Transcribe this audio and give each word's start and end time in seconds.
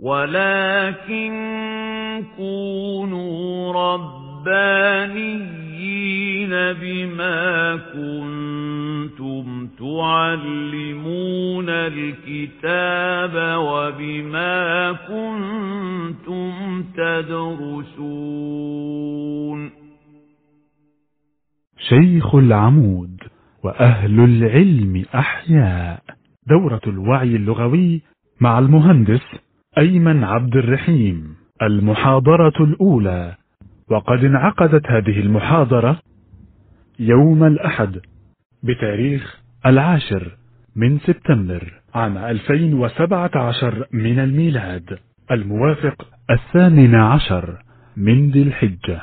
ولكن 0.00 1.32
كونوا 2.36 3.72
ربانيين 3.72 5.60
بما 6.80 7.76
كنتم 7.76 9.68
تعلمون 9.78 11.68
الكتاب 11.68 13.58
وبما 13.58 14.92
كنتم 14.92 16.84
تدرسون 16.96 18.40
شيخ 21.88 22.34
العمود 22.34 23.16
وأهل 23.64 24.20
العلم 24.20 25.04
أحياء. 25.14 26.02
دورة 26.46 26.80
الوعي 26.86 27.36
اللغوي 27.36 28.02
مع 28.40 28.58
المهندس 28.58 29.22
أيمن 29.78 30.24
عبد 30.24 30.56
الرحيم 30.56 31.34
المحاضرة 31.62 32.64
الأولى. 32.64 33.34
وقد 33.90 34.24
انعقدت 34.24 34.86
هذه 34.86 35.20
المحاضرة 35.20 35.98
يوم 36.98 37.44
الأحد 37.44 38.00
بتاريخ 38.62 39.40
العاشر 39.66 40.36
من 40.76 40.98
سبتمبر 40.98 41.72
عام 41.94 42.18
2017 42.18 43.86
من 43.92 44.18
الميلاد 44.18 44.98
الموافق 45.30 46.06
الثامن 46.30 46.94
عشر 46.94 47.58
من 47.96 48.30
ذي 48.30 48.42
الحجة 48.42 49.00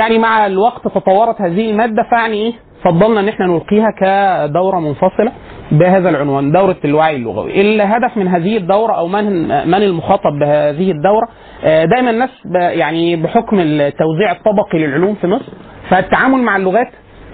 يعني 0.00 0.18
مع 0.18 0.46
الوقت 0.46 0.84
تطورت 0.84 1.40
هذه 1.40 1.70
المادة 1.70 2.02
فيعني 2.10 2.34
إيه 2.36 2.52
فضلنا 2.84 3.20
إن 3.20 3.28
إحنا 3.28 3.46
نلقيها 3.46 3.88
كدورة 4.00 4.78
منفصلة. 4.80 5.32
بهذا 5.72 6.08
العنوان 6.08 6.52
دورة 6.52 6.76
الوعي 6.84 7.16
اللغوي. 7.16 7.60
الهدف 7.60 8.16
من 8.16 8.28
هذه 8.28 8.56
الدورة 8.56 8.92
أو 8.92 9.08
من 9.08 9.48
من 9.68 9.74
المخاطب 9.82 10.38
بهذه 10.40 10.90
الدورة 10.90 11.28
آه، 11.64 11.84
دايما 11.84 12.10
الناس 12.10 12.30
يعني 12.54 13.16
بحكم 13.16 13.56
التوزيع 13.60 14.32
الطبقي 14.32 14.78
للعلوم 14.78 15.14
في 15.14 15.26
مصر 15.26 15.52
فالتعامل 15.90 16.38
مع 16.42 16.56
اللغات 16.56 16.88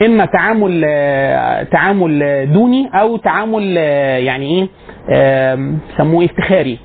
إما 0.07 0.25
تعامل 0.25 0.83
آه، 0.87 1.63
تعامل 1.63 2.19
دوني 2.53 2.91
أو 2.95 3.17
تعامل 3.17 3.75
آه، 3.79 4.17
يعني 4.19 4.69
إيه 5.09 5.57
سموه؟ 5.99 6.25
افتخاري. 6.25 6.79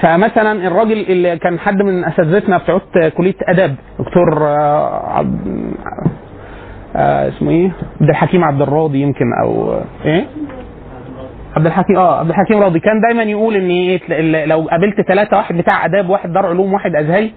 فمثلا 0.00 0.66
الراجل 0.66 0.92
اللي 1.08 1.38
كان 1.38 1.58
حد 1.58 1.82
من 1.82 2.04
أساتذتنا 2.04 2.58
بتوع 2.58 2.80
كلية 3.08 3.34
آداب 3.48 3.74
دكتور 3.98 4.46
اسمه 6.96 7.50
إيه؟ 7.50 7.70
عبد 8.00 8.08
الحكيم 8.10 8.44
عبد 8.44 8.62
الراضي 8.62 9.00
يمكن 9.00 9.24
أو 9.44 9.74
إيه؟ 10.04 10.24
عبد 11.56 11.66
الحكيم 11.66 11.96
آه 11.96 12.18
عبد 12.18 12.28
الحكيم 12.28 12.62
راضي. 12.62 12.80
كان 12.80 13.00
دايما 13.00 13.22
يقول 13.22 13.56
إن 13.56 13.70
إيه 13.70 14.46
لو 14.46 14.68
قابلت 14.70 15.00
ثلاثة 15.08 15.36
واحد 15.36 15.56
بتاع 15.56 15.84
آداب 15.84 16.10
واحد 16.10 16.32
دار 16.32 16.46
علوم 16.46 16.72
واحد 16.72 16.96
أزهري 16.96 17.32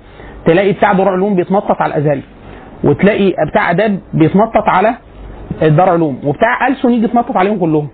تلاقي 0.46 0.74
بتاع 0.74 0.94
دار 0.94 1.10
علوم 1.10 1.36
بيتنطط 1.36 1.82
على 1.82 1.96
الأزهري 1.96 2.24
وتلاقي 2.84 3.34
بتاع 3.52 3.72
آداب 3.72 4.00
بيتنطط 4.14 4.64
على 4.68 4.96
دار 5.62 5.90
علوم 5.90 6.20
وبتاع 6.24 6.68
ألسن 6.68 6.92
يجي 6.92 7.06
يتنطط 7.06 7.38
عليهم 7.38 7.60
كلهم. 7.60 7.88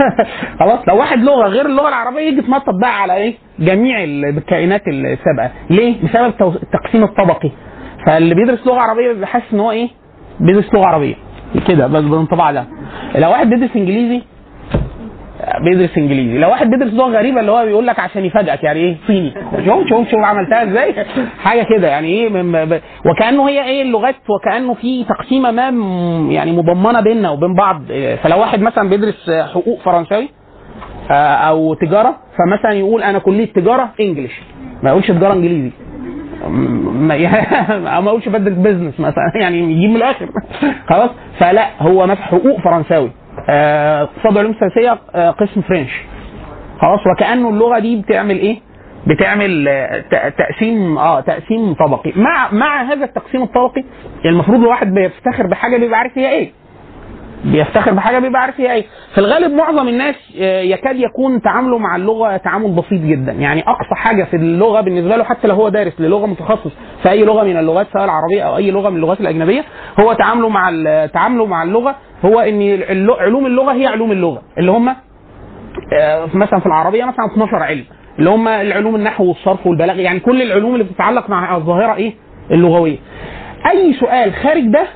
خلاص 0.60 0.88
لو 0.88 0.96
واحد 0.96 1.18
لغة 1.18 1.48
غير 1.48 1.66
اللغة 1.66 1.88
العربية 1.88 2.20
يجي 2.20 2.38
يتنطط 2.38 2.74
بقى 2.80 3.02
على 3.02 3.14
إيه؟ 3.14 3.34
جميع 3.58 4.04
الكائنات 4.04 4.82
السابقة. 4.88 5.50
ليه؟ 5.70 5.94
بسبب 6.04 6.56
التقسيم 6.62 7.04
الطبقي. 7.04 7.50
فاللي 8.06 8.34
بيدرس 8.34 8.66
لغة 8.66 8.80
عربية 8.80 9.12
بيبقى 9.12 9.26
حاسس 9.26 9.52
إن 9.52 9.60
هو 9.60 9.70
إيه؟ 9.70 9.88
بيدرس 10.40 10.74
لغة 10.74 10.86
عربية. 10.86 11.14
كده 11.68 11.86
بس 11.86 12.02
بالانطباع 12.02 12.52
ده. 12.52 12.64
لو 13.14 13.30
واحد 13.30 13.50
بيدرس 13.50 13.76
إنجليزي 13.76 14.22
بيدرس 15.60 15.98
انجليزي. 15.98 16.38
لو 16.38 16.50
واحد 16.50 16.70
بيدرس 16.70 16.94
لغة 16.94 17.10
غريبة 17.10 17.40
اللي 17.40 17.52
هو 17.52 17.64
بيقول 17.64 17.86
لك 17.86 17.98
عشان 17.98 18.24
يفاجئك 18.24 18.64
يعني 18.64 18.80
إيه؟ 18.80 18.96
صيني 19.06 19.32
شوف 19.66 19.88
شوف 19.88 20.08
شوف 20.10 20.20
عملتها 20.20 20.62
إزاي؟ 20.62 20.94
حاجة 21.44 21.62
كده 21.62 21.88
يعني 21.88 22.08
إيه. 22.08 22.80
وكأنه 23.06 23.48
هي 23.48 23.64
إيه؟ 23.64 23.82
اللغات 23.82 24.14
وكأنه 24.28 24.74
في 24.74 25.04
تقسيمة 25.04 25.50
ما 25.50 25.68
يعني 26.32 26.52
مضمنة 26.52 27.00
بيننا 27.00 27.30
وبين 27.30 27.54
بعض. 27.54 27.82
فلو 28.22 28.40
واحد 28.40 28.60
مثلا 28.62 28.88
بيدرس 28.88 29.30
حقوق 29.30 29.80
فرنساوي 29.80 30.28
آه، 31.10 31.34
أو 31.34 31.74
تجارة 31.74 32.16
فمثلا 32.38 32.72
يقول 32.72 33.02
أنا 33.02 33.18
كلية 33.18 33.52
تجارة 33.52 33.88
انجلش 34.00 34.40
ما 34.82 34.90
يقولش 34.90 35.08
تجارة 35.10 35.32
إنجليزي. 35.32 35.70
ما 37.02 38.00
ما 38.00 38.08
اقولش 38.08 38.28
بدرس 38.28 38.54
بزنس 38.54 39.00
مثلا. 39.00 39.32
يعني 39.42 39.58
يجيب 39.58 39.90
من 39.90 39.96
الآخر. 39.96 40.28
خلاص؟ 40.88 41.10
فلا 41.38 41.68
هو 41.80 42.06
مثلا 42.06 42.22
حقوق 42.24 42.60
فرنساوي. 42.60 43.10
اقتصاد 43.48 44.38
علوم 44.38 44.54
سياسيه 44.60 44.98
آه، 45.14 45.30
قسم 45.30 45.60
فرنش. 45.60 45.90
خلاص 46.80 47.00
وكأنه 47.06 47.48
اللغة 47.48 47.78
دي 47.78 47.96
بتعمل 47.96 48.38
إيه؟ 48.38 48.60
بتعمل 49.06 49.68
آه، 49.68 50.04
تقسيم 50.38 50.98
آه 50.98 51.20
تقسيم 51.20 51.74
طبقي. 51.74 52.12
مع 52.16 52.52
مع 52.52 52.82
هذا 52.82 53.04
التقسيم 53.04 53.42
الطبقي 53.42 53.84
المفروض 54.24 54.60
الواحد 54.60 54.94
بيفتخر 54.94 55.46
بحاجة 55.46 55.76
بيبقى 55.76 55.98
عارف 55.98 56.18
هي 56.18 56.30
إيه. 56.30 56.50
بيفتخر 57.44 57.92
بحاجة 57.92 58.18
بيبقى 58.18 58.42
عارف 58.42 58.60
هي 58.60 58.72
إيه. 58.72 58.84
في 59.14 59.18
الغالب 59.18 59.52
معظم 59.54 59.88
الناس 59.88 60.14
آه، 60.40 60.60
يكاد 60.60 60.96
يكون 60.96 61.42
تعامله 61.42 61.78
مع 61.78 61.96
اللغة 61.96 62.36
تعامل 62.36 62.70
بسيط 62.70 63.00
جدا. 63.02 63.32
يعني 63.32 63.62
أقصى 63.62 63.94
حاجة 63.94 64.24
في 64.24 64.36
اللغة 64.36 64.80
بالنسبة 64.80 65.16
له 65.16 65.24
حتى 65.24 65.48
لو 65.48 65.54
هو 65.54 65.68
دارس 65.68 66.00
للغة 66.00 66.26
متخصص 66.26 66.72
في 67.02 67.10
أي 67.10 67.24
لغة 67.24 67.44
من 67.44 67.56
اللغات 67.56 67.86
سواء 67.92 68.04
العربية 68.04 68.42
أو 68.42 68.56
أي 68.56 68.70
لغة 68.70 68.90
من 68.90 68.96
اللغات 68.96 69.20
الأجنبية 69.20 69.64
هو 70.00 70.12
تعامله 70.12 70.48
مع 70.48 70.70
تعامله 71.14 71.46
مع 71.46 71.62
اللغة 71.62 71.96
هو 72.24 72.40
إن 72.40 72.82
علوم 73.20 73.46
اللغة 73.46 73.72
هي 73.72 73.86
علوم 73.86 74.12
اللغة. 74.12 74.42
اللي 74.58 74.70
هم 74.70 74.88
آه، 75.92 76.28
مثلا 76.34 76.60
في 76.60 76.66
العربية 76.66 77.04
مثلا 77.04 77.26
12 77.32 77.56
علم. 77.56 77.84
اللي 78.18 78.30
هم 78.30 78.48
العلوم 78.48 78.94
النحو 78.96 79.24
والصرف 79.24 79.66
والبلاغه 79.66 80.00
يعني 80.00 80.20
كل 80.20 80.42
العلوم 80.42 80.72
اللي 80.74 80.84
بتتعلق 80.84 81.30
مع 81.30 81.56
الظاهرة 81.56 81.94
إيه؟ 81.94 82.14
اللغوية. 82.50 82.98
أي 83.70 83.92
سؤال 84.00 84.32
خارج 84.34 84.62
ده 84.66 84.86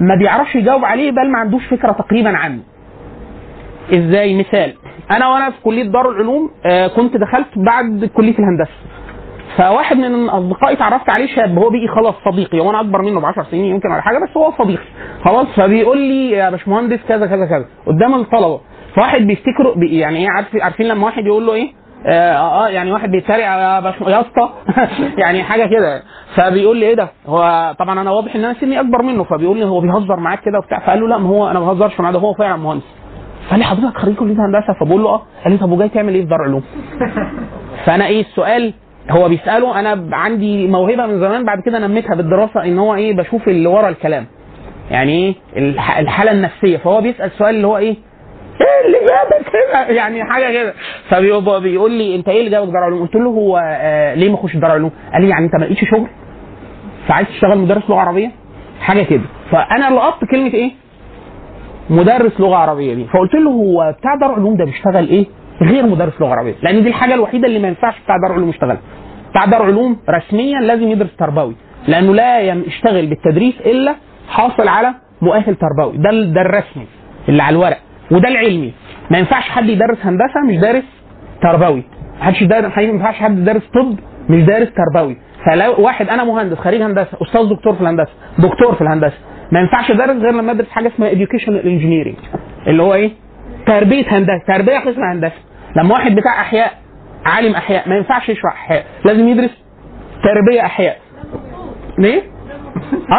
ما 0.00 0.14
بيعرفش 0.18 0.54
يجاوب 0.54 0.84
عليه 0.84 1.10
بل 1.10 1.30
ما 1.32 1.38
عندوش 1.38 1.66
فكرة 1.66 1.92
تقريبا 1.92 2.36
عنه. 2.36 2.60
إزاي؟ 3.94 4.34
مثال. 4.38 4.72
أنا 5.10 5.28
وأنا 5.28 5.50
في 5.50 5.56
كلية 5.64 5.82
دار 5.82 6.10
العلوم 6.10 6.50
آه، 6.66 6.86
كنت 6.86 7.16
دخلت 7.16 7.48
بعد 7.56 8.10
كلية 8.16 8.34
الهندسة. 8.38 8.72
فواحد 9.56 9.96
من 9.96 10.28
أصدقائي 10.28 10.74
اتعرفت 10.76 11.10
عليه 11.10 11.26
شاب 11.36 11.58
هو 11.58 11.70
بيجي 11.70 11.88
خلاص 11.88 12.14
صديقي 12.24 12.60
وأنا 12.60 12.80
أكبر 12.80 13.02
منه 13.02 13.20
ب 13.20 13.24
10 13.24 13.42
سنين 13.50 13.64
يمكن 13.64 13.90
ولا 13.92 14.00
حاجة 14.00 14.18
بس 14.18 14.36
هو 14.36 14.52
صديقي 14.58 14.84
خلاص 15.24 15.46
فبيقول 15.56 15.98
لي 15.98 16.30
يا 16.30 16.50
باشمهندس 16.50 16.98
كذا 17.08 17.26
كذا 17.26 17.46
كذا 17.46 17.64
قدام 17.86 18.14
الطلبة. 18.14 18.60
فواحد 18.94 19.20
بيفتكروا 19.20 19.74
بي 19.74 19.98
يعني 19.98 20.18
إيه 20.18 20.28
عارف 20.30 20.46
عارفين 20.60 20.86
لما 20.86 21.04
واحد 21.06 21.26
يقول 21.26 21.46
له 21.46 21.52
إيه؟ 21.52 21.72
آه, 22.06 22.64
آه 22.64 22.68
يعني 22.68 22.92
واحد 22.92 23.10
بيتريق 23.10 23.46
يا 23.46 23.80
باش 23.80 23.94
يا 24.00 24.20
اسطى. 24.20 24.48
يعني 25.22 25.42
حاجة 25.42 25.66
كده. 25.66 26.02
فبيقول 26.34 26.76
لي 26.76 26.86
إيه 26.86 26.94
ده؟ 26.94 27.08
هو 27.26 27.74
طبعا 27.78 28.00
أنا 28.00 28.10
واضح 28.10 28.34
إن 28.36 28.44
أنا 28.44 28.54
سني 28.60 28.80
أكبر 28.80 29.02
منه 29.02 29.24
فبيقول 29.24 29.58
لي 29.58 29.64
هو 29.64 29.80
بيهزر 29.80 30.16
معاك 30.16 30.40
كده 30.40 30.58
وبتاع. 30.58 30.78
فقال 30.78 31.00
له 31.00 31.08
لا 31.08 31.18
ما 31.18 31.28
هو 31.28 31.50
أنا 31.50 31.60
ما 31.60 31.72
بهزرش 31.72 32.00
معاه 32.00 32.12
ده 32.12 32.18
هو 32.18 32.34
فعلا 32.34 32.56
مهندس. 32.56 32.84
فقال 33.46 33.58
لي 33.58 33.64
حضرتك 33.64 33.96
خريج 33.98 34.14
كلية 34.16 34.36
هندسة؟ 34.46 34.72
فبقول 34.80 35.02
له 35.02 35.08
آه. 35.08 35.22
قال 35.44 35.52
لي 35.52 35.58
طب 35.58 35.70
وجاي 35.72 35.88
تعمل 35.88 36.14
إيه 36.14 36.22
في 36.22 36.28
دار 36.28 36.42
علوم 36.42 36.62
فأنا 37.86 38.06
إيه 38.06 38.20
السؤال 38.20 38.74
هو 39.10 39.28
بيسأله 39.28 39.80
أنا 39.80 40.16
عندي 40.16 40.66
موهبة 40.68 41.06
من 41.06 41.20
زمان 41.20 41.44
بعد 41.44 41.60
كده 41.60 41.78
نميتها 41.78 42.14
بالدراسة 42.14 42.64
إن 42.64 42.78
هو 42.78 42.94
إيه 42.94 43.16
بشوف 43.16 43.48
اللي 43.48 43.66
ورا 43.68 43.88
الكلام. 43.88 44.26
يعني 44.90 45.12
إيه؟ 45.12 45.34
الح- 45.56 45.98
الحالة 45.98 46.32
النفسية. 46.32 46.76
فهو 46.76 47.00
بيسأل 47.00 47.30
سؤال 47.30 47.54
اللي 47.54 47.66
هو 47.66 47.76
إيه؟ 47.78 47.96
إيه 48.60 48.86
اللي 48.86 48.98
جابك 48.98 49.46
هنا؟ 49.72 49.88
يعني 49.98 50.24
حاجة 50.24 50.52
كده. 50.52 50.74
فبيبقى 51.08 51.60
بيقول 51.60 51.90
لي 51.90 52.16
أنت 52.16 52.28
إيه 52.28 52.38
اللي 52.38 52.50
جابك 52.50 52.72
دار 52.72 52.82
علوم 52.84 53.00
قلت 53.02 53.14
له 53.14 53.30
هو 53.30 53.58
آه 53.64 54.14
ليه 54.14 54.28
ما 54.28 54.34
اخش 54.34 54.56
دار 54.56 54.70
علوم 54.70 54.90
قال 55.12 55.22
لي 55.22 55.28
يعني 55.28 55.44
أنت 55.44 55.54
ما 55.54 55.64
لقيتش 55.64 55.90
شغل؟ 55.90 56.06
فعايز 57.08 57.28
تشتغل 57.28 57.58
مدرس 57.58 57.82
لغة 57.90 58.00
عربية؟ 58.00 58.30
حاجة 58.80 59.02
كده. 59.02 59.22
فأنا 59.50 59.94
لقطت 59.94 60.24
كلمة 60.30 60.54
إيه؟ 60.54 60.70
مدرس 61.90 62.40
لغة 62.40 62.56
عربية 62.56 62.94
دي. 62.94 63.04
فقلت 63.04 63.34
له 63.34 63.50
هو 63.50 63.94
بتاع 63.98 64.14
دار 64.14 64.32
علوم 64.32 64.56
ده 64.56 64.64
بيشتغل 64.64 65.08
إيه؟ 65.08 65.26
غير 65.62 65.86
مدرس 65.86 66.20
لغة 66.20 66.30
عربية. 66.34 66.54
لأن 66.62 66.82
دي 66.82 66.88
الحاجة 66.88 67.14
الوحيدة 67.14 67.46
اللي 67.46 67.58
ما 67.58 67.68
ينفعش 67.68 67.94
بتاع 68.04 68.16
دار 68.16 68.32
علوم 68.32 68.48
يشتغلها. 68.48 68.80
بتاع 69.30 69.44
دار 69.44 69.62
علوم 69.62 69.96
رسميا 70.10 70.60
لازم 70.60 70.88
يدرس 70.88 71.16
تربوي. 71.16 71.54
لأنه 71.88 72.14
لا 72.14 72.40
يشتغل 72.40 73.06
بالتدريس 73.06 73.54
إلا 73.66 73.94
حاصل 74.28 74.68
على 74.68 74.94
مؤهل 75.22 75.56
تربوي. 75.56 75.96
ده 75.96 76.10
ده 76.10 76.40
الرسمي 76.40 76.86
اللي 77.28 77.42
على 77.42 77.56
الورق. 77.56 77.78
وده 78.10 78.28
العلمي. 78.28 78.72
ما 79.10 79.18
ينفعش 79.18 79.48
حد 79.48 79.68
يدرس 79.68 79.98
هندسة 80.06 80.40
مش 80.48 80.56
دارس 80.56 80.84
تربوي. 81.42 81.82
ما 82.18 82.24
حدش 82.24 82.42
يدرس 82.42 82.76
ما 82.76 82.82
ينفعش 82.82 83.14
حد 83.14 83.38
يدرس 83.38 83.62
طب 83.74 83.96
مش 84.28 84.42
دارس 84.42 84.68
تربوي. 84.74 85.16
فلو 85.46 85.74
واحد 85.78 86.08
أنا 86.08 86.24
مهندس 86.24 86.56
خريج 86.58 86.82
هندسة 86.82 87.18
أستاذ 87.22 87.48
دكتور 87.48 87.74
في 87.74 87.80
الهندسة 87.80 88.10
دكتور 88.38 88.74
في 88.74 88.80
الهندسة 88.82 89.16
ما 89.52 89.60
ينفعش 89.60 89.90
أدرس 89.90 90.16
غير 90.16 90.32
لما 90.32 90.52
أدرس 90.52 90.68
حاجة 90.70 90.88
اسمها 90.88 91.10
educational 91.10 91.62
engineering. 91.64 92.36
اللي 92.66 92.82
هو 92.82 92.94
إيه؟ 92.94 93.10
تربية 93.66 94.04
هندسة 94.08 94.42
تربية 94.48 94.78
قسم 94.78 95.02
هندسة. 95.02 95.34
لما 95.76 95.94
واحد 95.94 96.14
بتاع 96.14 96.40
أحياء 96.40 96.72
عالم 97.26 97.54
أحياء 97.54 97.88
ما 97.88 97.96
ينفعش 97.96 98.28
يشرح 98.28 98.52
أحياء 98.52 98.84
لازم 99.04 99.28
يدرس 99.28 99.50
تربية 100.24 100.60
أحياء. 100.60 100.98
ليه؟ 101.98 102.22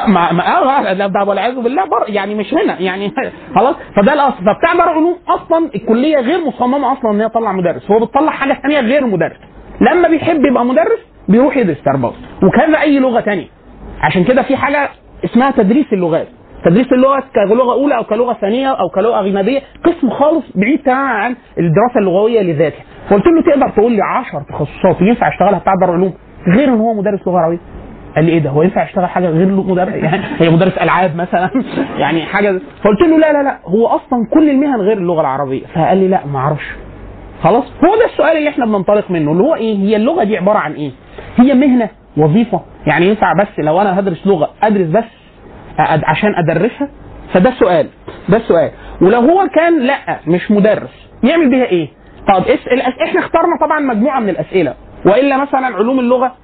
آه 0.04 0.08
ما 0.10 0.32
ما 0.32 0.58
آه 0.58 0.94
ده 0.94 1.08
ده 1.08 1.24
والعياذ 1.24 1.62
بالله 1.62 1.84
بر 1.86 2.06
يعني 2.08 2.36
مش 2.36 2.54
هنا 2.54 2.80
يعني 2.82 3.12
خلاص. 3.56 3.76
فده 3.96 4.14
الأصل. 4.14 4.38
فبتاع 4.38 4.74
دار 4.74 4.90
علوم 4.90 5.16
أصلا 5.28 5.70
الكلية 5.76 6.18
غير 6.18 6.46
مصممة 6.46 6.94
أصلا 6.94 7.12
إن 7.12 7.22
هي 7.22 7.30
تطلع 7.30 7.52
مدرس. 7.52 7.92
هو 7.92 8.00
بتطلع 8.06 8.32
حاجة 8.32 8.54
ثانية 8.54 8.80
غير 8.80 9.06
مدرس. 9.08 9.38
لما 9.82 10.08
بيحب 10.08 10.46
يبقى 10.46 10.66
مدرس 10.66 11.00
بيروح 11.28 11.58
يدرس 11.58 11.78
تربوي 11.84 12.14
وكذا 12.44 12.82
أي 12.82 13.00
لغة 13.00 13.22
ثانية 13.22 13.48
عشان 14.02 14.24
كده 14.24 14.42
في 14.42 14.56
حاجة 14.58 14.90
اسمها 15.26 15.52
تدريس 15.52 15.86
اللغات. 15.94 16.28
تدريس 16.66 16.94
اللغة 16.94 17.24
كلغة 17.50 17.74
أولى 17.74 17.96
أو 17.98 18.04
كلغة 18.04 18.34
ثانية 18.34 18.68
أو 18.68 18.90
كلغة 18.90 19.22
أجنبية 19.26 19.62
قسم 19.84 20.10
خالص 20.10 20.44
بعيد 20.56 20.80
تماما 20.84 21.10
عن 21.10 21.36
الدراسة 21.58 22.00
اللغوية 22.00 22.42
لذاتها 22.42 22.84
فقلت 23.10 23.24
له 23.28 23.42
تقدر 23.42 23.70
تقول 23.70 23.92
لي 23.92 24.02
10 24.02 24.46
تخصصات 24.50 25.02
ينفع 25.02 25.28
أشتغلها 25.28 25.60
بتاع 25.60 25.74
دار 25.82 25.92
علوم 25.92 26.14
غير 26.48 26.68
إن 26.70 26.80
هو 26.80 26.94
مدرس 26.94 27.28
لغة 27.28 27.38
عربيه 27.40 27.60
قال 28.16 28.26
لي 28.26 28.32
إيه 28.32 28.40
ده 28.40 28.50
هو 28.50 28.62
ينفع 28.62 28.84
يشتغل 28.84 29.06
حاجة 29.06 29.30
غير 29.30 29.46
مدرس؟ 29.48 29.94
يعني 29.94 30.24
هي 30.40 30.50
مدرس 30.50 30.78
ألعاب 30.78 31.16
مثلا. 31.16 31.50
يعني 32.02 32.22
حاجة 32.26 32.60
فقلت 32.84 33.02
له 33.02 33.18
لا 33.18 33.34
لا 33.34 33.44
لا 33.44 33.58
هو 33.66 33.88
أصلا 33.88 34.28
كل 34.34 34.50
المهن 34.50 34.82
غير 34.82 34.98
اللغة 34.98 35.22
العربية. 35.22 35.66
فقال 35.76 35.98
لي 35.98 36.08
لا 36.08 36.26
ما 36.26 36.40
أعرفش. 36.40 36.72
خلاص؟ 37.44 37.64
هو 37.64 37.96
ده 37.96 38.06
السؤال 38.06 38.38
اللي 38.38 38.50
إحنا 38.50 38.66
بننطلق 38.66 39.12
منه 39.12 39.32
اللي 39.32 39.44
هو 39.44 39.56
إيه 39.56 39.78
هي 39.78 39.96
اللغة 39.96 40.24
دي 40.24 40.38
عبارة 40.38 40.58
عن 40.58 40.74
إيه؟ 40.74 40.92
هي 41.38 41.54
مهنة 41.54 41.90
وظيفة 42.18 42.62
يعني 42.88 43.08
ينفع 43.08 43.34
بس 43.34 43.48
لو 43.60 43.82
أنا 43.82 44.00
هدرس 44.00 44.28
لغة 44.28 44.50
أدرس 44.64 44.88
بس 44.88 45.23
عشان 45.80 46.36
أدرسها؟ 46.36 46.90
فده 47.34 47.50
السؤال 47.50 47.88
ده 48.30 48.38
السؤال 48.38 48.72
ولو 49.02 49.20
هو 49.20 49.48
كان 49.56 49.80
لأ 49.82 50.20
مش 50.28 50.52
مدرس 50.52 51.10
يعمل 51.24 51.50
بيها 51.50 51.66
إيه؟ 51.66 51.88
طب 52.28 52.44
اس... 52.48 52.68
الأس... 52.68 52.94
إحنا 53.04 53.20
اخترنا 53.20 53.58
طبعا 53.62 53.80
مجموعة 53.80 54.20
من 54.20 54.30
الأسئلة. 54.30 54.74
وإلا 55.06 55.38
مثلا 55.38 55.66
علوم 55.76 56.00
اللغة 56.00 56.36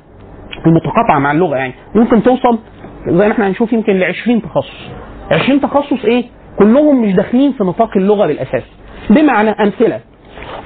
المتقاطعة 0.65 1.19
مع 1.19 1.31
اللغة 1.31 1.55
يعني 1.55 1.73
ممكن 1.95 2.23
توصل 2.23 2.59
زي 3.07 3.27
ما 3.27 3.31
إحنا 3.31 3.47
هنشوف 3.47 3.73
يمكن 3.73 3.93
ل 3.93 4.03
20 4.03 4.41
تخصص. 4.41 4.89
20 5.31 5.61
تخصص 5.61 6.05
إيه؟ 6.05 6.23
كلهم 6.59 7.01
مش 7.01 7.13
داخلين 7.13 7.51
في 7.51 7.63
نطاق 7.63 7.97
اللغة 7.97 8.27
بالاساس 8.27 8.63
بمعنى 9.09 9.49
أمثلة. 9.49 9.99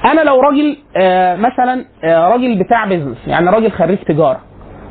أنا 0.05 0.21
لو 0.21 0.39
راجل 0.41 0.77
آه 0.97 1.35
مثلا 1.35 1.85
آه 2.03 2.27
راجل 2.27 2.59
بتاع 2.63 2.85
بيزنس 2.85 3.17
يعني 3.27 3.49
راجل 3.49 3.71
خريج 3.71 3.97
تجارة 3.97 4.39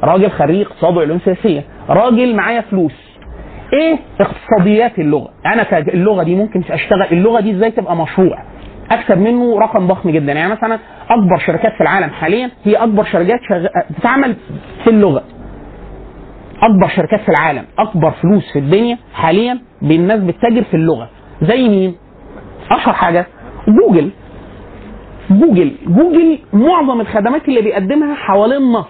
راجل 0.05 0.31
خريج 0.31 0.61
اقتصاد 0.67 0.97
وعلوم 0.97 1.19
سياسية 1.25 1.65
راجل 1.89 2.37
معايا 2.37 2.61
فلوس 2.61 3.12
إيه؟ 3.73 3.99
اقتصاديات 4.21 4.99
اللغة. 4.99 5.29
أنا 5.47 5.63
ك- 5.63 5.89
اللغة 5.89 6.23
دي 6.23 6.37
ممكن 6.37 6.63
أشتغل 6.71 7.03
اللغة 7.13 7.41
دي 7.41 7.51
إزاي 7.53 7.71
تبقى 7.71 7.97
مشروع؟ 7.97 8.45
أكسب 8.91 9.19
منه 9.19 9.59
رقم 9.59 9.87
ضخم 9.87 10.11
جدا. 10.11 10.33
يعني 10.33 10.53
مثلا 10.53 10.79
أكبر 11.11 11.39
شركات 11.47 11.73
في 11.73 11.81
العالم 11.81 12.11
حاليا 12.11 12.51
هي 12.65 12.75
أكبر 12.77 13.05
شركات 13.05 13.41
شغ... 13.49 13.67
بتعمل 13.99 14.37
في 14.85 14.91
اللغة. 14.91 15.23
أكبر 16.63 16.89
شركات 16.97 17.21
في 17.21 17.29
العالم 17.29 17.65
أكبر 17.79 18.11
فلوس 18.11 18.53
في 18.53 18.59
الدنيا 18.59 18.99
حاليا 19.15 19.59
بالناس 19.83 20.21
بتتاجر 20.21 20.63
في 20.63 20.75
اللغة. 20.75 21.09
زي 21.43 21.69
مين؟ 21.69 21.95
أشهر 22.71 22.93
حاجة 22.95 23.27
جوجل. 23.69 24.11
جوجل. 25.31 25.73
جوجل 25.87 26.39
معظم 26.53 27.01
الخدمات 27.01 27.49
اللي 27.49 27.63
بيقدمها 27.63 28.15
حوالين 28.15 28.63
نص 28.73 28.87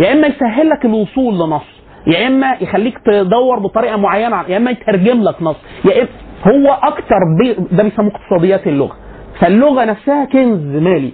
يا 0.00 0.12
إما 0.12 0.26
يسهل 0.26 0.68
لك 0.68 0.84
الوصول 0.84 1.34
لنص 1.34 1.79
يا 2.06 2.26
إما 2.26 2.56
يخليك 2.60 2.98
تدور 3.06 3.58
بطريقة 3.58 3.96
معينة 3.96 4.42
يا 4.48 4.56
إما 4.56 4.70
يترجم 4.70 5.22
لك 5.22 5.42
نص. 5.42 5.56
يا 5.84 6.00
إما 6.02 6.08
هو 6.46 6.72
أكتر 6.82 7.16
بي 7.42 7.56
ده 7.76 7.82
بيسموه 7.82 8.12
اقتصاديات 8.14 8.66
اللغة. 8.66 8.96
فاللغة 9.40 9.84
نفسها 9.84 10.24
كنز 10.24 10.76
مالي. 10.82 11.12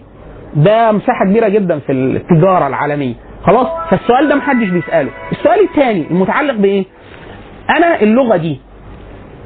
ده 0.55 0.93
مساحة 0.93 1.25
كبيرة 1.25 1.49
جدا 1.49 1.79
في 1.79 1.93
التجارة 1.93 2.67
العالمية. 2.67 3.15
خلاص؟ 3.47 3.67
فالسؤال 3.91 4.29
ده 4.29 4.35
محدش 4.35 4.69
بيسأله. 4.69 5.11
السؤال 5.33 5.61
الثاني 5.61 6.07
المتعلق 6.11 6.55
بإيه؟ 6.55 6.85
أنا 7.77 8.01
اللغة 8.03 8.37
دي 8.37 8.61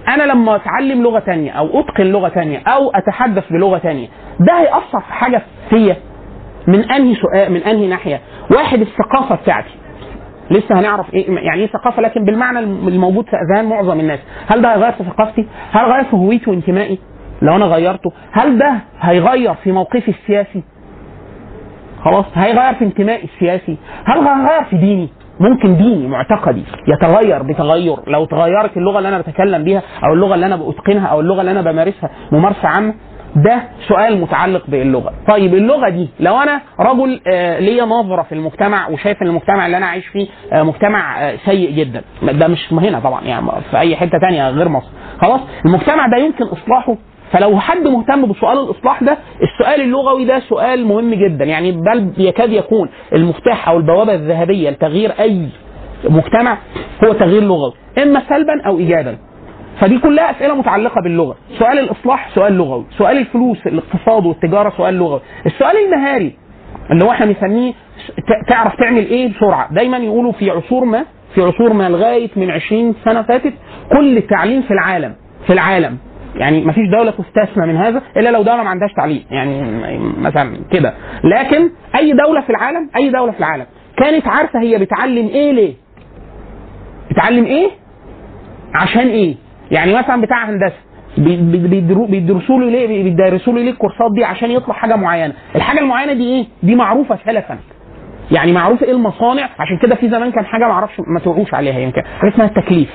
أنا 0.09 0.23
لما 0.23 0.57
أتعلم 0.57 1.03
لغة 1.03 1.19
تانية 1.19 1.51
أو 1.51 1.81
أتقن 1.81 2.07
لغة 2.07 2.29
تانية 2.29 2.59
أو 2.67 2.91
أتحدث 2.91 3.53
بلغة 3.53 3.79
تانية 3.79 4.09
ده 4.41 4.61
هيأثر 4.61 5.01
في 5.01 5.13
حاجة 5.13 5.43
فيا؟ 5.71 5.97
من 6.67 6.91
أنهي 6.91 7.15
سؤال 7.15 7.53
من 7.53 7.63
أنهي 7.63 7.87
ناحية؟ 7.87 8.21
واحد 8.51 8.81
الثقافة 8.81 9.35
بتاعتي. 9.35 9.71
لسه 10.51 10.81
هنعرف 10.81 11.15
إيه 11.15 11.31
يعني 11.37 11.61
إيه 11.61 11.67
ثقافة 11.67 12.03
لكن 12.03 12.25
بالمعنى 12.25 12.59
الموجود 12.59 13.25
في 13.25 13.37
أذهان 13.37 13.69
معظم 13.69 14.01
الناس. 14.01 14.19
هل 14.47 14.63
ده 14.63 14.75
هيغير 14.75 14.93
في 14.93 15.05
ثقافتي؟ 15.05 15.47
هل 15.73 15.93
غير 15.93 16.05
في 16.05 16.17
هويتي 16.17 16.51
وانتمائي؟ 16.51 16.99
لو 17.43 17.57
أنا 17.57 17.65
غيرته 17.65 18.13
هل 18.33 18.59
ده 18.59 18.73
هيغير 19.01 19.55
في 19.55 19.73
موقفي 19.73 20.09
السياسي؟ 20.11 20.63
خلاص 22.05 22.25
هيغير 22.35 22.75
في 22.75 22.85
انتمائي 22.85 23.25
السياسي؟ 23.25 23.77
هل 24.05 24.19
هيغير 24.19 24.65
في 24.71 24.77
ديني؟ 24.77 25.09
ممكن 25.41 25.77
ديني 25.77 26.09
معتقدي 26.09 26.63
يتغير 26.89 27.43
بتغير. 27.43 27.97
لو 28.07 28.25
تغيرت 28.25 28.77
اللغة 28.77 28.99
اللي 28.99 29.09
أنا 29.09 29.19
بتكلم 29.19 29.65
بيها 29.65 29.83
أو 30.05 30.15
اللغة 30.15 30.35
اللي 30.35 30.47
أنا 30.47 30.57
بتقنها 30.57 31.07
أو 31.07 31.21
اللغة 31.21 31.41
اللي 31.41 31.51
أنا 31.51 31.63
بمارسها 31.63 32.11
ممارسة 32.33 32.69
عامة 32.69 32.95
ده 33.37 33.63
سؤال 33.89 34.21
متعلق 34.21 34.63
باللغة. 34.69 35.13
طيب 35.29 35.55
اللغة 35.55 35.89
دي 35.89 36.09
لو 36.21 36.37
أنا 36.37 36.61
رجل 36.81 37.21
آه 37.27 37.59
ليا 37.59 37.85
نظرة 37.85 38.23
في 38.23 38.33
المجتمع 38.35 38.89
وشايف 38.89 39.23
إن 39.23 39.27
المجتمع 39.27 39.67
اللي 39.67 39.77
أنا 39.77 39.87
عايش 39.87 40.07
فيه 40.07 40.27
آه 40.53 40.63
مجتمع 40.63 41.23
آه 41.31 41.37
سيء 41.47 41.71
جدا. 41.71 42.03
ده 42.23 42.49
مش 42.49 42.73
هنا 42.73 43.01
طبعا 43.01 43.25
يعني 43.25 43.47
في 43.71 43.79
أي 43.79 43.97
حتة 43.97 44.19
تانية 44.19 44.51
غير 44.51 44.69
مصر. 44.69 44.89
خلاص؟ 45.23 45.41
المجتمع 45.65 46.07
ده 46.07 46.17
يمكن 46.17 46.45
إصلاحه. 46.45 46.97
فلو 47.33 47.61
حد 47.61 47.87
مهتم 47.89 48.27
بسؤال 48.27 48.59
الإصلاح 48.59 49.03
ده 49.03 49.19
السؤال 49.43 49.81
اللغوي 49.81 50.25
ده 50.25 50.39
سؤال 50.41 50.87
مهم 50.87 51.15
جدا. 51.15 51.45
يعني 51.45 51.73
بل 51.73 52.13
يكاد 52.19 52.53
يكون 52.53 52.89
المفتاح 53.13 53.69
أو 53.69 53.77
البوابة 53.77 54.15
الذهبية 54.15 54.71
لتغيير 54.71 55.13
أي 55.21 55.49
مجتمع 56.09 56.59
هو 57.05 57.13
تغيير 57.13 57.43
لغوي. 57.43 57.73
إما 58.03 58.23
سلبا 58.29 58.63
أو 58.67 58.79
ايجابا. 58.79 59.17
فدي 59.81 59.99
كلها 59.99 60.31
أسئلة 60.31 60.55
متعلقة 60.55 61.01
باللغة. 61.03 61.37
سؤال 61.59 61.79
الإصلاح 61.79 62.31
سؤال 62.35 62.53
لغوي. 62.53 62.85
سؤال 62.99 63.19
الفلوس 63.19 63.67
الاقتصاد 63.67 64.27
والتجارة 64.27 64.71
سؤال 64.77 64.95
لغوي. 64.95 65.21
السؤال 65.47 65.77
المهاري 65.77 66.37
اللي 66.91 67.05
هو 67.05 67.11
إحنا 67.11 67.27
بنسميه 67.27 67.73
تعرف 68.49 68.77
تعمل 68.77 69.07
إيه 69.07 69.33
بسرعة. 69.35 69.75
دايما 69.75 69.97
يقولوا 69.97 70.33
في 70.33 70.51
عصور 70.51 70.85
ما 70.85 71.05
في 71.35 71.43
عصور 71.43 71.73
ما 71.73 71.89
لغاية 71.89 72.31
من 72.37 72.51
20 72.51 72.95
سنة 73.05 73.23
فاتت 73.23 73.53
كل 73.93 74.17
التعليم 74.17 74.63
في 74.63 74.71
العالم 74.71 75.15
في 75.47 75.53
العالم. 75.53 75.99
يعني 76.35 76.65
ما 76.65 76.73
فيش 76.73 76.89
دولة 76.99 77.11
تستثنى 77.11 77.67
من 77.67 77.77
هذا 77.77 78.03
إلا 78.17 78.29
لو 78.31 78.43
دولة 78.43 78.63
ما 78.63 78.71
عندهاش 78.71 78.93
تعليم. 78.93 79.25
يعني 79.31 79.63
مثلا 79.99 80.57
كده. 80.73 80.95
لكن 81.25 81.71
أي 81.97 82.13
دولة 82.13 82.41
في 82.41 82.51
العالم 82.51 82.91
أي 82.97 83.11
دولة 83.11 83.33
في 83.33 83.39
العالم 83.39 83.67
كانت 83.97 84.27
عارفة 84.29 84.61
هي 84.61 84.79
بتعلم 84.79 85.27
إيه 85.29 85.53
ليه؟ 85.53 85.75
بتعلم 87.11 87.45
إيه؟ 87.45 87.71
عشان 88.75 89.07
إيه؟ 89.09 89.35
يعني 89.71 89.95
مثلا 89.95 90.21
بتاع 90.21 90.51
هندسة 90.51 90.77
بيدرسوا 91.19 92.61
له 92.61 92.71
ليه 92.71 93.03
بيدرسوا 93.03 93.53
له 93.53 93.61
ليه 93.61 93.71
الكورسات 93.71 94.13
دي 94.15 94.25
عشان 94.25 94.51
يطلع 94.51 94.75
حاجة 94.75 94.97
معينة. 94.97 95.35
الحاجة 95.57 95.81
المعينة 95.81 96.13
دي 96.13 96.25
إيه؟ 96.25 96.47
دي 96.63 96.75
معروفة 96.75 97.19
سلفا. 97.27 97.59
يعني 98.31 98.53
معروف 98.53 98.83
إيه 98.83 98.93
المصانع؟ 98.93 99.49
عشان 99.59 99.79
كده 99.83 99.95
في 99.95 100.09
زمان 100.11 100.33
كان 100.33 100.45
حاجة 100.47 100.65
ما 100.65 100.73
أعرفش 100.73 101.01
ما 101.07 101.21
توعوش 101.21 101.55
عليها 101.55 101.79
يمكن 101.79 102.03
حاجة 102.21 102.31
اسمها 102.31 102.47
التكليف. 102.47 102.91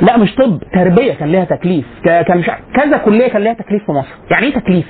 لا 0.00 0.16
مش 0.16 0.34
طب 0.34 0.62
تربية 0.74 1.12
كان 1.12 1.28
ليها 1.28 1.44
تكليف. 1.44 1.86
كان 2.04 2.38
مش 2.38 2.50
كذا 2.74 2.96
كلية 2.96 3.28
كان 3.28 3.42
ليها 3.42 3.52
تكليف 3.54 3.84
في 3.86 3.92
مصر. 3.92 4.08
يعني 4.30 4.46
إيه 4.46 4.54
تكليف؟ 4.54 4.86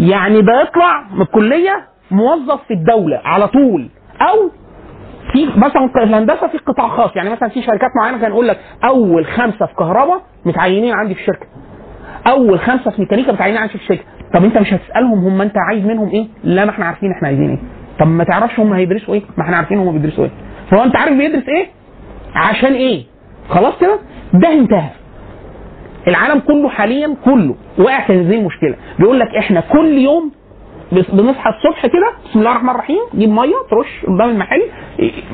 يعني 0.00 0.42
بيطلع 0.42 1.02
من 1.12 1.22
الكلية 1.22 1.86
موظف 2.10 2.60
في 2.68 2.74
الدولة 2.74 3.20
على 3.24 3.48
طول 3.48 3.88
أو 4.20 4.50
في 5.32 5.46
مثلا 5.56 5.90
الهندسة 6.02 6.46
في 6.48 6.58
قطاع 6.58 6.88
خاص. 6.88 7.16
يعني 7.16 7.30
مثلا 7.30 7.48
في 7.48 7.62
شركات 7.62 7.90
معينة 8.02 8.18
كان 8.20 8.30
يقول 8.30 8.48
لك 8.48 8.58
أول 8.84 9.26
خمسة 9.26 9.66
في 9.66 9.74
كهرباء 9.78 10.22
متعينين 10.44 10.94
عندي 10.94 11.14
في 11.14 11.20
الشركة. 11.20 11.46
أول 12.26 12.60
خمسة 12.60 12.90
في 12.90 13.00
ميكانيكا 13.00 13.32
متعينين 13.32 13.58
عندي 13.60 13.72
في 13.72 13.78
الشركة. 13.78 14.02
طب 14.34 14.44
أنت 14.44 14.58
مش 14.58 14.74
هتسألهم 14.74 15.18
هم 15.24 15.40
أنت 15.42 15.54
عايز 15.68 15.84
منهم 15.84 16.08
إيه؟ 16.08 16.26
لا 16.44 16.64
ما 16.64 16.70
إحنا 16.70 16.84
عارفين 16.84 17.10
إحنا 17.12 17.28
عايزين 17.28 17.50
إيه. 17.50 17.58
طب 18.00 18.06
ما 18.06 18.24
تعرفش 18.24 18.60
هم 18.60 18.72
هيدرسوا 18.72 19.14
إيه؟ 19.14 19.22
ما 19.38 19.44
إحنا 19.44 19.56
عارفين 19.56 19.78
هم 19.78 19.92
بيدرسوا 19.92 20.24
إيه. 20.24 20.30
فهو 20.70 20.82
أنت 20.84 20.96
عارف 20.96 21.12
بيدرس 21.12 21.48
إيه؟ 21.48 21.66
عشان 22.34 22.72
إيه؟ 22.72 23.04
خلاص 23.48 23.74
كده؟ 23.80 23.98
ده 24.34 24.52
انتهى. 24.52 24.90
العالم 26.08 26.40
كله 26.40 26.68
حاليا 26.68 27.16
كله 27.24 27.54
واقع 27.78 28.06
في 28.06 28.12
هذه 28.12 28.34
المشكلة. 28.34 28.74
بيقول 28.98 29.20
لك 29.20 29.28
إحنا 29.38 29.60
كل 29.60 29.98
يوم 29.98 30.32
بنصحى 30.92 31.50
الصبح 31.50 31.86
كده 31.86 32.12
بسم 32.30 32.38
الله 32.38 32.50
الرحمن 32.50 32.70
الرحيم 32.70 32.98
تجيب 33.12 33.28
مية 33.30 33.54
ترش 33.70 34.04
قدام 34.06 34.30
المحل 34.30 34.62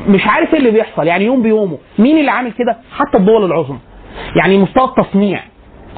مش 0.09 0.27
عارف 0.27 0.53
إيه 0.55 0.59
اللي 0.59 0.71
بيحصل 0.71 1.07
يعني 1.07 1.25
يوم 1.25 1.43
بيومه. 1.43 1.79
مين 1.99 2.19
اللي 2.19 2.31
عامل 2.31 2.53
كده؟ 2.53 2.77
حتى 2.99 3.19
الدول 3.19 3.45
العظمى. 3.45 3.79
يعني 4.37 4.59
مستوى 4.59 4.85
التصنيع 4.85 5.41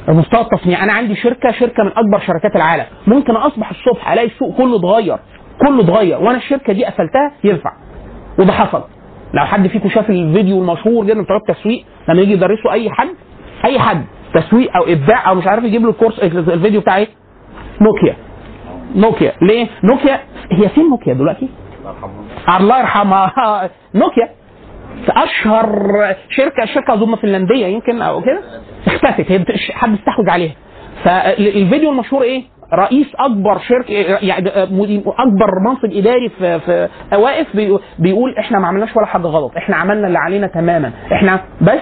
مستوى 0.07 0.41
التصنيع. 0.41 0.83
أنا 0.83 0.93
عندي 0.93 1.15
شركة 1.15 1.51
شركة 1.51 1.83
من 1.83 1.91
أكبر 1.95 2.19
شركات 2.19 2.55
العالم. 2.55 2.85
ممكن 3.07 3.35
أصبح 3.35 3.69
الصبح 3.69 4.11
ألاقي 4.11 4.27
السوق 4.27 4.57
كله 4.57 4.75
اتغير 4.75 5.17
كله 5.67 5.81
اتغير 5.81 6.17
وأنا 6.17 6.37
الشركة 6.37 6.73
دي 6.73 6.85
قفلتها 6.85 7.31
ينفع. 7.43 7.71
وده 8.39 8.53
حصل. 8.53 8.83
لو 9.33 9.45
حد 9.45 9.67
فيكم 9.67 9.89
شاف 9.89 10.09
الفيديو 10.09 10.61
المشهور 10.61 11.05
جدا 11.05 11.21
بتوع 11.21 11.37
التسويق 11.37 11.85
لما 12.09 12.21
يجي 12.21 12.33
يدرسوا 12.33 12.71
أي 12.71 12.89
حد 12.89 13.09
أي 13.65 13.79
حد 13.79 14.05
تسويق 14.33 14.77
أو 14.77 14.83
إبداع 14.83 15.29
أو 15.29 15.35
مش 15.35 15.47
عارف 15.47 15.63
يجيب 15.63 15.81
له 15.83 15.89
الكورس 15.89 16.19
الفيديو 16.19 16.81
بتاع 16.81 16.97
إيه؟ 16.97 17.07
نوكيا. 17.81 18.15
نوكيا. 18.95 19.31
ليه؟ 19.41 19.67
نوكيا. 19.83 20.19
هي 20.51 20.69
فين 20.69 20.89
نوكيا 20.89 21.13
دلوقتي؟ 21.13 21.49
الله 22.59 22.79
يرحمها. 22.79 23.31
نوكيا. 23.95 24.29
أشهر 25.09 25.69
شركة 26.29 26.65
شركة 26.65 26.93
اظن 26.93 27.15
فنلندية 27.15 27.65
يمكن 27.65 28.01
أو 28.01 28.21
كده. 28.21 28.41
اختفت. 28.87 29.31
هي 29.31 29.45
حد 29.73 29.93
استحوذ 29.93 30.29
عليها. 30.29 30.55
فالفيديو 31.03 31.91
المشهور 31.91 32.21
إيه؟ 32.21 32.43
رئيس 32.73 33.07
أكبر 33.19 33.59
شركة 33.59 33.93
يعني 34.21 34.49
أكبر 35.07 35.59
منصب 35.67 35.93
إداري 35.97 36.29
في 36.29 36.59
في 36.59 36.89
واقف 37.15 37.55
بي- 37.55 37.77
بيقول 37.99 38.35
إحنا 38.39 38.59
ما 38.59 38.67
عملناش 38.67 38.95
ولا 38.95 39.05
حاجة 39.05 39.27
غلط. 39.27 39.51
إحنا 39.57 39.75
عملنا 39.75 40.07
اللي 40.07 40.19
علينا 40.19 40.47
تماما. 40.47 40.91
إحنا 41.13 41.39
بس 41.61 41.79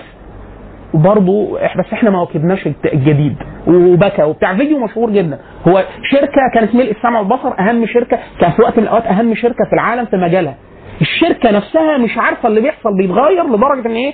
برضه 0.96 1.60
بس 1.78 1.94
إحنا 1.94 2.10
ما 2.10 2.22
واكبناش 2.22 2.68
الجديد. 2.94 3.36
وبكى 3.68 4.24
وبتاع. 4.24 4.58
فيديو 4.58 4.80
مشهور 4.80 5.10
جدا. 5.10 5.40
هو 5.68 5.84
شركة 6.12 6.42
كانت 6.54 6.76
ملء 6.76 6.92
السمع 6.92 7.20
والبصر 7.20 7.60
أهم 7.60 7.86
شركة 7.86 8.20
كان 8.40 8.52
في 8.52 8.62
وقت 8.62 8.78
من 8.78 8.84
الأوقات 8.84 9.06
أهم 9.06 9.36
شركة 9.36 9.66
في 9.70 9.74
العالم 9.74 10.06
في 10.06 10.18
مجالها. 10.18 10.56
الشركة 11.02 11.52
نفسها 11.52 11.98
مش 11.98 12.18
عارفة 12.18 12.50
اللي 12.50 12.62
بيحصل 12.62 12.98
بيتغير 12.98 13.44
لدرجة 13.44 13.88
إن 13.88 13.96
إيه؟ 13.96 14.14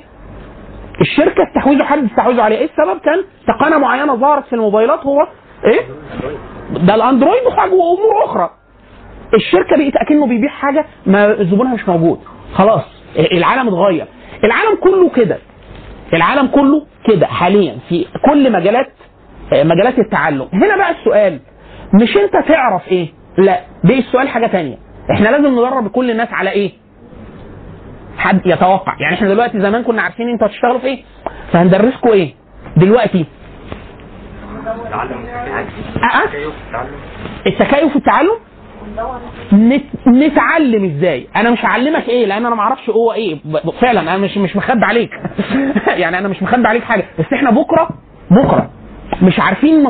الشركة 1.01 1.43
استحوذوا 1.49 1.85
حد 1.85 2.03
استحوذوا 2.03 2.43
عليه. 2.43 2.57
إيه 2.57 2.65
السبب؟ 2.69 2.99
كان 2.99 3.23
تقنية 3.47 3.77
معينة 3.77 4.15
ظهرت 4.15 4.45
في 4.45 4.53
الموبايلات. 4.53 4.99
هو 5.05 5.27
إيه؟ 5.65 5.81
ده 6.85 6.95
الأندرويد 6.95 7.41
وأمور 7.47 8.25
أخرى. 8.25 8.49
الشركة 9.33 9.77
بقت 9.77 9.95
أكنه 9.95 10.27
بيبيع 10.27 10.49
حاجة 10.49 10.85
ما 11.05 11.43
زبونها 11.43 11.73
مش 11.73 11.89
موجود. 11.89 12.19
خلاص 12.53 12.81
العالم 13.31 13.67
اتغير. 13.67 14.05
العالم 14.43 14.75
كله 14.83 15.09
كده. 15.09 15.37
العالم 16.13 16.47
كله 16.47 16.85
كده 17.07 17.27
حاليا 17.27 17.77
في 17.89 18.05
كل 18.25 18.51
مجالات 18.51 18.91
آه، 19.53 19.63
مجالات 19.63 19.99
التعلم. 19.99 20.47
هنا 20.53 20.77
بقى 20.77 20.91
السؤال 20.91 21.39
مش 21.93 22.17
انت 22.17 22.47
تعرف 22.47 22.87
إيه؟ 22.87 23.07
لا 23.37 23.59
ده 23.83 23.97
السؤال 23.97 24.29
حاجة 24.29 24.47
تانية. 24.47 24.77
إحنا 25.11 25.29
لازم 25.29 25.47
ندرب 25.53 25.87
كل 25.87 26.11
الناس 26.11 26.27
على 26.31 26.49
إيه؟ 26.51 26.71
حد 28.17 28.41
يتوقع. 28.45 28.95
يعني 28.99 29.15
إحنا 29.15 29.27
دلوقتي 29.27 29.59
زمان 29.61 29.83
كنا 29.83 30.01
عارفين 30.01 30.29
أنتوا 30.29 30.47
هتشتغلوا 30.47 30.79
في 30.79 30.87
إيه؟ 30.87 31.03
فهندرسكم 31.53 32.09
إيه؟ 32.09 32.33
دلوقتي. 32.77 33.25
أه؟ 36.03 36.27
التكيف 37.47 37.89
في 37.89 37.95
التعلم؟ 37.95 38.31
نتعلم 40.07 40.85
إزاي؟ 40.85 41.27
أنا 41.35 41.51
مش 41.51 41.65
هعلمك 41.65 42.09
إيه 42.09 42.25
لأن 42.25 42.45
أنا 42.45 42.55
ما 42.55 42.61
أعرفش 42.61 42.89
هو 42.89 43.13
إيه. 43.13 43.39
فعلا 43.81 44.01
أنا 44.01 44.17
مش 44.17 44.37
مش 44.37 44.55
مخبي 44.55 44.85
عليك. 44.85 45.09
يعني 46.01 46.17
أنا 46.17 46.27
مش 46.27 46.43
مخبي 46.43 46.67
عليك 46.67 46.83
حاجة. 46.83 47.05
بس 47.19 47.25
إحنا 47.33 47.51
بكره 47.51 47.89
بكرة. 48.31 48.69
مش 49.21 49.39
عارفين 49.39 49.83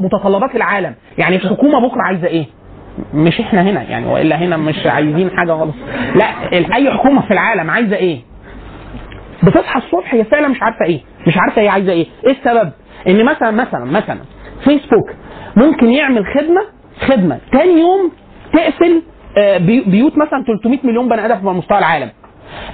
متطلبات 0.00 0.54
العالم. 0.54 0.94
يعني 1.18 1.36
الحكومة 1.36 1.88
بكرة 1.88 2.02
عايزة 2.02 2.26
إيه؟ 2.26 2.46
مش 3.14 3.40
إحنا 3.40 3.62
هنا 3.62 3.82
يعني 3.82 4.06
وإلا 4.06 4.36
هنا 4.36 4.56
مش 4.56 4.86
عايزين 4.86 5.30
حاجة 5.36 5.52
خالص. 5.52 5.74
لا 6.14 6.26
أي 6.76 6.90
حكومة 6.90 7.22
في 7.22 7.30
العالم 7.30 7.70
عايزة 7.70 7.96
إيه؟ 7.96 8.20
بتصحى 9.42 9.78
الصبح 9.78 10.14
هي 10.14 10.24
فعلا 10.24 10.48
مش 10.48 10.62
عارفة 10.62 10.84
إيه. 10.84 11.00
مش 11.26 11.34
عارفة 11.38 11.62
هي 11.62 11.68
عايزة 11.68 11.92
إيه. 11.92 12.06
إيه 12.26 12.32
السبب؟ 12.32 12.72
إن 13.08 13.24
مثلا 13.24 13.50
مثلا 13.50 13.84
مثلا 13.84 14.18
فيسبوك 14.64 15.10
ممكن 15.56 15.90
يعمل 15.90 16.26
خدمة 16.26 16.60
خدمة. 17.00 17.38
تاني 17.52 17.80
يوم 17.80 18.12
تقفل 18.52 19.02
آه، 19.38 19.58
بي- 19.58 19.84
بيوت 19.86 20.18
مثلا 20.18 20.44
300 20.46 20.78
مليون 20.84 21.08
بني 21.08 21.24
آدم 21.26 21.48
على 21.48 21.58
مستوى 21.58 21.78
العالم. 21.78 22.10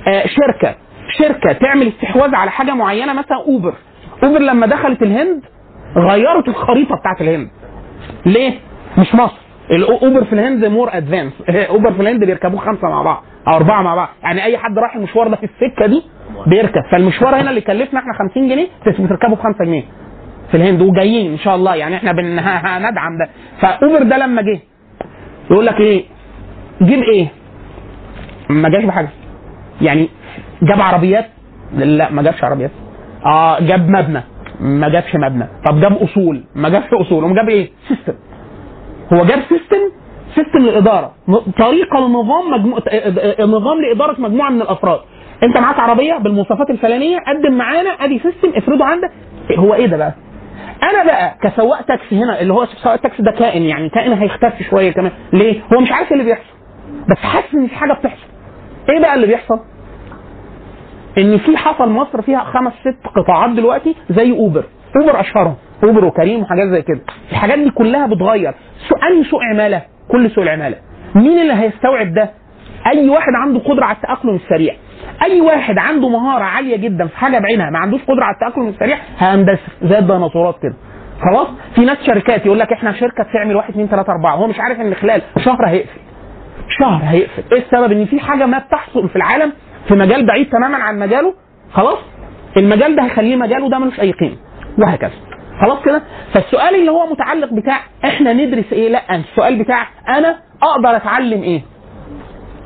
آه، 0.09 0.27
شركة. 0.27 0.75
شركة 1.19 1.53
تعمل 1.53 1.89
استحواذ 1.89 2.35
على 2.35 2.51
حاجة 2.51 2.75
معينة 2.75 3.13
مثلا 3.13 3.37
أوبر. 3.47 3.75
أوبر 4.25 4.39
لما 4.39 4.67
دخلت 4.67 5.03
الهند 5.03 5.43
غيرت 5.97 6.49
الخريطة 6.49 6.97
بتاعت 6.97 7.21
الهند. 7.21 7.51
ليه؟ 8.27 8.53
مش 8.99 9.15
مصر. 9.15 9.37
الاوبر 9.71 10.25
في 10.25 10.33
الهند 10.33 10.65
more 10.65 10.89
advanced 10.93 11.33
أوبر 11.71 11.93
في 11.93 12.01
الهند 12.03 12.25
بيركبوه 12.25 12.61
خمسة 12.61 12.89
مع 12.89 13.03
بعض 13.03 13.25
أو 13.49 13.53
أربعة 13.57 13.83
مع 13.83 13.95
بعض. 13.95 14.09
يعني 14.23 14.45
أي 14.45 14.59
حد 14.59 14.79
رايح 14.79 14.97
المشوار 14.97 15.29
ده 15.29 15.37
في 15.37 15.45
السكة 15.45 15.87
دي 15.87 16.03
بيركب. 16.47 16.83
فالمشوار 16.93 17.41
هنا 17.41 17.51
اللي 17.51 17.61
كلفنا 17.61 18.01
إحنا 18.01 18.13
50 18.19 18.49
جنيه 18.49 18.67
بتركبه 18.87 19.35
ب 19.37 19.39
5 19.39 19.65
جنيه. 19.65 19.83
في 20.51 20.57
الهند 20.57 20.83
وجايين 20.83 21.33
إن 21.33 21.39
شاء 21.39 21.55
الله. 21.57 21.75
يعني 21.75 21.97
إحنا 21.97 22.13
بن 22.13 22.39
هندعم 22.75 23.19
ده 23.19 23.29
فأوبر 23.61 24.03
ده 24.03 24.17
لما 24.19 24.43
جه. 24.43 24.61
يقول 25.51 25.67
لك 25.67 25.81
إيه؟ 25.81 26.05
جيب 26.83 27.03
إيه؟ 27.03 27.27
ما 28.49 28.69
جاش 28.69 28.85
بحاجة. 28.85 29.09
يعني 29.81 30.09
جاب 30.63 30.81
عربيات؟ 30.81 31.27
لا 31.77 32.11
ما 32.11 32.23
جابش 32.23 32.45
عربيات. 32.45 32.71
آه 33.27 33.61
جاب 33.61 33.89
مبنى. 33.89 34.23
ما 34.61 34.89
جابش 34.89 35.15
مبنى. 35.17 35.47
طب 35.67 35.81
جاب 35.81 35.93
أصول. 35.97 36.45
ما 36.55 36.69
جابش 36.69 36.87
أصول. 37.07 37.25
وجاب 37.25 37.49
إيه؟ 37.49 37.71
system 37.89 38.13
هو 39.13 39.25
جاب 39.25 39.39
system 39.49 39.81
system 40.35 40.59
للإدارة. 40.59 41.13
طريقة 41.59 41.99
لنظام 42.01 42.51
مجموع 42.51 42.79
نظام 43.41 43.81
لإدارة 43.81 44.21
مجموعة 44.21 44.51
من 44.51 44.63
الأفراد. 44.63 45.01
أنت 45.43 45.57
معاك 45.59 45.79
عربية 45.79 46.15
بالمواصفات 46.19 46.71
الفلانية 46.71 47.19
قدم 47.19 47.53
معانا 47.59 47.91
أدي 47.91 48.19
system 48.19 48.53
افرضه 48.57 48.85
عندك. 48.85 49.11
هو 49.59 49.75
إيه 49.75 49.87
ده 49.87 49.97
بقى؟ 49.97 50.15
أنا 50.83 51.05
بقى 51.05 51.37
كسواق 51.43 51.83
تاكسي 51.83 52.17
هنا 52.25 52.41
اللي 52.41 52.53
هو 52.53 52.67
سواق 52.67 52.95
التاكسي 52.95 53.23
ده 53.23 53.31
كائن 53.39 53.63
يعني 53.63 53.89
كائن 53.89 54.13
هيختفي 54.13 54.65
شوية 54.65 54.93
كمان. 54.93 55.13
ليه؟ 55.33 55.61
هو 55.75 55.81
مش 55.81 55.93
عارف 55.93 56.13
إيه 56.13 56.13
اللي 56.21 56.25
بيحصل 56.25 56.55
بس 57.11 57.19
حاسس 57.19 57.55
إن 57.55 57.67
في 57.67 57.75
حاجة 57.77 57.93
بتحصل. 57.93 58.27
إيه 58.89 59.01
بقى 59.01 59.15
اللي 59.15 59.27
بيحصل؟ 59.27 59.61
إن 61.19 61.39
في 61.39 61.57
حصل 61.57 61.89
مصر 61.91 62.23
فيها 62.23 62.41
خمس 62.45 62.73
ست 62.73 63.07
قطاعات 63.17 63.51
دلوقتي 63.51 63.95
زي 64.11 64.33
أوبر. 64.33 64.65
أوبر 65.01 65.21
أشهرهم 65.21 65.55
أوبر 65.85 66.05
وكريم 66.05 66.43
وحاجات 66.43 66.69
زي 66.69 66.83
كده. 66.83 67.01
الحاجات 67.33 67.59
دي 67.59 67.71
كلها 67.71 68.07
بتغير. 68.07 68.55
انهي 69.11 69.25
سوق 69.25 69.41
عمالة 69.45 69.83
كل 70.09 70.31
سوق 70.31 70.45
العمالة. 70.45 70.77
مين 71.15 71.39
اللي 71.39 71.53
هيستوعب 71.53 72.15
ده؟ 72.15 72.31
أي 72.87 73.09
واحد 73.09 73.33
عنده 73.35 73.61
قدرة 73.61 73.85
على 73.85 73.97
التأقلم 73.97 74.35
السريع. 74.35 74.75
أي 75.23 75.41
واحد 75.41 75.79
عنده 75.79 76.09
مهارة 76.09 76.45
عالية 76.45 76.77
جدا 76.77 77.07
في 77.07 77.17
حاجة 77.17 77.39
بعينها 77.39 77.71
ما 77.71 77.79
عندوش 77.79 78.01
قدرة 78.03 78.25
على 78.25 78.35
التاقلم 78.35 78.69
السريع 78.69 78.99
هيندثر 79.19 79.73
زي 79.83 79.99
الديناصورات 79.99 80.59
كده. 80.63 80.75
خلاص؟ 81.31 81.49
في 81.75 81.81
ناس 81.85 81.99
شركات 82.07 82.47
يقول 82.47 82.59
لك 82.59 82.73
إحنا 82.73 82.93
شركة 82.93 83.25
بتعمل 83.31 83.57
واحد 83.57 83.71
اثنين 83.71 83.87
ثلاثة 83.89 84.13
أربعة 84.13 84.35
هو 84.37 84.47
مش 84.47 84.61
عارف 84.61 84.81
إن 84.81 84.95
خلال 84.95 85.23
شهر 85.39 85.67
هيقفل. 85.69 86.01
شهر 86.81 87.01
هيقفل. 87.05 87.43
إيه 87.53 87.63
السبب؟ 87.63 87.93
إن 87.93 88.05
في 88.07 88.21
حاجة 88.21 88.47
ما 88.47 88.59
بتحصل 88.59 89.09
في 89.09 89.17
العالم 89.17 89.53
في 89.89 89.95
مجال 89.95 90.27
بعيد 90.27 90.49
تماما 90.51 90.77
عن 90.77 90.99
مجاله 90.99 91.35
خلاص؟ 91.73 91.99
المجال 92.57 92.97
ده 92.97 93.03
هيخليه 93.05 93.37
مجاله 93.37 93.69
ده 93.71 93.79
ملوش 93.79 94.01
أي 94.01 94.13
قيمة. 94.13 94.37
وهكذا. 94.79 95.13
خلاص 95.61 95.83
كده؟ 95.83 96.03
فالسؤال 96.35 96.75
اللي 96.75 96.91
هو 96.91 97.07
متعلق 97.07 97.53
بتاع 97.53 97.81
إحنا 98.05 98.33
ندرس 98.33 98.73
إيه؟ 98.73 98.89
لأ 98.89 99.17
السؤال 99.17 99.59
بتاع 99.59 99.87
أنا 100.09 100.37
أقدر 100.63 100.97
أتعلم 100.97 101.43
إيه؟ 101.43 101.63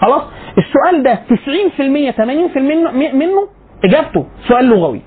خلاص؟ 0.00 0.22
السؤال 0.58 1.02
ده 1.02 1.18
90% 1.28 2.10
80% 2.12 3.14
منه, 3.14 3.48
إجابته 3.84 4.26
سؤال 4.48 4.64
لغوي. 4.64 5.00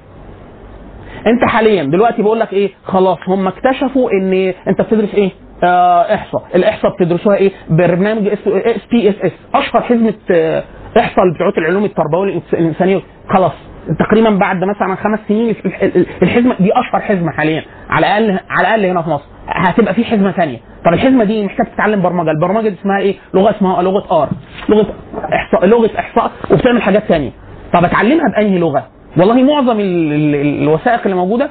أنت 1.27 1.45
حاليا 1.45 1.83
دلوقتي 1.83 2.21
بقول 2.21 2.39
لك 2.39 2.53
إيه؟ 2.53 2.69
خلاص 2.83 3.17
هم 3.27 3.47
اكتشفوا 3.47 4.11
إن 4.11 4.33
أنت 4.67 4.81
بتدرس 4.81 5.15
إيه؟ 5.15 5.31
آه 5.63 6.13
إحصاء. 6.15 6.43
الإحصاء 6.55 6.91
بتدرسوها 6.95 7.35
إيه؟ 7.37 7.51
برنامج 7.69 8.27
SPSS 8.27 9.31
أشهر 9.55 9.81
حزمة 9.81 10.13
آه، 10.31 10.63
إحصاء 10.97 11.25
بتوع 11.35 11.51
العلوم 11.57 11.85
التربوية 11.85 12.41
الإنسانية. 12.53 13.01
خلاص. 13.29 13.53
تقريبا 13.99 14.29
بعد 14.29 14.63
مثلا 14.63 14.95
خمس 14.95 15.19
سنين 15.27 15.55
الح- 15.65 15.81
ال- 15.83 16.05
الحزمة 16.23 16.55
دي 16.59 16.71
أشهر 16.73 17.01
حزمة 17.01 17.31
حاليا 17.31 17.63
على 17.89 18.07
الأقل 18.07 18.39
على 18.49 18.61
الأقل 18.75 18.85
هنا 18.85 19.01
في 19.01 19.09
مصر. 19.09 19.23
هتبقى 19.47 19.93
في 19.93 20.05
حزمة 20.05 20.31
ثانية 20.31 20.57
طب 20.85 20.93
الحزمة 20.93 21.23
دي 21.23 21.45
محتاج 21.45 21.67
تتعلم 21.73 22.01
برمجة. 22.01 22.31
البرمجة 22.31 22.69
دي 22.69 22.75
اسمها 22.81 22.99
إيه؟ 22.99 23.15
لغة 23.33 23.51
اسمها 23.51 23.81
لغة 23.81 24.23
R. 24.23 24.29
لغة 24.69 24.93
إحصاء 25.33 25.65
لغة 25.65 25.89
إحصاء 25.99 26.31
وبتعمل 26.51 26.81
حاجات 26.81 27.03
ثانية 27.03 27.29
طب 27.73 27.85
اتعلمها 27.85 28.25
بأنهي 28.35 28.57
لغة؟ 28.59 28.87
والله 29.17 29.43
معظم 29.43 29.79
ال- 29.79 30.13
ال- 30.13 30.61
الوثائق 30.63 31.01
اللي 31.03 31.15
موجودة 31.15 31.49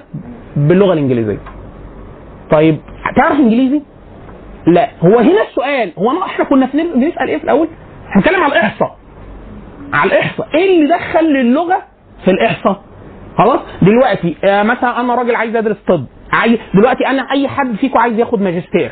باللغة 0.56 0.92
الإنجليزية. 0.92 1.38
طيب 2.50 2.76
تعرف 3.16 3.38
إنجليزي؟ 3.38 3.82
لا. 4.66 4.88
هو 5.04 5.18
هنا 5.18 5.42
السؤال. 5.50 5.92
هو 5.98 6.10
أنا 6.10 6.26
إحنا 6.26 6.44
كنا 6.44 6.66
بنسال 6.94 7.28
إيه 7.28 7.38
في 7.38 7.44
الأول؟ 7.44 7.68
إحنا 8.08 8.22
بنتكلم 8.22 8.42
على 8.42 8.52
الإحصاء. 8.52 8.96
على 9.92 10.10
الإحصاء. 10.12 10.48
إيه 10.54 10.76
اللي 10.76 10.94
دخل 10.96 11.36
اللغة 11.36 11.82
في 12.24 12.30
الإحصاء. 12.30 12.80
خلاص؟ 13.38 13.60
دلوقتي 13.82 14.36
آه 14.44 14.62
مثلا 14.62 15.00
أنا 15.00 15.14
راجل 15.14 15.34
عايز 15.34 15.56
أدرس 15.56 15.76
طب 15.88 16.04
عايز 16.32 16.58
دلوقتي 16.74 17.06
أنا 17.06 17.26
أي 17.32 17.48
حد 17.48 17.76
فيكم 17.76 17.98
عايز 17.98 18.18
ياخد 18.18 18.40
ماجستير. 18.40 18.90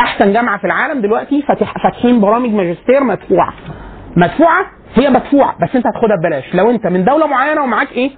أحسن 0.00 0.32
جامعة 0.32 0.58
في 0.58 0.64
العالم 0.64 1.00
دلوقتي 1.00 1.42
فاتح 1.42 1.74
فاتحين 1.82 2.20
برامج 2.20 2.50
ماجستير 2.50 3.04
مدفوعة. 3.04 3.52
مدفوعة؟ 4.16 4.66
هي 4.94 5.10
مدفوعة 5.10 5.56
بس 5.62 5.76
أنت 5.76 5.86
هتاخدها 5.86 6.16
ببلاش. 6.16 6.54
لو 6.54 6.70
أنت 6.70 6.86
من 6.86 7.04
دولة 7.04 7.26
معينة 7.26 7.62
ومعاك 7.62 7.92
إيه؟ 7.92 8.10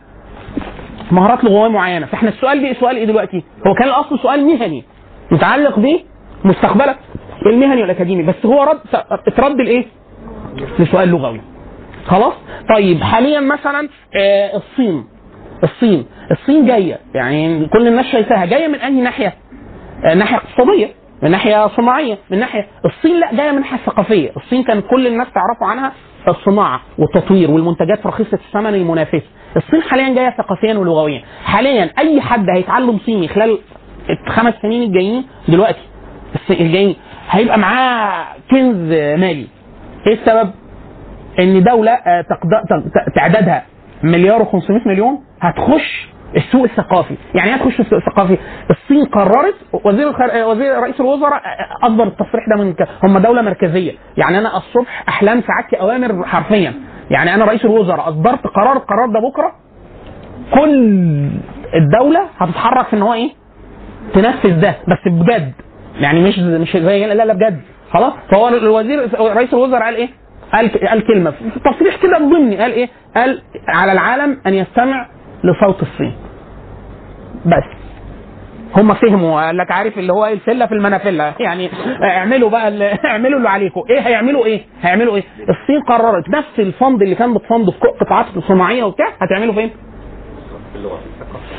مهارات 1.11 1.45
لغوية 1.45 1.69
معينة. 1.71 2.07
فإحنا 2.07 2.29
السؤال 2.29 2.61
دي 2.61 2.75
سؤال 2.75 2.97
إيه 2.97 3.05
دلوقتي؟ 3.05 3.45
هو 3.67 3.75
كان 3.75 3.89
الأصل 3.89 4.19
سؤال 4.19 4.47
مهني. 4.47 4.85
متعلق 5.31 5.79
بمستقبلك 6.45 6.99
المهني 7.47 7.83
والاكاديمي 7.83 8.23
بس 8.23 8.47
هو 8.47 8.63
رد 8.63 8.81
اترد 9.27 9.61
لإيه؟ 9.61 9.85
لسؤال 10.79 11.09
لغوي. 11.09 11.41
خلاص؟ 12.09 12.33
طيب 12.75 13.03
حاليا 13.03 13.41
مثلا 13.41 13.89
آه 14.17 14.57
الصين. 14.57 15.05
الصين. 15.65 16.07
الصين 16.31 16.67
جاية. 16.67 16.99
يعني 17.15 17.67
كل 17.69 17.89
الناس 17.89 18.07
شايفاها 18.07 18.45
جاية 18.47 18.69
من 18.69 18.75
أنهي 18.81 19.01
ناحية؟ 19.01 19.35
آه، 20.05 20.15
ناحية 20.15 20.37
اقتصادية. 20.37 20.89
من 21.23 21.31
ناحية 21.31 21.69
صناعية. 21.69 22.19
من 22.31 22.39
ناحية 22.39 22.67
الصين 22.85 23.21
لا 23.21 23.35
جاية 23.35 23.51
من 23.51 23.59
ناحية 23.61 23.77
ثقافية. 23.87 24.31
الصين 24.37 24.63
كان 24.65 24.81
كل 24.81 25.07
الناس 25.07 25.27
تعرفوا 25.35 25.67
عنها 25.67 25.93
الصناعة 26.29 26.81
والتطوير 26.99 27.51
والمنتجات 27.51 28.07
رخيصة 28.07 28.35
الثمن 28.47 28.75
المنافسه 28.75 29.23
الصين 29.57 29.83
حاليا 29.83 30.15
جاية 30.15 30.31
ثقافيا 30.31 30.75
ولغويا. 30.75 31.23
حاليا 31.45 31.91
أي 31.99 32.21
حد 32.21 32.47
هيتعلم 32.51 32.99
صيني 32.99 33.29
خلال 33.29 33.59
الخمس 34.27 34.55
سنين 34.63 34.83
الجايين 34.83 35.25
دلوقتي 35.49 35.81
الجايين 36.51 36.97
هيبقى 37.31 37.59
معاه 37.59 38.27
كنز 38.51 38.93
مالي. 39.21 39.47
إيه 40.07 40.13
السبب؟ 40.15 40.51
إن 41.39 41.63
دولة 41.63 41.93
آه، 41.93 42.25
تعدادها 43.17 43.63
مليار 44.03 44.45
و500 44.45 44.87
مليون 44.87 45.19
هتخش 45.41 46.09
السوق 46.37 46.63
الثقافي. 46.65 47.15
يعني 47.35 47.51
إيه 47.51 47.57
هتخش 47.57 47.81
السوق 47.81 47.99
الثقافي. 47.99 48.39
الصين 48.71 49.05
قررت 49.05 49.55
وزير 49.85 50.09
الخر... 50.09 50.25
آه، 50.33 50.49
وزير 50.49 50.79
رئيس 50.81 51.01
الوزراء 51.01 51.35
آه، 51.35 51.87
أصدر 51.87 52.05
التصريح 52.05 52.45
ده 52.57 52.65
من 52.65 52.73
ك... 52.73 52.89
هم 53.05 53.19
دولة 53.19 53.43
مركزية. 53.43 53.93
يعني 54.17 54.39
أنا 54.39 54.57
الصبح 54.57 55.05
أحلام 55.09 55.43
سعادتي 55.43 55.81
أوامر 55.81 56.25
حرفيا. 56.27 56.75
يعني 57.11 57.35
أنا 57.35 57.45
رئيس 57.45 57.65
الوزراء 57.65 58.09
أصدرت 58.09 58.47
قرار 58.47 58.77
القرار 58.77 59.07
ده 59.09 59.21
بكرة. 59.31 59.53
كل 60.55 61.29
الدولة 61.75 62.21
هتتحرك 62.39 62.87
في 62.87 62.97
إن 62.97 63.03
هو 63.03 63.13
إيه؟ 63.15 63.31
تنفذ 64.15 64.61
ده 64.61 64.75
بس 64.89 65.13
بجد. 65.13 65.53
يعني 66.01 66.21
مش 66.23 66.39
مش 66.39 66.77
زي 66.77 67.07
لا 67.07 67.25
لا 67.25 67.35
بجد. 67.35 67.61
خلاص؟ 67.91 68.13
فهو 68.31 68.49
الوزير 68.49 68.99
رئيس 69.21 69.55
الوزراء 69.55 69.83
قال 69.83 69.95
إيه؟ 69.97 70.09
قال 70.53 70.89
قال 70.89 71.07
كلمة. 71.07 71.33
تصريح 71.65 71.97
كده 72.03 72.19
ضمني. 72.19 72.57
قال 72.57 72.73
إيه؟ 72.73 72.89
قال 73.17 73.43
على 73.69 73.93
العالم 73.93 74.41
أن 74.47 74.55
يستمع 74.55 75.07
لصوت 75.45 75.83
الصين. 75.83 76.15
بس. 77.47 77.65
هم 78.77 78.95
فهموا. 78.95 79.47
قال 79.47 79.57
لك 79.57 79.71
عارف 79.73 79.99
اللي 79.99 80.13
هو 80.13 80.27
إيه؟ 80.27 80.33
الفلة 80.35 80.67
في 80.67 80.73
المنافلة. 80.75 81.35
يعني 81.41 81.71
اعملوا 82.03 82.51
بقى 82.51 82.69
اللي 82.69 82.99
اعملوا 83.05 83.39
اللي 83.39 83.49
عليكم 83.49 83.83
إيه؟ 83.91 84.01
هيعملوا 84.01 84.45
إيه؟ 84.45 84.61
هيعملوا 84.83 85.17
إيه؟ 85.17 85.23
الصين 85.41 85.81
قررت. 85.89 86.29
نفس 86.29 86.59
الفند 86.59 87.03
اللي 87.03 87.15
كان 87.15 87.35
بتفند 87.35 87.71
في 87.71 87.79
قطاعات 88.01 88.27
الصناعية 88.37 88.85
وبتاع 88.85 89.07
هتعملوا 89.21 89.55
فين؟ 89.55 89.71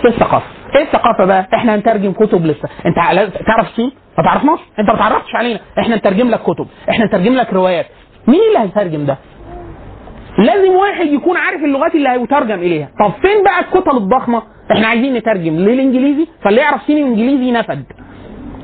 في 0.02 0.08
الثقافة. 0.08 0.46
إيه 0.76 0.82
الثقافة 0.84 1.26
بقى. 1.26 1.48
إحنا 1.54 1.76
هنترجم 1.76 2.12
كتب 2.12 2.46
لسه. 2.46 2.70
أنت 2.86 2.96
تعرف 3.48 3.68
الصين؟ 3.68 3.92
ما 4.18 4.24
تعرفناش؟ 4.24 4.60
أنت 4.80 4.90
ما 4.90 4.96
تعرفتش 4.98 5.36
علينا. 5.36 5.60
إحنا 5.80 5.96
نترجم 5.96 6.30
لك 6.30 6.40
كتب. 6.40 6.68
إحنا 6.90 7.06
نترجم 7.06 7.34
لك 7.34 7.54
روايات. 7.54 7.86
مين 8.30 8.40
اللي 8.48 8.60
هيترجم 8.60 9.06
ده؟ 9.06 9.18
لازم 10.38 10.72
واحد 10.72 11.06
يكون 11.08 11.38
عارف 11.38 11.64
اللغات 11.64 11.96
اللي 11.96 12.10
هيترجم 12.10 12.60
إليها. 12.60 12.90
طب 13.00 13.12
فين 13.22 13.44
بقى 13.44 13.60
الكتب 13.60 13.98
الضخمة؟ 13.98 14.42
إحنا 14.72 14.88
عايزين 14.88 15.14
نترجم 15.14 15.54
للإنجليزي 15.56 16.28
فاللي 16.44 16.62
يعرف 16.62 16.82
صيني 16.88 17.04
وإنجليزي 17.04 17.52
نفد 17.52 17.84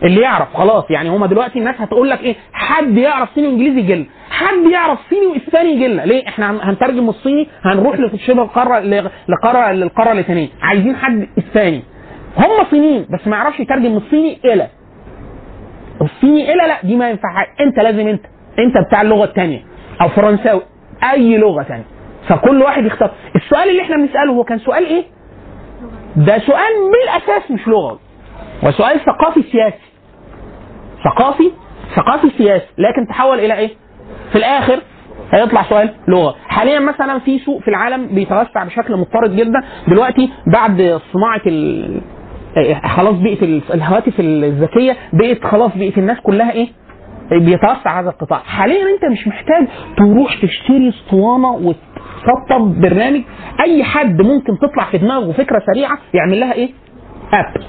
اللي 0.04 0.22
يعرف 0.22 0.54
خلاص 0.54 0.84
يعني 0.90 1.10
هما 1.10 1.28
دلوقتي 1.28 1.60
الناس 1.60 1.76
هتقول 1.82 2.10
لك 2.10 2.22
إيه؟ 2.22 2.36
حد 2.54 2.98
يعرف 2.98 3.30
صيني 3.36 3.48
وإنجليزي 3.48 3.82
جل. 3.82 4.06
حد 4.30 4.66
يعرف 4.72 5.00
صيني 5.10 5.26
وإسباني 5.28 5.80
جل. 5.80 6.08
ليه؟ 6.08 6.28
إحنا 6.28 6.52
هن- 6.52 6.60
هنترجم 6.62 7.10
الصيني 7.10 7.48
هنروح 7.64 8.00
لشبه 8.00 8.44
القارة 8.44 8.80
لقارة 9.28 9.72
للقارة 9.72 10.12
اللاتينية. 10.12 10.48
عايزين 10.62 10.96
حد 10.96 11.28
إسباني. 11.40 11.82
هم 12.38 12.66
صينيين 12.72 13.06
بس 13.14 13.28
ما 13.28 13.38
يعرفش 13.38 13.60
يترجم 13.60 13.92
من 13.92 13.98
الصيني 13.98 14.38
إلى. 14.46 14.68
الصيني 16.02 16.54
إلى 16.54 16.68
لا 16.68 16.78
دي 16.84 16.96
ما 16.96 17.10
ينفعش 17.10 17.46
أنت 17.62 17.80
لازم 17.80 18.08
أنت 18.08 18.22
انت 18.60 18.88
بتاع 18.88 19.02
اللغة 19.02 19.24
الثانية 19.26 19.64
أو 20.02 20.08
فرنساوي 20.10 20.62
اي 21.12 21.38
لغة 21.38 21.64
ثانية 21.64 21.84
فكل 22.28 22.62
واحد 22.62 22.86
يختار. 22.86 23.12
السؤال 23.36 23.70
اللي 23.70 23.82
إحنا 23.82 23.96
بنسأله 23.98 24.32
هو 24.34 24.44
كان 24.44 24.60
سؤال 24.60 24.86
إيه؟ 24.86 25.04
ده 26.16 26.40
سؤال 26.40 26.72
بالاساس 26.92 27.52
مش 27.52 27.68
لغوي 27.68 28.00
وسؤال 28.64 29.00
ثقافي 29.00 29.42
سياسي. 29.52 29.78
ثقافي 31.04 31.52
ثقافي 31.96 32.30
سياسي. 32.38 32.66
لكن 32.78 33.08
تحول 33.10 33.40
إلى 33.40 33.54
إيه؟ 33.58 33.70
في 34.32 34.38
الآخر 34.38 34.80
هيطلع 35.34 35.64
سؤال 35.64 35.94
لغة. 36.08 36.36
حاليا 36.48 36.80
مثلا 36.80 37.20
في 37.20 37.40
سوق 37.40 37.62
في 37.62 37.68
العالم 37.68 38.08
بيتوسع 38.08 38.64
بشكل 38.64 38.98
مضطرد 38.98 39.36
جدا. 39.36 39.60
دلوقتي 39.88 40.30
بعد 40.54 41.00
صناعة 41.14 41.42
ال... 41.48 42.02
خلاص 42.86 43.16
بقت 43.16 43.44
ال- 43.44 43.62
الهواتف 43.74 44.14
الذكية 44.20 44.98
بقت 45.14 45.44
خلاص 45.44 45.72
بقت 45.76 45.98
الناس 45.98 46.20
كلها 46.20 46.52
إيه؟ 46.52 46.68
بيتوسع 47.32 48.00
هذا 48.00 48.10
القطاع. 48.10 48.40
حاليا 48.40 48.84
أنت 48.96 49.12
مش 49.12 49.28
محتاج 49.28 49.68
تروح 49.98 50.36
تشتري 50.42 50.90
اسطوانة 50.90 51.52
وتسطب 51.52 52.82
برنامج. 52.82 53.22
أي 53.62 53.84
حد 53.84 54.22
ممكن 54.22 54.58
تطلع 54.60 54.84
في 54.92 54.98
دماغه 54.98 55.32
فكرة 55.32 55.62
سريعة 55.74 55.98
يعمل 56.14 56.40
لها 56.40 56.54
إيه؟ 56.54 56.70
app. 57.34 57.62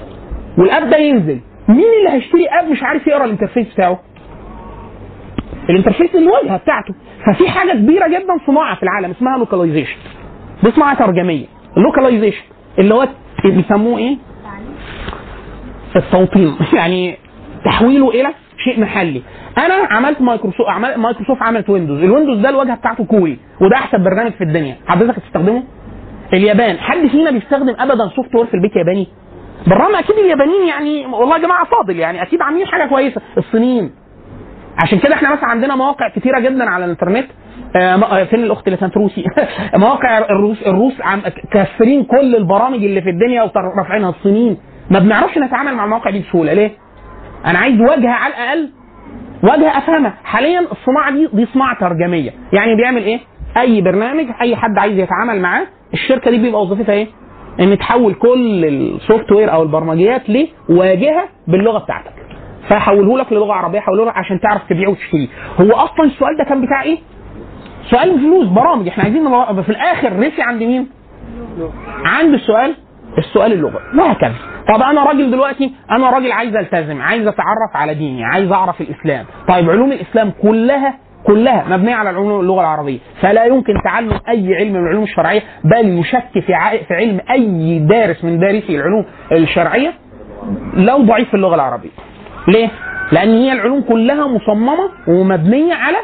وال 0.57 0.70
app 0.70 0.89
ده 0.89 0.97
ينزل. 0.97 1.39
مين 1.69 1.85
اللي 1.99 2.09
هيشتري 2.09 2.45
app 2.47 2.71
مش 2.71 2.83
عارف 2.83 3.07
يقرأ 3.07 3.25
ال 3.25 3.30
interface 3.30 3.73
بتاعه؟ 3.73 3.99
ال 5.69 5.74
interface 5.74 6.15
الواجهة 6.15 6.57
بتاعته. 6.57 6.93
ففي 7.25 7.49
حاجة 7.49 7.71
كبيرة 7.71 8.07
جدا 8.07 8.37
صناعة 8.47 8.75
في 8.75 8.83
العالم 8.83 9.11
اسمها 9.11 9.37
localization 9.37 9.97
دي 10.63 10.71
صناعة 10.71 10.97
ترجمية. 10.97 11.45
ال 11.77 11.82
localization 11.82 12.43
اللي 12.79 12.93
هو 12.93 13.07
بيسموه 13.45 13.97
إيه؟ 13.97 14.17
التوطين. 15.95 16.55
يعني 16.77 17.17
تحويله 17.65 18.09
إلى 18.09 18.29
شيء 18.67 18.79
محلي. 18.81 19.21
أنا 19.57 19.73
عملت 19.91 20.21
مايكروسوفت 20.21 20.69
عمل 20.69 20.97
مايكروسوفت 20.97 21.41
عملت 21.41 21.69
ويندوز. 21.69 22.03
الويندوز 22.03 22.39
ده 22.39 22.49
الواجهة 22.49 22.75
بتاعته 22.75 23.05
كوري 23.05 23.37
وده 23.61 23.75
أحسن 23.75 24.03
برنامج 24.03 24.31
في 24.31 24.43
الدنيا. 24.43 24.75
حضرتك 24.87 25.17
هتستخدمه؟ 25.19 25.63
اليابان. 26.33 26.77
حد 26.77 27.07
فينا 27.07 27.31
بيستخدم 27.31 27.75
ابدا 27.79 28.07
software 28.15 28.45
في 28.45 28.53
البيت 28.53 28.75
ياباني 28.75 29.07
بالرغم 29.67 29.95
أكيد 29.95 30.15
اليابانيين 30.17 30.67
يعني 30.67 31.05
والله 31.05 31.37
يا 31.37 31.41
جماعة 31.41 31.65
فاضل 31.65 31.99
يعني. 31.99 32.21
أكيد 32.21 32.41
عاملين 32.41 32.67
حاجة 32.67 32.89
كويسة. 32.89 33.21
الصينيين. 33.37 33.91
عشان 34.83 34.99
كده 34.99 35.13
إحنا 35.15 35.33
مثلا 35.33 35.45
عندنا 35.45 35.75
مواقع 35.75 36.09
كتيرة 36.09 36.39
جدا 36.39 36.69
على 36.69 36.85
الإنترنت. 36.85 37.27
آه، 37.75 37.95
آه، 37.95 38.23
فين 38.23 38.39
الأخت 38.43 38.67
اللي 38.67 38.77
كانت 38.77 38.97
روسي؟ 38.97 39.25
مواقع 39.75 40.17
الروس 40.17 40.61
الروس 40.67 41.01
عم 41.01 41.21
كاسرين 41.51 42.03
كل 42.03 42.35
البرامج 42.35 42.83
اللي 42.83 43.01
في 43.01 43.09
الدنيا 43.09 43.43
ورافعينها 43.43 44.09
الصينيين. 44.09 44.57
ما 44.91 44.99
بنعرفش 44.99 45.37
نتعامل 45.37 45.73
مع 45.75 45.83
المواقع 45.85 46.11
دي 46.11 46.19
بسهولة. 46.19 46.53
ليه؟ 46.53 46.71
أنا 47.45 47.59
عايز 47.59 47.81
واجهه 47.81 48.09
على 48.11 48.33
الأقل 48.33 48.69
واجهه 49.43 49.77
افهمها 49.77 50.13
حاليا 50.23 50.59
الصناعة 50.59 51.11
دي 51.11 51.27
دي 51.33 51.45
صناعة 51.45 51.79
ترجمية 51.79 52.31
يعني 52.53 52.75
بيعمل 52.75 53.03
إيه؟ 53.03 53.19
أي 53.57 53.81
برنامج 53.81 54.25
أي 54.41 54.55
حد 54.55 54.77
عايز 54.77 54.97
يتعامل 54.99 55.41
معاه 55.41 55.67
الشركة 55.93 56.31
دي 56.31 56.37
بيبقى 56.37 56.61
وظيفتها 56.61 56.93
إيه؟ 56.93 57.07
إن 57.59 57.77
تحول 57.77 58.13
كل 58.13 58.65
ال 58.65 59.31
software 59.31 59.53
أو 59.53 59.63
البرمجيات 59.63 60.21
لواجهة 60.69 61.23
باللغة 61.47 61.79
بتاعتك 61.79 62.13
فحوله 62.69 63.17
لك 63.17 63.33
للغة 63.33 63.53
عربية 63.53 63.79
حوله 63.79 64.05
لك 64.05 64.17
عشان 64.17 64.39
تعرف 64.39 64.61
تبيعه 64.69 64.89
وتشتريه 64.89 65.27
هو 65.61 65.71
أصلا 65.71 66.05
السؤال 66.05 66.37
ده 66.37 66.43
كان 66.43 66.61
بتاع 66.65 66.83
إيه؟ 66.83 66.97
سؤال 67.89 68.19
فلوس 68.19 68.47
برامج 68.47 68.87
إحنا 68.87 69.03
عايزين 69.03 69.23
في 69.63 69.69
الآخر 69.69 70.19
رسي 70.19 70.41
عند 70.41 70.63
مين؟ 70.63 70.87
عند 72.05 72.33
السؤال 72.33 72.75
السؤال 73.17 73.53
اللغوي 73.53 73.81
وهكذا 73.97 74.33
طب 74.73 74.81
أنا 74.81 75.03
راجل 75.03 75.31
دلوقتي 75.31 75.71
أنا 75.91 76.09
راجل 76.09 76.31
عايز 76.31 76.55
ألتزم 76.55 77.01
عايز 77.01 77.27
أتعرف 77.27 77.75
على 77.75 77.93
ديني 77.93 78.25
عايز 78.25 78.51
أعرف 78.51 78.81
الإسلام. 78.81 79.25
طيب 79.47 79.69
علوم 79.69 79.91
الإسلام 79.91 80.31
كلها 80.41 80.93
كلها 81.23 81.65
مبنية 81.77 81.95
على 81.95 82.09
العلوم 82.09 82.39
اللغة 82.39 82.61
العربية. 82.61 82.99
فلا 83.21 83.45
يمكن 83.45 83.73
تعلم 83.83 84.11
أي 84.29 84.55
علم 84.55 84.73
من 84.73 84.79
العلوم 84.79 85.03
الشرعية 85.03 85.41
بل 85.63 85.99
يشك 85.99 86.29
في 86.33 86.41
في 86.87 86.93
علم 86.93 87.19
أي 87.31 87.79
دارس 87.79 88.23
من 88.23 88.39
دارسي 88.39 88.75
العلوم 88.75 89.05
الشرعية 89.31 89.93
لو 90.73 90.97
ضعيف 90.97 91.27
في 91.29 91.33
اللغة 91.33 91.55
العربية. 91.55 91.89
ليه؟ 92.47 92.69
لأن 93.11 93.29
هي 93.29 93.51
العلوم 93.53 93.81
كلها 93.81 94.27
مصممة 94.27 94.89
ومبنية 95.07 95.73
على 95.73 95.97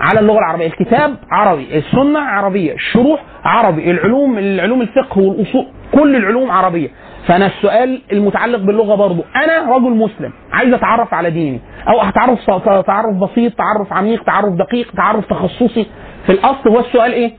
على 0.00 0.20
اللغة 0.20 0.38
العربية. 0.38 0.66
الكتاب 0.66 1.16
عربي 1.30 1.78
السنة 1.78 2.18
عربية 2.18 2.72
الشروح 2.74 3.22
عربي 3.44 3.90
العلوم 3.90 4.38
العلوم 4.38 4.80
الفقه 4.82 5.18
والأصول 5.18 5.66
كل 5.94 6.16
العلوم 6.16 6.50
عربية. 6.50 6.88
فأنا 7.26 7.46
السؤال 7.46 8.02
المتعلق 8.12 8.58
باللغة 8.58 8.94
برضو 8.94 9.24
أنا 9.36 9.76
رجل 9.76 9.90
مسلم 9.90 10.32
عايز 10.52 10.74
أتعرف 10.74 11.14
على 11.14 11.30
ديني 11.30 11.60
أو 11.88 12.00
هتعرف 12.00 12.50
تعرف 12.86 13.14
بسيط 13.16 13.52
تعرف 13.54 13.92
عميق 13.92 14.24
تعرف 14.24 14.54
دقيق 14.54 14.92
تعرف 14.96 15.26
تخصصي. 15.26 15.86
في 16.26 16.32
الأصل 16.32 16.68
هو 16.68 16.80
السؤال 16.80 17.12
إيه؟ 17.12 17.32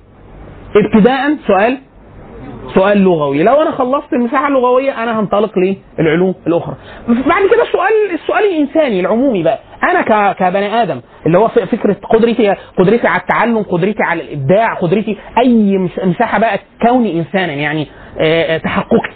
ابتداء 0.75 1.37
سؤال 1.47 1.77
سؤال 2.75 2.97
لغوي. 3.01 3.43
لو 3.43 3.61
أنا 3.61 3.71
خلصت 3.71 4.13
المساحه 4.13 4.47
اللغويه 4.47 5.03
أنا 5.03 5.19
هنطلق 5.19 5.51
للعلوم 5.99 6.35
الأخرى. 6.47 6.75
بعد 7.07 7.43
كده 7.51 7.63
السؤال 7.63 7.91
السؤال 8.13 8.43
الإنساني 8.43 8.99
العمومي 8.99 9.43
بقى. 9.43 9.59
أنا 9.83 10.33
كبني 10.33 10.81
آدم 10.83 11.01
اللي 11.25 11.37
هو 11.37 11.47
فكرة 11.47 11.95
قدرتي 12.09 12.55
قدرتي 12.77 13.07
على 13.07 13.21
التعلم 13.21 13.57
قدرتي 13.61 14.03
على 14.03 14.21
الإبداع 14.21 14.73
قدرتي 14.73 15.17
أي 15.37 15.77
مس- 15.77 15.99
مساحة 16.05 16.39
بقى 16.39 16.59
كوني 16.87 17.19
إنسانا 17.19 17.53
يعني 17.53 17.87
آه، 18.19 18.55
آه، 18.55 18.57
تحققي. 18.57 19.11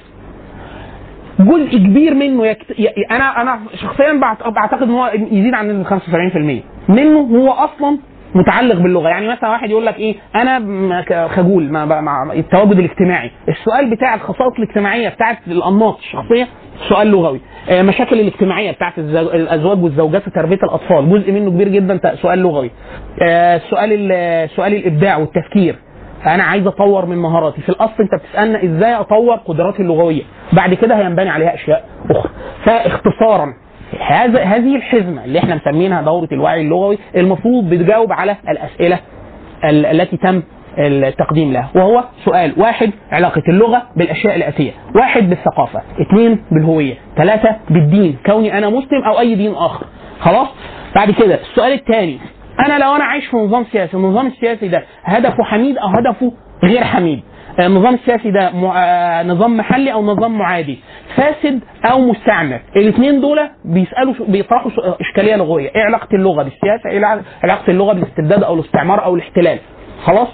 جزء 1.40 1.78
كبير 1.78 2.14
منه 2.14 2.46
يكت... 2.48 2.80
ي... 2.80 2.88
أنا 3.12 3.42
أنا 3.42 3.60
شخصيا 3.82 4.14
بعت- 4.20 4.48
بعتقد 4.48 4.82
إن 4.84 4.90
هو 4.92 5.12
يزيد 5.32 5.54
عن 5.54 5.70
ال 5.70 5.86
75% 5.86 6.90
منه 6.92 7.20
هو 7.20 7.50
أصلا 7.52 7.98
متعلق 8.36 8.76
باللغة. 8.76 9.10
يعني 9.10 9.28
مثلا 9.28 9.50
واحد 9.50 9.70
يقول 9.70 9.86
لك 9.86 9.98
إيه 9.98 10.16
أنا 10.36 11.28
خجول 11.28 11.70
مع, 11.72 11.86
مع 12.02 12.34
التواجد 12.34 12.80
الاجتماعي. 12.80 13.32
السؤال 13.50 13.90
بتاع 13.90 14.16
الخصائص 14.16 14.54
الاجتماعية 14.60 15.10
بتاعت 15.10 15.38
الأنماط 15.48 15.98
الشخصية 15.98 16.48
سؤال 16.90 17.08
لغوي. 17.08 17.42
آه، 17.70 17.82
مشاكل 17.82 18.20
الاجتماعية 18.20 18.72
بتاعت 18.72 19.00
الأزواج 19.00 19.84
والزوجات 19.84 20.28
وتربيه 20.28 20.60
الأطفال 20.64 21.10
جزء 21.10 21.32
منه 21.32 21.50
كبير 21.52 21.68
جدا 21.68 22.16
سؤال 22.16 22.40
لغوي. 22.40 22.72
آه، 23.22 23.58
سؤال 23.70 23.90
ال- 23.94 24.50
سؤال 24.50 24.74
الإبداع 24.74 25.18
والتفكير. 25.18 25.76
أنا 26.26 26.44
عايز 26.44 26.68
أطور 26.68 27.06
من 27.06 27.18
مهاراتي. 27.18 27.62
في 27.62 27.70
الأصل 27.70 27.94
أنت 28.00 28.16
بتسألنا 28.16 28.64
إزاي 28.64 28.94
أطور 28.96 29.36
قدراتي 29.36 29.82
اللغوية. 29.82 30.22
بعد 30.54 30.74
كده 30.74 30.96
هينبني 30.96 31.30
عليها 31.30 31.54
أشياء 31.56 31.86
أخرى. 32.10 32.32
فاختصارا 32.66 33.54
هذا 34.00 34.44
هذه 34.44 34.76
الحزمة 34.76 35.26
اللي 35.26 35.40
إحنا 35.40 35.56
مسمينها 35.56 36.02
دورة 36.02 36.28
الوعي 36.32 36.62
اللغوي 36.62 36.98
المفروض 37.16 37.70
بتجاوب 37.70 38.12
على 38.12 38.36
الأسئلة 38.50 39.00
ال- 39.66 39.86
التي 39.86 40.18
تم 40.18 40.44
التقديم 40.78 41.54
لها. 41.54 41.70
وهو 41.76 42.04
سؤال 42.26 42.54
واحد 42.58 42.92
علاقة 43.12 43.42
اللغة 43.50 43.84
بالأشياء 43.96 44.36
الآتية. 44.36 44.72
واحد 44.96 45.30
بالثقافة. 45.30 45.82
اثنين 46.02 46.44
بالهوية. 46.52 46.94
ثلاثة 47.18 47.56
بالدين. 47.70 48.18
كوني 48.26 48.58
أنا 48.58 48.70
مسلم 48.70 49.04
أو 49.04 49.20
أي 49.20 49.36
دين 49.36 49.54
آخر. 49.54 49.86
خلاص؟ 50.20 50.48
بعد 50.96 51.12
كده 51.12 51.36
السؤال 51.36 51.74
الثاني. 51.74 52.18
أنا 52.66 52.80
لو 52.80 52.96
أنا 52.96 53.04
عايش 53.04 53.26
في 53.26 53.38
نظام 53.38 53.64
سياسي 53.64 53.98
النظام 53.98 54.28
السياسي 54.28 54.68
ده 54.68 54.84
هدفه 55.04 55.44
حميد 55.44 55.78
أو 55.78 55.88
هدفه 55.88 56.32
غير 56.64 56.84
حميد؟ 56.84 57.22
النظام 57.60 57.94
السياسي 57.94 58.32
ده. 58.32 58.48
آه، 58.76 59.24
نظام 59.24 59.58
محلي 59.58 59.94
أو 59.94 60.04
نظام 60.06 60.38
معادي 60.38 60.80
فاسد 61.16 61.60
أو 61.86 62.00
مستعمر 62.00 62.60
الاثنين 62.76 63.22
دول 63.22 63.40
بيسألوا 63.66 64.14
بيطرحوا 64.28 64.72
سؤ- 64.72 65.02
إشكالية 65.02 65.36
لغوية. 65.36 65.72
إيه 65.76 65.82
علاقة 65.84 66.08
اللغة 66.14 66.44
بالسياسة؟ 66.44 66.90
إيه 66.90 67.06
علاقة 67.44 67.64
اللغة 67.72 67.94
بالاستبداد 67.94 68.44
أو 68.44 68.54
الاستعمار 68.54 69.04
أو 69.06 69.16
الاحتلال؟ 69.16 69.60
خلاص؟ 70.04 70.28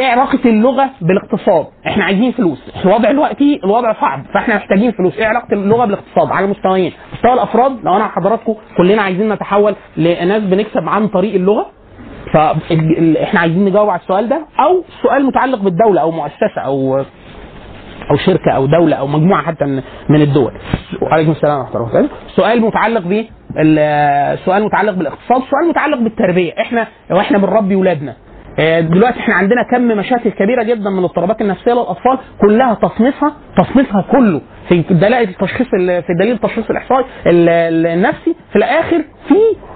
إيه 0.00 0.06
علاقة 0.06 0.38
اللغة 0.46 0.90
بالاقتصاد؟ 1.00 1.66
إحنا 1.86 2.04
عايزين 2.04 2.32
فلوس. 2.32 2.72
الوضع 2.84 3.10
دلوقتي 3.10 3.60
الوضع 3.64 3.92
صعب 4.00 4.24
فإحنا 4.34 4.56
محتاجين 4.56 4.92
فلوس. 4.92 5.18
إيه 5.18 5.26
علاقة 5.26 5.52
اللغة 5.52 5.84
بالاقتصاد؟ 5.84 6.32
على 6.32 6.46
مستويين. 6.46 6.92
مستوى 7.12 7.32
الأفراد 7.32 7.84
لو 7.84 7.96
أنا 7.96 8.08
حضراتكم 8.08 8.54
كلنا 8.76 9.02
عايزين 9.02 9.32
نتحول 9.32 9.74
لناس 9.96 10.42
بنكسب 10.42 10.88
عن 10.88 11.08
طريق 11.08 11.34
اللغة 11.34 11.66
فاحنا 12.32 13.40
عايزين 13.40 13.64
نجاوب 13.64 13.88
على 13.90 14.00
السؤال 14.00 14.28
ده 14.28 14.40
أو 14.60 14.84
سؤال 15.02 15.26
متعلق 15.26 15.58
بالدولة 15.58 16.00
أو 16.00 16.10
مؤسسة 16.10 16.60
أو 16.64 16.98
أو 18.10 18.16
شركة 18.16 18.52
أو 18.56 18.66
دولة 18.66 18.96
أو 18.96 19.06
مجموعة 19.06 19.42
حتى 19.42 19.64
من 20.08 20.22
الدول. 20.22 20.52
وعليكم 21.02 21.30
السلام 21.30 21.58
ورحمة 21.58 21.74
الله 21.76 21.82
وبركاته. 21.82 22.08
سؤال 22.36 22.60
متعلق 22.60 23.00
ب 23.00 23.24
سؤال 24.44 24.64
متعلق 24.64 24.92
بالاقتصاد، 24.92 25.42
سؤال 25.50 25.68
متعلق 25.68 25.98
بالتربية، 25.98 26.52
إحنا 26.60 26.86
وإحنا 27.10 27.38
بنربي 27.38 27.76
ولادنا. 27.76 28.14
آه، 28.60 28.80
دلوقتي 28.80 29.20
إحنا 29.20 29.34
عندنا 29.34 29.62
كم 29.70 29.82
مشاكل 29.88 30.30
كبيرة 30.30 30.62
جدا 30.62 30.90
من 30.90 30.98
الاضطرابات 30.98 31.40
النفسية 31.40 31.72
للأطفال 31.72 32.18
كلها 32.40 32.74
تصنيفها 32.74 33.32
تصنيفها 33.58 34.04
كله 34.12 34.40
في 34.68 34.80
دلائل 34.90 35.28
التشخيص 35.28 35.66
ال- 35.74 36.02
في 36.02 36.12
دليل 36.20 36.32
التشخيص 36.32 36.70
الإحصائي 36.70 37.04
ال- 37.26 37.48
ال- 37.48 37.86
النفسي. 37.86 38.34
في 38.50 38.56
الآخر 38.56 39.04
في 39.28 39.34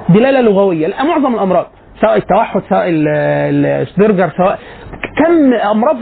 دلالة 0.09 0.41
لغوية. 0.41 0.95
معظم 1.05 1.35
الأمراض. 1.35 1.67
سواء 2.03 2.17
التوحد 2.17 2.63
سواء 2.69 2.89
ال- 2.89 3.09
ال- 3.09 3.67
السبرجر 3.67 4.31
سواء 4.37 4.59
كم 5.19 5.55
أمراض 5.55 5.97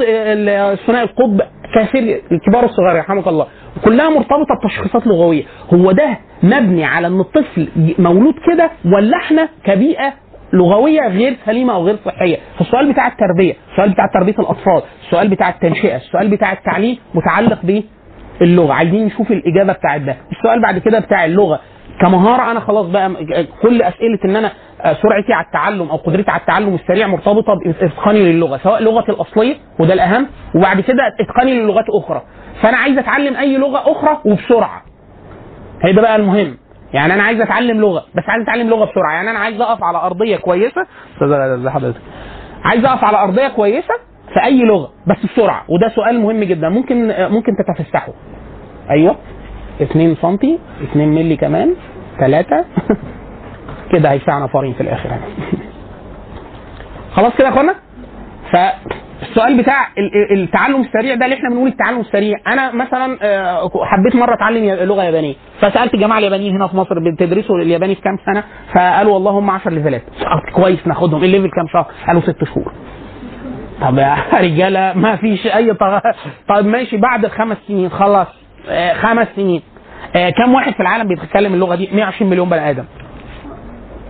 ثنائي 0.86 1.02
القطب 1.04 1.40
كثير 1.74 2.20
الكبار 2.32 2.64
والصغار 2.64 2.96
يرحمك 2.96 3.26
الله 3.28 3.46
كلها 3.84 4.08
مرتبطة 4.08 4.54
بتشخيصات 4.64 5.06
لغوية. 5.06 5.42
هو 5.74 5.92
ده 5.92 6.18
مبني 6.42 6.84
على 6.84 7.06
إن 7.06 7.20
الطفل 7.20 7.68
مولود 7.98 8.34
كده 8.52 8.70
ولا 8.84 9.16
إحنا 9.16 9.48
كبيئة 9.64 10.12
لغوية 10.52 11.08
غير 11.08 11.36
سليمة 11.46 11.72
أو 11.74 11.86
غير 11.86 11.96
صحية؟ 12.04 12.36
فالسؤال 12.58 12.92
بتاع 12.92 13.06
التربية 13.06 13.54
السؤال 13.72 13.90
بتاع 13.90 14.06
تربية 14.14 14.34
الأطفال 14.38 14.82
السؤال 15.06 15.28
بتاع 15.28 15.48
التنشئة 15.48 15.96
السؤال 15.96 16.28
بتاع 16.28 16.52
التعليم 16.52 16.98
متعلق 17.14 17.58
باللغة. 18.40 18.72
عايزين 18.72 19.06
نشوف 19.06 19.30
الإجابة 19.30 19.72
بتاعت 19.72 20.00
ده. 20.00 20.16
السؤال 20.32 20.62
بعد 20.62 20.78
كده 20.78 20.98
بتاع 20.98 21.24
اللغة. 21.24 21.60
كمهارة 22.00 22.50
أنا 22.50 22.60
خلاص 22.60 22.86
بقى 22.86 23.14
كل 23.62 23.82
أسئلة 23.82 24.18
إن 24.24 24.36
أنا 24.36 24.52
سرعتي 25.02 25.32
على 25.32 25.46
التعلم 25.46 25.88
أو 25.90 25.96
قدرتي 25.96 26.30
على 26.30 26.40
التعلم 26.40 26.74
السريع 26.74 27.06
مرتبطة 27.06 27.54
باتقاني 27.64 28.32
للغة 28.32 28.56
سواء 28.56 28.82
لغتي 28.82 29.12
الأصلية 29.12 29.56
وده 29.80 29.94
الأهم 29.94 30.26
وبعد 30.54 30.80
كده 30.80 31.02
إتقاني 31.20 31.54
للغات 31.54 31.84
أخرى. 31.88 32.22
فأنا 32.62 32.76
عايز 32.76 32.98
أتعلم 32.98 33.36
أي 33.36 33.56
لغة 33.56 33.92
أخرى 33.92 34.18
وبسرعة. 34.24 34.82
هيبقى 35.84 36.02
بقى 36.02 36.16
المهم. 36.16 36.56
يعني 36.92 37.14
أنا 37.14 37.22
عايز 37.22 37.40
أتعلم 37.40 37.80
لغة 37.80 38.04
بس 38.14 38.24
عايز 38.28 38.42
أتعلم 38.42 38.68
لغة 38.68 38.84
بسرعة. 38.84 39.12
يعني 39.12 39.30
أنا 39.30 39.38
عايز 39.38 39.60
أقف 39.60 39.82
على 39.84 39.98
أرضية 39.98 40.36
كويسة. 40.36 40.86
حضرتك 41.70 42.00
عايز 42.64 42.84
أقف 42.84 43.04
على 43.04 43.18
أرضية 43.18 43.48
كويسة 43.48 43.94
في 44.34 44.44
أي 44.44 44.62
لغة 44.64 44.90
بس 45.06 45.16
بسرعة. 45.32 45.64
وده 45.68 45.88
سؤال 45.88 46.20
مهم 46.20 46.44
جدا. 46.44 46.68
ممكن 46.68 47.14
ممكن 47.30 47.52
تتفسحه. 47.56 48.12
أيوه؟ 48.90 49.16
2 49.80 50.16
سم 50.22 50.34
2 50.34 51.08
مللي 51.08 51.36
كمان 51.36 51.74
3 52.18 52.64
كده 53.92 54.10
هيسعنا 54.10 54.46
فارين 54.46 54.72
في 54.72 54.80
الآخر 54.80 55.08
يعني. 55.08 55.22
خلاص 57.16 57.32
كده 57.38 57.46
يا 57.48 57.52
أخوانا؟ 57.52 57.74
فالسؤال 58.52 59.58
بتاع 59.58 59.86
ال- 59.98 60.32
ال- 60.32 60.42
التعلم 60.42 60.80
السريع 60.80 61.14
ده 61.14 61.24
اللي 61.24 61.36
إحنا 61.36 61.48
بنقول 61.50 61.68
التعلم 61.68 62.00
السريع 62.00 62.38
أنا 62.46 62.72
مثلا 62.72 63.18
آه، 63.22 63.70
حبيت 63.84 64.16
مرة 64.16 64.34
أتعلم 64.34 64.64
لغة 64.88 65.02
يابانية 65.04 65.34
فسألت 65.60 65.94
الجماعة 65.94 66.18
اليابانيين 66.18 66.54
هنا 66.56 66.66
في 66.66 66.76
مصر 66.76 66.94
بتدرسوا 67.10 67.56
الياباني 67.58 67.94
في 67.94 68.00
كام 68.00 68.16
سنة؟ 68.26 68.44
فقالوا 68.74 69.14
والله 69.14 69.30
هم 69.30 69.50
10 69.50 69.70
levelات 69.70 70.02
كويس 70.54 70.86
ناخدهم. 70.86 71.24
ال 71.24 71.29
level 71.29 71.50
كام 71.50 71.66
شهر؟ 71.72 71.86
قالوا 72.06 72.22
ست 72.22 72.44
شهور. 72.44 72.72
طب 73.80 73.98
يا 73.98 74.16
رجالة 74.44 74.92
ما 74.96 75.16
فيش 75.16 75.46
أي 75.46 75.74
طغ... 75.74 75.98
طب 76.48 76.66
ماشي 76.66 76.96
بعد 76.96 77.24
الخمس 77.24 77.56
سنين 77.68 77.88
خلاص 77.88 78.26
آه، 78.68 78.92
خمس 78.92 79.26
سنين. 79.36 79.62
آه، 80.16 80.30
كم 80.30 80.54
واحد 80.54 80.72
في 80.72 80.80
العالم 80.80 81.08
بيتكلم 81.08 81.54
اللغة 81.54 81.74
دي؟ 81.74 81.88
120 81.92 82.30
مليون 82.30 82.48
بني 82.48 82.70
آدم. 82.70 82.84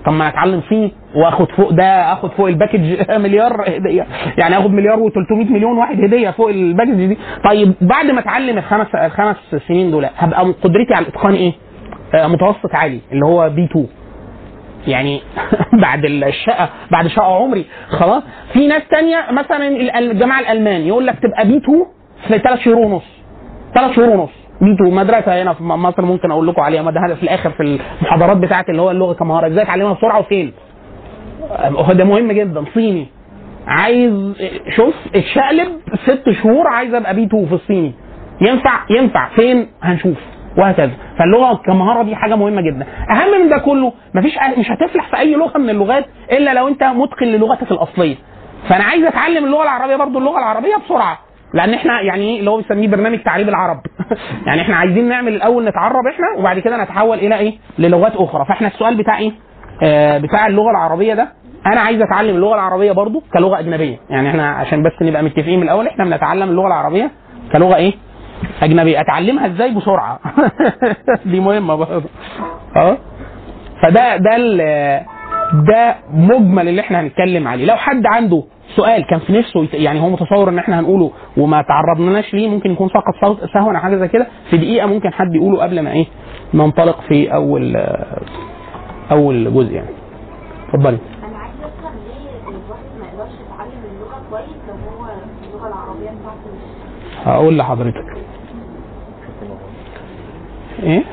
طب 0.06 0.12
ما 0.12 0.28
أتعلم 0.28 0.60
فيه 0.60 0.90
وأخد 1.14 1.50
فوق 1.52 1.70
ده 1.72 2.12
أخد 2.12 2.30
فوق 2.30 2.46
ال 2.48 2.56
package 2.56 3.10
مليار 3.24 3.64
هدية. 3.68 4.06
يعني 4.38 4.58
أخد 4.58 4.70
مليار 4.70 4.96
و300 4.98 5.50
مليون 5.50 5.78
واحد 5.78 6.00
هدية 6.04 6.30
فوق 6.30 6.48
ال 6.48 6.54
package 6.54 6.94
دي. 7.06 7.18
طيب 7.44 7.74
بعد 7.80 8.06
ما 8.06 8.20
أتعلم 8.20 8.58
الخمس 8.58 8.86
الخمس 8.94 9.36
سنين 9.68 9.90
دول 9.90 10.06
هبقى 10.16 10.40
قدرتي 10.62 10.94
على 10.94 11.02
الإتقان 11.06 11.34
إيه؟ 11.34 11.52
آه، 12.14 12.26
متوسط 12.26 12.74
عالي 12.74 13.00
اللي 13.12 13.26
هو 13.26 13.50
B2 13.50 13.86
يعني 14.86 15.20
بعد 15.82 16.04
الشقة 16.04 16.68
بعد 16.90 17.06
شقة 17.06 17.34
عمري. 17.42 17.64
خلاص. 17.88 18.22
في 18.52 18.66
ناس 18.68 18.82
تانية 18.90 19.24
مثلا 19.32 19.68
ال- 19.68 19.90
الجماعة 19.90 20.40
الالمان 20.40 20.80
يقول 20.80 21.06
لك 21.06 21.14
تبقى 21.22 21.46
بي 21.48 21.56
2 21.56 21.84
في 22.28 22.38
ثلاث 22.38 22.58
شهور 22.60 22.76
ونص. 22.76 23.04
ثلاث 23.74 23.92
شهور 23.96 24.08
ونص. 24.08 24.39
2 24.62 24.94
مدرسة 24.94 25.42
هنا 25.42 25.52
في 25.54 25.62
مصر 25.64 26.02
ممكن 26.02 26.30
أقول 26.30 26.46
لكم 26.46 26.62
عليها. 26.62 26.82
مدى 26.82 27.14
في 27.16 27.22
الآخر 27.22 27.50
في 27.50 27.62
المحاضرات 28.00 28.36
بتاعت 28.36 28.68
اللي 28.68 28.82
هو 28.82 28.90
اللغة 28.90 29.12
كمهاره 29.12 29.46
إزاي 29.46 29.62
اتعلمها 29.64 29.92
بسرعة 29.92 30.18
وفين؟ 30.18 30.52
ده 31.92 32.04
مهم 32.04 32.32
جدا. 32.32 32.64
صيني. 32.74 33.06
عايز 33.66 34.34
شوف 34.76 34.94
اتشقلب 35.14 35.68
ست 36.06 36.30
شهور 36.42 36.66
عايز 36.66 36.94
أبقى 36.94 37.14
بي 37.14 37.24
2 37.24 37.46
في 37.46 37.52
الصيني. 37.54 37.94
ينفع؟ 38.40 38.80
ينفع. 38.90 39.28
فين؟ 39.28 39.68
هنشوف. 39.82 40.16
وهكذا. 40.58 40.90
فاللغة 41.18 41.54
كمهارة 41.66 42.02
دي 42.02 42.16
حاجة 42.16 42.36
مهمة 42.36 42.60
جدا. 42.62 42.86
أهم 43.10 43.40
من 43.42 43.48
ده 43.48 43.58
كله 43.58 43.92
مفيش 44.14 44.34
مش 44.58 44.70
هتفلح 44.70 45.08
في 45.10 45.18
أي 45.18 45.34
لغة 45.34 45.58
من 45.58 45.70
اللغات 45.70 46.04
إلا 46.32 46.54
لو 46.54 46.68
أنت 46.68 46.82
متقن 46.84 47.26
للغتك 47.26 47.70
الأصلية. 47.72 48.16
فأنا 48.68 48.84
عايز 48.84 49.04
أتعلم 49.04 49.44
اللغة 49.44 49.62
العربية 49.62 49.96
برضو. 49.96 50.18
اللغة 50.18 50.38
العربية 50.38 50.74
بسرعة. 50.84 51.18
لأن 51.54 51.74
إحنا 51.74 52.00
يعني 52.00 52.22
إيه 52.22 52.38
اللي 52.40 52.50
هو 52.50 52.56
بيسميه 52.56 52.88
برنامج 52.88 53.18
تعريب 53.22 53.48
العرب. 53.48 53.80
يعني 54.46 54.62
إحنا 54.62 54.76
عايزين 54.76 55.08
نعمل 55.08 55.34
الأول 55.34 55.64
نتعرب 55.64 56.06
إحنا 56.06 56.26
وبعد 56.38 56.58
كده 56.58 56.82
نتحول 56.82 57.18
إلى 57.18 57.38
إيه؟ 57.38 57.54
للغات 57.78 58.12
أخرى. 58.16 58.44
فاحنا 58.44 58.68
السؤال 58.68 58.96
بتاع 58.96 59.18
إيه؟ 59.18 59.32
آه 59.82 60.18
بتاع 60.18 60.46
اللغة 60.46 60.70
العربية 60.70 61.14
ده. 61.14 61.28
أنا 61.66 61.80
عايز 61.80 62.02
أتعلم 62.02 62.36
اللغة 62.36 62.54
العربية 62.54 62.92
برضو 62.92 63.22
كلغة 63.32 63.58
أجنبية. 63.58 63.98
يعني 64.10 64.30
إحنا 64.30 64.50
عشان 64.50 64.82
بس 64.82 64.92
نبقى 65.02 65.22
متفقين 65.22 65.56
من 65.58 65.62
الأول 65.62 65.86
إحنا 65.86 66.04
بنتعلم 66.04 66.50
اللغة 66.50 66.66
العربية 66.66 67.10
كلغة 67.52 67.76
إيه؟ 67.76 67.92
أجنبية. 68.62 69.00
أتعلمها 69.00 69.46
إزاي؟ 69.46 69.74
بسرعة. 69.74 70.20
دي 71.26 71.40
مهمة 71.40 71.74
برضه 71.74 72.08
أه؟ 72.76 72.96
فده 73.82 74.16
ده 74.16 74.36
ده 75.52 75.96
مجمل 76.12 76.68
اللي 76.68 76.80
إحنا 76.80 77.00
هنتكلم 77.00 77.48
عليه. 77.48 77.64
لو 77.64 77.76
حد 77.76 78.06
عنده 78.06 78.42
سؤال 78.76 79.06
كان 79.06 79.18
في 79.18 79.32
نفسه 79.32 79.68
يعني 79.72 80.00
هو 80.00 80.10
متصور 80.10 80.48
ان 80.48 80.58
إحنا 80.58 80.80
هنقوله 80.80 81.10
وما 81.36 81.62
تعرضناش 81.62 82.34
ليه 82.34 82.48
ممكن 82.48 82.70
يكون 82.70 82.88
سقط 82.88 83.14
صوت 83.24 83.44
سهوا 83.54 83.72
أو 83.72 83.78
حاجة 83.78 83.96
زي 83.96 84.08
كده. 84.08 84.26
في 84.50 84.56
دقيقة 84.56 84.86
ممكن 84.86 85.12
حد 85.12 85.34
يقوله 85.34 85.62
قبل 85.62 85.80
ما 85.80 85.92
إيه 85.92 86.06
ننطلق 86.54 87.00
في 87.00 87.34
أول 87.34 87.76
أول 89.10 89.54
جزء 89.54 89.72
يعني. 89.74 89.88
اتفضلي. 90.68 90.98
أنا 91.28 91.38
عايزة 91.38 91.56
أفهم 91.58 91.92
ليه 92.08 92.48
الواحد 92.48 92.84
ما 93.00 93.06
يقدرش 93.06 93.34
يتعلم 93.46 93.82
اللغة 93.94 94.22
كويس 94.30 94.56
لو 94.68 94.74
هو 94.74 95.06
اللغة 95.54 95.68
العربيه 95.68 96.10
بتاعته 96.20 96.50
مش 96.54 97.26
هقول 97.26 97.58
لحضرتك 97.58 98.04
إيه 100.82 101.04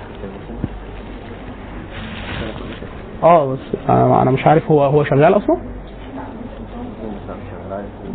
آه 3.24 3.54
بس 3.54 3.60
أنا 3.90 4.32
مش 4.32 4.48
عارف 4.48 4.72
هو 4.72 4.84
هو 4.84 5.04
شغال 5.04 5.38
أصلا؟ 5.38 5.58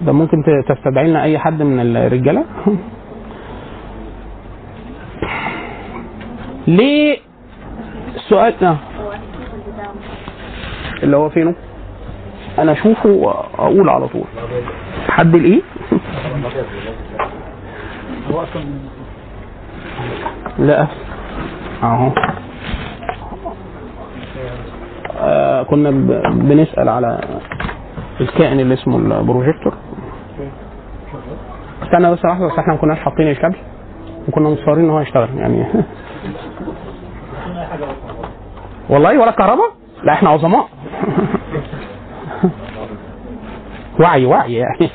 ده 0.07 0.13
ممكن 0.13 0.43
تستدعي 0.69 1.09
لنا 1.09 1.23
اي 1.23 1.39
حد 1.39 1.63
من 1.63 1.97
الرجالة؟ 1.97 2.45
ليه؟ 6.67 7.19
السؤال 8.15 8.65
آه. 8.65 8.77
اللي 11.03 11.17
هو 11.17 11.29
فينه؟ 11.29 11.55
أنا 12.59 12.73
اشوفه 12.73 13.09
واقول 13.09 13.89
على 13.89 14.09
طول. 14.09 14.25
حد 15.09 15.35
الايه 15.35 15.61
لا. 20.59 20.87
اهو. 21.83 22.11
كنا 25.71 25.91
ب- 25.91 26.23
بنسأل 26.49 26.89
على 26.89 27.21
الكائن 28.21 28.61
اللي 28.61 28.75
اسمه 28.75 28.97
البروجيكتور 29.21 29.75
استنى 31.83 32.11
بس 32.13 32.25
لحظة 32.25 32.47
بس 32.47 32.59
إحنا 32.59 32.73
ما 32.75 32.79
كناش 32.81 32.99
حاطين 32.99 33.29
الكابل 33.29 33.57
وكنا 34.29 34.49
مصرين 34.49 34.85
إن 34.85 34.91
هو 34.91 35.01
يشتغل 35.01 35.39
يعني 35.39 35.67
والله 38.91 39.19
ولا 39.21 39.31
كهرباء؟ 39.31 39.73
لا 40.05 40.13
إحنا 40.13 40.31
عظماء 40.31 40.69
وعي 44.01 44.27
وعي 44.27 44.55
يعني 44.55 44.79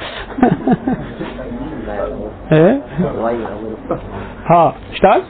إيه؟ 2.51 2.82
ها 4.45 4.73
اشتغل؟ 4.91 5.21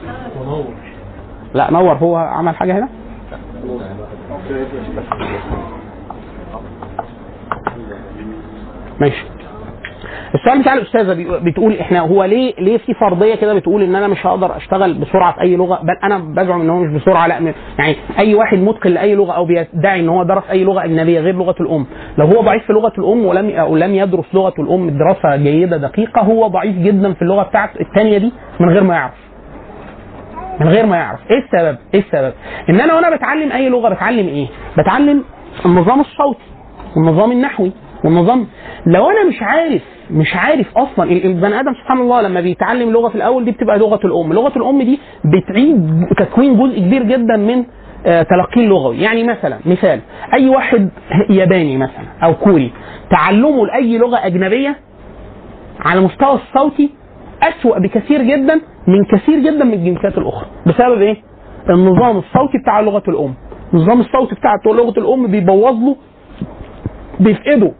لا 1.54 1.70
نور 1.72 1.94
هو 1.94 2.16
عمل 2.16 2.56
حاجة 2.56 2.78
هنا؟ 2.78 2.88
ماشي. 9.00 9.24
السؤال 10.34 10.60
بتاع 10.62 10.74
الأستاذة 10.74 11.38
بتقول 11.44 11.72
إحنا 11.78 12.00
هو 12.00 12.24
ليه 12.24 12.54
ليه 12.58 12.78
في 12.78 12.94
فرضية 12.94 13.34
كده 13.34 13.54
بتقول 13.54 13.82
إن 13.82 13.94
أنا 13.94 14.08
مش 14.08 14.26
هقدر 14.26 14.56
أشتغل 14.56 14.94
بسرعة 14.94 15.32
في 15.34 15.40
أي 15.40 15.56
لغة؟ 15.56 15.80
بل 15.82 15.94
أنا 16.04 16.18
بزعم 16.18 16.60
إن 16.60 16.70
هو 16.70 16.78
مش 16.78 17.02
بسرعة 17.02 17.26
لأ 17.26 17.54
يعني 17.78 17.96
أي 18.18 18.34
واحد 18.34 18.58
متقن 18.58 18.90
لأي 18.90 19.14
لغة 19.14 19.32
أو 19.32 19.44
بيدعي 19.44 20.00
إن 20.00 20.08
هو 20.08 20.22
درس 20.22 20.42
أي 20.50 20.64
لغة 20.64 20.84
أجنبية 20.84 21.20
غير 21.20 21.34
لغة 21.34 21.54
الأم. 21.60 21.86
لو 22.18 22.26
هو 22.26 22.40
ضعيف 22.42 22.66
في 22.66 22.72
لغة 22.72 22.92
الأم 22.98 23.26
ولم 23.26 23.50
أو 23.50 23.76
لم 23.76 23.94
يدرس 23.94 24.34
لغة 24.34 24.54
الأم 24.58 24.90
دراسة 24.90 25.36
جيدة 25.36 25.76
دقيقة 25.76 26.20
هو 26.22 26.46
ضعيف 26.46 26.78
جدا 26.78 27.12
في 27.12 27.22
اللغة 27.22 27.42
بتاعت 27.42 27.80
الثانية 27.80 28.18
دي 28.18 28.32
من 28.60 28.68
غير 28.70 28.82
ما 28.84 28.94
يعرف. 28.94 29.27
من 30.60 30.68
غير 30.68 30.86
ما 30.86 30.96
يعرف. 30.96 31.20
إيه 31.30 31.38
السبب؟ 31.44 31.78
إيه 31.94 32.00
السبب؟ 32.00 32.32
إن 32.70 32.80
أنا 32.80 32.94
وأنا 32.94 33.16
بتعلم 33.16 33.52
أي 33.52 33.68
لغة 33.68 33.88
بتعلم 33.88 34.26
إيه؟ 34.28 34.46
بتعلم 34.78 35.24
النظام 35.66 36.00
الصوتي 36.00 36.44
والنظام 36.96 37.32
النحوي 37.32 37.72
والنظام 38.04 38.46
لو 38.86 39.10
أنا 39.10 39.24
مش 39.28 39.42
عارف 39.42 39.82
مش 40.10 40.36
عارف 40.36 40.78
أصلا 40.78 41.12
ال- 41.12 41.24
البني 41.26 41.60
آدم 41.60 41.74
سبحان 41.74 41.98
الله 42.00 42.20
لما 42.22 42.40
بيتعلم 42.40 42.90
لغة 42.90 43.08
في 43.08 43.14
الأول 43.14 43.44
دي 43.44 43.50
بتبقى 43.50 43.78
لغة 43.78 44.00
الأم. 44.04 44.32
لغة 44.32 44.52
الأم 44.58 44.82
دي 44.82 44.98
بتعيد 45.24 46.04
تكوين 46.18 46.56
جزء 46.58 46.78
كبير 46.80 47.02
جدا 47.02 47.36
من 47.36 47.64
آه، 48.06 48.22
تلقيه 48.22 48.64
اللغوي. 48.64 48.98
يعني 49.00 49.22
مثلا 49.24 49.58
مثال 49.66 50.00
أي 50.34 50.48
واحد 50.48 50.88
ياباني 51.30 51.76
مثلا 51.76 52.04
أو 52.24 52.34
كوري 52.34 52.72
تعلمه 53.10 53.66
لأي 53.66 53.98
لغة 53.98 54.26
أجنبية 54.26 54.76
على 55.80 56.00
المستوى 56.00 56.34
الصوتي 56.34 56.90
أسوأ 57.42 57.78
بكثير 57.78 58.22
جدا 58.22 58.60
من 58.86 59.04
كثير 59.04 59.38
جدا 59.38 59.64
من 59.64 59.72
الجنسيات 59.74 60.18
الأخرى. 60.18 60.46
بسبب 60.66 61.00
إيه؟ 61.00 61.16
النظام 61.70 62.16
الصوتي 62.16 62.58
بتاع 62.62 62.80
لغة 62.80 63.02
الأم. 63.08 63.34
النظام 63.74 64.00
الصوتي 64.00 64.34
بتاع 64.34 64.54
لغة 64.66 64.98
الأم 64.98 65.26
بيبوظ 65.26 65.74
له 65.84 65.96
بيفقده 67.20 67.72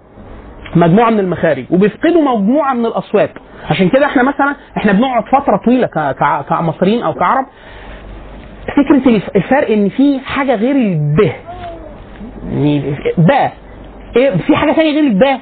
مجموعة 0.76 1.10
من 1.10 1.18
المخارج 1.20 1.64
وبيفقدوا 1.70 2.22
مجموعة 2.22 2.74
من 2.74 2.86
الأصوات. 2.86 3.30
عشان 3.70 3.88
كده 3.88 4.06
إحنا 4.06 4.22
مثلا 4.22 4.54
إحنا 4.76 4.92
بنقعد 4.92 5.24
فترة 5.24 5.56
طويلة 5.64 5.86
كمصريين 6.48 7.02
أو 7.02 7.14
كعرب. 7.14 7.46
فكرة 8.76 9.08
الف- 9.08 9.36
الفرق 9.36 9.70
إن 9.70 9.88
في 9.88 10.20
حاجة 10.20 10.54
غير 10.54 10.76
الب. 10.76 11.30
يعني 12.52 12.94
باء 13.18 13.52
إيه 14.16 14.30
في 14.30 14.56
حاجة 14.56 14.72
ثانية 14.72 14.90
غير 14.92 15.04
الباء 15.04 15.40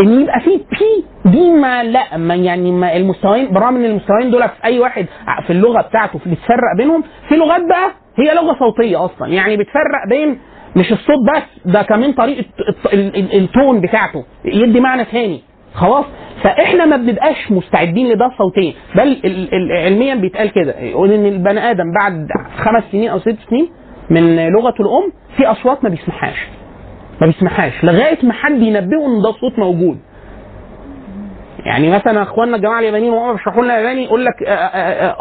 إن 0.00 0.20
يبقى 0.20 0.40
في 0.40 0.50
بي 0.50 1.04
دي 1.30 1.50
ما 1.52 1.82
لا 1.84 2.16
ما 2.16 2.34
يعني 2.34 2.72
ما 2.72 2.96
المستويين 2.96 3.52
برغم 3.52 3.76
إن 3.76 3.84
المستويين 3.84 4.30
دول 4.30 4.42
في 4.48 4.64
أي 4.64 4.78
واحد 4.78 5.06
في 5.46 5.50
اللغة 5.52 5.80
بتاعته 5.82 6.18
بتفرق 6.18 6.76
بينهم 6.76 7.04
في 7.28 7.34
لغات 7.36 7.62
بقى 7.68 7.90
هي 8.18 8.34
لغة 8.34 8.56
صوتية 8.58 9.04
أصلا 9.04 9.28
يعني 9.28 9.56
بتفرق 9.56 10.08
بين 10.08 10.38
مش 10.76 10.92
الصوت 10.92 11.18
بس 11.34 11.72
ده 11.72 11.82
كمان 11.82 12.12
طريقة 12.12 12.44
الت- 12.68 12.94
ال- 12.94 13.16
ال- 13.16 13.36
التون 13.42 13.80
بتاعته 13.80 14.24
يدي 14.44 14.80
معنى 14.80 15.04
ثاني 15.04 15.40
خلاص؟ 15.74 16.04
فإحنا 16.42 16.84
ما 16.86 16.96
بنبقاش 16.96 17.50
مستعدين 17.52 18.08
لده 18.08 18.30
صوتيا 18.38 18.72
بل 18.94 19.16
علميا 19.72 20.14
بيتقال 20.14 20.50
كده 20.52 20.78
يقول 20.80 21.12
إن 21.12 21.26
البني 21.26 21.70
آدم 21.70 21.92
بعد 22.00 22.28
خمس 22.56 22.82
سنين 22.92 23.08
أو 23.08 23.18
ست 23.18 23.36
سنين 23.50 23.68
من 24.10 24.48
لغة 24.48 24.74
الأم 24.80 25.12
في 25.36 25.46
أصوات 25.46 25.84
ما 25.84 25.90
بيسمعهاش 25.90 26.36
ما 27.20 27.26
بيسمعهاش 27.26 27.84
لغاية 27.84 28.18
ما 28.22 28.32
حد 28.32 28.62
ينبهه 28.62 29.06
إن 29.06 29.22
ده 29.22 29.32
صوت 29.32 29.58
موجود 29.58 29.98
يعني 31.58 31.90
مثلا 31.90 32.22
أخواننا 32.22 32.56
الجماعة 32.56 32.78
اليابانيين 32.78 33.12
وهم 33.12 33.36
بيشرحوا 33.36 33.64
لنا 33.64 33.78
ياباني 33.78 34.04
يقول 34.04 34.24
لك 34.24 34.34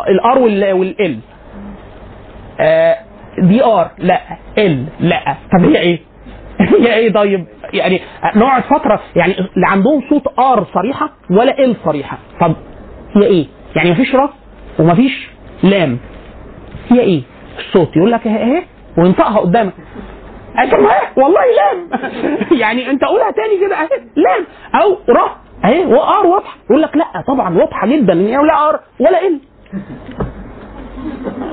ال 0.09 0.39
R 0.39 0.59
وال 0.59 0.99
L 0.99 1.19
دي 3.37 3.63
R 3.63 3.91
لا 3.97 4.21
L 4.57 4.85
لا 4.99 5.35
طب 5.53 5.65
هي 5.65 5.79
إيه؟ 5.79 5.99
هي 6.81 6.93
إيه 6.93 7.13
طيب؟ 7.13 7.45
يعني 7.73 8.01
نقعد 8.35 8.63
فترة 8.63 9.01
يعني 9.15 9.33
اللي 9.39 9.67
عندهم 9.67 10.01
صوت 10.09 10.39
R 10.39 10.65
صريحة 10.73 11.09
ولا 11.29 11.59
L 11.59 11.75
صريحة 11.85 12.17
طب 12.41 12.55
هي 13.15 13.23
إيه؟ 13.23 13.45
يعني 13.75 13.91
مفيش 13.91 14.15
راس 14.15 14.29
ومفيش 14.79 15.29
لام 15.63 15.99
هي 16.89 16.99
إيه؟ 16.99 17.21
الصوت 17.59 17.97
يقول 17.97 18.11
لك 18.11 18.27
اهي 18.27 18.63
وينطقها 18.97 19.39
قدامك 19.39 19.73
هي 20.59 20.71
والله 21.17 21.41
لام 21.57 21.89
يعني 22.61 22.89
أنت 22.89 23.03
قولها 23.03 23.31
تاني 23.31 23.57
كده. 23.67 23.75
اهي 23.75 23.87
لام 24.15 24.45
أو 24.81 24.93
R 25.09 25.31
أهي 25.65 25.85
و 25.85 26.05
R 26.05 26.25
واضحة. 26.27 26.57
يقول 26.69 26.81
لك 26.81 26.97
لا 26.97 27.05
طبعا 27.27 27.57
واضحة 27.57 27.87
جدا. 27.87 28.13
ان 28.13 28.25
هي 28.27 28.35
لا 28.37 28.69
R 28.69 28.79
ولا 28.99 29.27
L. 29.27 29.39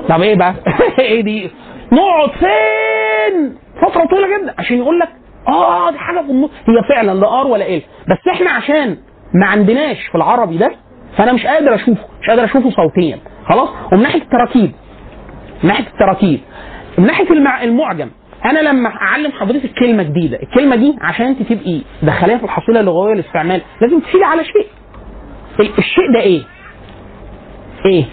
طب 0.09 0.21
إيه 0.21 0.35
بقى؟ 0.35 0.55
إيه 0.99 1.21
دي؟ 1.21 1.51
نقعد 1.91 2.29
فين؟ 2.29 3.57
فترة 3.81 4.05
طويلة 4.05 4.27
جدا. 4.37 4.53
عشان 4.59 4.77
يقول 4.77 4.99
لك 4.99 5.09
آه 5.47 5.91
دي 5.91 5.97
حاجة 5.97 6.19
في 6.21 6.29
النص. 6.31 6.49
هي 6.67 6.83
فعلا 6.95 7.11
لا 7.19 7.41
R 7.41 7.47
ولا 7.47 7.67
L. 7.67 7.81
بس 8.09 8.27
إحنا 8.33 8.51
عشان 8.51 8.97
ما 9.33 9.45
عندناش 9.47 9.97
في 10.11 10.15
العربي 10.15 10.57
ده 10.57 10.71
فأنا 11.17 11.33
مش 11.33 11.45
قادر 11.45 11.75
أشوفه. 11.75 12.01
مش 12.21 12.29
قادر 12.29 12.43
أشوفه 12.45 12.69
صوتيا. 12.69 13.19
خلاص؟ 13.49 13.69
ومن 13.93 14.03
ناحية 14.03 14.21
التراكيب. 14.21 14.71
من 15.63 15.69
ناحية 15.69 15.87
التراكيب. 15.87 16.39
من 16.97 17.05
ناحية 17.05 17.29
المع... 17.29 17.63
المعجم. 17.63 18.09
أنا 18.45 18.59
لما 18.59 18.89
أعلم 18.89 19.31
حضرتك 19.31 19.73
كلمة 19.79 20.03
جديدة 20.03 20.39
الكلمة 20.43 20.75
دي 20.75 20.95
عشان 21.01 21.25
أنت 21.25 21.41
تبقي 21.43 21.81
دخليها 22.03 22.37
في 22.37 22.43
الحصيله 22.43 22.79
اللغويه 22.79 23.13
للاستعمال 23.13 23.61
لازم 23.81 23.99
تشيلي 23.99 24.25
على 24.25 24.43
شيء. 24.45 24.67
ال- 25.59 25.77
الشيء 25.77 26.13
ده 26.13 26.19
إيه؟ 26.21 26.41
إيه؟ 27.85 28.05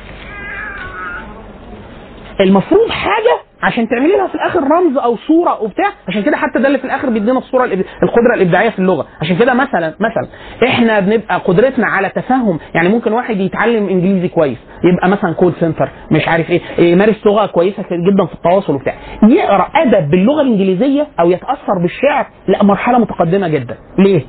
المفروض 2.41 2.91
حاجة 2.91 3.41
عشان 3.63 3.89
تعملي 3.89 4.17
لها 4.17 4.27
في 4.29 4.35
الآخر 4.35 4.61
رمز 4.61 4.97
أو 4.97 5.17
صورة 5.17 5.51
أو 5.51 5.67
بتاع. 5.67 5.87
عشان 6.09 6.23
كده 6.23 6.37
حتى 6.37 6.59
ده 6.59 6.67
اللي 6.67 6.79
في 6.79 6.85
الآخر 6.85 7.11
بيدينا 7.11 7.39
الصورة 7.39 7.65
القدرة 8.03 8.35
الإبداعية 8.35 8.71
في 8.71 8.79
اللغة. 8.79 9.07
عشان 9.21 9.37
كده 9.37 9.55
مثلا 9.55 9.95
مثلا 10.01 10.29
إحنا 10.69 11.01
بنبقى 11.01 11.39
قدرتنا 11.39 11.87
على 11.87 12.09
تفهم 12.09 12.59
يعني 12.75 12.89
ممكن 12.89 13.13
واحد 13.13 13.41
يتعلم 13.41 13.89
إنجليزي 13.89 14.29
كويس 14.29 14.59
يبقى 14.85 15.09
مثلا 15.09 15.33
كول 15.33 15.53
سنتر 15.61 15.89
مش 16.11 16.29
عارف 16.29 16.51
إيه 16.51 16.61
يمارس 16.79 17.27
لغة 17.27 17.47
كويسة 17.47 17.83
جدا 17.93 18.27
في 18.27 18.35
التواصل 18.35 18.75
وبتاع. 18.75 18.95
يقرأ 19.29 19.69
أدب 19.75 20.11
باللغة 20.11 20.43
الإنجليزية 20.43 21.07
أو 21.21 21.31
يتأثر 21.31 21.79
بالشعر 21.83 22.27
لا 22.49 22.63
مرحلة 22.65 22.99
متقدمة 22.99 23.49
جدا. 23.49 23.77
ليه؟ 23.99 24.21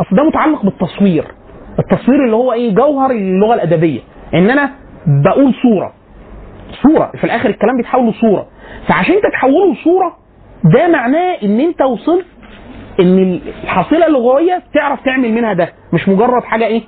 أصل 0.00 0.16
ده 0.16 0.22
متعلق 0.22 0.62
بالتصوير. 0.64 1.24
التصوير 1.78 2.24
اللي 2.24 2.36
هو 2.36 2.52
إيه 2.52 2.74
جوهر 2.74 3.10
اللغة 3.10 3.54
الأدبية. 3.54 4.00
إن 4.34 4.50
أنا 4.50 4.70
بقول 5.06 5.54
صورة. 5.62 5.92
صورة 6.74 7.12
في 7.18 7.24
الآخر 7.24 7.48
الكلام 7.50 7.76
بيتحول 7.76 8.08
لصوره 8.10 8.46
فعشان 8.88 9.14
انت 9.14 9.24
تحوله 9.32 9.72
لصوره 9.72 10.16
ده 10.64 10.88
معناه 10.88 11.36
ان 11.42 11.60
انت 11.60 11.82
وصلت 11.82 12.26
ان 13.00 13.40
الحصيلة 13.64 14.06
اللغوية 14.06 14.62
تعرف 14.74 15.00
تعمل 15.04 15.32
منها 15.32 15.52
ده. 15.52 15.68
مش 15.92 16.08
مجرد 16.08 16.42
حاجة 16.44 16.66
إيه؟ 16.66 16.82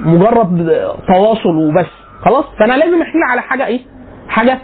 مجرد 0.00 0.72
تواصل 1.08 1.56
وبس. 1.56 1.86
خلاص؟ 2.20 2.44
فانا 2.58 2.72
لازم 2.74 3.02
احيل 3.02 3.22
على 3.30 3.42
حاجة 3.42 3.66
إيه؟ 3.66 3.80
حاجة 4.28 4.58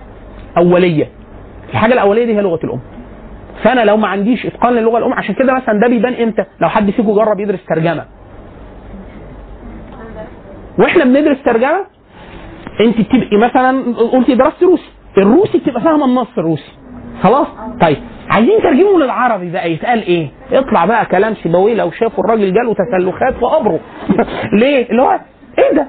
أولية. 0.56 1.08
الحاجة 1.70 1.92
الأولية 1.92 2.24
دي 2.24 2.36
هي 2.36 2.40
لغة 2.40 2.60
الأم. 2.64 2.80
فأنا 3.62 3.80
لو 3.84 3.96
ما 3.96 4.08
عنديش 4.08 4.46
إتقان 4.46 4.74
للغة 4.74 4.98
الأم 4.98 5.12
عشان 5.12 5.34
كده 5.34 5.54
مثلا 5.54 5.80
ده 5.80 5.88
بيبان 5.88 6.14
إمتى؟ 6.14 6.44
لو 6.60 6.68
حد 6.68 6.90
فيكم 6.90 7.12
جرب 7.14 7.40
يدرس 7.40 7.64
ترجمة. 7.68 8.04
وإحنا 10.78 11.04
بندرس 11.04 11.42
ترجمة؟ 11.44 11.86
انت 12.80 13.00
بتبقي 13.00 13.36
مثلا 13.36 13.94
قلتي 14.12 14.34
درست 14.34 14.62
روسي. 14.62 14.90
الروسي 15.18 15.58
بتبقى 15.58 15.80
فاهمة 15.80 16.04
النص 16.04 16.28
الروسي. 16.38 16.72
خلاص؟ 17.22 17.46
طيب 17.80 17.96
عايزين 18.30 18.62
ترجمه 18.62 18.98
للعربي 18.98 19.50
بقى 19.52 19.72
يتقال 19.72 20.02
إيه؟ 20.02 20.28
يطلع 20.50 20.84
بقى 20.84 21.06
كلام 21.06 21.34
سيبويه 21.34 21.74
لو 21.74 21.90
شافوا 21.90 22.24
الراجل 22.24 22.54
جاله 22.54 22.74
تسلخات 22.74 23.34
في 23.34 23.44
قبره. 23.44 23.80
ليه؟ 24.60 24.90
اللي 24.90 25.02
هو 25.02 25.20
إيه 25.58 25.72
ده؟ 25.76 25.86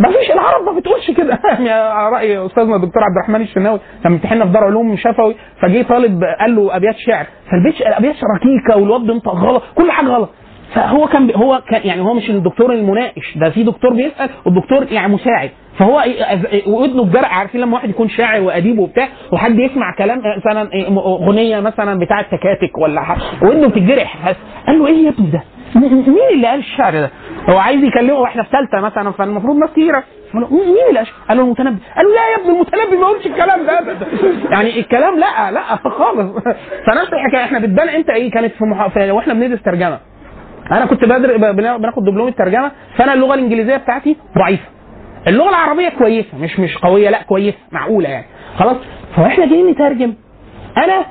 ما 0.00 0.08
فيش 0.08 0.30
العرب 0.30 0.64
ما 0.64 0.72
بتقولش 0.80 1.10
كده. 1.10 1.38
يا 1.70 2.08
رأي 2.08 2.46
أستاذنا 2.46 2.76
الدكتور 2.76 3.02
عبد 3.02 3.16
الرحمن 3.16 3.40
الشناوي 3.42 3.80
كان 4.04 4.12
امتحنا 4.12 4.44
في 4.46 4.52
دار 4.52 4.64
علوم 4.64 4.96
شفوي 4.96 5.34
فجه 5.62 5.82
طالب 5.82 6.24
قال 6.40 6.56
له 6.56 6.76
أبيات 6.76 6.96
شعر. 6.96 7.26
فالبيت 7.50 7.80
الابيات 7.80 8.14
ركيكة 8.36 8.76
والواد 8.80 9.00
بينطق 9.00 9.34
غلط 9.34 9.62
كل 9.74 9.90
حاجة 9.90 10.06
غلط. 10.06 10.30
فهو 10.74 11.06
كان 11.06 11.30
هو 11.34 11.62
كان 11.68 11.80
يعني 11.84 12.02
هو 12.02 12.14
مش 12.14 12.30
الدكتور 12.30 12.72
المناقش 12.72 13.38
ده 13.38 13.50
في 13.50 13.62
دكتور 13.62 13.92
بيسأل 13.92 14.30
والدكتور 14.46 14.86
يعني 14.92 15.12
مساعد. 15.14 15.50
فهو 15.78 16.00
إيه- 16.02 16.46
إيه- 16.46 16.68
ودنه 16.68 17.04
بجرح 17.04 17.38
عارفين 17.38 17.60
لما 17.60 17.74
واحد 17.74 17.90
يكون 17.90 18.08
شاعر 18.08 18.40
وأديب 18.40 18.78
وبتاع 18.78 19.08
وحد 19.32 19.58
يسمع 19.58 19.94
كلام 19.98 20.22
مثلا 20.38 20.72
إيه 20.72 20.90
م- 20.90 20.98
أغنية 20.98 21.60
مثلا 21.60 21.98
بتاعه 22.00 22.22
تكاتك 22.22 22.78
ولا 22.78 23.00
حاجة 23.00 23.20
ودنه 23.42 23.68
بتتجرح 23.68 24.16
قال 24.66 24.78
له 24.78 24.86
إيه 24.86 25.04
يا 25.04 25.08
ابني 25.10 25.30
ده؟ 25.30 25.42
مين 25.76 26.28
اللي 26.34 26.46
قال 26.46 26.58
الشعر 26.58 26.92
ده؟ 26.92 27.10
هو 27.50 27.58
عايز 27.58 27.84
يكلمه 27.84 28.14
وإحنا 28.18 28.42
في 28.42 28.48
ثالثه 28.50 28.80
مثلا 28.80 29.10
فالمفروض 29.12 29.56
ناس 29.56 29.70
كتيرة 29.70 30.02
مين 30.34 30.44
اللي 30.88 30.98
قال 30.98 31.06
قال 31.28 31.36
له 31.38 31.44
المتنبي 31.44 31.78
قال 31.96 32.06
له 32.06 32.12
لا 32.14 32.28
يا 32.30 32.36
ابني 32.40 32.54
المتنبي 32.56 32.96
ما 32.96 33.06
قالش 33.06 33.26
الكلام 33.26 33.66
ده 33.66 33.78
ابدا 33.78 34.06
يعني 34.50 34.78
الكلام 34.80 35.18
لا 35.18 35.50
لا 35.50 35.60
خالص 35.76 36.32
فنفس 36.86 37.12
الحكاية 37.12 37.44
إحنا 37.44 37.58
بتبان 37.58 37.88
انت 37.88 38.10
إيه 38.10 38.30
كانت 38.30 38.52
في. 38.54 38.90
في 38.94 39.10
وإحنا 39.10 39.34
بندرس 39.34 39.62
ترجمة 39.62 39.98
أنا 40.72 40.86
كنت 40.86 41.04
بدر... 41.04 41.52
بناخد 41.76 42.04
دبلوم 42.04 42.28
الترجمة 42.28 42.70
فأنا 42.96 43.14
اللغة 43.14 43.34
الإنجليزية 43.34 43.76
بتاعتي 43.76 44.16
ضعيفة 44.38 44.64
اللغة 45.28 45.48
العربية 45.48 45.88
كويسة 45.88 46.38
مش 46.38 46.60
مش 46.60 46.76
قوية 46.78 47.10
لا 47.10 47.22
كويسة 47.22 47.58
معقولة 47.72 48.08
يعني. 48.08 48.26
خلاص؟ 48.58 48.76
فاحنا 49.16 49.46
جايين 49.46 49.66
نترجم. 49.70 50.14
أنا 50.76 51.06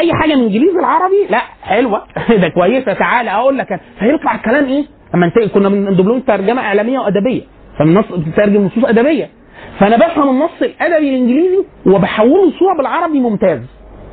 أي 0.00 0.12
حاجة 0.22 0.34
من 0.34 0.42
إنجليزي 0.42 0.78
العربي 0.78 1.26
لا 1.30 1.40
حلوة. 1.62 2.02
ده 2.42 2.48
كويسة 2.48 2.92
تعالى 2.92 3.30
أقول 3.30 3.58
لك. 3.58 3.80
فيطلع 3.98 4.34
الكلام 4.34 4.64
إيه؟ 4.64 4.84
اما 5.14 5.30
كنا 5.54 5.68
من 5.68 5.96
دبلوم 5.96 6.20
ترجمة 6.20 6.62
إعلامية 6.62 6.98
وأدبية. 6.98 7.42
فالنص 7.78 8.04
بتترجم 8.12 8.62
نصوص 8.64 8.84
أدبية. 8.84 9.28
فأنا 9.78 9.96
بفهم 9.96 10.28
النص 10.28 10.62
الأدبي 10.62 11.08
الإنجليزي 11.10 11.64
وبحوله 11.86 12.46
لصوره 12.50 12.76
بالعربي 12.76 13.20
ممتاز. 13.20 13.60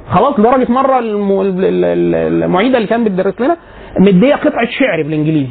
خلاص 0.09 0.39
لدرجة 0.39 0.71
مرة 0.71 0.99
الم- 0.99 1.41
ال- 1.41 1.65
ال- 1.65 1.85
ال- 1.85 2.43
المعيدة 2.43 2.77
اللي 2.77 2.87
كانت 2.87 3.07
بتدرس 3.07 3.41
لنا 3.41 3.57
مدية 3.99 4.35
قطعة 4.35 4.65
شعر 4.69 5.03
بالإنجليزي. 5.03 5.49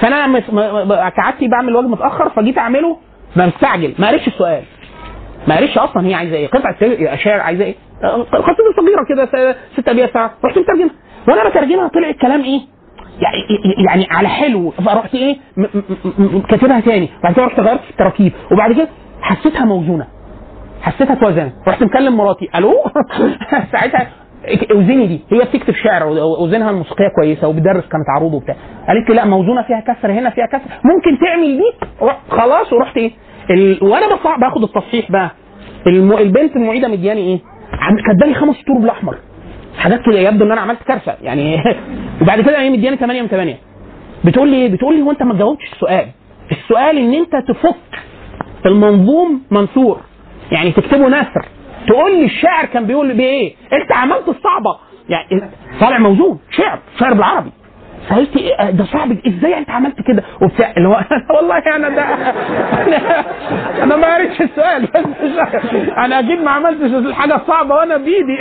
فانا 0.00 0.26
م- 0.26 1.08
كعادتي 1.08 1.48
بعمل 1.48 1.76
واجب 1.76 1.88
متأخر 1.88 2.28
فجيت 2.30 2.58
اعمله 2.58 2.96
مستعجل 3.36 3.94
ما 3.98 4.08
قريتش 4.08 4.28
السؤال. 4.28 4.62
ما 5.48 5.56
قريتش 5.56 5.78
أصلا 5.78 6.06
هي 6.06 6.14
عايزة 6.14 6.36
إيه. 6.36 6.48
قطعه 6.48 6.76
شعر 7.16 7.40
عايزة 7.40 7.64
إيه. 7.64 7.74
قصيده 8.32 8.72
صغيرة 8.76 9.04
كده 9.08 9.54
ست 9.76 9.88
ابيات 9.88 10.12
ساعة. 10.14 10.30
رحت 10.44 10.58
مترجمها. 10.58 10.90
وأنا 11.28 11.48
بترجمها 11.50 11.88
طلع 11.88 12.08
الكلام 12.08 12.42
إيه؟ 12.42 12.60
يعني 13.20 13.36
يعني 13.86 14.06
على 14.10 14.28
حلو. 14.28 14.70
فرحت 14.70 15.14
إيه؟ 15.14 15.36
كاتبها 16.48 16.80
تاني. 16.80 17.08
بعد 17.22 17.34
كده 17.34 17.44
رحت 17.44 17.60
غيرت 17.60 17.80
في 17.80 17.90
التراكيب. 17.90 18.32
وبعد 18.52 18.72
كده 18.72 18.88
حسيتها 19.22 19.64
موزونة. 19.64 20.06
حسيتها 20.82 21.14
توازنت. 21.14 21.52
رحت 21.68 21.82
مكلم 21.82 22.16
مراتي. 22.16 22.48
ألو؟ 22.54 22.74
ساعتها 23.72 24.08
أوزني 24.70 25.06
دي 25.06 25.20
هي 25.32 25.38
بتكتب 25.38 25.74
شعر 25.74 26.02
اوزنها 26.20 26.70
الموسيقية 26.70 27.08
كويسة 27.16 27.48
وبتدرس 27.48 27.84
كانت 27.88 28.08
عروض 28.16 28.34
وبتاع. 28.34 28.56
قالت 28.88 29.08
لي 29.08 29.14
لا 29.16 29.24
موزونة 29.24 29.62
فيها 29.62 29.80
كسر 29.80 30.12
هنا 30.12 30.30
فيها 30.30 30.46
كسر. 30.46 30.70
ممكن 30.84 31.18
تعمل 31.24 31.58
دي؟ 31.58 31.86
خلاص 32.30 32.72
ورحت 32.72 32.96
إيه؟ 32.96 33.10
ال... 33.50 33.78
وأنا 33.84 34.06
باخد 34.40 34.62
التصحيح 34.62 35.10
بقى. 35.12 35.30
الم... 35.86 36.12
البنت 36.12 36.56
المعيدة 36.56 36.88
مدياني 36.88 37.20
إيه؟ 37.20 37.38
كاتبالي 38.06 38.34
خمس 38.34 38.56
سطور 38.56 38.78
بالاحمر 38.78 39.16
حاجات 39.78 40.00
يبدو 40.08 40.44
إن 40.44 40.52
أنا 40.52 40.60
عملت 40.60 40.82
كارثة. 40.82 41.14
يعني 41.22 41.56
وبعد 42.22 42.40
كده 42.40 42.60
هي 42.60 42.70
مدياني 42.70 42.96
8 42.96 43.22
من 43.22 43.28
8 43.28 43.56
بتقول 44.24 44.48
لي 44.48 44.56
إيه؟ 44.56 44.72
بتقول 44.72 44.96
لي 44.96 45.02
هو 45.02 45.10
أنت 45.10 45.22
ما 45.22 45.34
جاوبتش 45.34 45.72
السؤال. 45.72 46.06
السؤال 46.52 46.98
إن 46.98 47.14
أنت 47.14 47.32
تفك 47.48 47.98
المنظوم 48.66 49.42
منثور. 49.50 50.00
يعني 50.52 50.72
تكتبه 50.72 51.08
نثر 51.08 51.46
تقول 51.90 52.16
لي 52.16 52.24
الشاعر 52.24 52.66
كان 52.66 52.86
بيقول 52.86 53.12
بيه 53.14 53.24
إيه؟ 53.24 53.54
انت 53.72 53.92
عملت 53.92 54.28
الصعبة. 54.28 54.78
يعني 55.08 55.50
طالع 55.80 55.98
موزون 55.98 56.38
شعر 56.50 56.78
شعر 57.00 57.14
بالعربي. 57.14 57.50
فقلت 58.10 58.36
إيه؟ 58.36 58.70
ده 58.70 58.84
صعب 58.84 59.16
إزاي 59.26 59.58
أنت 59.58 59.70
عملت 59.70 59.96
كده؟ 60.08 60.22
وبتاع 60.42 60.72
اللي 60.76 60.88
هو 60.88 61.00
والله 61.36 61.58
أنا 61.76 61.88
ده 61.88 62.02
أنا, 63.84 63.96
ما 63.96 64.14
قريتش 64.14 64.40
السؤال. 64.42 64.88
أنا 66.04 66.18
أكيد 66.18 66.40
ما 66.42 66.50
عملتش 66.50 66.82
الحاجة 66.94 67.36
الصعبه 67.36 67.74
وأنا 67.74 67.96
بايدي 67.96 68.36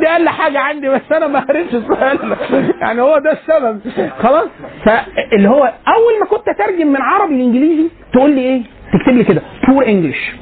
دي 0.00 0.08
أقل 0.08 0.28
حاجة 0.28 0.58
عندي 0.58 0.88
بس 0.88 1.12
أنا 1.12 1.26
ما 1.26 1.40
قريتش 1.40 1.74
السؤال. 1.74 2.36
يعني 2.80 3.00
هو 3.02 3.18
ده 3.18 3.32
السبب. 3.32 3.80
خلاص؟ 4.22 4.48
فاللي 4.84 5.48
هو 5.48 5.64
أول 5.64 6.20
ما 6.20 6.26
كنت 6.30 6.48
أترجم 6.48 6.86
من 6.86 7.02
عربي 7.02 7.38
لإنجليزي 7.38 7.88
تقول 8.12 8.30
لي 8.30 8.40
إيه؟ 8.40 8.62
تكتب 8.98 9.16
لي 9.16 9.24
كده 9.24 9.42
poor 9.68 9.86
English 9.86 10.32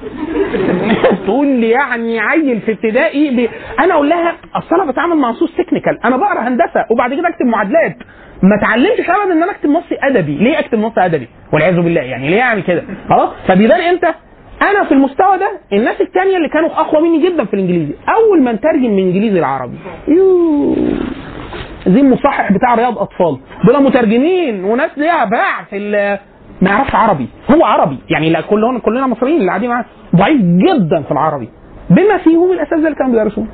تقول 1.26 1.46
لي 1.46 1.70
يعني 1.70 2.20
عيل 2.20 2.60
في 2.60 2.72
ابتدائي 2.72 3.30
ب... 3.30 3.48
أنا 3.80 3.94
أقول 3.94 4.08
لها 4.08 4.34
أصل 4.54 4.74
أنا 4.80 4.90
بتعامل 4.92 5.16
مع 5.16 5.30
نصوص 5.30 5.56
technical 5.56 5.98
أنا 6.04 6.16
بقرأ 6.16 6.40
هندسة 6.48 6.84
وبعد 6.90 7.14
كده 7.14 7.28
أكتب 7.28 7.46
معادلات. 7.46 7.96
ما 8.42 8.56
اتعلمتش 8.58 9.10
ابدا 9.10 9.32
إن 9.32 9.42
أنا 9.42 9.52
أكتب 9.52 9.70
نص 9.70 9.84
أدبي. 10.02 10.34
ليه 10.38 10.58
أكتب 10.58 10.78
نص 10.78 10.92
أدبي؟ 10.98 11.28
والعياذ 11.52 11.76
بالله. 11.76 12.00
يعني 12.00 12.30
ليه 12.30 12.40
أعمل 12.42 12.62
كده؟ 12.62 12.82
خلاص؟ 13.08 13.30
فبيبان 13.48 13.80
إمتى؟ 13.80 14.14
أنا 14.62 14.84
في 14.84 14.92
المستوى 14.92 15.38
ده 15.38 15.50
الناس 15.72 16.00
التانية 16.00 16.36
اللي 16.36 16.48
كانوا 16.48 16.68
أقوى 16.70 17.08
مني 17.08 17.28
جدا 17.30 17.44
في 17.44 17.54
الإنجليزي. 17.54 17.92
أول 18.08 18.42
ما 18.42 18.52
نترجم 18.52 18.90
من 18.90 18.98
إنجليزي 18.98 19.40
لعربي. 19.40 19.76
يوه. 20.08 20.76
زي 21.86 22.00
المصحح 22.00 22.52
بتاع 22.52 22.74
رياض 22.74 22.98
أطفال. 22.98 23.38
دول 23.64 23.82
مترجمين 23.82 24.64
وناس 24.64 24.90
ليها 24.96 25.24
باع 25.24 25.64
في 25.70 25.76
ما 26.62 26.70
يعرفش 26.70 26.94
عربي. 26.94 27.28
هو 27.50 27.64
عربي. 27.64 27.98
يعني 28.10 28.30
لا 28.30 28.40
كلنا 28.40 28.78
كلنا 28.78 29.06
مصريين 29.06 29.36
اللي 29.36 29.48
قاعدين 29.48 29.70
معاه. 29.70 29.84
ضعيف 30.16 30.40
جدا 30.42 31.02
في 31.02 31.10
العربي. 31.12 31.48
بما 31.90 32.18
فيهم 32.18 32.52
الأساتذة 32.52 32.84
اللي 32.86 32.94
كانوا 32.94 33.12
بيدرسوه. 33.12 33.46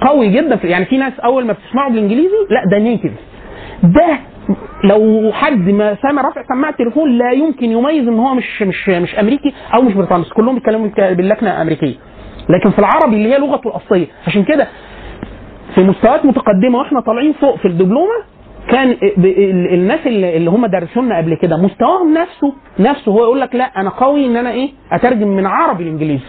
قوي 0.00 0.28
جدا 0.28 0.56
في 0.56 0.66
يعني 0.68 0.84
في 0.84 0.98
ناس 0.98 1.20
أول 1.20 1.46
ما 1.46 1.52
بتسمعوا 1.52 1.90
بالإنجليزي 1.90 2.36
لا 2.50 2.64
ده 2.70 2.78
نيتيف 2.78 3.12
ده 3.82 4.18
لو 4.84 5.30
حد 5.32 5.68
ما 5.68 5.96
سامع 6.02 6.22
رافع 6.22 6.42
سماعه 6.48 6.70
التليفون 6.70 7.18
لا 7.18 7.30
يمكن 7.32 7.70
يميز 7.70 8.08
إن 8.08 8.18
هو 8.18 8.34
مش 8.34 8.62
مش 8.62 8.88
مش 8.88 9.14
أمريكي 9.18 9.52
أو 9.74 9.82
مش 9.82 9.94
بريطاني. 9.94 10.24
كلهم 10.24 10.54
بيتكلموا 10.54 10.88
باللكنة 10.98 11.50
الامريكيه 11.56 11.94
لكن 12.48 12.70
في 12.70 12.78
العربي 12.78 13.16
اللي 13.16 13.32
هي 13.34 13.38
لغته 13.38 13.68
الأصلية. 13.68 14.06
عشان 14.26 14.44
كده 14.44 14.68
في 15.74 15.80
مستويات 15.84 16.24
متقدمة 16.26 16.78
وإحنا 16.78 17.00
طالعين 17.00 17.32
فوق 17.32 17.56
في 17.56 17.68
الدبلومة 17.68 18.33
كان 18.70 18.96
الناس 19.74 20.06
اللي 20.06 20.50
هم 20.50 20.66
دارسوا 20.66 21.02
لنا 21.02 21.16
قبل 21.16 21.34
كده 21.34 21.56
مستواهم 21.56 22.14
نفسه 22.14 22.52
نفسه 22.78 23.12
هو 23.12 23.22
يقول 23.24 23.40
لك 23.40 23.54
لا 23.54 23.64
أنا 23.64 23.90
قوي 23.90 24.26
إن 24.26 24.36
أنا 24.36 24.50
إيه؟ 24.50 24.70
أترجم 24.92 25.28
من 25.28 25.46
عربي 25.46 25.84
لإنجليزي. 25.84 26.24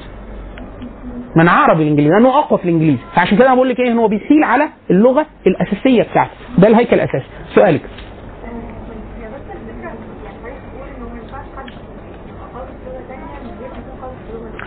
من 1.36 1.48
عربي 1.48 1.84
لإنجليزي 1.84 2.12
لأنه 2.14 2.40
أقوى 2.40 2.60
في 2.60 2.66
الإنجليزي. 2.66 2.98
فعشان 3.16 3.38
كده 3.38 3.48
أنا 3.48 3.56
بقول 3.56 3.70
لك 3.70 3.80
إيه 3.80 3.94
هو 3.94 4.08
بيسيل 4.08 4.44
على 4.44 4.70
اللغة 4.92 5.26
الأساسية 5.48 6.04
بتاعته. 6.04 6.32
ده 6.58 6.68
الهيكل 6.68 6.96
الأساسي. 6.96 7.26
سؤالك. 7.56 7.82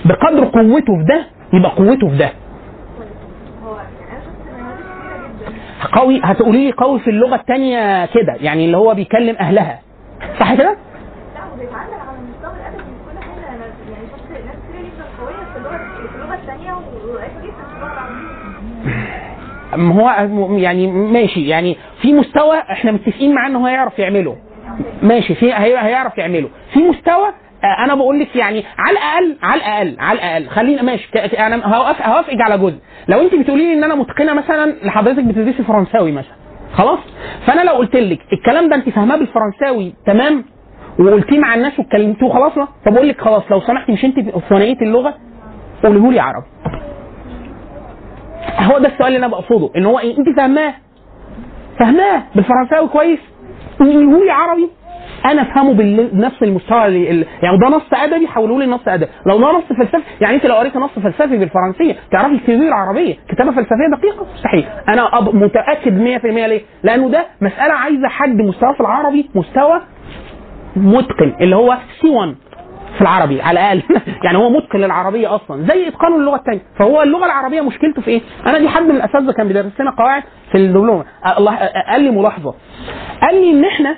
بقدر 0.04 0.44
قوته 0.44 0.96
في 0.96 1.04
ده 1.08 1.26
يبقى 1.52 1.70
قوته 1.70 2.08
في 2.08 2.16
ده 2.16 2.30
هو 3.64 3.76
يعني 3.76 4.12
أنا 4.12 4.20
شفت 4.20 4.52
نماذج 4.58 4.80
كتيره 4.80 5.50
جدا 5.50 5.67
قوي 5.92 6.20
هتقولي 6.24 6.64
لي 6.66 6.72
قوي 6.72 7.00
في 7.00 7.10
اللغة 7.10 7.34
الثانية 7.34 8.06
كده 8.06 8.34
يعني 8.40 8.64
اللي 8.64 8.76
هو 8.76 8.94
بيكلم 8.94 9.36
أهلها. 9.40 9.80
صح 10.40 10.54
كده؟ 10.54 10.76
يعني 19.72 20.00
هو 20.00 20.10
يعني 20.58 20.86
ماشي 20.86 21.48
يعني 21.48 21.76
في 22.02 22.12
مستوى 22.12 22.58
إحنا 22.58 22.92
متفقين 22.92 23.34
معاه 23.34 23.48
إن 23.48 23.56
هو 23.56 23.66
هيعرف 23.66 23.98
يعمله. 23.98 24.36
ماشي 25.02 25.34
في 25.34 25.52
هي- 25.52 25.78
هيعرف 25.78 26.18
يعمله. 26.18 26.48
في 26.72 26.78
مستوى 26.80 27.28
أنا 27.64 27.94
بقول 27.94 28.20
لك 28.20 28.36
يعني 28.36 28.64
على 28.78 28.98
الأقل 28.98 29.36
على 29.42 29.60
الأقل 29.60 29.96
على 30.00 30.18
الأقل. 30.18 30.48
خلينا 30.48 30.82
ماشي. 30.82 31.08
أنا 31.18 31.66
هوافق 31.76 32.06
هوافقك 32.06 32.40
على 32.40 32.58
جزء. 32.58 32.78
لو 33.08 33.20
أنت 33.20 33.34
بتقولي 33.34 33.64
لي 33.66 33.72
إن 33.72 33.84
أنا 33.84 33.94
متقنة 33.94 34.34
مثلا 34.34 34.74
لحضرتك 34.82 35.24
بتدرسي 35.24 35.62
فرنساوي 35.62 36.12
مثلا 36.12 36.32
خلاص؟ 36.72 36.98
فأنا 37.46 37.60
لو 37.60 37.72
قلت 37.72 37.96
لك 37.96 38.20
الكلام 38.32 38.68
ده 38.68 38.76
أنت 38.76 38.88
فاهماه 38.88 39.16
بالفرنساوي 39.16 39.94
تمام؟ 40.06 40.44
وقلتيه 40.98 41.38
مع 41.38 41.54
الناس 41.54 41.78
واتكلمتوه 41.78 42.32
خلاص؟ 42.34 42.52
طب 42.86 42.94
أقول 42.96 43.08
لك 43.08 43.20
خلاص 43.20 43.42
لو 43.50 43.60
سمحتي 43.60 43.92
مش 43.92 44.04
أنت 44.04 44.20
ثنائية 44.48 44.80
اللغة 44.82 45.14
قوليه 45.84 46.10
لي 46.10 46.20
عربي. 46.20 46.46
هو 48.58 48.78
ده 48.78 48.88
السؤال 48.88 49.06
اللي 49.06 49.18
أنا 49.18 49.28
بقصده 49.28 49.70
إن 49.76 49.86
هو 49.86 49.98
إيه؟ 49.98 50.18
أنت 50.18 50.36
فاهماه. 50.36 50.74
فاهماه 51.78 52.22
بالفرنساوي 52.34 52.88
كويس؟ 52.88 53.18
قولوا 53.78 54.24
لي 54.24 54.30
عربي. 54.30 54.68
أنا 55.24 55.42
افهمه 55.42 55.72
بنفس 55.72 56.42
المستوى 56.42 56.86
اللي 56.86 57.26
يعني 57.42 57.58
ده 57.58 57.68
نص 57.68 57.82
ادبي 57.92 58.28
حولوا 58.28 58.58
لي 58.60 58.66
نص 58.66 58.80
ادبي. 58.88 59.10
لو 59.26 59.38
ده 59.38 59.52
نص 59.58 59.64
فلسفي 59.78 60.02
يعني 60.20 60.36
انت 60.36 60.46
لو 60.46 60.54
قريت 60.54 60.76
نص 60.76 60.90
فلسفي 60.98 61.36
بالفرنسية 61.36 61.96
تعرفي 62.12 62.36
تكتبيه 62.38 62.68
العربية. 62.68 63.14
كتابة 63.28 63.50
فلسفية 63.50 63.96
دقيقة؟ 63.98 64.26
مستحيل. 64.34 64.64
أنا 64.88 65.18
أب 65.18 65.34
متأكد 65.34 65.98
100% 65.98 66.24
ليه؟ 66.26 66.60
لأنه 66.82 67.08
ده 67.08 67.26
مسألة 67.40 67.74
عايزة 67.74 68.08
حد 68.08 68.36
مستوى 68.42 68.74
في 68.74 68.80
العربي 68.80 69.30
مستوى 69.34 69.80
متقن 70.76 71.32
اللي 71.40 71.56
هو 71.56 71.76
سي 72.02 72.10
1 72.10 72.34
في 72.94 73.02
العربي 73.02 73.42
على 73.42 73.60
الأقل. 73.60 73.82
يعني 74.24 74.38
هو 74.38 74.50
متقن 74.50 74.78
للعربية 74.78 75.34
أصلا 75.34 75.62
زي 75.66 75.88
اتقانه 75.88 76.18
للغه 76.18 76.36
الثانية 76.36 76.62
فهو 76.78 77.02
اللغة 77.02 77.26
العربية 77.26 77.60
مشكلته 77.60 78.02
في 78.02 78.10
إيه؟ 78.10 78.20
أنا 78.46 78.58
دي 78.58 78.68
حد 78.68 78.82
من 78.82 78.90
الأساتذة 78.96 79.32
كان 79.32 79.48
بيدرس 79.48 79.80
لنا 79.80 79.90
قواعد 79.90 80.22
في 80.52 80.58
الدبلومة. 80.58 81.04
الله 81.38 81.56
قال 81.90 82.00
لي 82.02 82.10
ملاحظة. 82.10 82.54
قال 83.22 83.34
لي 83.34 83.50
إن 83.50 83.64
إحنا 83.64 83.96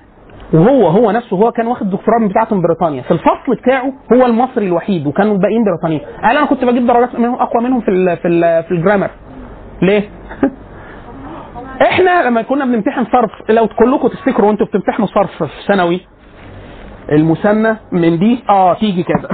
وهو 0.55 0.88
هو 0.88 1.11
نفسه 1.11 1.36
هو 1.36 1.53
كان 1.53 1.66
واخد 1.66 1.90
دكتوراه 1.90 2.18
من 2.18 2.28
بتاعته 2.28 2.57
من 2.57 2.62
بريطانيا. 2.62 3.03
في 3.03 3.11
الفصل 3.11 3.55
بتاعه 3.62 3.92
هو 4.12 4.26
المصري 4.26 4.66
الوحيد 4.66 5.07
وكانوا 5.07 5.34
الباقيين 5.34 5.64
بريطانيين. 5.64 6.01
قال 6.22 6.36
أنا 6.36 6.46
كنت 6.46 6.64
بجيب 6.64 6.86
درجات 6.86 7.14
منهم 7.14 7.34
أقوى 7.34 7.64
منهم 7.64 7.80
في 7.80 7.90
ال 7.90 8.16
في 8.16 8.28
ال 8.28 8.64
في 8.64 8.70
الجرامر. 8.70 9.11
ليه؟ 9.82 10.03
إحنا 11.90 12.22
لما 12.28 12.42
كنا 12.42 12.64
بنمتحن 12.64 13.05
صرف 13.05 13.30
لو 13.51 13.68
كلكم 13.68 14.09
تفتكروا 14.09 14.48
وأنتوا 14.48 14.66
بتمتحنوا 14.66 15.07
صرف 15.07 15.42
في 15.42 15.66
ثانوي 15.68 16.01
المثنى 17.12 17.76
من 17.92 18.18
دي؟ 18.18 18.38
آه 18.48 18.74
تيجي 18.74 19.02
كده. 19.02 19.28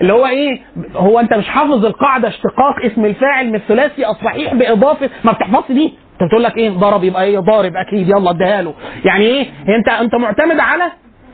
اللي 0.00 0.12
هو 0.12 0.26
إيه؟ 0.26 0.60
هو 0.94 1.20
أنت 1.20 1.34
مش 1.34 1.48
حافظ 1.48 1.84
القاعدة 1.86 2.28
اشتقاق 2.28 2.84
اسم 2.84 3.04
الفاعل 3.04 3.48
من 3.48 3.54
الثلاثي 3.54 4.06
الصحيح 4.06 4.54
بإضافة. 4.54 5.10
ما 5.24 5.32
بتحفظش 5.32 5.72
دي؟ 5.72 5.84
أنت 6.12 6.28
بتقول 6.28 6.42
لك 6.42 6.56
إيه؟ 6.56 6.70
ضرب 6.70 7.04
يبقى 7.04 7.24
إيه؟ 7.24 7.38
ضارب 7.38 7.72
أكيد. 7.76 8.08
يلا 8.08 8.30
اديها 8.30 8.62
له. 8.62 8.74
يعني 9.04 9.24
إيه؟ 9.24 9.46
أنت 9.76 9.88
أنت 9.88 10.14
معتمد 10.14 10.60
على 10.60 10.84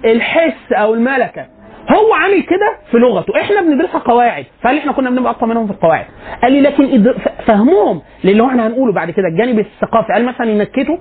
الحس 0.04 0.72
أو 0.72 0.94
الملكة. 0.94 1.46
هو 1.90 2.14
عامل 2.14 2.42
كده 2.42 2.78
في 2.90 2.96
لغته. 2.98 3.40
إحنا 3.40 3.60
بندرسها 3.60 3.98
قواعد. 3.98 4.44
لي 4.74 4.78
إحنا 4.78 4.92
كنا 4.92 5.10
بنبقى 5.10 5.32
أقوى 5.32 5.50
منهم 5.50 5.66
في 5.66 5.72
القواعد؟ 5.72 6.04
قال 6.42 6.52
لي 6.52 6.60
لكن 6.60 7.14
فهمهم 7.46 8.02
للي 8.24 8.42
هو 8.42 8.48
إحنا 8.48 8.66
هنقوله 8.66 8.92
بعد 8.92 9.10
كده. 9.10 9.28
الجانب 9.28 9.58
الثقافي. 9.58 10.12
قال 10.12 10.24
مثلا 10.24 10.50
ينكتوا 10.50 10.96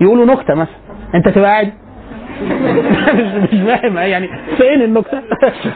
يقولوا 0.00 0.26
نكتة 0.26 0.54
مثلا. 0.54 0.74
أنت 1.14 1.28
تبقى 1.28 1.50
قاعد 1.50 1.72
مش 2.42 3.60
فاهم. 3.66 3.98
يعني؟ 3.98 4.28
فين 4.56 4.82
النكته 4.82 5.22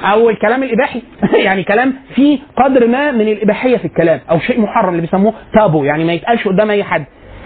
أو 0.05 0.31
الكلام 0.31 0.63
الإباحي. 0.63 1.03
يعني 1.33 1.65
كلام 1.65 1.95
فيه 2.15 2.39
قدر 2.57 2.87
ما 2.87 3.11
من 3.11 3.29
الإباحية 3.29 3.77
في 3.77 3.85
الكلام 3.85 4.21
أو 4.31 4.39
شيء 4.39 4.61
محرم 4.61 4.89
اللي 4.89 5.01
بيسموه 5.01 5.35
تابو. 5.55 5.85
يعني 5.85 6.05
ما 6.05 6.13
يتقالش 6.13 6.49
قدام 6.49 6.71
أي 6.71 6.85
حد. 6.85 7.05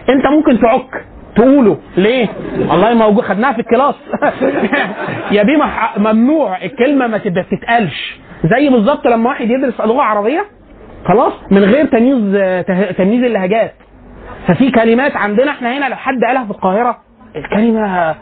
أنت 0.08 0.26
ممكن 0.26 0.60
تعك 0.60 1.04
تقوله. 1.36 1.78
ليه؟ 1.96 2.28
والله 2.68 2.94
موجود 2.94 3.24
خدناها 3.24 3.52
في 3.52 3.58
ال 3.60 3.65
class. 3.65 3.94
يا 5.36 5.42
بيه 5.42 5.56
ممنوع. 5.96 6.64
الكلمة 6.64 7.06
ما 7.06 7.18
تت- 7.18 7.46
تتقالش. 7.50 8.18
زي 8.44 8.68
بالظبط 8.68 9.06
لما 9.06 9.28
واحد 9.30 9.50
يدرس 9.50 9.80
لغه 9.80 10.02
عربيه 10.02 10.44
خلاص 11.04 11.32
من 11.50 11.64
غير 11.64 11.86
تمييز 11.86 12.36
تمييز 12.98 13.24
اللهجات. 13.24 13.74
ففي 14.46 14.70
كلمات 14.70 15.16
عندنا 15.16 15.50
إحنا 15.50 15.78
هنا 15.78 15.88
لو 15.88 15.96
حد 15.96 16.24
قالها 16.24 16.44
في 16.44 16.50
القاهرة 16.50 16.98
الكلمة 17.36 18.14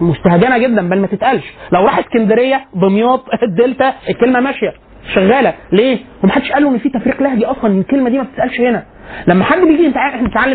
مستهجنه 0.00 0.58
جدا 0.58 0.88
بل 0.88 0.98
ما 0.98 1.06
تتقالش. 1.06 1.44
لو 1.72 1.84
راح 1.84 1.98
اسكندرية 1.98 2.64
دمياط 2.74 3.24
الدلتا 3.42 3.94
الكلمة 4.10 4.40
ماشية 4.40 4.72
شغالة. 5.14 5.54
ليه؟ 5.72 5.98
ومحدش 6.24 6.52
قال 6.52 6.62
له 6.62 6.68
إن 6.70 6.78
في 6.78 6.88
تفريق 6.88 7.22
لهجي 7.22 7.46
أصلا 7.46 7.78
الكلمة 7.80 8.10
دي 8.10 8.18
ما 8.18 8.24
بتتقالش 8.24 8.60
هنا. 8.60 8.84
لما 9.26 9.44
حد 9.44 9.58
بيجي 9.60 9.90
يتع- 9.90 10.08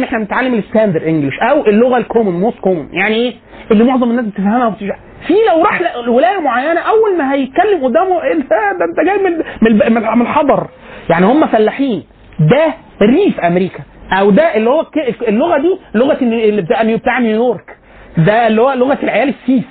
إحنا 0.04 0.20
بنتعلم 0.20 0.54
ال 0.54 0.60
standard 0.60 1.08
English 1.08 1.40
أو 1.52 1.66
اللغة 1.66 1.98
ال 1.98 2.04
common 2.04 2.40
most 2.40 2.60
common 2.60 2.88
يعني 2.94 3.16
إيه؟ 3.16 3.34
اللي 3.72 3.84
معظم 3.84 4.10
الناس 4.12 4.26
بتفهمها 4.26 4.68
وبتج... 4.68 4.92
في 5.28 5.34
لو 5.50 5.64
راح 5.64 5.82
لولاية 6.06 6.40
معينة 6.40 6.80
أول 6.80 7.18
ما 7.18 7.34
هيتكلم 7.34 7.84
قدامه 7.84 8.24
إيه 8.24 8.34
ده؟ 8.34 8.72
ده 8.80 8.86
أنت 8.86 9.00
جاي 9.06 9.18
من 9.18 10.14
من 10.16 10.22
الحضر. 10.22 10.68
يعني 11.10 11.26
هم 11.26 11.48
فلاحين. 11.48 12.04
ده 12.40 12.74
ريف 13.02 13.40
أمريكا 13.40 13.80
أو 14.12 14.30
ده 14.32 14.56
اللي 14.56 14.70
هو 14.70 14.86
اللغة 15.28 15.58
دي 15.58 15.80
لغة 15.96 16.18
اللي 16.22 16.98
بتاع 16.98 17.20
نيويورك. 17.20 17.78
ده 18.18 18.48
اللي 18.48 18.62
هو 18.62 18.74
لغة 18.74 18.98
العيال 19.04 19.30
السيس. 19.30 19.64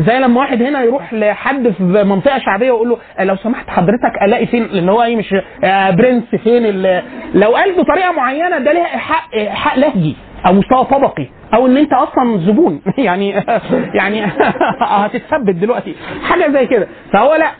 زي 0.00 0.18
لما 0.18 0.40
واحد 0.40 0.62
هنا 0.62 0.82
يروح 0.82 1.14
لحد 1.14 1.68
في 1.68 1.82
منطقة 1.82 2.38
شعبية 2.38 2.70
ويقول 2.70 2.88
له 2.88 2.98
آه، 3.18 3.24
لو 3.24 3.36
سمحت 3.36 3.70
حضرتك 3.70 4.22
ألاقي 4.22 4.46
فين؟ 4.46 4.66
لأن 4.72 4.88
هو 4.88 5.02
إيه 5.02 5.16
مش 5.16 5.34
آه، 5.64 5.90
برنس 5.90 6.24
فين 6.44 6.82
لو 7.34 7.56
قال 7.56 7.72
بطريقة 7.78 8.12
معينة 8.12 8.58
ده 8.58 8.72
ليها 8.72 8.84
حق 8.84 9.36
حق 9.38 9.78
لهجي 9.78 10.16
أو 10.46 10.52
مستوى 10.52 10.84
طبقي 10.84 11.26
أو 11.54 11.66
إن 11.66 11.76
أنت 11.76 11.92
أصلا 11.92 12.38
زبون. 12.38 12.80
يعني 12.98 13.30
يعني 13.94 14.24
هتتثبت 14.80 15.54
دلوقتي. 15.54 15.94
حاجة 16.22 16.52
زي 16.52 16.66
كده. 16.66 16.86
فهو 17.12 17.34
لا 17.34 17.50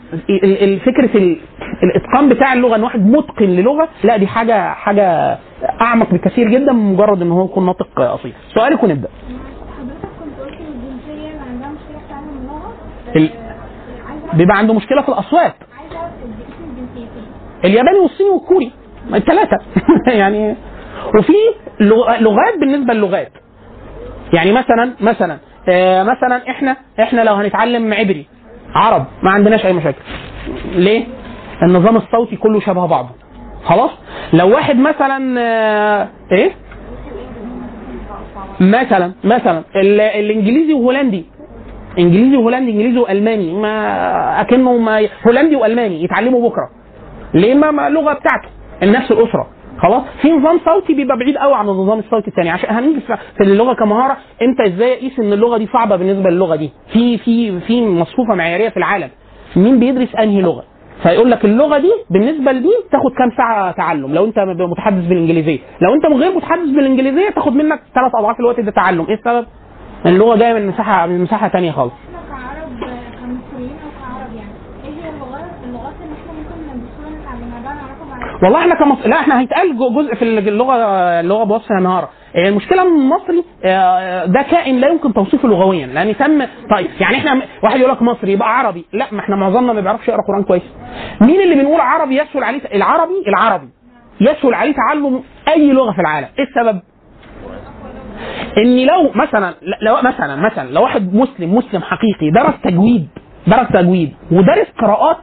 فكرة 0.85 1.17
ال- 1.17 1.37
الإتقان 1.83 2.29
بتاع 2.29 2.53
اللغة 2.53 2.75
إن 2.75 2.83
واحد 2.83 3.05
متقن 3.05 3.45
للغة 3.45 3.89
لا 4.03 4.17
دي 4.17 4.27
حاجة 4.27 4.73
حاجة 4.73 5.37
أعمق 5.81 6.09
بكثير 6.13 6.49
جدا 6.49 6.73
من 6.73 6.93
مجرد 6.93 7.21
إن 7.21 7.31
هو 7.31 7.45
يكون 7.45 7.65
ناطق 7.65 7.99
أصيل. 7.99 8.33
سؤالك 8.53 8.83
ونبدا 8.83 9.07
حضرتك 9.77 10.09
كنت 10.19 10.39
قلت 10.39 10.53
ان 10.61 10.65
الجنسية 10.67 11.27
اللي 11.29 11.41
عندها 11.49 11.69
مشكلة 11.69 11.97
في 11.99 12.09
تعلم 12.09 12.29
اللغة 12.41 12.73
ال- 13.15 13.29
بيبقى 14.33 14.57
عنده 14.57 14.73
مشكلة 14.73 15.01
في 15.01 15.09
الأصوات. 15.09 15.53
الياباني 17.65 17.99
والصيني 17.99 18.29
والكوري. 18.29 18.71
الثلاثه 19.15 19.57
يعني 20.21 20.55
وفي 21.19 21.33
لغ- 21.79 22.17
لغات 22.19 22.57
بالنسبة 22.59 22.93
للغات 22.93 23.31
يعني 24.33 24.51
مثلا 24.51 24.93
مثلا 25.01 25.37
آه 25.69 26.03
مثلا 26.03 26.41
إحنا 26.49 26.77
إحنا 26.99 27.21
لو 27.21 27.33
هنتعلم 27.33 27.93
عبري 27.93 28.25
عرب 28.75 29.05
ما 29.23 29.31
عندناش 29.31 29.65
أي 29.65 29.73
مشاكل. 29.73 30.01
ليه؟ 30.75 31.05
النظام 31.63 31.97
الصوتي 31.97 32.35
كله 32.35 32.59
شبه 32.59 32.85
بعضه. 32.85 33.09
خلاص؟ 33.65 33.91
لو 34.33 34.49
واحد 34.55 34.75
مثلا 34.79 35.39
آه 35.41 36.07
إيه؟ 36.31 36.51
مثلا 38.59 39.11
مثلا 39.23 39.63
ال- 39.75 40.01
الإنجليزي 40.01 40.73
وهولندي 40.73 41.25
انجليزي 41.99 42.37
وهولندي 42.37 42.71
انجليزي 42.71 42.99
والماني. 42.99 43.53
ما 43.53 44.41
أكنه 44.41 44.77
ما 44.77 45.07
هولندي 45.27 45.55
والماني 45.55 46.03
يتعلموا 46.03 46.49
بكرة. 46.49 46.69
ليه؟ 47.33 47.53
ما 47.53 47.71
ما 47.71 47.89
لغة 47.89 48.13
بتاعته. 48.13 48.47
نفس 48.83 49.11
الأسرة. 49.11 49.47
خلاص؟ 49.81 50.03
في 50.21 50.31
نظام 50.31 50.59
صوتي 50.65 50.93
بيبقى 50.93 51.17
بعيد 51.17 51.37
قوي 51.37 51.53
عن 51.53 51.69
النظام 51.69 51.99
الصوتي 51.99 52.27
الثاني 52.27 52.49
عشان 52.49 52.75
هنيجي 52.75 52.99
في 53.37 53.43
اللغة 53.43 53.73
كمهارة 53.73 54.17
أنت 54.41 54.61
إزاي 54.61 54.95
قيس 54.95 55.19
إن 55.19 55.33
اللغة 55.33 55.57
دي 55.57 55.67
صعبة 55.73 55.95
بالنسبة 55.95 56.29
للغة 56.29 56.55
دي؟ 56.55 56.69
في 56.93 57.17
في 57.17 57.59
في 57.59 57.85
مصفوفة 57.87 58.35
معيارية 58.35 58.69
في 58.69 58.77
العالم. 58.77 59.09
مين 59.55 59.79
بيدرس 59.79 60.15
أنهي 60.15 60.41
لغة؟ 60.41 60.63
فيقول 61.03 61.31
لك 61.31 61.45
اللغة 61.45 61.77
دي 61.77 61.91
بالنسبة 62.09 62.51
لدي 62.51 62.69
تاخد 62.91 63.11
كام 63.17 63.31
ساعة 63.37 63.71
تعلم. 63.71 64.13
لو 64.13 64.25
أنت 64.25 64.39
متحدث 64.39 65.05
بالإنجليزية. 65.05 65.59
لو 65.81 65.93
أنت 65.93 66.05
غير 66.05 66.35
متحدث 66.35 66.69
بالإنجليزية 66.69 67.29
تاخد 67.29 67.53
منك 67.55 67.79
ثلاث 67.95 68.11
أضعاف 68.15 68.39
الوقت 68.39 68.59
ده 68.59 68.71
تعلم. 68.71 69.05
إيه 69.09 69.15
السبب؟ 69.15 69.45
اللغة 70.05 70.35
جاية 70.35 70.53
من 70.53 70.67
مساحه 70.67 71.05
من 71.07 71.21
مساحة 71.21 71.49
ثانية 71.49 71.71
خالص. 71.71 71.93
إحنا 71.93 72.19
كعرب 72.29 72.69
كمصريين 73.19 73.71
أو 73.71 73.89
كعرب 74.01 74.33
يعني. 74.35 74.51
إيه 74.83 75.03
هي 75.05 75.09
اللغات 75.09 75.51
اللغات 75.63 75.93
اللي 76.03 76.15
إحنا 76.15 76.33
ممكن 76.33 76.81
بسهولة 76.85 77.19
نتعلمها 77.21 77.59
ده 77.59 77.69
نعرفها 77.69 78.31
بعد 78.33 78.43
والله 78.43 78.59
إحنا 78.59 78.75
كمص... 78.75 78.97
لا 79.05 79.19
إحنا 79.19 79.39
هيتقال 79.39 79.77
جزء 79.77 80.15
في 80.15 80.21
اللغة 80.25 80.75
اللغة 81.19 81.43
بوصف 81.43 81.71
النهار 81.71 82.09
هي 82.35 82.49
المشكلة 82.49 82.81
إن 82.81 82.87
المصري 82.87 83.43
آه، 83.65 84.25
ده 84.25 84.41
كائن 84.41 84.75
لا 84.79 84.87
يمكن 84.87 85.13
توصيفه 85.13 85.47
لغويا 85.47 85.87
لأن 85.87 86.17
تم 86.17 86.45
طيب 86.75 86.87
يعني 86.99 87.17
إحنا 87.17 87.41
واحد 87.63 87.79
يقول 87.79 87.91
لك 87.91 88.01
مصري 88.01 88.31
يبقى 88.31 88.57
عربي. 88.59 88.85
لا 88.93 89.05
ما 89.11 89.19
إحنا 89.19 89.35
معظمنا 89.35 89.73
ما 89.73 89.81
بيعرفش 89.81 90.07
يقرأ 90.07 90.21
قرآن 90.27 90.43
كويس. 90.43 90.63
مين 91.21 91.41
اللي 91.41 91.55
بنقول 91.55 91.79
عربي 91.81 92.15
يسهل 92.21 92.43
عليه؟ 92.43 92.61
العربي 92.73 93.23
العربي. 93.27 93.69
يسهل 94.21 94.53
عليه 94.53 94.73
تعلم 94.73 95.23
أي 95.47 95.71
لغة 95.71 95.91
في 95.91 96.01
العالم. 96.01 96.27
إيه 96.39 96.45
السبب؟ 96.45 96.81
ان 98.57 98.85
لو 98.85 99.11
مثلا 99.15 99.53
لو 99.81 99.95
مثلا 100.03 100.35
مثلا 100.35 100.69
لو 100.71 100.81
واحد 100.83 101.13
مسلم 101.15 101.55
مسلم 101.55 101.81
حقيقي 101.81 102.31
درس 102.31 102.53
تجويد 102.63 103.07
درس 103.47 103.67
تجويد 103.73 104.13
ودرس 104.31 104.67
قراءات 104.79 105.17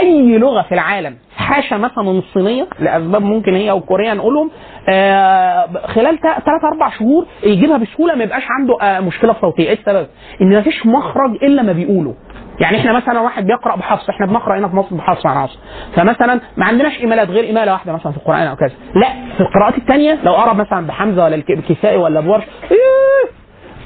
أي 0.00 0.38
لغة 0.38 0.62
في 0.62 0.74
العالم 0.74 1.16
حاشا 1.36 1.74
مثلا 1.74 2.10
الصينية 2.10 2.66
لأسباب 2.80 3.22
ممكن 3.22 3.54
هي 3.54 3.70
أو 3.70 3.80
كوريا 3.80 4.14
نقولهم 4.14 4.50
آه 4.88 5.66
خلال 5.86 6.18
ثلاث 6.20 6.64
أربع 6.72 6.90
شهور 6.90 7.26
يجيبها 7.42 7.76
بسهولة 7.76 8.14
ما 8.14 8.24
يبقاش 8.24 8.42
عنده 8.60 8.78
آه 8.82 9.00
مشكلة 9.00 9.36
صوتية 9.40 9.64
إيه 9.68 9.72
السبب؟ 9.72 10.06
إن 10.42 10.48
ما 10.50 10.60
فيش 10.60 10.86
مخرج 10.86 11.30
إلا 11.42 11.62
ما 11.62 11.72
بيقوله 11.72 12.14
يعني 12.60 12.78
إحنا 12.80 12.92
مثلا 12.92 13.20
واحد 13.20 13.46
بيقرأ 13.46 13.76
بحفص 13.76 14.08
إحنا 14.10 14.26
بنقرأ 14.26 14.58
هنا 14.58 14.68
في 14.68 14.76
مصر 14.76 14.96
بحفص 14.96 15.26
مع 15.26 15.40
عاصم 15.42 15.58
فمثلا 15.96 16.40
ما 16.56 16.64
عندناش 16.66 17.00
إيميلات 17.00 17.28
غير 17.30 17.44
إيميلة 17.44 17.72
واحدة 17.72 17.92
مثلا 17.92 18.12
في 18.12 18.18
القرآن 18.18 18.46
أو 18.46 18.56
كذا. 18.56 18.72
لا 18.94 19.08
في 19.36 19.40
القراءات 19.40 19.78
الثانية 19.78 20.18
لو 20.24 20.32
قرأ 20.32 20.52
مثلا 20.52 20.86
بحمزة 20.86 21.24
ولا 21.24 21.34
الك- 21.34 21.50
الكسائي 21.50 21.96
ولا 21.96 22.20
بورش 22.20 22.42
إيه! 22.70 23.30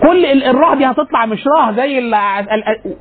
كل 0.08 0.26
ال- 0.26 0.44
الراء 0.44 0.74
دي 0.74 0.84
هتطلع 0.86 1.26
مش 1.26 1.44
راء 1.58 1.72
زي 1.72 1.98
ال- 1.98 2.14
ال- 2.14 2.50
ال- 2.68 2.96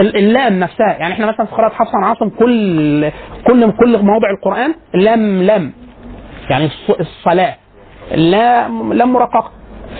ال- 0.00 0.16
اللام 0.16 0.60
نفسها. 0.60 0.96
يعني 0.98 1.14
إحنا 1.14 1.26
مثلا 1.26 1.46
في 1.46 1.54
قراءة 1.54 1.72
حفص 1.74 1.94
عن 1.94 2.04
عاصم 2.04 2.28
كل 2.28 3.10
كل 3.46 3.70
كل 3.72 3.98
مواضع 4.02 4.30
القرآن 4.30 4.74
لام 4.94 5.42
لام. 5.42 5.72
يعني 6.50 6.68
الص- 6.68 7.00
الصلاة. 7.00 7.54
لام 8.14 8.92
لام 8.92 9.12
مرققه 9.12 9.50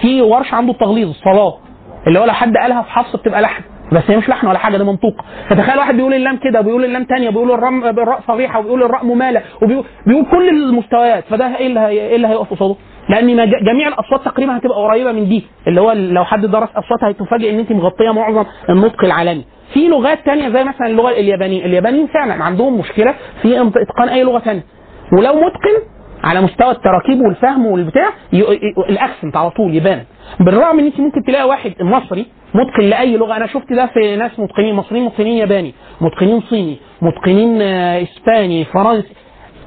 في 0.02 0.22
ورش 0.22 0.54
عنده 0.54 0.72
التغليظ 0.72 1.08
الصلاة. 1.08 1.58
اللي 2.06 2.18
هو 2.18 2.24
لو 2.24 2.32
حد 2.32 2.56
قالها 2.56 2.82
في 2.82 2.90
حفص 2.90 3.16
بتبقى 3.16 3.42
لحن. 3.42 3.62
بس 3.92 4.02
هي 4.08 4.16
مش 4.16 4.28
لحن 4.28 4.46
ولا 4.46 4.58
حاجة 4.58 4.76
ده 4.76 4.84
منطوق. 4.84 5.14
فتخيل 5.48 5.78
واحد 5.78 5.94
بيقول 5.96 6.14
اللام 6.14 6.36
كده 6.36 6.60
وبيقول 6.60 6.84
اللام 6.84 7.04
تانية 7.04 7.28
وبيقول 7.28 7.50
الرم 7.50 7.84
الراء 7.84 8.20
صريحة 8.26 8.58
وبيقول 8.60 8.82
الراء 8.82 9.04
ممالة 9.04 9.42
وبيقول 9.62 9.84
بيقول 10.06 10.24
كل 10.30 10.48
المستويات. 10.48 11.24
فده 11.24 11.56
إيه 11.56 11.66
اللي 11.66 11.88
إيه 11.88 12.16
اللي 12.16 12.28
هيقف 12.28 12.50
قصاده؟ 12.54 12.74
لأن 13.08 13.50
جميع 13.50 13.88
الأصوات 13.88 14.24
تقريبا 14.24 14.56
هتبقى 14.56 14.78
قريبة 14.78 15.12
من 15.12 15.28
دي 15.28 15.44
اللي 15.66 15.80
هو 15.80 15.92
لو 15.92 16.24
حد 16.24 16.46
درس 16.46 16.68
اصوات 16.76 17.04
هتفاجئ 17.04 17.50
إن 17.50 17.58
أنت 17.58 17.72
مغطية 17.72 18.10
معظم 18.12 18.44
النطق 18.70 19.04
العالمي. 19.04 19.44
في 19.74 19.88
لغات 19.88 20.18
تانية 20.24 20.48
زي 20.48 20.64
مثلا 20.64 20.86
اللغة 20.86 21.10
اليابانية. 21.10 21.64
اليابانيين 21.64 22.06
فعلا 22.06 22.44
عندهم 22.44 22.78
مشكلة 22.78 23.14
في 23.42 23.60
إتقان 23.76 24.08
أي 24.08 24.22
لغة 24.22 24.38
تانية. 24.38 24.62
ولو 25.18 25.34
متقن 25.34 25.95
على 26.26 26.40
مستوى 26.40 26.70
التراكيب 26.70 27.20
والفهم 27.20 27.66
والبتاع 27.66 28.08
ال 28.88 28.95
accent 28.95 29.36
على 29.36 29.50
طول 29.50 29.74
يبان. 29.74 30.02
بالرغم 30.40 30.78
إن 30.78 30.84
أنت 30.86 31.00
ممكن 31.00 31.22
تلاقي 31.22 31.48
واحد 31.48 31.72
مصري 31.80 32.26
متقن 32.54 32.82
لأي 32.84 33.16
لغة 33.16 33.36
أنا 33.36 33.46
شفت 33.46 33.72
ده 33.72 33.86
في 33.86 34.16
ناس 34.16 34.40
متقنين 34.40 34.74
مصريين 34.74 35.04
متقنين 35.04 35.36
ياباني 35.38 35.74
متقنين 36.00 36.40
صيني 36.40 36.76
متقنين 37.02 37.62
آه، 37.62 38.02
إسباني 38.02 38.64
فرنسي 38.64 39.14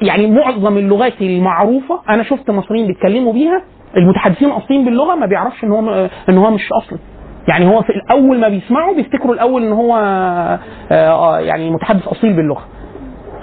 يعني 0.01 0.27
معظم 0.31 0.77
اللغات 0.77 1.21
المعروفة 1.21 2.01
أنا 2.09 2.23
شفت 2.23 2.49
مصريين 2.51 2.87
بيتكلموا 2.87 3.33
بيها 3.33 3.61
المتحدثين 3.97 4.47
الاصليين 4.51 4.85
باللغة 4.85 5.15
ما 5.15 5.25
بيعرفش 5.25 5.63
إن 5.63 5.71
هو 5.71 6.09
إن 6.29 6.37
هو 6.37 6.51
مش 6.51 6.69
اصلي 6.71 6.99
يعني 7.47 7.65
هو 7.67 7.81
في 7.81 7.89
الأول 7.89 8.39
ما 8.39 8.47
بيسمعوا 8.49 8.95
بيفتكروا 8.95 9.33
الأول 9.33 9.63
إن 9.63 9.71
هو 9.71 9.95
آه، 9.97 10.59
آه، 10.91 11.39
يعني 11.39 11.69
متحدث 11.71 12.07
اصيل 12.07 12.33
باللغة. 12.33 12.63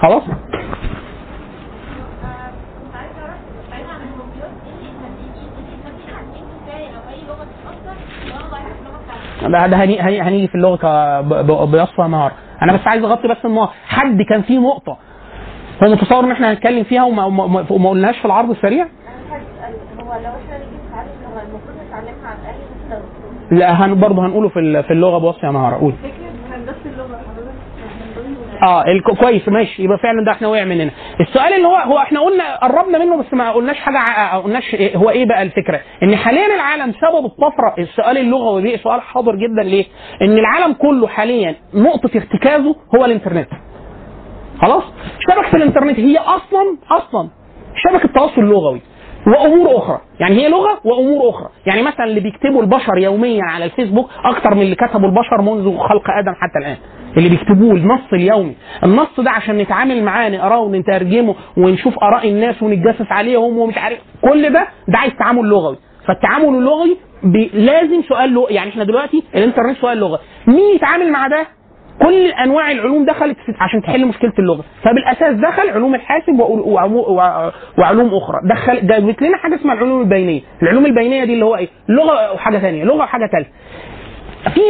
خلاص 0.01 0.23
كنت 0.23 0.35
عايزه 2.95 3.21
اعرف 3.21 3.37
بعيد 3.71 3.85
عن 3.85 4.01
الكمبيوتر 4.01 4.51
إيه 4.65 4.73
اللي 4.73 4.89
يخليني 4.89 5.29
إيه 5.35 5.47
اللي 5.59 5.73
يخليني 5.79 6.03
اتعلم 6.09 6.47
إزاي 6.63 6.83
أو 6.87 7.01
اي 7.13 7.19
لغه 7.27 7.45
تتاثر 7.53 7.97
وأنا 8.33 8.47
ضايعه 8.51 8.73
في 8.73 8.79
اللغة 8.81 8.99
بتاعتي 9.03 9.26
ده 9.41 9.67
ده 9.67 9.77
هني- 9.77 10.01
هني- 10.01 10.21
هنيجي 10.21 10.47
في 10.47 10.55
اللغة 10.55 11.21
بيصفى 11.65 12.01
نهار 12.01 12.31
أنا 12.61 12.73
بس 12.73 12.87
عايز 12.87 13.03
أغطي 13.03 13.27
بس 13.27 13.45
النهار 13.45 13.69
حد 13.87 14.21
كان 14.21 14.41
فيه 14.41 14.59
نقطة 14.59 14.97
هو 15.83 15.89
متصور 15.91 16.23
إن 16.23 16.31
إحنا 16.31 16.51
هنتكلم 16.51 16.83
فيها 16.83 17.03
وما, 17.03 17.25
وما, 17.25 17.89
قلناش 17.89 18.17
في 18.19 18.25
العرض 18.25 18.49
السريع. 18.49 18.83
هو 18.83 18.89
لو 20.13 20.13
إحنا 20.13 20.57
نيجي 20.57 20.77
نتعلم 20.87 21.09
المفروض 21.49 21.75
نتعلمها 21.87 22.27
على 22.27 22.37
الاقل 22.89 23.57
لا 23.59 23.85
هن 23.85 23.99
برضه 23.99 24.25
هنقوله 24.25 24.49
في 24.49 24.59
ال- 24.59 24.83
في 24.83 24.93
اللغة 24.93 25.17
بوصي 25.17 25.45
يا 25.45 25.51
نهار 25.51 25.73
قول. 25.73 25.91
فكرة 26.03 26.55
هندسه 26.55 26.75
اللغة 26.85 27.17
حضرتك 27.17 27.53
من 27.99 28.23
ضمن 28.23 28.35
آه 28.63 28.83
كويس 29.19 29.49
ماشي. 29.49 29.83
يبقى 29.83 29.97
فعلا 29.97 30.25
ده 30.25 30.31
إحنا 30.31 30.47
وقع 30.47 30.63
مننا. 30.63 30.91
السؤال 31.21 31.53
اللي 31.53 31.67
هو 31.67 31.75
هو 31.75 31.97
إحنا 31.97 32.19
قلنا 32.19 32.55
قربنا 32.55 32.97
منه 32.97 33.17
بس 33.17 33.33
ما 33.33 33.51
قلناش 33.51 33.79
حاجة 33.79 33.97
ما 34.33 34.37
قلناش 34.39 34.73
إيه 34.73 34.97
هو 34.97 35.09
إيه 35.09 35.25
بقى 35.25 35.41
الفكرة؟ 35.41 35.79
إن 36.03 36.15
حاليا 36.15 36.55
العالم 36.55 36.93
سبب 36.93 37.25
الطفرة. 37.25 37.75
السؤال 37.77 38.17
اللغوي 38.17 38.71
ده 38.71 38.77
سؤال 38.77 39.01
حاضر 39.01 39.35
جدا. 39.35 39.63
ليه؟ 39.63 39.85
إن 40.21 40.37
العالم 40.37 40.73
كله 40.73 41.07
حاليا 41.07 41.55
نقطة 41.73 42.09
ارتكازه 42.15 42.75
هو 42.95 43.05
الإنترنت. 43.05 43.49
خلاص؟ 44.61 44.83
شبكة 45.29 45.55
الإنترنت 45.55 45.99
هي 45.99 46.17
أصلا 46.17 46.77
أصلا 46.91 47.29
شبكة 47.75 48.07
تواصل 48.13 48.41
لغوي. 48.41 48.81
وأمور 49.27 49.77
أخرى. 49.77 49.99
يعني 50.19 50.35
هي 50.35 50.49
لغة 50.49 50.79
وأمور 50.83 51.29
أخرى. 51.29 51.49
يعني 51.65 51.81
مثلا 51.81 52.03
اللي 52.05 52.19
بيكتبوا 52.19 52.61
البشر 52.61 52.97
يوميا 52.97 53.43
على 53.43 53.65
الفيسبوك 53.65 54.09
أكتر 54.25 54.55
من 54.55 54.61
اللي 54.61 54.75
كتبوا 54.75 55.07
البشر 55.09 55.41
منذ 55.41 55.77
خلق 55.77 56.09
آدم 56.19 56.33
حتى 56.33 56.59
الآن. 56.59 56.77
اللي 57.17 57.29
بيكتبوه 57.29 57.71
النص 57.71 58.13
اليومي. 58.13 58.55
النص 58.83 59.19
ده 59.19 59.31
عشان 59.31 59.57
نتعامل 59.57 60.03
معاه 60.03 60.29
نقراه 60.29 60.59
ونترجمه 60.59 61.35
ونشوف 61.57 61.99
آراء 62.03 62.29
الناس 62.29 62.63
ونتجسس 62.63 63.11
عليهم 63.11 63.57
ومش 63.57 63.77
عارف. 63.77 63.99
كل 64.21 64.49
ده 64.53 64.67
ده 64.87 64.97
عايز 64.97 65.13
تعامل 65.19 65.45
لغوي. 65.49 65.77
فالتعامل 66.07 66.45
اللغوي 66.57 66.97
لازم 67.53 68.01
سؤال 68.09 68.29
لغوي. 68.33 68.53
يعني 68.53 68.69
إحنا 68.69 68.83
دلوقتي 68.83 69.23
الإنترنت 69.35 69.77
سؤال 69.77 69.97
لغه 69.97 70.19
مين 70.47 70.75
يتعامل 70.75 71.11
مع 71.11 71.27
ده؟ 71.27 71.47
كل 72.01 72.27
أنواع 72.31 72.71
العلوم 72.71 73.05
دخلت 73.05 73.37
عشان 73.59 73.81
تحل 73.81 74.05
مشكلة 74.05 74.33
اللغة. 74.39 74.63
فبالأساس 74.83 75.33
دخل 75.35 75.69
علوم 75.69 75.95
الحاسب 75.95 76.39
وعلوم 77.77 78.07
أخرى. 78.15 78.39
دخل 78.43 78.87
جابت 78.87 79.21
لنا 79.21 79.37
حاجة 79.37 79.55
اسمها 79.55 79.73
العلوم 79.73 80.01
البينية. 80.01 80.41
العلوم 80.63 80.85
البينية 80.85 81.23
دي 81.23 81.33
اللي 81.33 81.45
هو 81.45 81.55
إيه؟ 81.55 81.67
لغة 81.89 82.33
وحاجه 82.33 82.57
ثانية 82.57 82.83
لغة 82.83 82.97
وحاجه 83.03 83.27
ثالثه 83.31 83.49
في 84.53 84.61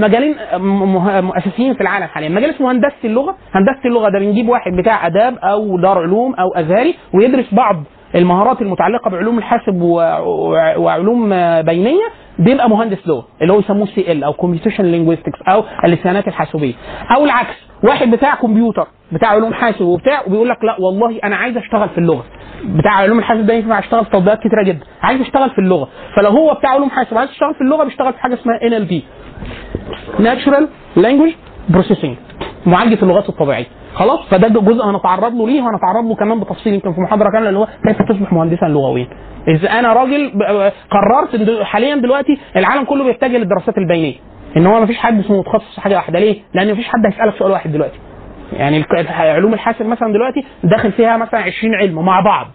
مجالين 0.00 0.34
م- 0.56 0.96
م- 1.26 1.32
اساسيين 1.32 1.74
في 1.74 1.80
العالم 1.80 2.06
حاليا. 2.06 2.28
مجال 2.28 2.50
اسمه 2.50 2.72
هندسة 2.72 2.92
اللغة. 3.04 3.36
هندسة 3.54 3.80
اللغة 3.86 4.08
ده 4.08 4.18
بنجيب 4.18 4.48
واحد 4.48 4.72
بتاع 4.72 5.06
آداب 5.06 5.38
أو 5.38 5.78
دار 5.78 5.98
علوم 5.98 6.34
أو 6.34 6.48
أزهري 6.54 6.94
ويدرس 7.14 7.54
بعض 7.54 7.76
المهارات 8.14 8.62
المتعلقة 8.62 9.10
بعلوم 9.10 9.38
الحاسب 9.38 9.82
وعلوم 10.76 11.32
آه، 11.32 11.60
بينية 11.60 12.08
بيبقى 12.38 12.70
مهندس 12.70 13.06
لغه 13.08 13.24
اللي 13.42 13.52
هو 13.52 13.58
يسموه 13.58 13.86
CL 13.86 14.24
أو 14.24 14.32
computation 14.32 14.84
linguistics 14.84 15.38
أو 15.48 15.64
اللسانيات 15.84 16.28
الحاسوبية. 16.28 16.74
أو 17.16 17.24
العكس 17.24 17.54
واحد 17.84 18.10
بتاع 18.10 18.34
كمبيوتر 18.34 18.86
بتاع 19.12 19.28
علوم 19.28 19.52
حاسب 19.54 19.80
وبتاع 19.84 20.22
وبيقول 20.26 20.48
لك 20.48 20.64
لا 20.64 20.76
والله 20.80 21.18
أنا 21.24 21.36
عايز 21.36 21.56
أشتغل 21.56 21.88
في 21.88 21.98
اللغة. 21.98 22.24
بتاع 22.64 22.92
علوم 22.92 23.18
الحاسب 23.18 23.46
ده 23.46 23.54
ينفع 23.54 23.78
أشتغل 23.78 24.04
في 24.04 24.10
تطبيقات 24.10 24.38
كتيرة 24.38 24.62
جدا. 24.64 24.84
عايز 25.02 25.20
أشتغل 25.20 25.50
في 25.50 25.58
اللغة. 25.58 25.88
فلو 26.16 26.30
هو 26.30 26.54
بتاع 26.54 26.70
علوم 26.70 26.90
حاسب 26.90 27.18
عايز 27.18 27.30
يشتغل 27.30 27.54
في 27.54 27.60
اللغة 27.60 27.84
بيشتغل 27.84 28.12
في 28.12 28.18
حاجة 28.20 28.34
اسمها 28.34 28.58
NLP 28.62 29.04
natural 30.18 30.68
language 30.96 31.30
processing 31.68 32.16
معالجة 32.66 33.02
اللغات 33.02 33.28
الطبيعية. 33.28 33.66
خلاص؟ 33.94 34.20
فده 34.30 34.48
جزء 34.48 34.84
هنتعرض 34.84 35.34
له 35.34 35.48
ليه؟ 35.48 35.62
وهنتعرض 35.62 36.04
له 36.04 36.14
كمان 36.14 36.40
بتفصيل 36.40 36.74
يمكن 36.74 36.92
في 36.92 37.00
محاضرة 37.00 37.30
كاملة 37.30 37.48
اللي 37.48 37.58
هو 37.60 37.68
كيف 37.88 38.02
تصبح 38.02 38.32
مهندسا 38.32 38.64
لغويا؟ 38.66 39.06
إذا 39.48 39.70
أنا 39.70 39.92
راجل 39.92 40.30
ب- 40.34 40.72
قررت 40.90 41.62
حاليا 41.62 41.96
دلوقتي 41.96 42.38
العالم 42.56 42.84
كله 42.84 43.04
بيتجه 43.04 43.36
للدراسات 43.38 43.78
البينيه 43.78 44.14
إن 44.56 44.66
هو 44.66 44.80
ما 44.80 44.86
فيش 44.86 44.98
حد 44.98 45.18
اسمه 45.20 45.38
متخصص 45.38 45.74
في 45.74 45.80
حاجة 45.80 45.94
واحدة. 45.94 46.18
ليه؟ 46.18 46.40
لأن 46.54 46.68
ما 46.68 46.74
فيش 46.74 46.88
حد 46.88 47.06
هيسألك 47.06 47.34
سؤال 47.38 47.52
واحد 47.52 47.72
دلوقتي. 47.72 47.98
يعني 48.52 48.84
علوم 49.10 49.54
الحاسب 49.54 49.86
مثلا 49.86 50.12
دلوقتي 50.12 50.44
داخل 50.64 50.92
فيها 50.92 51.16
مثلا 51.16 51.40
20 51.40 51.74
علم 51.74 52.04
مع 52.04 52.20
بعض. 52.20 52.46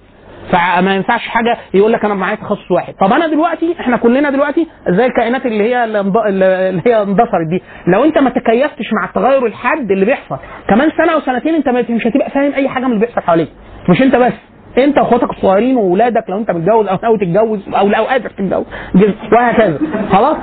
فما 0.52 0.96
ينفعش 0.96 1.28
حاجة 1.28 1.58
يقول 1.74 1.94
لك 1.94 2.06
أنا 2.06 2.14
معايا 2.14 2.36
تخصص 2.36 2.72
واحد. 2.72 2.94
طب 2.94 3.14
أنا 3.14 3.28
دلوقتي 3.28 3.76
إحنا 3.80 3.98
كلنا 3.98 4.30
دلوقتي 4.30 4.68
زي 4.90 5.06
الكائنات 5.06 5.46
اللي 5.46 5.64
هي 5.64 5.84
اللي 5.86 6.82
هي 6.86 7.02
اندثرت 7.02 7.48
دي. 7.50 7.62
لو 7.88 8.04
أنت 8.04 8.18
ما 8.18 8.30
تكيفتش 8.30 8.94
مع 8.94 9.06
التغير 9.06 9.46
الحاد 9.46 9.92
اللي 9.92 10.06
بيحصل 10.06 10.38
كمان 10.70 10.90
سنة 10.98 11.14
أو 11.14 11.20
سنتين 11.20 11.56
أنت 11.56 11.70
مش 11.70 12.08
هتبقى 12.08 12.30
فاهم 12.30 12.54
أي 12.54 12.70
حاجة 12.70 12.86
من 12.86 12.92
اللي 12.94 13.06
بيحصل 13.06 13.22
حواليك. 13.22 13.50
مش 13.90 14.02
أنت 14.02 14.16
بس. 14.16 14.34
أنت 14.78 14.98
وأخواتك 14.98 15.30
الصغيرين 15.30 15.78
وأولادك 15.78 16.24
لو 16.30 16.38
أنت 16.38 16.52
متجوز 16.52 16.88
أو 16.88 16.98
ناوي 17.04 17.18
تتجوز 17.18 17.70
أو 17.74 17.88
لو 17.88 18.04
قادر 18.04 18.30
تتجوز 18.30 18.66
وهكذا. 19.32 19.80
خلاص؟ 20.12 20.38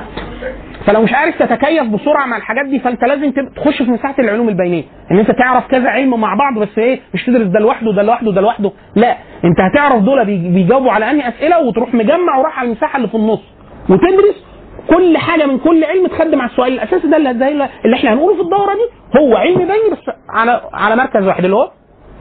فلو 0.86 1.02
مش 1.02 1.12
عارف 1.12 1.42
تتكيف 1.42 1.82
بسرعة 1.88 2.26
مع 2.26 2.36
الحاجات 2.36 2.66
دي 2.66 2.78
فأنت 2.78 3.04
لازم 3.04 3.30
تخش 3.56 3.82
في 3.82 3.90
مساحة 3.90 4.14
العلوم 4.18 4.48
البينية. 4.48 4.82
إن 5.10 5.18
أنت 5.18 5.30
تعرف 5.30 5.66
كذا 5.66 5.88
علم 5.90 6.20
مع 6.20 6.34
بعض 6.34 6.58
بس 6.58 6.78
إيه؟ 6.78 7.00
مش 7.14 7.24
تدرس 7.26 7.46
ده 7.46 7.60
لوحده 7.60 7.92
ده 7.92 8.02
لوحده 8.02 8.32
ده 8.32 8.40
لوحده. 8.40 8.72
لا 8.96 9.16
أنت 9.44 9.60
هتعرف 9.60 10.02
دول 10.02 10.24
بي- 10.24 10.48
بيجاوبوا 10.48 10.90
على 10.92 11.10
أنهي 11.10 11.28
أسئلة 11.28 11.60
وتروح 11.60 11.94
مجمع 11.94 12.38
وراح 12.38 12.58
على 12.58 12.66
المساحة 12.66 12.96
اللي 12.96 13.08
في 13.08 13.14
النص. 13.14 13.42
وتدرس 13.88 14.44
كل 14.90 15.18
حاجة 15.18 15.46
من 15.46 15.58
كل 15.58 15.84
علم 15.84 16.06
تخدم 16.06 16.40
على 16.40 16.50
السؤال 16.50 16.72
الأساسي 16.72 17.08
ده 17.08 17.16
اللي, 17.16 17.34
زي 17.38 17.48
اللي 17.84 17.96
إحنا 17.96 18.12
هنقوله 18.12 18.34
في 18.36 18.42
الدورة 18.42 18.74
دي. 18.74 19.18
هو 19.20 19.36
علم 19.36 19.58
بيني 19.58 19.90
بس 19.92 20.14
على 20.30 20.60
على 20.74 20.96
مركز 20.96 21.26
واحد 21.26 21.44
اللي 21.44 21.56
هو 21.56 21.70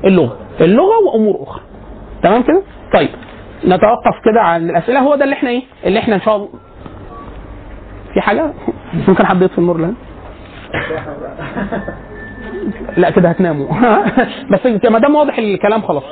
اللغة. 0.06 0.38
اللغة 0.62 0.98
وأمور 1.06 1.44
أخرى. 1.44 1.62
تمام 2.24 2.42
كده؟ 2.42 2.62
طيب 2.94 3.10
نتوقف 3.66 4.16
كده 4.26 4.42
عن 4.42 4.70
الأسئلة. 4.70 5.00
هو 5.00 5.16
ده 5.16 5.24
اللي 5.24 5.34
إحنا 5.36 5.50
إيه؟ 5.50 5.62
اللي 5.86 6.00
إحنا 6.00 6.16
إن 6.16 6.22
شاء 6.22 6.36
الله 6.36 6.50
في 8.14 8.22
حاجة؟ 8.22 8.54
ممكن 9.08 9.26
حد 9.26 9.42
يطفي 9.42 9.58
النور 9.58 9.78
لها 9.78 9.92
لا 12.98 13.10
كده 13.10 13.30
هتناموا. 13.30 13.68
بس 14.52 14.66
ما 14.86 15.00
دام 15.00 15.16
واضح 15.16 15.38
الكلام 15.38 15.82
خلاص. 15.82 16.04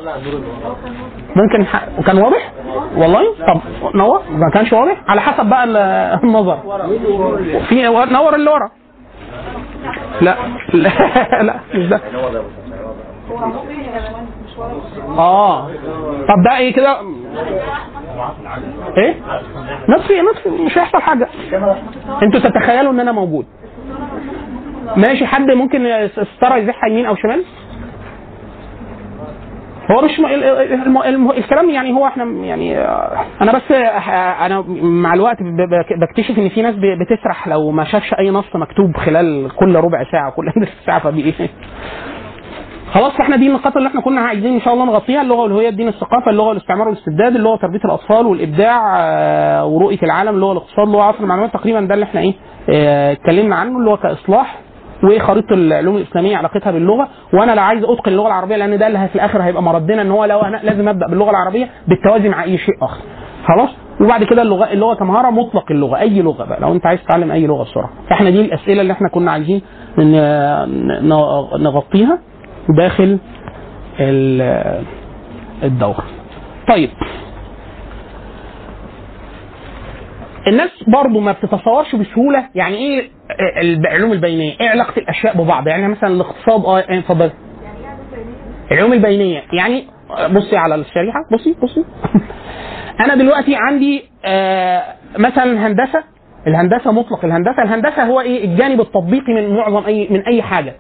ممكن 1.36 1.66
ح... 1.66 1.86
كان 2.06 2.18
واضح؟ 2.18 2.52
والله؟ 2.96 3.22
طب 3.48 3.62
نور؟ 3.96 4.22
ما 4.32 4.50
كانش 4.54 4.74
واضح؟ 4.74 5.02
على 5.08 5.22
حسب 5.22 5.46
بقى 5.46 5.64
ال- 5.64 5.78
النظر. 6.24 6.58
في 7.70 7.88
نور 8.12 8.36
اللي 8.36 8.50
ورا. 8.52 8.70
لا 10.22 10.36
لا 11.44 11.56
مش 11.76 11.86
ده. 11.88 12.02
آه. 15.18 15.68
طب 16.28 16.44
ده 16.50 16.58
إيه 16.58 16.74
كده؟ 16.74 16.98
إيه؟ 18.98 19.16
نطفي 19.90 20.22
نطفي 20.22 20.50
مش 20.50 20.78
هيحصل 20.78 21.02
حاجة. 21.02 21.28
أنتوا 22.24 22.40
تتخيلوا 22.40 22.92
إن 22.92 23.00
أنا 23.00 23.12
موجود. 23.12 23.46
ماشي 24.98 25.26
حد 25.26 25.52
ممكن 25.52 25.86
الستاره 25.86 26.58
يزحها 26.58 26.90
يمين 26.90 27.06
أو 27.06 27.16
شمال؟ 27.16 27.44
هو 29.92 30.02
مش 30.02 30.20
م... 30.20 30.26
ال- 30.26 30.44
الم... 30.74 30.98
الم... 30.98 31.32
الكلام 31.32 31.70
يعني 31.70 31.94
هو 31.94 32.08
إحنا 32.08 32.24
يعني 32.24 32.78
آه، 32.78 33.26
أنا 33.42 33.52
بس 33.52 33.72
آه، 33.72 34.46
أنا 34.46 34.64
مع 34.82 35.14
الوقت 35.14 35.38
بكتشف 36.02 36.38
إن 36.40 36.50
في 36.50 36.62
ناس 36.62 36.76
بتسرح 36.76 37.48
لو 37.48 37.72
ما 37.72 37.84
شافش 37.84 38.14
أي 38.20 38.30
نص 38.30 38.56
مكتوب 38.56 38.98
خلال 38.98 39.52
كل 39.56 39.76
ربع 39.76 40.04
ساعة 40.12 40.32
كل 40.32 40.52
ساعة 40.86 41.00
فدي 41.00 41.24
إيه 41.40 41.50
خلاص 42.94 43.12
فاحنا 43.14 43.36
دي 43.36 43.48
النقاط 43.48 43.78
اللي 43.78 43.90
إحنا 43.90 44.02
كنا 44.02 44.22
عايزين 44.22 44.54
إن 44.54 44.62
شاء 44.62 44.74
الله 44.74 44.86
نغطيها 44.86 45.22
اللغة 45.22 45.42
والهويه 45.42 45.70
الدين 45.70 45.88
الثقافة 45.88 46.32
اللغة 46.32 46.48
والاستعمار 46.48 46.88
والاستبداد 46.88 47.36
اللغة 47.36 47.54
وتربيه 47.54 47.80
الأطفال 47.86 48.26
والإبداع 48.28 48.98
آه، 49.00 49.66
ورؤية 49.66 49.98
العالم 50.04 50.36
اللغة 50.36 50.52
الاقتصاد 50.52 50.88
اللغة 50.88 51.04
عصر 51.04 51.20
المعلومات 51.20 51.54
تقريبا 51.54 51.82
ده 51.82 51.94
اللي 51.94 52.04
إحنا 52.06 52.22
إيه 52.22 52.34
آه، 52.70 53.12
اتكلمنا 53.12 53.56
عنه 53.56 53.78
اللي 53.80 53.90
هو 53.92 53.98
كإصلاح 53.98 54.60
وخريطة 55.04 55.54
العلوم 55.54 55.98
الإسلامية 55.98 56.38
علاقتها 56.38 56.72
باللغة. 56.72 57.08
وأنا 57.34 57.52
لا 57.56 57.62
عايز 57.62 57.84
أتقن 57.84 58.12
اللغة 58.12 58.28
العربية 58.28 58.56
لأن 58.56 58.78
ده 58.78 58.88
اللي 58.88 59.08
في 59.08 59.16
الآخر 59.16 59.42
هيبقى 59.42 59.64
مردنا 59.64 60.02
إن 60.02 60.12
هو 60.12 60.26
لو 60.26 60.40
أنا 60.40 60.58
لازم 60.64 60.88
أبدأ 60.88 61.08
باللغة 61.08 61.30
العربية 61.30 61.68
بالتوازي 61.88 62.30
مع 62.30 62.44
أي 62.44 62.58
شيء 62.58 62.76
آخر. 62.82 63.02
خلاص؟ 63.48 63.70
وبعد 64.02 64.24
كده 64.24 64.42
اللغة 64.42 64.66
اللغة 64.74 64.94
كمهارة 64.94 65.30
مطلق 65.30 65.66
اللغة 65.72 66.00
أي 66.00 66.22
لغة 66.22 66.44
بقى 66.46 66.60
لو 66.62 66.72
أنت 66.72 66.86
عايز 66.86 67.04
تتعلم 67.04 67.32
أي 67.32 67.48
لغة 67.48 67.64
بسرعة. 67.64 67.90
فاحنا 68.10 68.30
دي 68.30 68.42
الأسئلة 68.42 68.82
اللي 68.82 68.94
إحنا 68.94 69.10
كنا 69.10 69.32
عايزين 69.32 69.62
ن- 69.98 71.10
نغطيها. 71.64 72.20
داخل 72.78 73.20
ال- 74.00 74.84
الدورة. 75.64 76.04
طيب. 76.68 76.90
الناس 80.48 80.70
برضو 80.88 81.20
ما 81.20 81.32
بتتصورش 81.32 81.96
بسهولة. 81.96 82.46
يعني 82.56 82.76
إيه 82.78 83.10
العلوم 83.62 84.12
البينية؟ 84.12 84.56
إيه 84.62 84.70
علاقة 84.70 85.00
الأشياء 85.00 85.38
ببعض؟ 85.44 85.68
يعني 85.68 85.88
مثلا 85.88 86.10
الاقتصاد 86.10 86.66
آه 86.66 86.80
آه، 86.80 87.00
اتفضل. 87.00 87.32
العلوم 88.72 88.94
البينية. 88.94 89.42
يعني 89.54 89.88
بصي 90.32 90.58
على 90.58 90.76
الشريحة. 90.76 91.20
بصي 91.32 91.56
بصي. 91.64 91.86
أنا 93.06 93.16
دلوقتي 93.16 93.56
عندي 93.56 94.04
آه 94.26 94.84
مثلا 95.18 95.68
هندسة. 95.68 96.04
الهندسة 96.48 96.92
مطلق. 96.92 97.26
الهندسة 97.26 97.62
الهندسة 97.64 98.04
هو 98.04 98.22
إيه؟ 98.22 98.46
الجانب 98.46 98.82
التطبيقي 98.82 99.34
من 99.34 99.56
معظم 99.58 99.86
أي 99.86 100.08
من 100.12 100.22
أي 100.28 100.42
حاجة. 100.42 100.76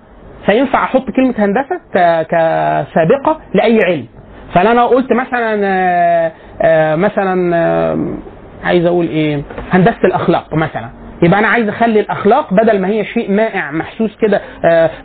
فينفع 0.46 0.84
أحط 0.84 1.06
كلمة 1.16 1.34
هندسة 1.38 1.76
ك- 1.94 2.26
كسابقة 2.28 3.40
لأي 3.54 3.80
علم. 3.86 4.06
فأنا 4.54 4.86
قلت 4.86 5.14
مثلا 5.14 5.60
آه، 5.66 6.32
آه، 6.62 6.96
مثلا 6.96 7.56
آه، 7.56 8.18
عايز 8.64 8.86
أقول 8.86 9.06
إيه 9.08 9.42
هندسة 9.72 10.00
الأخلاق 10.06 10.54
مثلا. 10.54 10.90
يبقى 11.24 11.40
أنا 11.40 11.48
عايز 11.48 11.68
أخلي 11.70 12.00
الأخلاق 12.00 12.54
بدل 12.54 12.82
ما 12.82 12.88
هي 12.88 13.06
شيء 13.06 13.32
مائع 13.32 13.72
محسوس 13.72 14.18
كده 14.22 14.42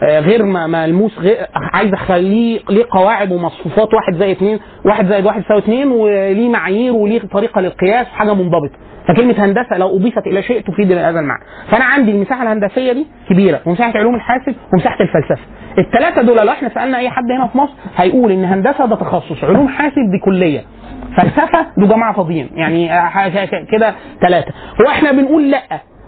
غير 0.02 0.42
ملموس 0.42 1.18
غير 1.18 1.36
عايز 1.74 1.92
أخليه 1.92 2.60
ليه 2.70 2.84
قواعد 2.90 3.32
ومصفوفات 3.32 3.94
واحد 3.94 4.14
زائد 4.18 4.36
اثنين 4.36 4.58
واحد 4.84 5.06
زائد 5.06 5.26
واحد 5.26 5.40
يساوي 5.42 5.58
اثنين 5.60 5.88
وليه 5.90 6.48
معايير 6.48 6.92
وليه 6.92 7.20
طريقة 7.32 7.60
للقياس 7.60 8.06
حاجة 8.06 8.34
منضبطة. 8.34 8.74
فكلمة 9.08 9.34
هندسة 9.44 9.78
لو 9.78 9.96
أضيفت 9.96 10.26
إلى 10.26 10.42
شيء 10.42 10.60
تفيد 10.60 10.92
هذا 10.92 11.20
المعنى. 11.20 11.42
فأنا 11.70 11.84
عندي 11.84 12.10
المساحة 12.10 12.42
الهندسية 12.42 12.92
دي 12.92 13.06
كبيرة 13.30 13.60
ومساحة 13.66 13.92
علوم 13.98 14.14
الحاسب 14.14 14.54
ومساحة 14.72 14.96
الفلسفة. 15.00 15.46
الثلاثه 15.78 16.22
دول 16.22 16.36
لو 16.36 16.52
إحنا 16.52 16.68
سألنا 16.68 16.98
أي 16.98 17.10
حد 17.10 17.30
هنا 17.38 17.46
في 17.46 17.58
مصر 17.58 17.72
هيقول 17.96 18.32
إن 18.32 18.44
هندسة 18.44 18.86
ده 18.86 18.96
تخصص 18.96 19.44
علوم 19.44 19.68
حاسب 19.68 20.10
دي 20.12 20.18
كلية. 20.24 20.60
فلسفة 21.16 21.66
دول 21.78 21.88
جماعة 21.88 22.12
فاضيين 22.12 22.50
يعني 22.54 22.88
كده 23.72 23.94
ثلاثة 24.20 24.52
هو 24.80 24.90
إحنا 24.90 25.12
بنقول 25.12 25.50
لأ 25.50 25.62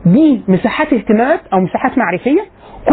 دي 0.07 0.41
مساحات 0.49 0.93
اهتمامات 0.93 1.41
أو 1.53 1.61
مساحات 1.61 1.99
معرفية. 1.99 2.41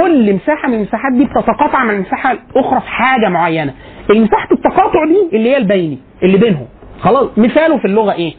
كل 0.01 0.33
مساحة 0.33 0.67
من 0.67 0.73
المساحات 0.73 1.13
دي 1.13 1.25
بتتقاطع 1.25 1.83
مع 1.85 1.93
المساحة 1.93 2.31
الأخرى 2.31 2.79
في 2.81 2.87
حاجة 2.87 3.29
معينة. 3.29 3.73
مساحه 4.09 4.47
التقاطع 4.51 5.05
دي 5.05 5.37
اللي 5.37 5.49
هي 5.51 5.57
البيني 5.57 5.97
اللي 6.23 6.37
بينهم. 6.37 6.65
خلاص 6.99 7.29
مثاله 7.37 7.77
في 7.77 7.85
اللغة 7.85 8.13
إيه؟ 8.13 8.33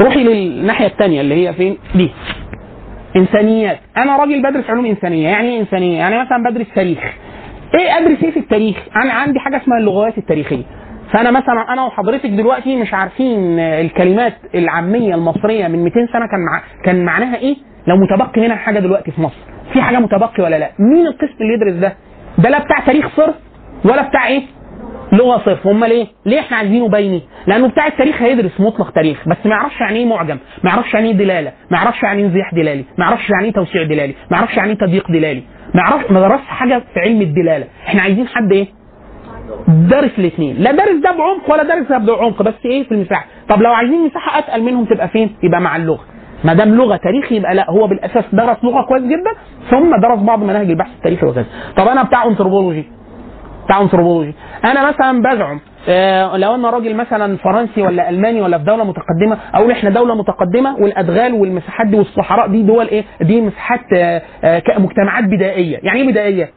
روحي 0.00 0.24
للناحية 0.24 0.86
الثانية 0.86 1.20
اللي 1.20 1.48
هي 1.48 1.52
فين؟ 1.52 1.78
دي. 1.94 2.10
إنسانيات. 3.16 3.78
أنا 3.96 4.16
راجل 4.16 4.42
بدرس 4.42 4.70
علوم 4.70 4.86
إنسانية. 4.86 5.28
يعني 5.28 5.48
إيه 5.48 5.60
إنسانية؟ 5.60 5.98
يعني 5.98 6.18
مثلا 6.20 6.50
بدرس 6.50 6.66
تاريخ. 6.74 6.98
إيه 7.78 7.98
أدرس 7.98 8.22
إيه 8.24 8.30
في 8.30 8.38
التاريخ؟ 8.38 8.76
أنا 9.04 9.12
عندي 9.12 9.38
حاجة 9.38 9.56
اسمها 9.56 9.78
اللغات 9.78 10.18
التاريخية. 10.18 10.62
فأنا 11.12 11.30
مثلا 11.30 11.72
أنا 11.72 11.84
وحضرتك 11.84 12.30
دلوقتي 12.30 12.76
مش 12.76 12.94
عارفين 12.94 13.58
الكلمات 13.58 14.34
العامية 14.54 15.14
المصرية 15.14 15.68
من 15.68 15.84
200 15.84 15.94
سنة 16.12 16.26
كان 16.26 16.40
مع... 16.52 16.62
كان 16.84 17.04
معناها 17.04 17.36
إيه؟ 17.36 17.56
لو 17.86 17.96
متبقي 17.96 18.40
منها 18.40 18.56
حاجة 18.56 18.78
دلوقتي 18.78 19.10
في 19.10 19.20
مصر. 19.20 19.36
في 19.72 19.82
حاجة 19.82 19.98
متبقي 19.98 20.42
ولا 20.42 20.58
لأ؟ 20.58 20.70
مين 20.78 21.06
القسم 21.06 21.34
اللي 21.40 21.54
يدرس 21.54 21.72
ده؟ 21.74 21.96
ده 22.38 22.48
لا 22.50 22.58
بتاع 22.64 22.78
تاريخ 22.86 23.08
صرف 23.16 23.34
ولا 23.84 24.02
بتاع 24.08 24.26
إيه؟ 24.28 24.42
لغة 25.12 25.42
صرف 25.44 25.66
هم 25.66 25.84
ليه؟ 25.84 26.06
ليه 26.26 26.40
إحنا 26.40 26.56
عايزينه 26.56 26.88
بيني؟ 26.88 27.22
لأنه 27.46 27.68
بتاع 27.68 27.86
التاريخ 27.86 28.22
هيدرس 28.22 28.60
مطلق 28.60 28.90
تاريخ 28.90 29.28
بس 29.28 29.36
ما 29.44 29.50
يعرفش 29.50 29.80
يعني 29.80 29.98
إيه 29.98 30.06
معجم، 30.06 30.38
ما 30.64 30.70
يعرفش 30.70 30.94
يعني 30.94 31.08
إيه 31.08 31.14
دلالة، 31.14 31.52
ما 31.70 31.78
يعرفش 31.78 32.02
يعني 32.02 32.20
إيه 32.20 32.26
انزياح 32.26 32.54
دلالي، 32.54 32.84
ما 32.98 33.04
يعرفش 33.04 33.30
يعني 33.30 33.44
إيه 33.44 33.52
توسيع 33.52 33.82
دلالي، 33.82 34.14
ما 34.30 34.36
يعرفش 34.36 34.56
يعني 34.56 34.70
إيه 34.70 34.78
تضييق 34.78 35.08
دلالي، 35.10 35.42
ما 35.74 35.80
يعرفش 35.80 36.10
ما 36.10 36.20
درسش 36.20 36.46
حاجة 36.46 36.82
في 36.94 37.00
علم 37.00 37.22
الدلالة، 37.22 37.66
إحنا 37.86 38.02
عايزين 38.02 38.26
حد 38.28 38.52
إيه؟ 38.52 38.66
دارس 39.68 40.18
الاثنين، 40.18 40.56
لا 40.56 40.72
دارس 40.72 40.96
ده 40.96 41.10
بعمق 41.10 41.52
ولا 41.52 41.62
دارس 41.62 41.86
ده 41.88 41.98
بعمق 41.98 42.42
بس 42.42 42.54
إيه 42.64 42.84
في 42.84 42.92
المساحة، 42.92 43.26
طب 43.48 43.62
لو 43.62 43.72
عايزين 43.72 44.04
مساحة 44.06 44.38
اتقل 44.38 44.62
منهم 44.62 44.84
تبقى 44.84 45.08
فين؟ 45.08 45.36
يبقى 45.42 45.60
مع 45.60 45.76
اللغة. 45.76 46.04
ما 46.44 46.54
دام 46.54 46.74
لغة 46.74 46.96
تاريخ 46.96 47.32
يبقى 47.32 47.54
لا 47.54 47.70
هو 47.70 47.86
بالأساس 47.86 48.24
درس 48.32 48.56
لغة 48.64 48.82
كويس 48.82 49.02
جدا 49.02 49.30
ثم 49.70 49.96
درس 50.00 50.18
بعض 50.18 50.42
مناهج 50.42 50.70
البحث 50.70 50.90
التاريخي 50.96 51.26
وكذا. 51.26 51.46
طب 51.76 51.88
أنا 51.88 52.02
بتاع 52.02 52.24
انثروبولوجي 52.24 52.84
بتاع 53.64 53.80
انثروبولوجي 53.80 54.34
أنا 54.64 54.88
مثلا 54.88 55.22
بزعم 55.22 55.60
آه، 55.88 56.36
لو 56.36 56.54
أنا 56.54 56.70
راجل 56.70 56.94
مثلا 56.96 57.36
فرنسي 57.36 57.82
ولا 57.82 58.08
ألماني 58.08 58.40
ولا 58.40 58.58
في 58.58 58.64
دولة 58.64 58.84
متقدمة 58.84 59.38
أقول 59.54 59.70
إحنا 59.70 59.90
دولة 59.90 60.14
متقدمة 60.14 60.76
والأدغال 60.76 61.34
والمساحات 61.34 61.86
دي 61.86 61.96
والصحراء 61.98 62.46
دي 62.48 62.62
دول 62.62 62.88
إيه؟ 62.88 63.04
دي 63.20 63.40
مساحات 63.40 63.80
آه، 63.96 64.22
آه، 64.44 64.62
مجتمعات 64.78 65.24
بدائية. 65.24 65.78
يعني 65.82 66.00
إيه 66.00 66.08
بدائية؟ 66.10 66.50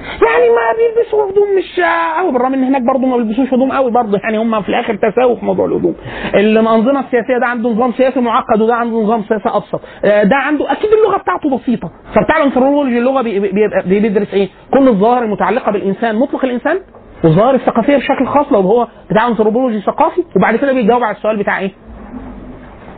يعني 0.00 0.48
ما 0.50 0.66
بيلبسوا 0.78 1.30
هدوم 1.30 1.48
مش 1.58 1.80
قوي. 2.18 2.32
بالرغم 2.32 2.54
إن 2.54 2.64
هناك 2.64 2.82
برضه 2.82 3.06
ما 3.06 3.16
بيلبسوش 3.16 3.54
هدوم 3.54 3.72
قوي 3.72 3.90
برضه. 3.90 4.18
يعني 4.24 4.38
هم 4.38 4.62
في 4.62 4.68
الآخر 4.68 4.94
تساوي 4.94 5.36
في 5.36 5.44
موضوع 5.44 5.66
الهدوم. 5.66 5.94
الأنظمة 6.34 7.00
السياسية 7.00 7.38
ده 7.40 7.46
عنده 7.46 7.70
نظام 7.70 7.92
سياسي 7.92 8.20
معقد 8.20 8.60
وده 8.60 8.74
عنده 8.74 8.96
نظام 8.96 9.22
سياسي 9.22 9.48
أبسط. 9.48 9.80
آه، 10.04 10.22
ده 10.22 10.36
عنده 10.36 10.72
أكيد 10.72 10.90
اللغة 10.92 11.16
بتاعته 11.18 11.56
بسيطة. 11.58 11.90
فبتاع 12.14 12.36
الانثروبولوجي 12.36 12.98
اللغة 12.98 13.22
بي- 13.22 13.40
بي- 13.40 13.52
بي- 13.86 14.00
بيدرس 14.00 14.34
إيه؟ 14.34 14.48
كل 14.72 14.88
الظواهر 14.88 15.22
المتعلقة 15.22 15.72
بالإنسان 15.72 16.16
مطلق 16.16 16.44
الإنسان 16.44 16.80
والظواهر 17.24 17.54
الثقافية 17.54 17.96
بشكل 17.96 18.26
خاص 18.26 18.52
لو 18.52 18.60
هو 18.60 18.88
بتاع 19.10 19.28
انثروبولوجي 19.28 19.80
ثقافي 19.80 20.24
وبعد 20.36 20.56
كده 20.56 20.72
بيجاوب 20.72 21.02
على 21.02 21.16
السؤال 21.16 21.36
بتاع 21.36 21.58
إيه؟ 21.58 21.70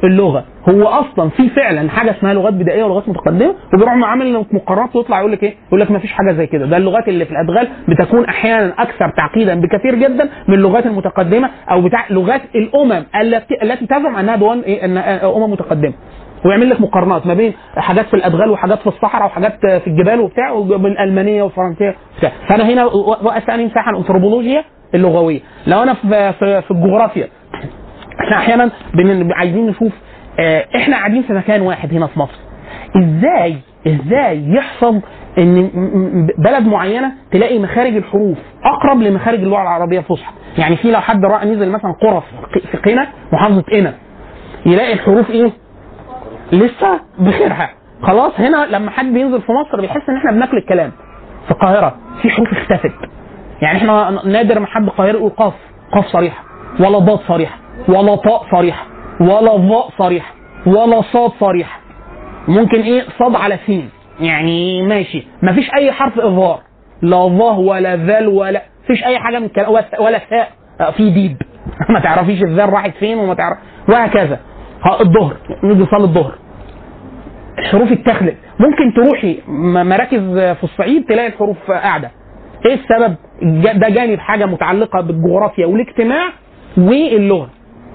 اللغة. 0.07 0.45
هو 0.69 0.83
أصلا 0.89 1.29
في 1.31 1.49
فعلا 1.49 1.91
حاجة 1.91 2.11
اسمها 2.11 2.35
لغات 2.35 2.55
بدائية 2.55 2.85
ولغات 2.85 3.09
متقدمة 3.09 3.55
وبيروح 3.75 3.93
عامل 4.05 4.45
مقارنات 4.53 4.97
ويطلع 4.97 5.19
يقول 5.19 5.33
لك 5.33 5.43
إيه؟ 5.43 5.55
يقول 5.69 5.81
لك 5.81 5.91
ما 5.91 5.99
فيش 5.99 6.13
حاجة 6.13 6.33
زي 6.33 6.47
كده. 6.47 6.67
ده 6.67 6.77
اللغات 6.77 7.09
اللي 7.09 7.25
في 7.25 7.31
الأدغال 7.33 7.69
بتكون 7.89 8.25
أحيانا 8.25 8.75
أكثر 8.79 9.11
تعقيدا 9.17 9.61
بكثير 9.61 9.95
جدا 9.95 10.29
من 10.49 10.55
اللغات 10.55 10.87
المتقدمة 10.87 11.51
أو 11.71 11.83
بتاع 11.83 12.05
لغات 12.11 12.43
الأمم 12.55 13.05
التي 13.63 13.87
تزعم 13.87 14.17
أنها 14.17 14.37
دول 14.37 14.63
إيه؟ 14.63 14.85
ان 14.85 14.97
أمم 14.97 15.51
متقدمة. 15.53 15.93
ويعمل 16.45 16.71
لك 16.71 16.81
مقارنات 16.81 17.27
ما 17.27 17.35
بين 17.35 17.53
حاجات 17.77 18.07
في 18.07 18.15
الأدغال 18.15 18.51
وحاجات 18.51 18.79
في 18.79 18.87
الصحراء 18.87 19.27
وحاجات 19.27 19.59
في 19.61 19.87
الجبال 19.87 20.21
وبتاع 20.21 20.51
والألمانية 20.51 21.43
والفرنسية 21.43 21.95
وبتاع. 22.17 22.33
فأنا 22.49 22.65
هنا 22.73 22.85
وأسألني 23.23 23.65
مساحه 23.67 23.91
الانثروبولوجيا 23.91 24.65
اللغوية. 24.95 25.41
لو 25.67 25.83
أنا 25.83 25.95
في, 25.95 26.33
في 26.63 26.71
الجغرافيا 26.71 27.29
إحنا 28.21 28.37
أحيانا 28.37 28.71
عايزين 29.35 29.67
نشوف 29.67 29.93
آه، 30.41 30.67
إحنا 30.77 30.97
قاعدين 30.97 31.23
في 31.23 31.33
مكان 31.33 31.61
واحد 31.61 31.95
هنا 31.95 32.07
في 32.07 32.19
مصر. 32.19 32.39
إزاي 32.97 33.57
إزاي 33.87 34.49
يحصل 34.51 35.01
ان 35.39 35.71
بلد 36.39 36.67
معينة 36.67 37.13
تلاقي 37.33 37.59
مخارج 37.59 37.97
الحروف 37.97 38.39
اقرب 38.65 39.01
لمخارج 39.03 39.39
اللغة 39.41 39.63
العربية 39.63 39.99
الفصحى 39.99 40.33
يعني 40.59 40.77
في 40.77 40.91
لو 40.91 41.01
حد 41.01 41.25
رأى 41.25 41.47
نزل 41.51 41.71
مثلا 41.71 41.93
قرى 42.03 42.23
في- 42.53 42.61
في 42.61 42.77
قنا 42.91 43.09
محافظة 43.33 43.63
قنا 43.73 43.95
يلاقي 44.67 44.93
الحروف 44.93 45.31
إيه؟ 45.31 45.51
لسه 46.53 47.01
بخيرها. 47.19 47.71
خلاص 48.03 48.41
هنا 48.41 48.67
لما 48.71 48.91
حد 48.91 49.07
بينزل 49.07 49.41
في 49.43 49.53
مصر 49.53 49.81
بيحس 49.81 50.09
ان 50.09 50.17
إحنا 50.17 50.33
بناكل 50.33 50.57
الكلام. 50.57 50.93
في 51.45 51.51
القاهرة 51.51 51.97
في 52.23 52.31
حروف 52.31 52.49
اختفت. 52.53 52.93
يعني 53.63 53.79
إحنا 53.79 54.11
نادر 54.25 54.59
ما 54.61 54.67
حد 54.67 54.89
قاهري 54.89 55.19
يقول 55.19 55.31
قاف 55.31 55.55
قاف 55.93 56.07
صريحة 56.07 56.45
ولا 56.81 56.99
ضاد 56.99 57.19
صريحة. 57.29 57.59
ولا 57.89 58.15
طاء 58.17 58.43
صريحة 58.51 58.87
ولا 59.21 59.57
ظاء 59.57 59.89
صريحة 59.99 60.35
ولا 60.67 61.03
صاد 61.03 61.31
صريحة. 61.41 61.81
ممكن 62.49 62.81
إيه؟ 62.81 63.03
صاد 63.19 63.35
على 63.35 63.59
سين. 63.67 63.89
يعني 64.21 64.83
ماشي. 64.83 65.27
مفيش 65.43 65.71
أي 65.75 65.93
حرف 65.93 66.19
إظهار. 66.19 66.61
لا 67.03 67.17
ظه 67.17 67.59
ولا 67.59 67.97
ذال 67.97 68.29
ولا 68.29 68.63
مفيش 68.85 69.05
أي 69.05 69.19
حاجة 69.19 69.39
من 69.39 69.45
الكلام. 69.45 69.71
ولا- 69.99 70.19
ثاء 70.31 70.51
آه، 70.81 70.91
في 70.91 71.11
ديب. 71.11 71.37
ما 71.95 72.01
تعرفيش 72.01 72.43
الذال 72.43 72.73
راحت 72.73 72.95
فين 72.97 73.19
وما 73.19 73.35
تعرف. 73.35 73.59
وهكذا. 73.89 74.41
الظهر. 75.01 75.37
نيجي 75.65 75.83
نصلي 75.83 76.05
الظهر. 76.05 76.35
الحروف 77.59 77.93
اتخذت 77.93 78.37
ممكن 78.61 78.93
تروحي 78.97 79.39
مراكز 79.85 80.21
في 80.39 80.65
الصعيد 80.65 81.05
تلاقي 81.05 81.27
الحروف 81.29 81.71
قاعدة. 81.71 82.11
إيه 82.67 82.75
السبب؟ 82.75 83.15
ده 83.81 83.89
جانب 83.89 84.19
حاجة 84.19 84.47
متعلقة 84.47 85.01
بالجغرافيا 85.01 85.67
والاجتماع 85.67 86.29
واللغة. 86.79 87.51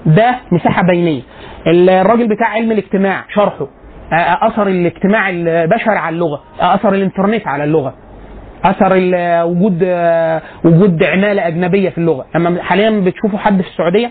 ده 0.06 0.34
مساحة 0.52 0.82
بينية. 0.82 1.22
الراجل 1.66 2.28
بتاع 2.28 2.46
علم 2.48 2.72
الاجتماع 2.72 3.24
شرحه. 3.34 3.66
أثر 4.42 4.66
الاجتماع 4.68 5.30
البشري 5.30 5.96
على 5.96 6.14
اللغة. 6.14 6.42
أثر 6.60 6.94
الإنترنت 6.94 7.46
على 7.46 7.64
اللغة. 7.64 7.94
أثر 8.64 8.92
وجود 9.44 9.82
وجود 10.64 11.02
عمالة 11.02 11.46
أجنبية 11.46 11.90
في 11.90 11.98
اللغة. 11.98 12.26
أما 12.36 12.62
حاليا 12.62 12.90
بتشوفوا 12.90 13.38
حد 13.38 13.62
في 13.62 13.68
السعودية 13.68 14.10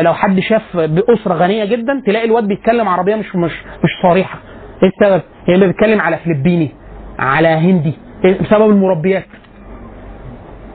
لو 0.00 0.14
حد 0.14 0.40
شاف 0.40 0.76
بأسرة 0.76 1.34
غنية 1.34 1.64
جدا 1.64 2.02
تلاقي 2.06 2.24
الواد 2.26 2.44
بيتكلم 2.48 2.88
عربية 2.88 3.14
مش 3.14 3.36
مش 3.36 3.52
مش 3.84 3.90
صريحة. 4.02 4.38
إيه 4.82 4.88
السبب؟ 4.88 5.22
يعني 5.48 5.66
بيتكلم 5.66 6.00
على 6.00 6.16
فلبيني 6.16 6.70
على 7.18 7.48
هندي. 7.48 7.92
إيه 8.24 8.38
بسبب 8.42 8.70
المربيات 8.70 9.24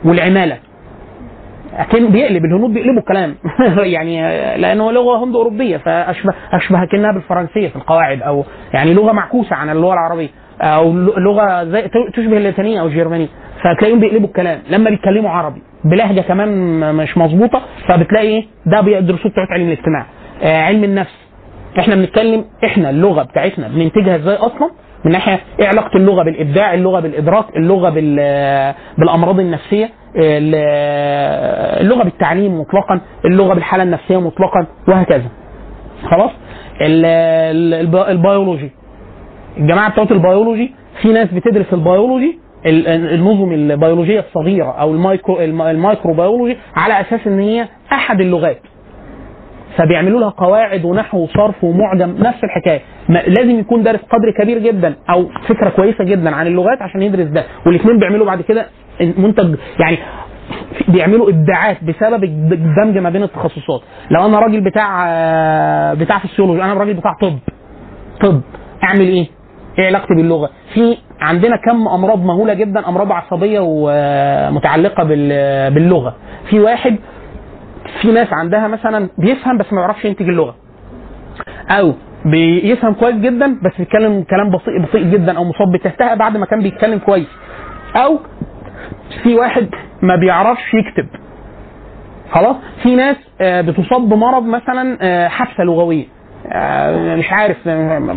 والعمالة. 0.06 0.58
اكن 1.78 2.12
بيقلب 2.12 2.46
الهنود 2.46 2.74
بيقلبوا 2.74 3.00
الكلام. 3.00 3.36
يعني 3.96 4.22
لأنه 4.58 4.92
لغة 4.92 5.24
هند 5.24 5.36
أوروبية 5.36 5.78
فأشبه 5.78 6.34
أشبه 6.52 6.86
كأنها 6.92 7.12
بالفرنسية 7.12 7.68
في 7.68 7.76
القواعد 7.76 8.22
أو 8.22 8.46
يعني 8.74 8.94
لغة 8.94 9.12
معكوسة 9.12 9.56
عن 9.56 9.70
اللغة 9.70 9.94
العربية 9.94 10.30
أو 10.62 10.94
لغة 11.18 11.64
زي 11.64 11.82
تشبه 12.14 12.38
اللاتينية 12.38 12.82
أو 12.82 12.88
الجرمانية. 12.88 13.28
فتلاقيهم 13.60 14.00
بيقلبوا 14.00 14.28
الكلام. 14.28 14.60
لما 14.70 14.90
بيتكلموا 14.90 15.30
عربي 15.30 15.62
بلهجة 15.84 16.22
كمان 16.22 16.80
مش 16.96 17.18
مظبوطة 17.18 17.62
فبتلاقي 17.88 18.28
إيه؟ 18.28 18.46
ده 18.66 18.82
بيدرسوه 18.82 19.32
بتوع 19.32 19.46
علم 19.52 19.66
الاجتماع. 19.68 20.06
آه 20.44 20.62
علم 20.62 20.84
النفس. 20.84 21.28
إحنا 21.80 21.96
بنتكلم 21.96 22.46
إحنا 22.66 22.90
اللغة 22.90 23.24
بتاعتنا 23.24 23.68
بننتجها 23.68 24.16
إزاي 24.16 24.36
أصلا؟ 24.36 24.70
من 25.06 25.12
ناحية 25.12 25.40
إيه 25.60 25.68
علاقة 25.68 25.98
اللغة 25.98 26.24
بالإبداع 26.24 26.74
اللغة 26.74 27.00
بالإدراك 27.00 27.46
اللغة 27.58 27.90
بال 27.90 28.16
بالأمراض 28.98 29.40
النفسية 29.40 29.90
ال- 30.16 30.56
اللغة 31.82 32.04
بالتعليم 32.04 32.60
مطلقا 32.60 33.02
اللغة 33.26 33.54
بالحالة 33.54 33.84
النفسية 33.84 34.20
مطلقا 34.22 34.68
وهكذا. 34.88 35.28
خلاص؟ 36.12 36.32
ال- 36.82 37.06
ال- 37.06 37.74
الب- 37.74 37.96
البيولوجي. 38.10 38.72
الجماعه 39.58 39.92
بتوع 39.92 40.06
البيولوجي 40.12 40.72
في 41.02 41.08
ناس 41.14 41.28
بتدرس 41.34 41.74
البيولوجي 41.74 42.40
ال- 42.66 42.88
النظم 42.88 43.52
البيولوجية 43.52 44.20
الصغيرة 44.20 44.72
أو 44.72 44.92
المايكرو 44.94 45.40
الم- 45.40 45.62
ال 45.62 46.14
microbiology 46.14 46.58
على 46.76 47.02
أساس 47.02 47.28
إن 47.28 47.40
هي 47.40 47.68
أحد 47.94 48.22
اللغات. 48.22 48.62
فبيعملوا 49.78 50.20
لها 50.20 50.30
قواعد 50.30 50.86
ونحو 50.86 51.18
وصرف 51.18 51.64
ومعجم 51.64 52.16
نفس 52.20 52.44
الحكاية. 52.44 52.82
لازم 53.10 53.60
يكون 53.60 53.84
دارس 53.84 54.00
قدر 54.00 54.32
كبير 54.44 54.58
جدا 54.60 54.96
أو 55.10 55.30
فكرة 55.48 55.70
كويسة 55.70 56.04
جدا 56.04 56.36
عن 56.36 56.48
اللغات 56.48 56.82
عشان 56.82 57.02
يدرس 57.02 57.28
ده. 57.28 57.44
والاثنين 57.66 58.00
بيعملوا 58.00 58.26
بعد 58.26 58.42
كده 58.42 58.66
منتج 59.18 59.56
يعني 59.80 59.98
بيعملوا 60.88 61.30
ابداعات 61.30 61.84
بسبب 61.84 62.24
الدمج 62.24 62.98
ما 62.98 63.10
بين 63.10 63.24
التخصصات. 63.24 63.82
لو 64.12 64.26
أنا 64.26 64.40
راجل 64.40 64.62
بتاع 64.62 65.04
بتاع 65.94 66.20
فسيولوجي 66.20 66.64
أنا 66.64 66.74
راجل 66.74 66.94
بتاع 66.94 67.14
طب. 67.22 67.38
طب 68.22 68.42
أعمل 68.84 69.02
إيه؟ 69.08 69.28
إيه 69.80 69.86
علاقتي 69.88 70.14
باللغة؟ 70.16 70.50
في 70.74 70.98
عندنا 71.22 71.56
كم 71.56 71.88
أمراض 71.88 72.24
مهولة 72.26 72.54
جدا 72.54 72.88
أمراض 72.90 73.12
عصبية 73.12 73.60
ومتعلقه 73.64 75.04
بال- 75.04 75.74
باللغة. 75.74 76.16
في 76.50 76.60
واحد 76.60 76.96
في 78.02 78.12
ناس 78.12 78.34
عندها 78.34 78.68
مثلا 78.68 79.10
بيفهم 79.18 79.58
بس 79.58 79.74
ما 79.74 79.80
بيعرفش 79.82 80.06
ينتج 80.06 80.30
اللغة. 80.30 80.56
أو 81.70 81.94
بيفهم 82.26 82.94
كويس 82.94 83.16
جدا 83.16 83.60
بس 83.64 83.72
بيتكلم 83.80 84.24
كلام 84.24 84.50
بطيء 84.50 84.82
بطيء 84.82 85.04
جدا 85.04 85.38
أو 85.38 85.44
مصاب 85.44 85.72
بتهتها 85.72 86.16
بعد 86.16 86.38
ما 86.38 86.46
كان 86.46 86.62
بيتكلم 86.64 87.00
كويس. 87.00 87.28
أو 87.96 88.20
في 89.24 89.36
واحد 89.36 89.68
ما 90.02 90.16
بيعرفش 90.16 90.74
يكتب. 90.74 91.08
خلاص؟ 92.32 92.56
في 92.84 92.96
ناس 92.96 93.16
آه، 93.42 93.62
بتصاب 93.62 94.10
بمرض 94.10 94.44
مثلا 94.46 94.98
آه، 95.02 95.28
حبسه 95.28 95.64
لغوية. 95.64 96.06
آه، 96.52 97.16
مش 97.16 97.32
عارف 97.32 97.58
آه، 97.68 98.16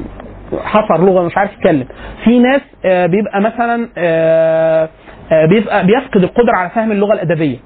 حصر 0.65 1.05
لغة 1.05 1.23
مش 1.23 1.37
عارف 1.39 1.53
يتكلم. 1.53 1.87
في 2.25 2.39
ناس 2.39 2.61
آه، 2.85 3.07
بيبقى 3.07 3.41
مثلا 3.41 3.89
آه، 3.99 4.89
آه، 5.33 5.47
بيبقى 5.47 5.87
بيفقد 5.87 6.23
القدرة 6.23 6.57
على 6.57 6.71
فهم 6.71 6.93
اللغة 6.93 7.13
الأدبية. 7.13 7.57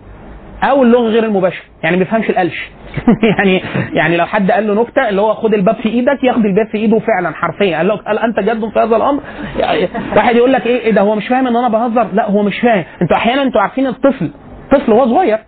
أو 0.70 0.82
اللغة 0.82 1.08
غير 1.08 1.24
المباشرة. 1.24 1.64
يعني 1.82 1.96
ما 1.96 2.04
بيفهمش 2.04 2.30
القلش. 2.30 2.70
يعني 3.38 3.62
يعني 3.92 4.16
لو 4.16 4.26
حد 4.26 4.50
قال 4.50 4.66
له 4.66 4.82
نكتة 4.82 5.08
اللي 5.08 5.20
هو 5.20 5.34
خد 5.34 5.54
الباب 5.54 5.76
في 5.76 5.88
إيدك 5.88 6.24
ياخد 6.24 6.44
الباب 6.44 6.66
في 6.72 6.78
إيده 6.78 6.98
فعلا 6.98 7.34
حرفيا. 7.34 7.76
قال 7.76 7.88
له 7.88 7.96
قال 7.96 8.18
أنت 8.18 8.40
جد 8.40 8.68
في 8.68 8.78
هذا 8.80 8.96
الأمر؟ 8.96 9.20
يعني 9.58 9.88
واحد 10.16 10.36
يقول 10.36 10.52
لك 10.52 10.66
إيه 10.66 10.78
إيه 10.80 10.92
ده 10.92 11.00
هو 11.00 11.14
مش 11.14 11.28
فاهم 11.28 11.46
إن 11.46 11.56
أنا 11.56 11.68
بهزر؟ 11.68 12.08
لا 12.12 12.30
هو 12.30 12.42
مش 12.42 12.60
فاهم. 12.60 12.84
أنتوا 13.02 13.16
أحيانا 13.16 13.42
أنتوا 13.42 13.60
عارفين 13.60 13.86
الطفل 13.86 14.30
طفل 14.70 14.92
وهو 14.92 15.06
صغير 15.06 15.38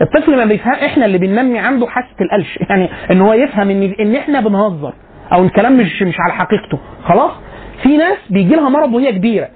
الطفل 0.00 0.36
ما 0.36 0.44
بيفهم 0.44 0.72
إحنا 0.74 1.06
اللي 1.06 1.18
بننمي 1.18 1.58
عنده 1.58 1.86
حاسة 1.86 2.16
القلش. 2.20 2.58
يعني 2.70 2.88
إن 3.10 3.20
هو 3.20 3.32
يفهم 3.32 3.70
إن 3.70 3.94
إن 4.00 4.16
إحنا 4.16 4.40
بنهزر 4.40 4.92
أو 5.32 5.42
الكلام 5.44 5.76
مش 5.78 6.02
مش 6.02 6.14
على 6.20 6.32
حقيقته. 6.32 6.78
خلاص؟ 7.04 7.30
في 7.82 7.96
ناس 7.96 8.18
بيجي 8.30 8.54
لها 8.54 8.68
مرض 8.68 8.94
وهي 8.94 9.12
كبيرة. 9.12 9.48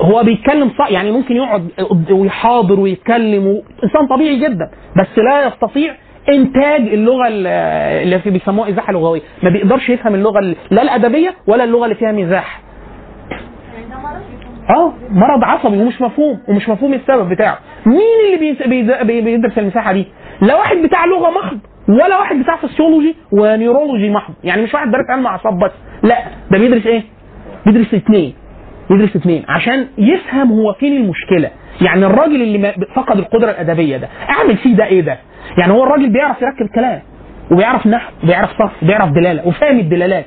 هو 0.00 0.22
بيتكلم 0.22 0.70
صح 0.78 0.90
يعني 0.90 1.10
ممكن 1.12 1.36
يقعد 1.36 1.68
ويحاضر 2.10 2.80
ويتكلم 2.80 3.46
و... 3.46 3.62
إنسان 3.84 4.06
طبيعي 4.06 4.38
جدا 4.38 4.70
بس 5.00 5.18
لا 5.18 5.46
يستطيع 5.46 5.94
إنتاج 6.28 6.80
اللغة 6.80 7.28
ال- 7.28 7.46
اللي 8.02 8.20
بيسموها 8.26 8.68
إزاحة 8.70 8.92
لغوية. 8.92 9.20
ما 9.42 9.50
بيقدرش 9.50 9.88
يفهم 9.90 10.14
اللغة 10.14 10.38
ال- 10.38 10.56
لا 10.70 10.82
الأدبية 10.82 11.34
ولا 11.46 11.64
اللغة 11.64 11.84
اللي 11.84 11.94
فيها 11.94 12.12
مزاح. 12.12 12.60
آه 14.70 14.92
مرض 15.10 15.44
عصبي 15.44 15.76
ومش 15.78 16.00
مفهوم 16.00 16.38
ومش 16.48 16.68
مفهوم 16.68 16.94
السبب 16.94 17.28
بتاعه. 17.28 17.58
مين 17.86 18.00
اللي 18.42 19.22
بيدرس 19.22 19.58
المساحة 19.58 19.92
دي؟ 19.92 20.06
لا 20.42 20.56
واحد 20.56 20.76
بتاع 20.76 21.04
لغة 21.04 21.30
محض 21.30 21.58
ولا 21.88 22.18
واحد 22.18 22.36
بتاع 22.36 22.56
فسيولوجي 22.56 23.16
و 23.32 23.40
neurology 23.40 24.10
محض. 24.10 24.34
يعني 24.44 24.62
مش 24.62 24.74
واحد 24.74 24.90
دارس 24.90 25.06
علم 25.10 25.26
أعصاب 25.26 25.58
بس 25.58 25.72
لا 26.02 26.18
ده 26.50 26.58
بيدرس 26.58 26.86
إيه؟ 26.86 27.02
بيدرس 27.66 27.94
اثنين 27.94 28.34
يدرس 28.94 29.16
اثنين 29.16 29.44
عشان 29.48 29.86
يفهم 29.98 30.52
هو 30.52 30.72
فين 30.72 30.96
المشكلة. 30.96 31.50
يعني 31.80 32.06
الراجل 32.06 32.42
اللي 32.42 32.74
فقد 32.96 33.18
القدرة 33.18 33.50
الأدبية 33.50 33.96
ده 33.96 34.08
أعمل 34.30 34.56
فيه 34.56 34.76
ده 34.76 34.84
إيه 34.86 35.00
ده؟ 35.00 35.18
يعني 35.58 35.72
هو 35.72 35.84
الراجل 35.84 36.08
بيعرف 36.12 36.42
يركب 36.42 36.66
كلام 36.74 37.00
وبيعرف 37.52 37.86
نحو 37.86 38.12
وبيعرف 38.24 38.50
صرف 38.58 38.82
وبيعرف 38.82 39.10
دلالة 39.10 39.48
وفاهم 39.48 39.78
الدلالات. 39.78 40.26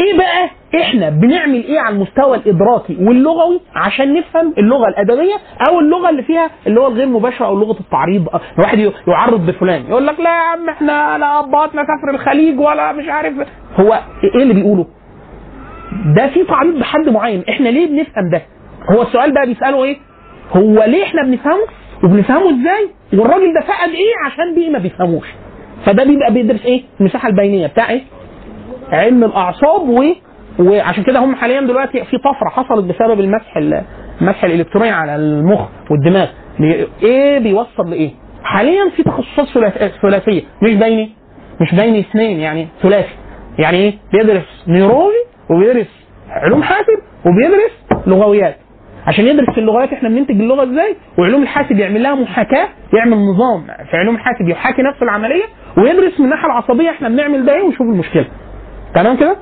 إيه 0.00 0.18
بقى؟ 0.18 0.50
إحنا 0.82 1.10
بنعمل 1.10 1.64
إيه 1.64 1.80
على 1.80 1.94
المستوى 1.94 2.36
الإدراكي 2.36 2.96
واللغوي 3.00 3.60
عشان 3.74 4.14
نفهم 4.14 4.54
اللغة 4.58 4.88
الأدبية 4.88 5.34
أو 5.68 5.80
اللغة 5.80 6.10
اللي 6.10 6.22
فيها 6.22 6.50
اللي 6.66 6.80
هو 6.80 6.88
الغير 6.88 7.06
مباشرة 7.06 7.46
أو 7.46 7.56
لغة 7.58 7.80
التعريض؟ 7.80 8.26
الواحد 8.58 8.92
يعرض 9.08 9.46
بفلان 9.46 9.82
يقول 9.88 10.06
لك 10.06 10.20
لا 10.20 10.30
يا 10.30 10.40
عم 10.52 10.68
إحنا 10.68 11.18
لا 11.18 11.40
أباطنا 11.40 11.82
سافر 11.82 12.14
الخليج 12.14 12.60
ولا 12.60 12.92
مش 12.92 13.08
عارف. 13.08 13.34
هو 13.80 14.00
إيه 14.34 14.42
اللي 14.42 14.54
بيقوله؟ 14.54 14.86
ده 16.16 16.26
في 16.28 16.44
تعريض 16.44 16.78
بحد 16.78 17.08
معين. 17.08 17.44
إحنا 17.48 17.68
ليه 17.68 17.86
بنفهم 17.86 18.30
ده؟ 18.32 18.42
هو 18.90 19.02
السؤال 19.02 19.32
بقى 19.34 19.46
بيسأله 19.46 19.84
إيه؟ 19.84 19.96
هو 20.56 20.84
ليه 20.84 21.02
إحنا 21.04 21.22
بنفهمه؟ 21.22 21.64
وبنفهمه 22.04 22.50
إزاي؟ 22.50 22.88
والراجل 23.20 23.54
ده 23.54 23.60
فقد 23.66 23.88
إيه؟ 23.90 24.12
عشان 24.26 24.54
بيه 24.54 24.70
ما 24.70 24.78
بيفهموش. 24.78 25.26
فده 25.86 26.04
بيبقى 26.04 26.32
بيدرس 26.32 26.64
إيه؟ 26.64 26.82
المساحة 27.00 27.28
البينية 27.28 27.66
بتاع 27.66 27.90
إيه؟ 27.90 28.00
علم 28.92 29.24
الأعصاب 29.24 29.88
و 29.88 30.04
وعشان 30.58 31.04
كده 31.04 31.18
هم 31.18 31.34
حاليا 31.34 31.60
دلوقتي 31.60 32.04
في 32.04 32.18
طفرة 32.18 32.48
حصلت 32.48 32.84
بسبب 32.84 33.20
المسح 33.20 33.56
ال- 33.56 33.82
المسح 34.20 34.44
الإلكتروني 34.44 34.90
على 34.90 35.16
المخ 35.16 35.68
والدماغ. 35.90 36.28
إيه 37.02 37.38
بيوصل 37.38 37.90
لإيه؟ 37.90 38.10
حاليا 38.44 38.90
في 38.96 39.02
تخصصات 39.02 39.46
ثلاث- 39.48 40.00
ثلاثية. 40.02 40.42
مش 40.62 40.74
بيني. 40.74 41.10
مش 41.60 41.74
بيني 41.74 42.00
اثنين 42.00 42.40
يعني 42.40 42.68
ثلاثي. 42.82 43.14
يعني 43.58 43.76
إيه؟ 43.78 43.94
بيدرس 44.12 44.64
نيورولوجي 44.68 45.16
وبيدرس 45.50 46.06
علوم 46.30 46.62
حاسب 46.62 46.98
وبيدرس 47.26 48.04
لغويات. 48.06 48.56
عشان 49.06 49.26
يدرس 49.26 49.50
في 49.54 49.58
اللغويات 49.60 49.92
إحنا 49.92 50.08
بننتج 50.08 50.40
اللغة 50.40 50.62
إزاي؟ 50.72 50.96
وعلوم 51.18 51.42
الحاسب 51.42 51.78
يعمل 51.78 52.02
لها 52.02 52.14
محاكاة 52.14 52.68
يعمل 52.94 53.16
نظام 53.18 53.64
في 53.90 53.96
علوم 53.96 54.14
الحاسب 54.14 54.48
يحاكي 54.48 54.82
نفس 54.82 55.02
العملية 55.02 55.44
ويدرس 55.78 56.20
من 56.20 56.24
الناحية 56.26 56.46
العصبية 56.46 56.90
إحنا 56.90 57.08
بنعمل 57.08 57.44
ده 57.46 57.54
إيه 57.54 57.62
ويشوف 57.62 57.80
المشكلة. 57.80 58.26
تمام 58.94 59.16
كده؟ 59.16 59.36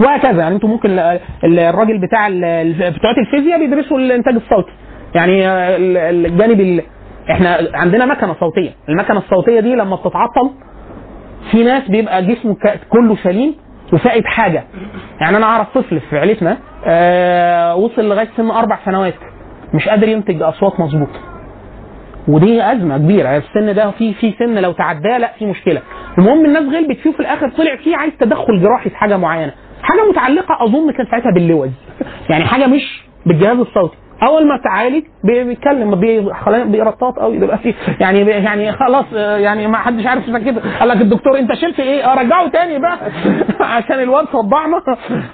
وهكذا. 0.00 0.38
يعني 0.42 0.54
أنتوا 0.54 0.68
ممكن 0.68 0.90
ال- 0.90 1.20
ال- 1.44 1.58
الراجل 1.58 1.98
بتاع 2.00 2.26
ال- 2.26 2.44
ال- 2.44 2.90
بتوع 2.90 3.10
الفيزياء 3.18 3.58
بيدرسوا 3.58 3.98
الانتاج 3.98 4.34
الصوتي. 4.34 4.72
يعني 5.14 5.48
ال- 5.76 5.96
ال- 5.96 6.26
الجانب 6.26 6.60
ال... 6.60 6.82
إحنا 7.30 7.58
عندنا 7.74 8.06
مكنة 8.06 8.34
صوتية. 8.40 8.70
المكنة 8.88 9.18
الصوتية 9.18 9.60
دي 9.60 9.74
لما 9.74 9.96
بتتعطل 9.96 10.50
في 11.50 11.64
ناس 11.64 11.88
بيبقى 11.90 12.24
جسمه 12.26 12.56
كله 12.90 13.16
سليم 13.16 13.54
وفائد 13.92 14.24
حاجة. 14.26 14.64
يعني 15.20 15.36
أنا 15.36 15.46
أعرف 15.46 15.68
طفل 15.78 16.00
في 16.00 16.18
عيلتنا 16.18 16.58
آه 16.86 17.74
وصل 17.76 18.08
لغاية 18.08 18.28
سن 18.36 18.50
أربع 18.50 18.78
سنوات 18.84 19.14
مش 19.74 19.88
قادر 19.88 20.08
ينتج 20.08 20.42
أصوات 20.42 20.80
مظبوطة. 20.80 21.20
ودي 22.28 22.62
أزمة 22.72 22.98
كبيرة. 22.98 23.36
السن 23.36 23.74
ده 23.74 23.90
في 23.90 24.14
في 24.14 24.34
سن 24.38 24.58
لو 24.58 24.72
تعداه 24.72 25.18
لا 25.18 25.32
في 25.38 25.46
مشكلة. 25.46 25.82
المهم 26.18 26.44
الناس 26.44 26.62
غلبت 26.74 26.96
فيه 26.98 27.10
وفي 27.10 27.20
الآخر 27.20 27.48
طلع 27.50 27.76
فيه 27.76 27.96
عايز 27.96 28.12
تدخل 28.20 28.62
جراحي 28.62 28.90
في 28.90 28.96
حاجة 28.96 29.16
معينة. 29.16 29.52
حاجة 29.82 30.00
متعلقة 30.10 30.64
أظن 30.64 30.92
كان 30.92 31.06
ساعتها 31.10 31.32
باللوز. 31.34 31.70
يعني 32.30 32.44
حاجة 32.44 32.66
مش 32.66 33.02
بالجهاز 33.26 33.56
الصوتي. 33.58 33.96
أول 34.22 34.48
ما 34.48 34.56
تعالج 34.64 35.04
بي- 35.24 35.44
بيتكلم 35.44 35.94
بي- 36.00 36.34
خلاص 36.34 36.66
بيرطط 36.66 37.18
قوي 37.18 37.38
دلوقتي 37.38 37.74
يعني 38.00 38.20
يعني 38.20 38.72
خلاص 38.72 39.04
يعني 39.12 39.66
ما 39.66 39.78
حدش 39.78 40.06
عارف 40.06 40.36
كده. 40.36 40.62
قال 40.80 40.88
لك 40.88 41.00
الدكتور 41.00 41.38
أنت 41.38 41.54
شلت 41.54 41.80
إيه؟ 41.80 42.04
آه 42.12 42.14
رجعه 42.22 42.48
تاني 42.48 42.78
بقى. 42.78 42.98
عشان 43.76 44.00
الواد 44.00 44.26
صدعنا. 44.32 44.82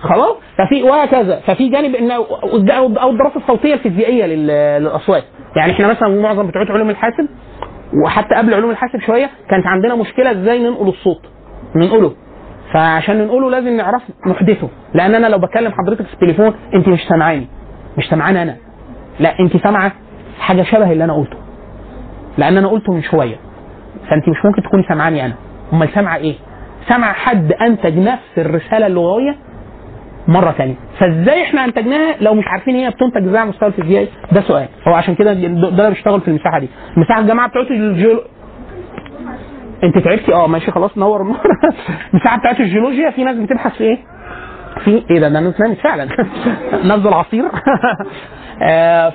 خلاص؟ 0.01 0.37
ففي 0.59 0.83
وهكذا. 0.83 1.41
ففي 1.47 1.69
جانب 1.69 1.95
إن 1.95 2.11
أو 2.11 3.11
الدراسة 3.11 3.37
الصوتية 3.37 3.75
الفيزيائية 3.75 4.27
لل- 4.27 4.83
للأصوات. 4.83 5.25
يعني 5.57 5.73
إحنا 5.73 5.89
مثلا 5.89 6.09
معظم 6.23 6.47
بتوع 6.47 6.65
علوم 6.71 6.91
الحاسب 6.91 7.29
وحتى 8.05 8.35
قبل 8.35 8.55
علوم 8.55 8.71
الحاسب 8.71 9.01
شوية 9.01 9.31
كانت 9.51 9.67
عندنا 9.67 9.95
مشكلة 9.95 10.31
إزاي 10.31 10.59
ننقل 10.59 10.89
الصوت. 10.89 11.23
ننقله. 11.77 12.13
فعشان 12.75 13.19
ننقله 13.19 13.51
لازم 13.51 13.77
نعرف 13.77 14.03
نحدثه 14.27 14.69
لأن 14.95 15.15
أنا 15.15 15.27
لو 15.27 15.39
بكلم 15.39 15.73
حضرتك 15.73 16.07
في 16.07 16.15
التليفون 16.15 16.55
أنت 16.75 16.89
مش 16.89 17.01
سامعاني. 17.09 17.47
مش 17.99 18.09
سامعاني 18.09 18.43
أنا. 18.43 18.57
لا 19.21 19.39
انت 19.41 19.57
سامعة 19.57 19.93
حاجة 20.41 20.63
شبه 20.63 20.93
اللي 20.93 21.05
أنا 21.05 21.13
قلته. 21.13 21.37
لأن 22.39 22.57
أنا 22.57 22.69
قلته 22.69 22.93
من 22.93 23.03
شوية. 23.03 23.37
فأنت 24.11 24.29
مش 24.29 24.37
ممكن 24.45 24.63
تكوني 24.63 24.83
سامعاني 24.89 25.25
أنا. 25.27 25.35
أمال 25.73 25.89
سامعة 25.95 26.17
إيه؟ 26.17 26.35
سامعة 26.89 27.13
حد 27.13 27.53
أنتج 27.53 27.99
نفس 27.99 28.39
الرسالة 28.39 28.87
اللغويه 28.87 29.37
مرة 30.29 30.51
ثانية 30.51 30.75
فإزاي 30.99 31.43
إحنا 31.43 31.65
أنتجناها 31.65 32.15
لو 32.21 32.35
مش 32.35 32.45
عارفين 32.47 32.75
هي 32.75 32.91
بتنتج 32.91 33.23
إزاي 33.27 33.39
على 33.39 33.45
المستوى 33.45 33.69
الفيزيائي 33.69 34.09
ده 34.33 34.41
سؤال. 34.41 34.69
هو 34.89 34.95
عشان 34.95 35.15
كده 35.15 35.33
ده 35.71 35.89
بيشتغل 35.89 36.21
في 36.21 36.29
المساحة 36.29 36.59
دي. 36.59 36.69
المساحه 36.97 37.21
الجماعه 37.21 37.49
بتوع 37.49 37.63
الجيولو... 37.63 38.21
أنت 39.85 39.99
تعبتي؟ 39.99 40.35
آه 40.35 40.47
ماشي 40.47 40.71
خلاص 40.71 40.99
نور. 40.99 41.21
النور 41.23 41.37
المساحه 42.15 42.39
بتاعت 42.39 42.61
الجيولوجيا 42.61 43.11
في 43.11 43.25
ناس 43.25 43.37
بتبحث 43.37 43.73
في 43.73 43.85
إيه؟ 43.85 43.99
في 44.85 45.05
إيه 45.11 45.21
ده؟ 45.21 45.29
ده 45.29 45.41
نامت 45.41 45.79
فعلا. 45.79 46.09
نزل 46.85 47.15
عصير 47.15 47.45
آه، 47.45 47.51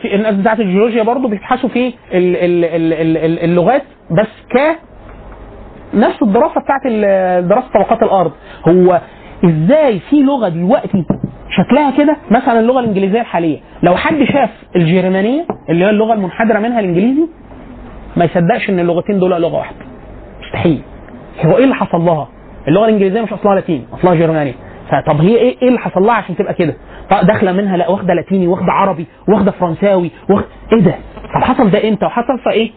في 0.01 0.15
الناس 0.15 0.35
بتاعت 0.35 0.59
الجيولوجيا 0.59 1.03
برضو 1.03 1.27
بيبحثوا 1.27 1.69
في 1.69 1.87
ال- 1.87 1.93
ال- 2.35 2.65
ال- 2.65 2.93
ال- 2.93 3.17
ال- 3.17 3.39
اللغات 3.39 3.83
بس 4.11 4.27
ك 4.49 4.77
نفس 5.93 6.21
الدراسة 6.21 6.61
بتاعت 6.61 6.81
دراسة 7.45 7.67
طبقات 7.73 8.03
الأرض. 8.03 8.31
هو 8.67 9.01
إزاي 9.45 9.99
في 9.99 10.15
لغة 10.21 10.49
دلوقتي 10.49 11.05
شكلها 11.57 11.91
كده؟ 11.97 12.17
مثلا 12.31 12.59
اللغة 12.59 12.79
الإنجليزية 12.79 13.21
الحالية. 13.21 13.59
لو 13.83 13.95
حد 13.95 14.23
شاف 14.23 14.49
الجرمانيه 14.75 15.45
اللي 15.69 15.85
هي 15.85 15.89
اللغة 15.89 16.13
المنحدرة 16.13 16.59
منها 16.59 16.79
الإنجليزي 16.79 17.27
ما 18.17 18.25
يصدقش 18.25 18.69
إن 18.69 18.79
اللغتين 18.79 19.19
دول 19.19 19.31
لغة 19.41 19.57
واحدة. 19.57 19.77
مستحيل. 20.45 20.81
هو 21.45 21.57
إيه 21.57 21.63
اللي 21.63 21.75
حصل 21.75 22.01
لها؟ 22.01 22.27
اللغة 22.67 22.85
الإنجليزية 22.85 23.21
مش 23.21 23.33
أصلها 23.33 23.55
لاتيني 23.55 23.85
أصلها 23.93 24.15
جرماني 24.15 24.53
فطب 24.89 25.21
هي 25.21 25.35
إيه 25.35 25.57
إيه 25.61 25.67
اللي 25.67 25.79
حصل 25.79 26.01
لها 26.03 26.13
عشان 26.15 26.35
تبقى 26.35 26.53
كده؟ 26.53 26.73
داخلة 27.11 27.51
منها 27.51 27.77
لا 27.77 27.89
واخدة 27.89 28.13
لاتيني 28.13 28.47
واخدة 28.47 28.71
عربي 28.71 29.05
واخدة 29.29 29.51
فرنساوي 29.51 30.11
واخد 30.29 30.43
إيه 30.73 30.79
ده؟ 30.81 30.95
طب 31.35 31.41
حصل 31.43 31.69
ده 31.69 31.89
إمتى؟ 31.89 32.05
وحصل 32.05 32.39
في 32.43 32.49
إيه؟ 32.49 32.71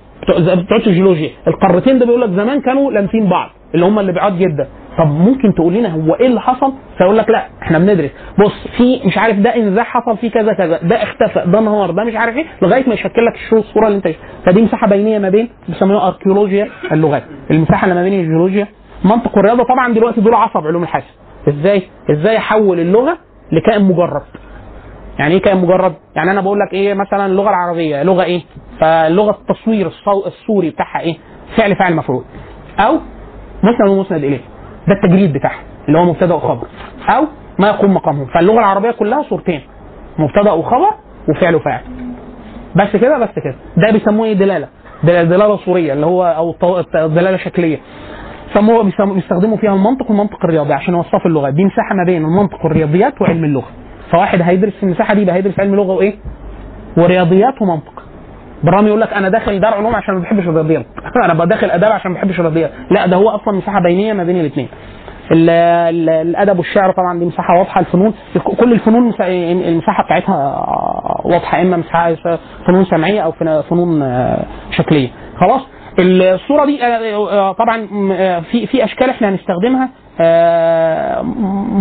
بتوع 0.56 0.76
الجيولوجيا 0.86 1.30
القارتين 1.46 1.98
ده 1.98 2.06
بيقول 2.06 2.20
لك 2.20 2.30
زمان 2.30 2.60
كانوا 2.60 2.92
لامسين 2.92 3.28
بعض 3.28 3.50
اللي 3.74 3.86
هم 3.86 3.98
اللي 3.98 4.12
بعاد 4.12 4.38
جدا. 4.38 4.66
طب 4.98 5.06
ممكن 5.06 5.54
تقول 5.54 5.74
لنا 5.74 5.88
هو 5.94 6.14
إيه 6.14 6.26
اللي 6.26 6.40
حصل؟ 6.40 6.72
فيقول 6.98 7.18
لك 7.18 7.30
لا 7.30 7.46
إحنا 7.62 7.78
بندرس. 7.78 8.10
بص 8.38 8.66
في 8.76 9.00
مش 9.06 9.18
عارف 9.18 9.36
ده 9.38 9.56
انزاح 9.56 9.86
حصل 9.86 10.16
فيه 10.16 10.30
كذا 10.30 10.52
كذا. 10.52 10.78
ده 10.82 11.02
اختفى 11.02 11.42
ده 11.50 11.58
انهار 11.58 11.90
ده 11.90 12.04
مش 12.04 12.14
عارف 12.16 12.36
إيه 12.36 12.44
لغاية 12.62 12.88
ما 12.88 12.94
يشكل 12.94 13.26
لك 13.26 13.52
الصورة 13.52 13.86
اللي 13.86 13.96
أنت 13.96 14.08
فدي 14.46 14.62
مساحة 14.62 14.88
بينية 14.88 15.18
ما 15.18 15.28
بين 15.28 15.48
بيسموها 15.68 16.08
اركيولوجيا 16.08 16.68
اللغات. 16.92 17.22
المساحة 17.50 17.84
اللي 17.84 17.94
ما 17.94 18.02
بين 18.02 18.20
الجيولوجيا 18.20 18.66
منطق 19.04 19.36
والرياضه 19.36 19.64
طبعا 19.64 19.92
دلوقتي 19.94 20.20
دول 20.20 20.34
عصب 20.34 20.66
علوم 20.66 20.82
الحاسب. 20.82 21.06
إزاي؟ 21.48 21.82
إزاي 22.10 22.36
احول 22.36 22.80
اللغة 22.80 23.18
لكائن 23.52 23.84
مجرد 23.84 24.22
يعني 25.18 25.34
إيه 25.34 25.42
كائن 25.42 25.56
مجرد 25.58 25.94
يعني 26.16 26.30
أنا 26.30 26.40
بقول 26.40 26.58
لك 26.60 26.72
إيه 26.74 26.94
مثلا 26.94 27.26
اللغة 27.26 27.48
العربية 27.48 28.02
لغة 28.02 28.22
إيه؟ 28.22 28.42
فلغة 28.80 29.30
التصوير 29.30 29.90
الصو- 29.90 30.26
الصوري 30.26 30.70
بتاعها 30.70 31.00
إيه؟ 31.00 31.16
فعل 31.56 31.76
فاعل 31.76 31.96
مفعول. 31.96 32.24
أو 32.80 32.98
مسند 33.62 34.24
إليه. 34.24 34.40
ده 34.88 34.94
التجريد 34.94 35.32
بتاعها 35.32 35.60
اللي 35.88 35.98
هو 35.98 36.04
مبتدأ 36.04 36.34
وخبر. 36.34 36.66
أو 37.08 37.24
ما 37.58 37.68
يقوم 37.68 37.94
مقامه. 37.94 38.26
فاللغة 38.34 38.58
العربية 38.58 38.90
كلها 38.90 39.22
صورتين 39.22 39.60
مبتدأ 40.18 40.52
وخبر 40.52 40.90
وفعل 41.28 41.54
وفاعل 41.54 41.80
بس 42.76 42.96
كده 42.96 43.18
بس 43.18 43.28
كده. 43.44 43.54
ده 43.76 43.92
بيسموه 43.92 44.26
إيه؟ 44.26 44.32
دلالة. 44.34 44.68
دل- 45.04 45.28
دلالة 45.28 45.56
صوريه 45.56 45.92
اللي 45.92 46.06
هو 46.06 46.24
أو 46.24 46.80
دلاله 46.94 47.36
شكلية. 47.36 47.78
بيستخدموا 49.14 49.56
فيها 49.56 49.74
المنطق 49.74 50.10
والمنطق 50.10 50.44
الرياضي 50.44 50.72
عشان 50.72 50.94
يوصفوا 50.94 51.26
اللغات 51.30 51.54
دي 51.54 51.64
مساحة 51.64 51.94
ما 51.94 52.04
بين 52.06 52.24
المنطق 52.24 52.64
والرياضيات 52.64 53.22
وعلم 53.22 53.44
اللغة. 53.44 53.68
فواحد 54.10 54.42
هيدرس 54.42 54.72
المساحة 54.82 55.14
دي 55.14 55.22
يبقى 55.22 55.34
هيدرس 55.34 55.60
علم 55.60 55.74
لغة 55.74 55.92
وإيه؟ 55.92 56.14
ورياضيات 56.96 57.62
ومنطق. 57.62 58.02
برامي 58.64 58.88
يقول 58.88 59.00
لك 59.00 59.12
أنا 59.12 59.28
داخل 59.28 59.60
دار 59.60 59.74
علوم 59.74 59.94
عشان 59.94 60.14
ما 60.14 60.20
بحبش 60.20 60.44
الرياضيات. 60.44 60.86
أنا 61.24 61.34
بداخل 61.34 61.70
أداب 61.70 61.92
عشان 61.92 62.10
ما 62.10 62.16
بحبش 62.16 62.34
الرياضيات. 62.40 62.70
لا 62.90 63.06
ده 63.06 63.16
هو 63.16 63.28
أصلا 63.28 63.54
مساحة 63.56 63.80
بينية 63.82 64.12
ما 64.12 64.24
بين 64.24 64.40
الاثنين 64.40 64.68
ال- 65.32 65.50
ال- 65.50 66.08
الأدب 66.10 66.58
والشعر 66.58 66.92
طبعا 66.92 67.18
دي 67.18 67.24
مساحة 67.24 67.58
واضحة 67.58 67.80
الفنون 67.80 68.14
كل 68.60 68.72
الفنون 68.72 69.08
مسا- 69.08 69.26
المساحة 69.68 70.04
بتاعتها 70.04 70.66
واضحة 71.24 71.62
إما 71.62 71.76
مساحة 71.76 72.14
فنون 72.66 72.84
سمعية 72.84 73.20
أو 73.20 73.32
فن- 73.32 73.60
فنون 73.60 74.02
آه، 74.02 74.44
شكلية. 74.70 75.08
خلاص؟ 75.40 75.60
الصورة 75.98 76.64
دي 76.64 76.84
آه، 76.84 77.30
آه، 77.32 77.52
طبعا 77.52 77.88
آه، 78.12 78.40
في 78.40 78.66
في 78.66 78.84
أشكال 78.84 79.10
إحنا 79.10 79.28
هنستخدمها 79.28 79.88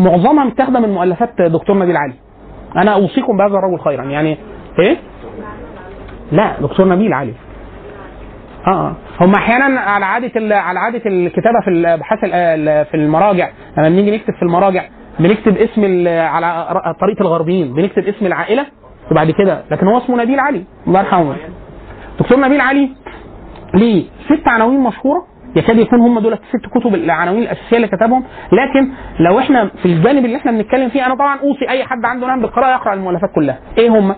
معظمها 0.05 0.43
متاخده 0.45 0.79
من 0.79 0.89
مؤلفات 0.89 1.41
دكتور 1.41 1.77
نبيل 1.77 1.97
علي. 1.97 2.13
أنا 2.75 2.93
أوصيكم 2.93 3.37
بهذا 3.37 3.53
الرجل 3.57 3.79
خيرا 3.83 4.03
يعني 4.03 4.37
إيه؟ 4.79 4.97
لا 6.31 6.51
دكتور 6.61 6.87
نبيل 6.87 7.13
علي. 7.13 7.33
آه. 8.67 8.95
هم 9.21 9.33
أحيانا 9.33 9.79
على 9.79 10.05
عادة 10.05 10.55
على 10.57 10.79
عادة 10.79 11.01
الكتابة 11.05 11.61
في 11.63 11.69
الأبحاث 11.69 12.23
ال- 12.23 12.33
ال- 12.33 12.85
في 12.85 12.97
المراجع 12.97 13.49
لما 13.77 13.89
بنيجي 13.89 14.11
نكتب 14.11 14.33
في 14.33 14.41
المراجع 14.41 14.83
بنكتب 15.19 15.57
اسم 15.57 16.07
على 16.07 16.67
طريقة 17.01 17.21
الغربيين 17.21 17.73
بنكتب 17.73 18.03
اسم 18.07 18.25
العائلة 18.25 18.65
وبعد 19.11 19.31
كده 19.31 19.61
لكن 19.71 19.87
هو 19.87 19.97
اسمه 19.97 20.23
نبيل 20.23 20.39
علي 20.39 20.63
الله 20.87 20.99
يرحمه. 20.99 21.35
دكتور 22.19 22.39
نبيل 22.39 22.61
علي 22.61 22.89
ليه؟ 23.75 24.05
ست 24.25 24.47
عناوين 24.47 24.79
مشهورة. 24.79 25.25
يكاد 25.55 25.77
يكون 25.77 25.99
هم 26.01 26.19
دول 26.19 26.37
ست 26.37 26.65
كتب 26.77 26.95
العناوين 26.95 27.43
الأساسية 27.43 27.77
اللي 27.77 27.87
كتبهم. 27.87 28.23
لكن 28.51 28.89
لو 29.19 29.39
إحنا 29.39 29.67
في 29.67 29.85
الجانب 29.85 30.25
اللي 30.25 30.37
إحنا 30.37 30.51
بنتكلم 30.51 30.89
فيه 30.89 31.05
أنا 31.05 31.15
طبعا 31.15 31.39
أوصي 31.39 31.69
أي 31.69 31.83
حد 31.83 32.05
عنده 32.05 32.27
نهم 32.27 32.41
بالقراءة 32.41 32.71
يقرأ 32.71 32.93
المؤلفات 32.93 33.29
كلها. 33.35 33.57
إيه 33.77 33.89
هم؟ 33.89 34.11
جدا. 34.11 34.15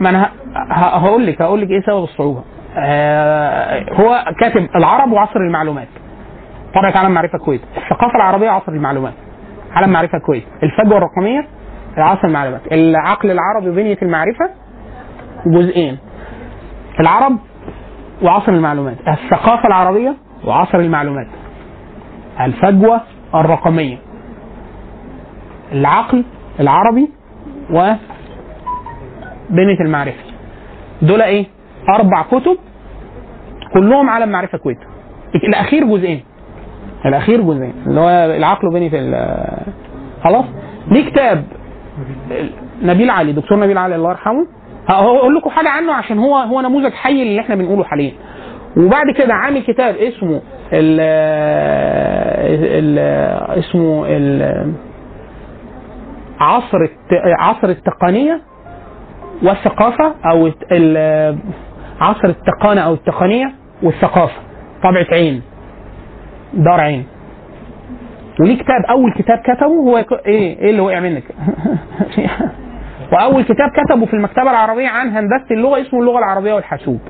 ما 0.00 0.10
أنا 0.10 0.30
هقول 0.70 1.26
لك 1.26 1.42
هقول 1.42 1.60
لك 1.60 1.70
إيه 1.70 1.80
سبب 1.80 2.02
الصعوبة. 2.02 2.42
آه 2.76 3.84
هو 3.92 4.24
كاتب 4.40 4.68
العرب 4.76 5.12
وعصر 5.12 5.40
المعلومات. 5.40 5.88
طبعة 6.74 6.98
عالم 6.98 7.14
معرفة 7.14 7.34
الكويت 7.34 7.60
الثقافة 7.76 8.16
العربية 8.16 8.50
عصر 8.50 8.72
المعلومات. 8.72 9.14
عالم 9.72 9.92
معرفة 9.92 10.18
الكويت 10.18 10.44
الفجوة 10.62 10.98
الرقمية 10.98 11.46
عصر 11.96 12.28
المعلومات. 12.28 12.60
العقل 12.72 13.30
العربي 13.30 13.70
بنيه 13.70 13.98
المعرفة 14.02 14.50
جزئين. 15.46 15.98
العرب 17.00 17.38
وعصر 18.22 18.52
المعلومات. 18.52 18.96
الثقافة 19.08 19.66
العربية 19.68 20.14
وعصر 20.44 20.78
المعلومات. 20.78 21.26
الفجوة 22.40 23.00
الرقمية. 23.34 23.98
العقل 25.72 26.24
العربي 26.60 27.08
و 27.70 27.92
بنية 29.50 29.80
المعرفة. 29.80 30.22
دول 31.02 31.22
إيه؟ 31.22 31.46
أربع 31.88 32.22
كتب 32.22 32.56
كلهم 33.74 34.10
عالم 34.10 34.28
معرفة 34.28 34.58
كويت. 34.58 34.78
الأخير 35.34 35.84
جزئين. 35.84 36.24
الأخير 37.06 37.40
جزئين. 37.40 37.74
اللي 37.86 38.00
هو 38.00 38.08
العقل 38.08 38.68
وبنية 38.68 38.90
خلاص؟ 40.24 40.44
ليه 40.88 41.10
كتاب؟ 41.10 41.44
نبيل 42.82 43.10
علي 43.10 43.32
دكتور 43.32 43.58
نبيل 43.58 43.78
علي 43.78 43.96
الله 43.96 44.10
يرحمه 44.10 44.46
هقول 44.88 45.34
لكم 45.34 45.50
حاجة 45.50 45.68
عنه 45.68 45.92
عشان 45.92 46.18
هو 46.18 46.36
هو 46.36 46.60
نموذج 46.60 46.92
حي 46.92 47.22
اللي 47.22 47.40
إحنا 47.40 47.54
بنقوله 47.54 47.84
حاليا. 47.84 48.12
وبعد 48.76 49.06
كده 49.16 49.34
عامل 49.34 49.62
كتاب 49.62 49.96
اسمه 49.96 50.42
ال 50.72 51.00
ال 52.62 52.98
اسمه 53.58 54.04
ال 54.08 54.72
عصر 56.40 56.78
عصر 57.38 57.68
التقنية 57.68 58.40
والثقافة 59.42 60.14
أو 60.30 60.50
عصر 62.00 62.28
التقانة 62.28 62.80
أو 62.80 62.94
التقنية 62.94 63.52
والثقافة. 63.82 64.40
طبعه 64.82 65.06
عين. 65.12 65.42
دار 66.54 66.80
عين. 66.80 67.04
وليه 68.40 68.54
كتاب 68.58 68.84
أول 68.90 69.12
كتاب 69.12 69.38
كتبه 69.38 69.66
هو 69.66 69.96
إيه 69.98 70.58
إيه 70.58 70.70
اللي 70.70 70.80
وقع 70.80 71.00
منك؟ 71.00 71.24
وأول 73.12 73.44
كتاب 73.44 73.70
كتبه 73.70 74.06
في 74.06 74.14
المكتبة 74.14 74.50
العربية 74.50 74.88
عن 74.88 75.08
هندسة 75.08 75.46
اللغة 75.50 75.80
اسمه 75.80 76.00
اللغة 76.00 76.18
العربية 76.18 76.54
والحاسوب. 76.54 77.00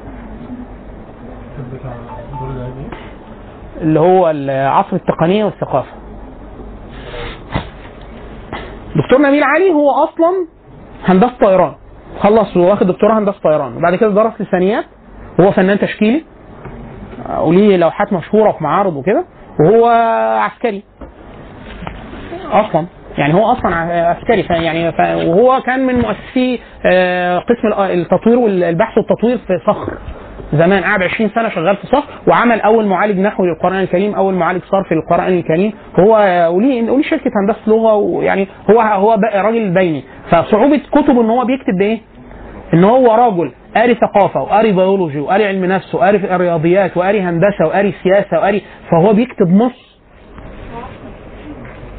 اللي 3.81 4.01
هو 4.01 4.27
عصر 4.49 4.97
التقنية 4.97 5.45
والثقافة. 5.45 5.93
دكتور 8.97 9.23
نبيل 9.23 9.43
علي 9.43 9.71
هو 9.71 9.91
أصلا 9.91 10.47
هندسة 11.05 11.33
طيران. 11.41 11.75
خلص 12.21 12.57
واخد 12.57 12.87
دكتوراه 12.87 13.19
هندسة 13.19 13.39
طيران. 13.45 13.77
وبعد 13.77 13.95
كده 13.95 14.11
درس 14.11 14.41
لسانيات 14.41 14.85
وهو 15.39 15.53
فنان 15.53 15.79
تشكيلي. 15.79 16.25
وليه 17.39 17.77
لوحات 17.77 18.13
مشهورة 18.13 18.53
في 18.53 18.65
معارض 18.65 18.97
وكده. 18.97 19.25
وهو 19.61 19.87
عسكري. 20.41 20.83
أصلا. 22.53 22.87
يعني 23.19 23.35
هو 23.35 23.53
أصلا 23.53 23.75
عسكري 24.09 24.47
يعني 24.65 24.89
وهو 25.29 25.61
كان 25.61 25.87
من 25.87 25.95
مؤسسي 25.95 26.61
آه، 26.87 27.39
قسم 27.39 27.69
ال- 27.69 28.01
التطوير 28.01 28.39
والبحث 28.39 28.99
والتطوير 28.99 29.39
في 29.39 29.59
صخر. 29.67 29.99
زمان 30.53 30.83
قعد 30.85 31.03
20 31.03 31.31
سنة 31.35 31.49
شغال 31.49 31.77
في 31.77 31.87
صخر 31.87 32.05
وعمل 32.29 32.61
أول 32.61 32.87
معالج 32.87 33.19
نحوي 33.21 33.49
للقرآن 33.49 33.81
الكريم 33.81 34.15
أول 34.15 34.35
معالج 34.35 34.63
صرفي 34.65 34.95
للقرآن 34.95 35.33
الكريم. 35.33 35.73
هو 35.99 36.13
وليه 36.57 36.91
وليه 36.91 37.03
شركة 37.03 37.31
هندسة 37.43 37.61
لغة 37.67 37.95
ويعني 37.95 38.49
هو 38.71 38.81
هو 38.81 39.19
راجل 39.35 39.71
بيني. 39.75 40.05
فصعوبة 40.31 40.81
كتبه 40.93 41.21
إن 41.21 41.31
هو 41.31 41.45
بيكتب 41.45 41.75
بإيه؟ 41.79 41.99
إن 42.75 42.85
هو 42.85 43.15
راجل 43.15 43.53
قاري 43.77 43.95
ثقافة 43.95 44.43
وقاري 44.43 44.73
بيولوجي 44.73 45.21
وقاري 45.21 45.47
علم 45.47 45.65
نفس 45.65 45.95
وقاري 45.95 46.19
رياضيات 46.37 46.97
وقاري 46.97 47.21
هندسة 47.21 47.67
وقاري 47.67 47.95
سياسة 48.03 48.37
وقاري 48.39 48.63
فهو 48.91 49.13
بيكتب 49.13 49.49
نص 49.49 49.89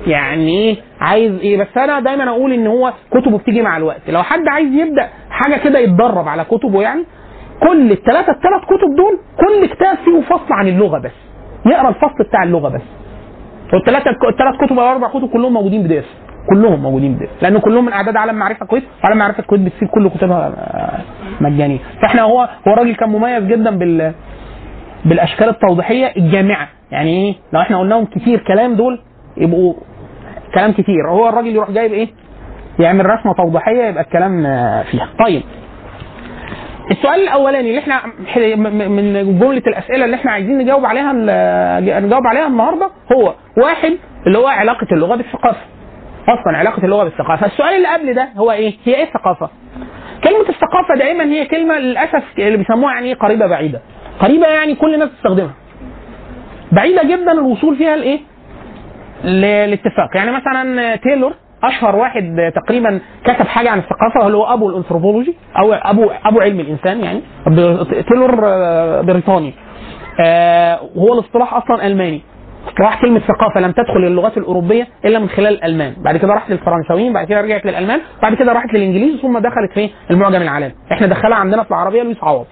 يعني 0.08 0.48
إيه 0.58 0.76
عايز 1.02 1.40
إيه 1.40 1.58
بس 1.58 1.78
أنا 1.78 2.00
دايما 2.00 2.30
أقول 2.30 2.54
إن 2.54 2.68
هو 2.68 2.94
كتبه 3.12 3.38
بتيجي 3.38 3.62
مع 3.62 3.78
الوقت. 3.78 4.02
لو 4.10 4.24
حد 4.24 4.48
عايز 4.48 4.74
يبدأ 4.74 5.10
حاجة 5.30 5.56
كده 5.64 5.80
يتدرب 5.80 6.28
على 6.28 6.44
كتبه 6.44 6.82
يعني 6.82 7.04
كل 7.68 7.92
الثلاثه 7.92 8.32
الثلاث 8.32 8.62
كتب 8.66 8.96
دول 8.98 9.20
كل 9.38 9.66
كتاب 9.66 9.98
فيه 9.98 10.22
فصل 10.22 10.54
عن 10.54 10.68
اللغة 10.68 11.00
بس. 11.00 11.12
يقرأ 11.66 11.90
الفصل 11.90 12.24
بتاع 12.30 12.44
اللغة 12.44 12.70
بس. 12.70 12.82
والثلاثه 13.74 14.10
الثلاث 14.30 14.56
كتب 14.66 14.80
أو 14.80 14.90
أربع 14.92 15.08
كتب 15.10 15.30
كلهم 15.30 15.54
موجودين 15.54 15.84
بدرس 15.84 16.06
كلهم 16.50 16.80
موجودين 16.84 17.14
بدرس 17.16 17.30
لأن 17.42 17.58
كلهم 17.58 17.86
من 17.86 17.94
أعداد 17.94 18.16
عالم 18.16 18.36
معرفة 18.36 18.66
كويس 18.66 18.84
وعالم 19.04 19.18
معرفة 19.20 19.44
كويس 19.44 19.62
بتصير 19.62 19.88
كل 19.88 20.10
كتبها 20.10 20.48
آه، 20.48 21.02
مجانية. 21.44 21.78
فإحنا 22.02 22.22
هو 22.22 22.50
هو 22.68 22.74
راجل 22.74 22.96
كان 22.96 23.10
مميز 23.10 23.44
جدا 23.44 23.78
بال 23.78 24.14
بالأشكال 25.06 25.50
التوضيحية 25.50 26.14
الجامعة. 26.18 26.68
يعني 26.92 27.10
إيه؟ 27.10 27.36
لو 27.54 27.62
إحنا 27.62 27.80
قلناهم 27.80 28.06
كتير 28.06 28.40
كلام 28.48 28.76
دول 28.76 29.00
يبقوا 29.38 29.74
كلام 30.56 30.72
كتير. 30.72 31.10
هو 31.10 31.30
الراجل 31.30 31.56
يروح 31.56 31.72
جايب 31.72 31.94
إيه؟ 31.94 32.08
يعمل 32.80 33.06
رسمة 33.06 33.34
توضيحية 33.34 33.84
يبقى 33.84 34.04
الكلام 34.04 34.44
فيها. 34.84 35.10
طيب. 35.26 35.42
السؤال 36.92 37.20
الأولاني 37.22 37.70
اللي 37.70 37.80
إحنا 37.80 38.02
من 38.88 39.40
جملة 39.40 39.64
الأسئلة 39.68 40.06
اللي 40.06 40.16
إحنا 40.16 40.32
عايزين 40.32 40.58
نجاوب 40.58 40.86
عليها 40.86 41.14
نجاوب 42.00 42.28
عليها 42.28 42.48
النهارده 42.48 42.90
هو 43.16 43.34
واحد 43.64 43.98
اللي 44.28 44.38
هو 44.38 44.48
علاقة 44.48 44.88
اللغة 44.92 45.16
بالثقافة. 45.16 45.62
أصلا 46.24 46.58
علاقة 46.58 46.84
اللغة 46.86 47.04
بالثقافة. 47.04 47.46
السؤال 47.46 47.74
اللي 47.76 47.88
قبل 47.88 48.14
ده 48.14 48.30
هو 48.38 48.52
إيه؟ 48.52 48.74
هي 48.86 48.96
إيه 48.96 49.04
الثقافة؟ 49.04 49.50
كلمة 50.24 50.50
الثقافة 50.50 50.96
دائما 50.98 51.24
هي 51.24 51.46
كلمة 51.46 51.78
للأسف 51.78 52.24
اللي 52.38 52.58
بيسموها 52.58 52.94
يعني 52.94 53.08
إيه؟ 53.08 53.16
قريبة 53.16 53.48
بعيدة. 53.48 53.82
قريبة 54.20 54.48
يعني 54.48 54.76
كل 54.76 54.94
الناس 54.94 55.10
تستخدمها 55.10 55.54
بعيدة 56.72 57.04
جدا 57.04 57.32
الوصول 57.32 57.76
فيها 57.76 57.96
لإيه؟ 57.96 58.20
للاتفاق. 59.24 60.10
يعني 60.16 60.32
مثلا 60.32 60.96
تايلور 60.96 61.34
أشهر 61.64 61.96
واحد 61.96 62.52
تقريبا 62.56 63.00
كتب 63.24 63.48
حاجة 63.48 63.70
عن 63.70 63.80
الثقافة 63.80 64.26
اللي 64.28 64.38
هو 64.38 64.44
أبو 64.54 64.70
الأنثروبولوجي 64.70 65.36
أو 65.60 65.74
أبو 65.74 66.10
أبو 66.26 66.40
علم 66.40 66.60
الإنسان 66.60 67.00
يعني 67.00 67.22
تايلور 68.10 68.40
آه، 68.44 69.02
بريطاني. 69.02 69.54
آه، 70.20 70.80
وهو 70.96 71.14
الاصطلاح 71.14 71.54
أصلا 71.54 71.88
ألماني. 71.88 72.22
اصطلاح 72.68 73.02
كلمة 73.02 73.20
ثقافة 73.20 73.60
لم 73.60 73.72
تدخل 73.72 73.98
اللغات 74.08 74.38
الأوروبية 74.38 74.88
إلا 75.06 75.20
من 75.20 75.30
خلال 75.30 75.54
الألمان. 75.54 75.94
بعد 75.98 76.18
كده 76.18 76.34
راحت 76.34 76.50
للفرنساويين 76.52 77.14
بعد 77.14 77.28
كده 77.28 77.42
رجعت 77.42 77.66
للألمان 77.66 78.00
بعد 78.22 78.34
كده 78.34 78.54
راحت 78.54 78.74
للإنجليز 78.74 79.22
ثم 79.22 79.38
دخلت 79.40 79.72
في 79.74 79.90
المعجم 80.12 80.42
العالمي. 80.42 80.72
إحنا 80.92 81.08
دخلها 81.08 81.38
عندنا 81.38 81.64
في 81.64 81.72
العربية 81.72 82.04
لويس 82.04 82.24
عوض. 82.24 82.46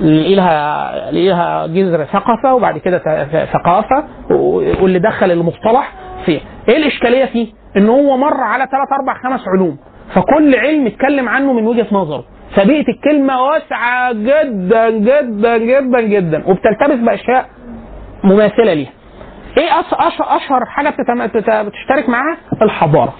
لها 0.00 1.10
لها 1.10 1.66
جذر 1.66 2.04
ثقافه 2.04 2.54
وبعد 2.54 2.78
كده 2.78 2.98
ثقافة 3.44 4.04
واللي 4.80 4.98
دخل 4.98 5.30
المصطلح 5.30 5.92
فيه. 6.26 6.40
إيه 6.68 6.76
الإشكالية 6.76 7.24
فيه؟ 7.24 7.52
إن 7.76 7.88
هو 7.88 8.16
مر 8.16 8.40
على 8.40 8.64
ثلاث 8.70 8.92
أربع 8.92 9.14
خمس 9.22 9.48
علوم 9.48 9.76
فكل 10.14 10.54
علم 10.54 10.86
اتكلم 10.86 11.28
عنه 11.28 11.52
من 11.52 11.66
وجهة 11.66 11.86
نظره. 11.92 12.24
فبيئه 12.56 12.84
الكلمة 12.88 13.42
واسعة 13.42 14.12
جدا 14.12 14.90
جدا 14.90 15.58
جدا 15.58 16.00
جدا 16.00 16.42
وبتلتبس 16.46 16.98
بأشياء 17.06 17.46
مماثلة 18.24 18.74
ليها. 18.74 18.90
إيه 19.58 19.80
أشهر 20.20 20.64
حاجة 20.66 20.90
بتشترك 21.62 22.08
معاها؟ 22.08 22.36
الحضارة. 22.62 23.14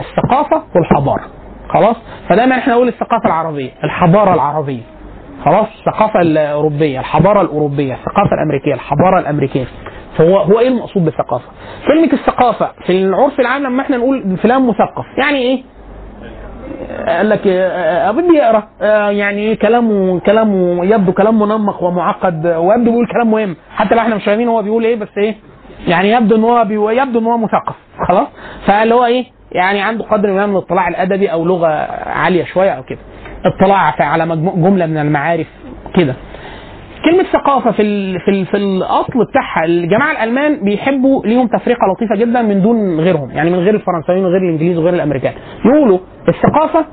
الثقافة 0.00 0.62
والحضارة. 0.76 1.24
خلاص؟ 1.68 1.96
فدايما 2.28 2.58
إحنا 2.58 2.74
نقول 2.74 2.88
الثقافة 2.88 3.26
العربية 3.26 3.70
الحضارة 3.84 4.34
العربية. 4.34 4.82
خلاص 5.46 5.66
الثقافة 5.78 6.20
الأوروبية 6.20 7.00
الحضارة 7.00 7.40
الأوروبية 7.42 7.94
الثقافة 7.94 8.34
الأمريكية 8.34 8.74
الحضارة 8.74 9.18
الأمريكية. 9.18 9.64
فهو 10.18 10.38
هو 10.38 10.60
إيه 10.60 10.68
المقصود 10.68 11.04
بالثقافة؟ 11.04 11.44
كلمة 11.86 12.12
الثقافة 12.12 12.70
في 12.86 12.92
العرف 12.92 13.40
العام 13.40 13.62
لما 13.62 13.82
إحنا 13.82 13.96
نقول 13.96 14.36
فلان 14.36 14.66
مثقف. 14.66 15.04
يعني 15.18 15.38
إيه؟ 15.38 15.62
قال 17.08 17.28
لك 17.28 17.40
آه، 17.46 18.10
بدي 18.10 18.34
يقرأ. 18.34 18.68
آه، 18.82 19.10
يعني 19.10 19.38
إيه؟ 19.38 19.58
كلامه 19.58 20.20
كلامه 20.20 20.84
يبدو 20.84 21.12
كلام 21.12 21.38
منمق 21.38 21.82
ومعقد 21.82 22.46
ويبدو 22.46 22.90
بيقول 22.90 23.06
كلام 23.06 23.30
مهم. 23.30 23.56
حتى 23.76 23.94
لو 23.94 24.00
إحنا 24.00 24.14
مش 24.14 24.24
فاهمين 24.24 24.48
هو 24.48 24.62
بيقول 24.62 24.84
إيه 24.84 24.96
بس 24.96 25.18
إيه؟ 25.18 25.34
يعني 25.86 26.10
يبدو 26.10 26.36
إن 26.36 26.44
هو 26.44 26.60
يبدو 26.90 27.18
إن 27.18 27.26
هو 27.26 27.38
مثقف. 27.38 27.74
خلاص؟ 28.08 28.26
فاللي 28.66 28.94
هو 28.94 29.04
إيه؟ 29.04 29.24
يعني 29.52 29.82
عنده 29.82 30.04
قدر 30.04 30.32
من 30.32 30.44
الاطلاع 30.44 30.88
الأدبي 30.88 31.32
أو 31.32 31.44
لغة 31.44 31.66
عالية 32.06 32.44
شوية 32.44 32.70
أو 32.70 32.82
كده. 32.82 32.98
اطلاع 33.44 33.94
على 34.00 34.26
جملة 34.36 34.86
من 34.86 34.98
المعارف 34.98 35.46
كده. 35.94 36.14
كلمة 37.04 37.24
ثقافة 37.32 37.70
في 37.72 37.82
ال 37.82 38.20
في 38.20 38.30
ال 38.30 38.46
في 38.46 38.56
الأصل 38.56 39.24
بتاعها 39.30 39.64
الجماعة 39.64 40.12
الألمان 40.12 40.64
بيحبوا 40.64 41.26
ليهم 41.26 41.46
تفرقة 41.46 41.86
لطيفة 41.92 42.16
جدا 42.16 42.42
من 42.42 42.62
دون 42.62 43.00
غيرهم 43.00 43.30
يعني 43.30 43.50
من 43.50 43.58
غير 43.58 43.74
الفرنساويين 43.74 44.24
وغير 44.24 44.42
الإنجليز 44.42 44.78
وغير 44.78 44.94
الأمريكان. 44.94 45.32
يقولوا 45.64 45.98
الثقافة 46.28 46.86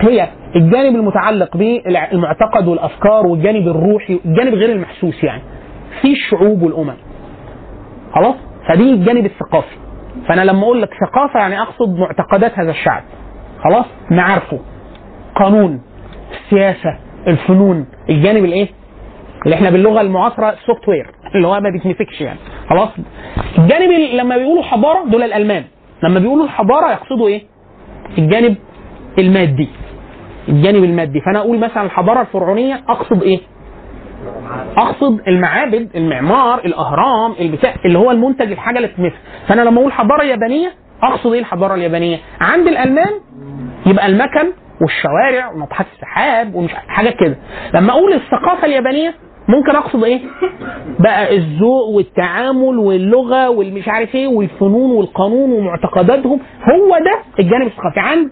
هي 0.00 0.28
الجانب 0.56 0.96
المتعلق 0.96 1.56
بالمعتقد 1.56 2.68
والأفكار 2.68 3.26
والجانب 3.26 3.68
الروحي 3.68 4.20
الجانب 4.24 4.54
غير 4.54 4.72
المحسوس 4.72 5.24
يعني. 5.24 5.42
في 6.02 6.12
الشعوب 6.12 6.62
والأمم. 6.62 6.94
خلاص؟ 8.14 8.34
فدي 8.68 8.90
الجانب 8.92 9.24
الثقافي. 9.24 9.76
فأنا 10.28 10.40
لما 10.44 10.62
أقول 10.62 10.82
لك 10.82 10.90
ثقافة 11.06 11.40
يعني 11.40 11.62
أقصد 11.62 11.98
معتقدات 11.98 12.58
هذا 12.58 12.70
الشعب. 12.70 13.02
خلاص؟ 13.64 13.84
معارفه. 14.10 14.58
قانون 15.36 15.80
السياسة 16.44 16.98
الفنون 17.26 17.86
الجانب 18.10 18.44
الايه؟ 18.44 18.68
اللي 19.44 19.54
إحنا 19.56 19.70
باللغة 19.70 20.00
المعاصرة 20.00 20.50
السوفت 20.50 20.88
وير 20.88 21.06
اللي 21.34 21.46
هو 21.48 21.60
ما 21.60 21.70
بيتنفكش 21.70 22.20
يعني. 22.20 22.38
خلاص؟ 22.70 22.88
الجانب 23.58 23.90
ال- 23.90 24.16
لما 24.16 24.36
بيقولوا 24.36 24.62
حضارة 24.62 25.04
دول 25.04 25.22
الألمان. 25.22 25.64
لما 26.02 26.18
بيقولوا 26.20 26.44
الحضارة 26.44 26.90
يقصدوا 26.92 27.28
إيه؟ 27.28 27.42
الجانب 28.18 28.54
المادي. 29.18 29.68
الجانب 30.48 30.84
المادي. 30.84 31.20
فأنا 31.20 31.38
أقول 31.38 31.58
مثلا 31.58 31.82
الحضارة 31.82 32.20
الفرعونية 32.20 32.80
أقصد 32.88 33.22
إيه؟ 33.22 33.40
أقصد 34.76 35.20
المعابد 35.28 35.88
المعمار 35.96 36.58
الأهرام 36.64 37.32
البتاع 37.40 37.74
اللي 37.84 37.98
هو 37.98 38.10
المنتج 38.10 38.50
الحاجة 38.52 38.76
اللي 38.76 38.88
تتمثل 38.88 39.16
فأنا 39.48 39.62
لما 39.62 39.80
أقول 39.80 39.92
حضارة 39.92 40.22
يابانية 40.24 40.72
أقصد 41.02 41.32
إيه 41.32 41.40
الحضارة 41.40 41.74
اليابانية؟ 41.74 42.18
عند 42.40 42.66
الألمان 42.66 43.10
يبقى 43.86 44.06
المكن 44.06 44.52
والشوارع 44.80 45.50
وناطحات 45.52 45.86
السحاب 45.94 46.54
ومش 46.54 46.70
حاجات 46.88 47.14
كده. 47.20 47.36
لما 47.74 47.92
أقول 47.92 48.12
الثقافة 48.12 48.66
اليابانية 48.66 49.14
ممكن 49.48 49.76
أقصد 49.76 50.04
إيه؟ 50.04 50.20
بقى 50.98 51.36
الذوق 51.36 51.88
والتعامل 51.88 52.78
واللغة 52.78 53.48
والمش 53.50 53.88
عارف 53.88 54.14
إيه 54.14 54.26
والفنون 54.28 54.90
والقانون 54.90 55.52
ومعتقداتهم. 55.52 56.40
هو 56.70 56.98
ده 56.98 57.18
الجانب 57.40 57.66
الثقافي. 57.66 58.00
عند 58.00 58.30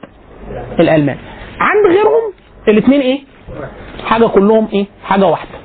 الألمان. 0.80 1.16
عند 1.60 1.86
غيرهم 1.86 2.32
الاثنين 2.68 3.00
إيه؟ 3.00 3.20
حاجة 4.04 4.26
كلهم 4.26 4.68
إيه؟ 4.72 4.86
حاجة 5.04 5.26
واحدة. 5.26 5.58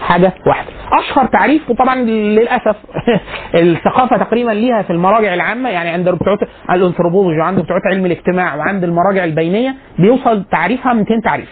حاجة 0.00 0.32
واحدة. 0.46 0.70
أشهر 0.92 1.26
تعريف 1.26 1.70
وطبعا 1.70 1.94
للأسف 1.94 2.76
الثقافة 3.54 4.16
تقريبا 4.16 4.50
ليها 4.50 4.82
في 4.82 4.90
المراجع 4.90 5.34
العامة 5.34 5.68
يعني 5.68 5.88
عند 5.88 6.08
بتوع 6.08 6.36
الأنثروبولوجي 6.70 7.38
وعند 7.38 7.60
بتوع 7.60 7.76
علم 7.86 8.06
الاجتماع 8.06 8.54
وعند 8.56 8.84
المراجع 8.84 9.24
البينية 9.24 9.74
بيوصل 9.98 10.44
تعريفها 10.44 10.92
200 10.92 11.20
تعريف. 11.24 11.48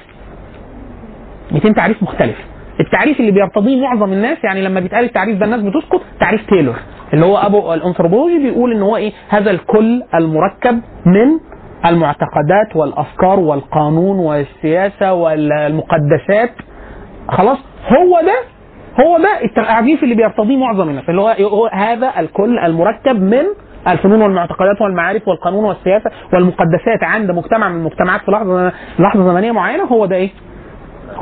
200 1.52 1.72
تعريف 1.72 2.02
مختلف. 2.02 2.36
التعريف 2.80 3.20
اللي 3.20 3.30
بيرتضيه 3.30 3.82
معظم 3.82 4.12
الناس 4.12 4.38
يعني 4.44 4.62
لما 4.62 4.80
بيتقال 4.80 5.04
التعريف 5.04 5.38
ده 5.38 5.44
الناس 5.44 5.60
بتسكت 5.60 6.00
تعريف 6.20 6.46
تايلور 6.50 6.76
اللي 7.12 7.26
هو 7.26 7.36
أبو 7.36 7.74
الأنثروبولوجي 7.74 8.38
بيقول 8.38 8.72
إن 8.72 8.82
هو 8.82 8.96
إيه؟ 8.96 9.12
هذا 9.28 9.50
الكل 9.50 10.02
المركب 10.14 10.80
من 11.06 11.38
المعتقدات 11.86 12.76
والأفكار 12.76 13.40
والقانون 13.40 14.18
والسياسة 14.18 15.12
والمقدسات. 15.12 16.50
خلاص 17.28 17.58
هو 17.88 18.20
ده 18.20 18.38
هو 19.04 19.18
ده 19.18 19.44
التعريف 19.44 20.02
اللي 20.02 20.14
بيرتضيه 20.14 20.56
معظم 20.56 20.88
الناس 20.88 21.08
اللي 21.08 21.20
هو 21.20 21.66
هذا 21.72 22.12
الكل 22.18 22.58
المركب 22.58 23.22
من 23.22 23.42
الفنون 23.88 24.22
والمعتقدات 24.22 24.80
والمعارف 24.80 25.28
والقانون 25.28 25.64
والسياسة 25.64 26.10
والمقدسات 26.32 27.02
عند 27.02 27.30
مجتمع 27.30 27.68
من 27.68 27.76
المجتمعات 27.76 28.20
في 28.20 28.30
لحظة 28.30 28.72
لحظة 28.98 29.24
زمنية 29.32 29.52
معينة 29.52 29.84
هو 29.84 30.06
ده 30.06 30.16
إيه؟ 30.16 30.30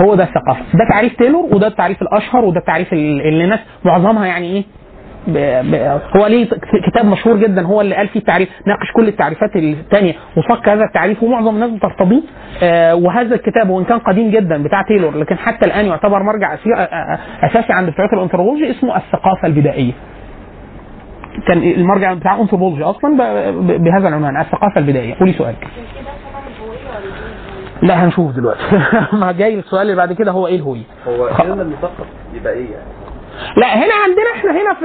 هو 0.01 0.15
ده 0.15 0.25
الثقافة 0.25 0.61
ده 0.75 0.85
تعريف 0.91 1.17
تايلور 1.17 1.55
وده 1.55 1.67
التعريف 1.67 2.03
الأشهر 2.03 2.45
وده 2.45 2.61
التعريف 2.61 2.93
اللي 2.93 3.45
الناس 3.45 3.61
معظمها 3.85 4.27
يعني 4.27 4.47
إيه. 4.57 4.65
هو 6.17 6.27
ليه 6.27 6.49
كتاب 6.87 7.07
مشهور 7.07 7.37
جدا 7.37 7.63
هو 7.63 7.81
اللي 7.81 7.95
قال 7.95 8.09
فيه 8.09 8.21
التعريف 8.21 8.49
ناقش 8.67 8.93
كل 8.97 9.09
التعريفات 9.09 9.57
الثانية 9.57 10.15
وصك 10.37 10.69
هذا 10.69 10.85
التعريف 10.85 11.23
ومعظم 11.23 11.55
الناس 11.55 11.71
بترتضيه 11.71 12.23
آه 12.63 12.95
وهذا 12.95 13.35
الكتاب 13.35 13.71
وان 13.71 13.85
كان 13.85 13.99
قديم 13.99 14.31
جدا 14.31 14.63
بتاع 14.63 14.83
تايلور 14.83 15.17
لكن 15.17 15.39
حتى 15.39 15.67
الآن 15.67 15.87
يعتبر 15.87 16.23
مرجع 16.23 16.55
آه، 16.55 16.79
آه، 16.79 17.19
أساسي 17.43 17.73
عند 17.73 17.91
بتوع 17.91 18.09
الانثروبولوجي 18.13 18.71
اسمه 18.71 18.97
الثقافة 18.97 19.47
البدائية 19.49 19.93
كان 21.49 21.63
المرجع 21.63 22.15
بتاع 22.15 22.35
الانثروبولوجي 22.35 22.83
أصلا. 22.83 23.17
بهذا 23.61 24.09
العنوان 24.09 24.41
الثقافة 24.41 24.81
البدائية 24.81 25.15
قولي 25.15 25.33
سؤالك 25.33 25.63
إيه؟ 25.63 26.07
لا 27.83 28.05
هنشوف 28.05 28.33
دلوقتي 28.33 28.63
ما 29.21 29.33
جاي 29.33 29.59
السؤال 29.59 29.83
اللي 29.83 29.97
بعد 29.97 30.13
كده 30.13 30.33
هو 30.33 30.47
إيه 30.47 30.57
الهوية 30.57 30.83
هو 31.09 31.29
كلمة 31.37 31.63
المثقف 31.63 32.07
يبقى 32.35 32.53
إيه 32.53 32.71
يعني؟ 32.71 33.06
لا 33.57 33.67
هنا 33.77 33.95
عندنا 34.07 34.31
إحنا 34.35 34.51
هنا 34.51 34.75
في 34.75 34.85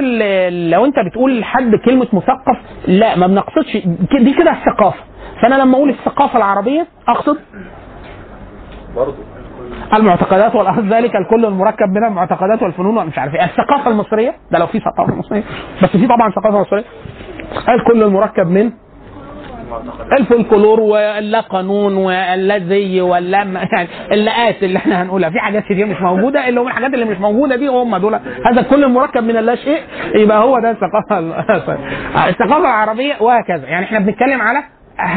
لو 0.70 0.84
انت 0.84 0.94
بتقول 1.10 1.40
لحد 1.40 1.74
كلمة 1.84 2.06
مثقف 2.12 2.56
لا 2.88 3.16
ما 3.18 3.26
بنقصدش 3.26 3.76
دي 4.20 4.34
كده 4.34 4.50
الثقافة. 4.50 5.00
فأنا 5.42 5.54
لما 5.54 5.76
أقول 5.76 5.90
الثقافة 5.90 6.36
العربية 6.38 6.86
أقصد 7.08 7.38
برضه 8.96 9.14
المعتقدات 9.94 10.54
والأخذ 10.54 10.82
ذلك 10.82 11.16
الكل 11.16 11.44
المركب 11.46 11.88
من 11.88 12.04
المعتقدات 12.04 12.62
والفنون 12.62 12.98
ومش 12.98 13.18
عارف 13.18 13.34
إيه. 13.34 13.44
الثقافة 13.44 13.90
المصرية 13.90 14.34
ده 14.50 14.58
لو 14.58 14.66
في 14.66 14.80
ثقافة 14.80 15.14
مصرية 15.14 15.42
بس 15.82 15.88
في 15.90 16.06
طبعا 16.06 16.30
ثقافة 16.30 16.60
مصرية 16.60 16.84
الكل 17.68 18.02
المركب 18.02 18.46
من 18.46 18.70
الفولكلور 20.18 20.80
واللا 20.80 21.40
قانون 21.40 21.96
واللا 21.96 22.58
زي 22.58 23.00
واللا 23.00 23.44
م- 23.44 23.56
يعني 23.56 23.88
اللقات 24.12 24.62
اللي 24.62 24.78
إحنا 24.78 25.02
هنقولها. 25.02 25.30
في 25.30 25.38
حاجات 25.38 25.64
كتير 25.64 25.86
مش 25.86 26.00
موجودة 26.00 26.48
اللي 26.48 26.60
هم 26.60 26.66
الحاجات 26.66 26.94
اللي 26.94 27.04
مش 27.04 27.16
موجودة 27.18 27.56
دي 27.56 27.68
هم 27.68 27.96
دول. 27.96 28.14
هذا 28.46 28.62
كل 28.62 28.88
مركب 28.88 29.24
من 29.24 29.36
اللا 29.36 29.54
شيء 29.54 29.78
يبقى 30.14 30.38
هو 30.44 30.58
ده 30.58 30.70
الثقافة 30.70 31.18
الثقافة 32.28 32.58
العربية 32.60 33.14
وهكذا. 33.20 33.66
يعني 33.66 33.84
إحنا 33.84 33.98
بنتكلم 33.98 34.40
على 34.42 34.62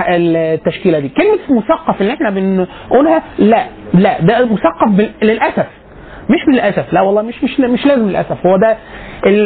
التشكيلة 0.10 1.00
دي. 1.00 1.10
كلمة 1.10 1.60
مثقف 1.62 2.02
اللي 2.02 2.14
إحنا 2.14 2.30
بنقولها 2.30 3.24
لا 3.40 3.66
لا 3.94 4.22
ده 4.22 4.46
مثقف 4.46 5.10
للأسف. 5.24 5.68
مش 6.30 6.48
للاسف 6.48 6.94
لا 6.94 7.02
والله 7.02 7.22
مش 7.22 7.44
مش 7.44 7.60
مش 7.60 7.86
لازم 7.86 8.08
للأسف. 8.10 8.46
هو 8.46 8.58
ده 8.58 8.78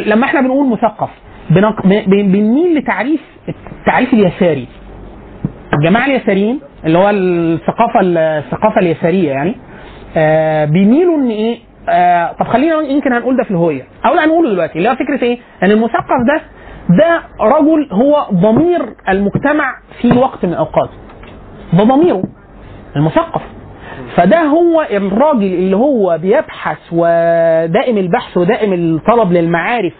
لما 0.06 0.24
إحنا 0.26 0.40
بنقول 0.40 0.68
مثقف 0.68 1.08
بنميل 2.06 2.78
لتعريف 2.78 3.20
التعريف 3.80 4.12
اليساري. 4.14 4.68
الجماعة 5.74 6.06
اليساريين 6.06 6.60
اللي 6.84 6.98
هو 6.98 7.10
الثقافة 7.10 8.00
الثقافة 8.02 8.80
اليسارية 8.80 9.30
يعني 9.30 9.56
آه 10.16 10.64
بيميلوا 10.64 11.16
إن 11.16 11.28
إيه 11.28 11.58
آه 11.88 12.32
طب 12.40 12.46
خلينا 12.46 12.80
يمكن 12.80 13.12
هنقول 13.12 13.36
ده 13.36 13.44
في 13.44 13.50
الهوية. 13.50 13.82
أو 14.06 14.14
لا 14.14 14.24
هنقوله 14.24 14.50
دلوقتي. 14.50 14.78
اللي 14.78 14.88
هو 14.90 14.94
فكرة 14.94 15.24
إيه؟ 15.24 15.38
إن 15.62 15.70
المثقف 15.70 16.16
ده 16.28 16.40
ده 16.98 17.22
رجل 17.40 17.88
هو 17.92 18.26
ضمير 18.32 18.82
المجتمع 19.08 19.74
في 20.00 20.12
وقت 20.18 20.44
من 20.44 20.52
الأوقات. 20.52 20.88
ده 21.72 21.84
ضميره 21.84 22.22
المثقف. 22.96 23.42
فده 24.16 24.42
هو 24.42 24.82
الراجل 24.90 25.44
اللي 25.44 25.76
هو 25.76 26.18
بيبحث 26.22 26.78
ودائم 26.92 27.98
البحث 27.98 28.36
ودائم 28.36 28.72
الطلب 28.72 29.32
للمعارف 29.32 29.92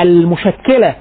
المشكلة 0.00 0.94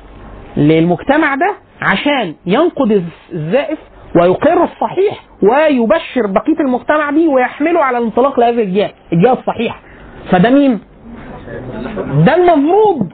للمجتمع 0.58 1.36
ده 1.36 1.56
عشان 1.82 2.36
ينقد 2.46 3.04
الزائف 3.34 3.78
ويقر 4.16 4.64
الصحيح 4.64 5.24
ويبشر 5.42 6.28
بقية 6.28 6.60
المجتمع 6.60 7.10
بيه 7.10 7.28
ويحمله 7.28 7.84
على 7.84 7.98
الانطلاق 7.98 8.40
لهذه 8.40 8.64
الجهة، 8.64 8.90
الجهة 9.14 9.34
الصحيحة. 9.34 9.80
فده 10.32 10.50
مين؟ 10.50 10.80
ده 12.26 12.36
المفروض 12.36 13.10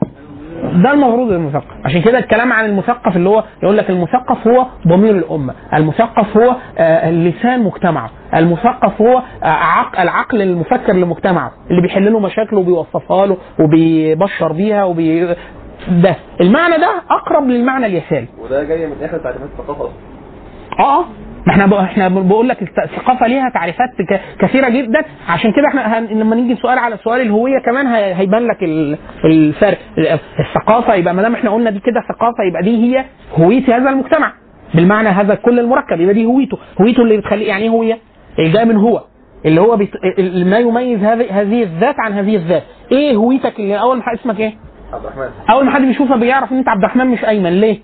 ده 0.83 0.91
المفروض 0.93 1.31
المثقف 1.31 1.65
عشان 1.85 2.01
كده 2.01 2.19
الكلام 2.19 2.53
عن 2.53 2.65
المثقف 2.65 3.15
اللي 3.15 3.29
هو 3.29 3.43
يقول 3.63 3.77
لك 3.77 3.89
المثقف 3.89 4.47
هو 4.47 4.65
ضمير 4.87 5.15
الأمة 5.15 5.53
المثقف 5.73 6.37
هو 6.37 6.55
آه، 6.77 7.11
لسان 7.11 7.63
مجتمعه 7.63 8.09
المثقف 8.35 9.01
هو 9.01 9.17
آه، 9.43 9.45
عق- 9.47 9.99
العقل 9.99 10.41
المفكر 10.41 10.93
لمجتمعه 10.93 11.51
اللي 11.69 11.81
بيحل 11.81 12.13
له 12.13 12.19
مشاكله 12.19 12.59
وبيوصفها 12.59 13.25
له 13.25 13.37
وبيبشر 13.59 14.51
بيها 14.53 14.83
وبي 14.83 15.35
ده 15.89 16.15
المعنى 16.41 16.77
ده 16.77 17.01
أقرب 17.09 17.47
للمعنى 17.47 17.85
اليساري 17.85 18.27
وده 18.41 18.63
جاي 18.63 18.87
من 18.87 18.95
اخر 19.03 19.17
تعريفات 19.17 19.49
الثقافة 19.59 19.81
أصلا 19.83 20.10
آه. 20.79 21.05
ما 21.47 21.53
إحنا 21.53 21.65
بقى 21.65 21.83
إحنا 21.83 22.07
بقول 22.07 22.49
لك 22.49 22.61
الثقافة 22.61 23.27
ليها 23.27 23.49
تعريفات 23.49 23.89
كثيرة 24.39 24.69
جدا. 24.69 25.01
عشان 25.29 25.51
كده 25.51 25.67
إحنا 25.67 25.99
هن... 25.99 26.05
لما 26.05 26.35
نيجي 26.35 26.55
سؤال 26.55 26.77
على 26.79 26.97
سؤال 26.97 27.21
الهوية 27.21 27.59
كمان 27.65 27.87
هي- 27.87 28.13
هيبان 28.15 28.47
لك 28.47 28.63
ال- 28.63 28.97
الفرق. 29.25 29.77
الثقافة 30.39 30.93
يبقى 30.93 31.13
ما 31.13 31.21
دام 31.21 31.33
إحنا 31.33 31.49
قلنا 31.49 31.69
دي 31.69 31.79
كده 31.79 32.01
ثقافة 32.09 32.43
يبقى 32.43 32.63
دي 32.63 32.83
هي 32.97 33.05
هوية 33.39 33.63
هذا 33.77 33.89
المجتمع. 33.89 34.33
بالمعنى 34.73 35.09
هذا 35.09 35.35
كل 35.35 35.59
المركب 35.59 35.99
يبقى 36.01 36.13
دي 36.13 36.25
هويته. 36.25 36.57
هويته 36.81 37.01
اللي 37.03 37.17
بتخليه 37.17 37.47
يعني 37.47 37.63
إيه 37.63 37.69
هوية؟ 37.69 37.97
اللي 38.39 38.49
جاي 38.51 38.65
من 38.65 38.75
هو. 38.77 39.03
اللي 39.45 39.61
هو 39.61 39.77
بيت... 39.77 39.91
ما 40.45 40.57
يميز 40.59 40.99
هذه 41.03 41.41
هذه 41.41 41.63
الذات 41.63 41.95
عن 41.99 42.13
هذه 42.13 42.35
الذات. 42.35 42.63
إيه 42.91 43.15
هويتك 43.15 43.59
اللي 43.59 43.79
أول 43.79 43.97
ما 43.97 44.03
اسمك 44.13 44.39
إيه؟ 44.39 44.53
عبد 44.93 45.05
الرحمن. 45.05 45.29
أول 45.49 45.65
ما 45.65 45.71
حد 45.71 45.81
بيشوفك 45.81 46.17
بيعرف 46.17 46.51
إن 46.51 46.57
أنت 46.57 46.69
عبد 46.69 46.83
الرحمن 46.83 47.07
مش 47.07 47.25
أيمن. 47.25 47.49
ليه؟ 47.61 47.79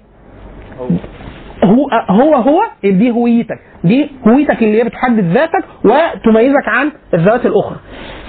هو 1.67 1.89
هو 2.09 2.35
هو 2.35 2.63
دي 2.83 3.11
هويتك. 3.11 3.59
دي 3.83 4.09
هويتك 4.27 4.63
اللي 4.63 4.79
هي 4.79 4.83
بتحدد 4.83 5.19
ذاتك 5.33 5.63
وتميزك 5.83 6.67
عن 6.67 6.91
الذوات 7.13 7.45
الأخرى. 7.45 7.77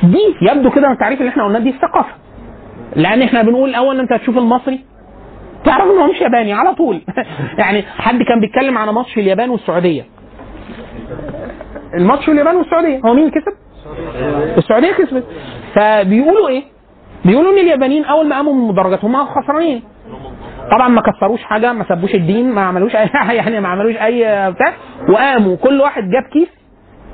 دي 0.02 0.18
يبدو 0.42 0.70
كده 0.70 0.86
من 0.88 0.94
التعريف 0.94 1.20
اللي 1.20 1.30
إحنا 1.30 1.44
قلناه 1.44 1.58
دي 1.58 1.70
الثقافة. 1.70 2.14
لأن 2.96 3.22
إحنا 3.22 3.42
بنقول 3.42 3.74
أول 3.74 4.00
انت 4.00 4.12
هتشوف 4.12 4.38
المصري 4.38 4.80
تعرف 5.64 5.84
إن 5.84 5.98
هو 5.98 6.06
مش 6.06 6.20
ياباني 6.20 6.52
على 6.52 6.74
طول. 6.74 7.00
يعني 7.58 7.82
حد 7.82 8.22
كان 8.22 8.40
بيتكلم 8.40 8.78
على 8.78 8.92
ماتش 8.92 9.18
اليابان 9.18 9.50
والسعودية. 9.50 10.04
الماتش 11.94 12.28
اليابان 12.28 12.56
والسعودية. 12.56 13.00
هو 13.06 13.14
مين 13.14 13.30
كسب؟ 13.30 13.52
السعودية 14.58 14.92
كسبت. 14.92 15.24
فبيقولوا 15.74 16.48
إيه؟ 16.48 16.62
بيقولوا 17.24 17.52
إن 17.52 17.58
اليابانيين 17.58 18.04
أول 18.04 18.28
ما 18.28 18.36
قاموا 18.36 18.54
من 18.54 18.60
المدرجات 18.60 19.04
هم 19.04 19.16
خسرانين. 19.26 19.82
طبعا 20.70 20.88
ما 20.88 21.02
كسروش 21.02 21.42
حاجة 21.42 21.72
ما 21.72 21.84
سبوش 21.88 22.14
الدين 22.14 22.50
ما 22.52 22.60
عملوش 22.60 22.96
أي 22.96 23.10
يعني 23.36 23.60
ما 23.60 23.68
عملوش 23.68 23.96
أي 23.96 24.50
بتاع. 24.52 24.72
وقاموا 25.08 25.56
كل 25.56 25.80
واحد 25.80 26.02
جاب 26.10 26.22
كيس 26.32 26.48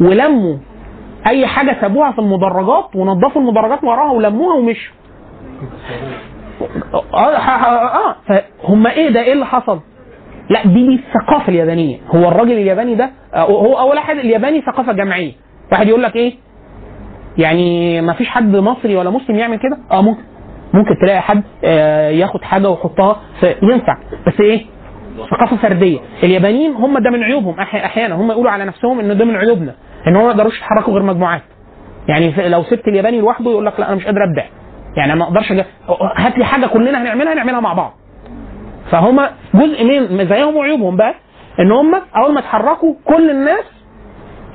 ولموا 0.00 0.56
أي 1.26 1.46
حاجة 1.46 1.76
سابوها 1.80 2.12
في 2.12 2.18
المدرجات 2.18 2.96
ونظفوا 2.96 3.42
المدرجات 3.42 3.84
وراها 3.84 4.10
ولموها 4.12 4.54
ومشوا. 4.56 4.94
آه 7.14 7.36
آه 7.36 8.08
آه 8.10 8.16
فهم 8.62 8.86
إيه 8.86 9.08
ده؟ 9.08 9.20
إيه 9.20 9.32
اللي 9.32 9.46
حصل؟ 9.46 9.80
لا 10.50 10.62
دي 10.66 10.86
دي 10.86 10.94
الثقافه 10.94 11.48
اليابانية. 11.48 11.98
هو 12.14 12.28
الراجل 12.28 12.52
الياباني 12.52 12.94
ده 12.94 13.10
آه، 13.34 13.40
هو 13.44 13.78
أول 13.78 13.96
واحد 13.96 14.16
الياباني 14.16 14.60
ثقافة 14.60 14.92
جماعية. 14.92 15.32
واحد 15.72 15.88
يقول 15.88 16.02
لك 16.02 16.16
إيه؟ 16.16 16.34
يعني 17.38 18.00
ما 18.00 18.12
فيش 18.12 18.28
حد 18.28 18.56
مصري 18.56 18.96
ولا 18.96 19.10
مسلم 19.10 19.36
يعمل 19.36 19.56
كده؟ 19.56 19.78
آه 19.90 20.02
ممكن. 20.02 20.22
ممكن 20.74 20.98
تلاقي 21.02 21.20
حد 21.22 21.42
آه، 21.64 22.08
ياخد 22.10 22.42
حاجة 22.42 22.70
ويحطها 22.70 23.20
ينفع. 23.62 23.96
بس 24.26 24.40
إيه؟ 24.40 24.66
ثقافه 25.30 25.56
فردية. 25.56 25.98
اليابانيين 26.22 26.72
هم 26.72 26.98
ده 26.98 27.10
من 27.10 27.22
عيوبهم. 27.22 27.60
أحيانا 27.60 28.14
هم 28.14 28.30
يقولوا 28.30 28.50
على 28.50 28.64
نفسهم 28.64 29.00
ان 29.00 29.18
ده 29.18 29.24
من 29.24 29.36
عيوبنا 29.36 29.74
إن 30.08 30.16
هم 30.16 30.24
ما 30.24 30.30
يقدروش 30.30 30.58
يتحركوا 30.58 30.92
غير 30.92 31.02
مجموعات. 31.02 31.42
يعني 32.08 32.48
لو 32.48 32.62
سبت 32.62 32.88
الياباني 32.88 33.20
لوحده 33.20 33.50
يقول 33.50 33.66
لك 33.66 33.80
لا 33.80 33.88
أنا 33.88 33.96
مش 33.96 34.04
قادر 34.04 34.24
ابدع 34.24 34.44
يعني 34.96 35.12
أنا 35.12 35.18
ما 35.20 35.24
أقدرش 35.24 35.52
هات 36.16 36.38
لي 36.38 36.44
حاجة 36.44 36.66
كلنا 36.66 37.02
هنعملها 37.02 37.34
نعملها 37.34 37.60
مع 37.60 37.72
بعض. 37.72 37.92
فهم 38.90 39.20
جزء 39.54 39.84
من 39.84 40.16
مزاياهم 40.24 40.56
وعيوبهم 40.56 40.96
بقى 40.96 41.14
إن 41.60 41.72
هم 41.72 41.94
أول 42.16 42.32
ما 42.34 42.40
اتحركوا 42.40 42.94
كل 43.04 43.30
الناس 43.30 43.64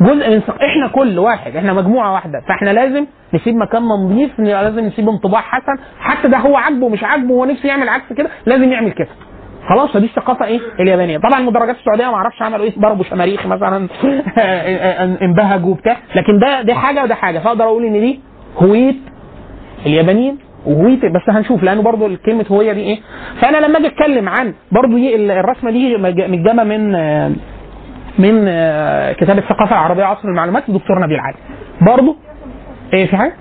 جزء 0.01 0.29
من 0.29 0.39
ثق- 0.39 0.63
إحنا 0.63 0.87
كل 0.87 1.19
واحد 1.19 1.55
إحنا 1.55 1.73
مجموعة 1.73 2.13
واحدة 2.13 2.39
فإحنا 2.47 2.69
لازم 2.69 3.05
نسيب 3.33 3.55
مكان 3.55 3.83
نظيف 3.83 4.39
لازم 4.39 4.79
نسيب 4.85 5.09
انطباع 5.09 5.41
حسن 5.41 5.83
حتى 5.99 6.27
ده 6.27 6.37
هو 6.37 6.55
عاجبه 6.57 6.89
مش 6.89 7.03
عاجبه 7.03 7.33
هو 7.33 7.45
نفسه 7.45 7.69
يعمل 7.69 7.89
عكس 7.89 8.13
كده 8.13 8.29
لازم 8.45 8.71
يعمل 8.71 8.91
كده. 8.91 9.07
خلاص 9.69 9.91
فدي 9.93 10.05
الثقافة 10.05 10.45
إيه؟ 10.45 10.59
اليابانية. 10.79 11.17
طبعا 11.17 11.39
المدرجات 11.39 11.75
السعودية 11.75 12.05
ما 12.07 12.15
أعرفش 12.15 12.41
عملوا 12.41 12.65
إيه 12.65 12.73
ضربوا 12.79 13.03
شماريخ 13.03 13.45
مثلا 13.45 13.87
انبهجوا 15.25 15.71
وبتاع 15.71 15.97
لكن 16.15 16.39
ده 16.39 16.61
دي 16.61 16.73
حاجة 16.73 17.03
وده 17.03 17.15
حاجة. 17.15 17.39
فأقدر 17.39 17.63
أقول 17.63 17.85
إن 17.85 17.93
دي 17.93 18.19
هويه 18.57 18.93
اليابانيين 19.85 20.37
وهويه 20.65 20.95
بس 20.97 21.35
هنشوف 21.35 21.63
لأنه 21.63 21.81
برضو 21.81 22.09
كلمة 22.25 22.45
هوية 22.51 22.73
دي 22.73 22.79
إيه؟ 22.81 22.99
فأنا 23.41 23.57
لما 23.57 23.79
أجي 23.79 23.87
أتكلم 23.87 24.29
عن 24.29 24.53
برضو 24.71 24.97
الرسمة 24.97 25.71
دي 25.71 25.97
متجمة 25.97 26.63
من 26.63 26.91
من 28.19 28.45
آه، 28.47 29.11
كتاب 29.13 29.37
الثقافة 29.37 29.71
العربية 29.71 30.03
عصر 30.03 30.27
المعلومات 30.27 30.69
الدكتور 30.69 30.99
نبيل 30.99 31.19
علي. 31.19 31.35
برضو؟ 31.81 32.15
إيه 32.93 33.07
في 33.07 33.17
حاجة؟ 33.17 33.33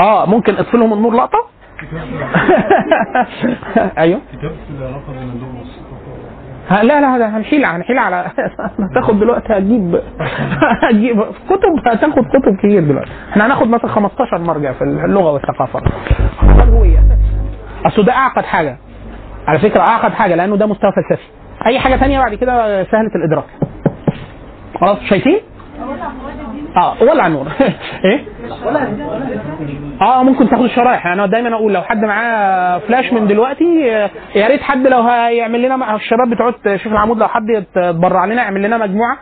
آه 0.00 0.26
ممكن 0.26 0.54
اطفلهم 0.54 0.92
النور 0.92 1.14
لقطة؟ 1.14 1.38
أيوه. 3.98 4.20
لا 6.70 7.00
لا 7.00 7.18
ده 7.18 7.28
هنحيل 7.28 7.64
هنحيل 7.64 7.98
على 7.98 8.26
هتاخد 8.92 9.20
دلوقتي 9.20 9.52
هتجيب 9.52 10.00
هتجيب 10.82 11.22
كتب 11.50 11.88
هتاخد 11.88 12.24
كتب 12.28 12.56
كتير 12.58 12.84
دلوقتي. 12.84 13.10
إحنا 13.30 13.46
هناخد 13.46 13.68
مثلا 13.68 13.90
15 13.90 14.38
مرجع 14.38 14.72
في 14.72 14.82
اللغة 14.84 15.32
والثقافة. 15.32 15.80
الهويه 16.62 16.98
أصل 17.86 18.04
ده 18.04 18.12
أعقد 18.12 18.44
حاجة. 18.44 18.76
على 19.46 19.58
فكرة 19.58 19.80
أعقد 19.80 20.12
حاجة 20.12 20.34
لأنه 20.34 20.56
ده 20.56 20.66
مستوى 20.66 20.92
فلسفي. 20.92 21.28
أي 21.66 21.78
حاجة 21.78 21.96
تانية 21.96 22.18
بعد 22.18 22.34
كده 22.34 22.84
سهلة 22.84 23.10
الإدراك. 23.16 23.44
خلاص 24.80 24.98
شايفين؟ 25.10 25.40
آه 26.76 27.02
ولع 27.02 27.26
النور. 27.26 27.46
إيه؟ 28.04 28.24
آه 30.02 30.22
ممكن 30.22 30.48
تاخد 30.50 30.64
الشرايح. 30.64 31.06
أنا 31.06 31.26
دايما 31.26 31.54
أقول 31.54 31.74
لو 31.74 31.82
حد 31.82 32.04
معاه 32.04 32.78
فلاش 32.78 33.12
من 33.12 33.26
دلوقتي 33.26 33.78
يا 34.34 34.46
ريت 34.48 34.62
حد 34.62 34.86
لو 34.86 35.00
هيعمل 35.02 35.62
لنا 35.62 35.94
الشباب 35.96 36.30
بتوع 36.30 36.76
شوف 36.76 36.92
العمود 36.92 37.18
لو 37.18 37.28
حد 37.28 37.48
يتبرع 37.48 38.24
لنا 38.24 38.42
يعمل 38.42 38.62
لنا 38.62 38.78
مجموعة. 38.78 39.16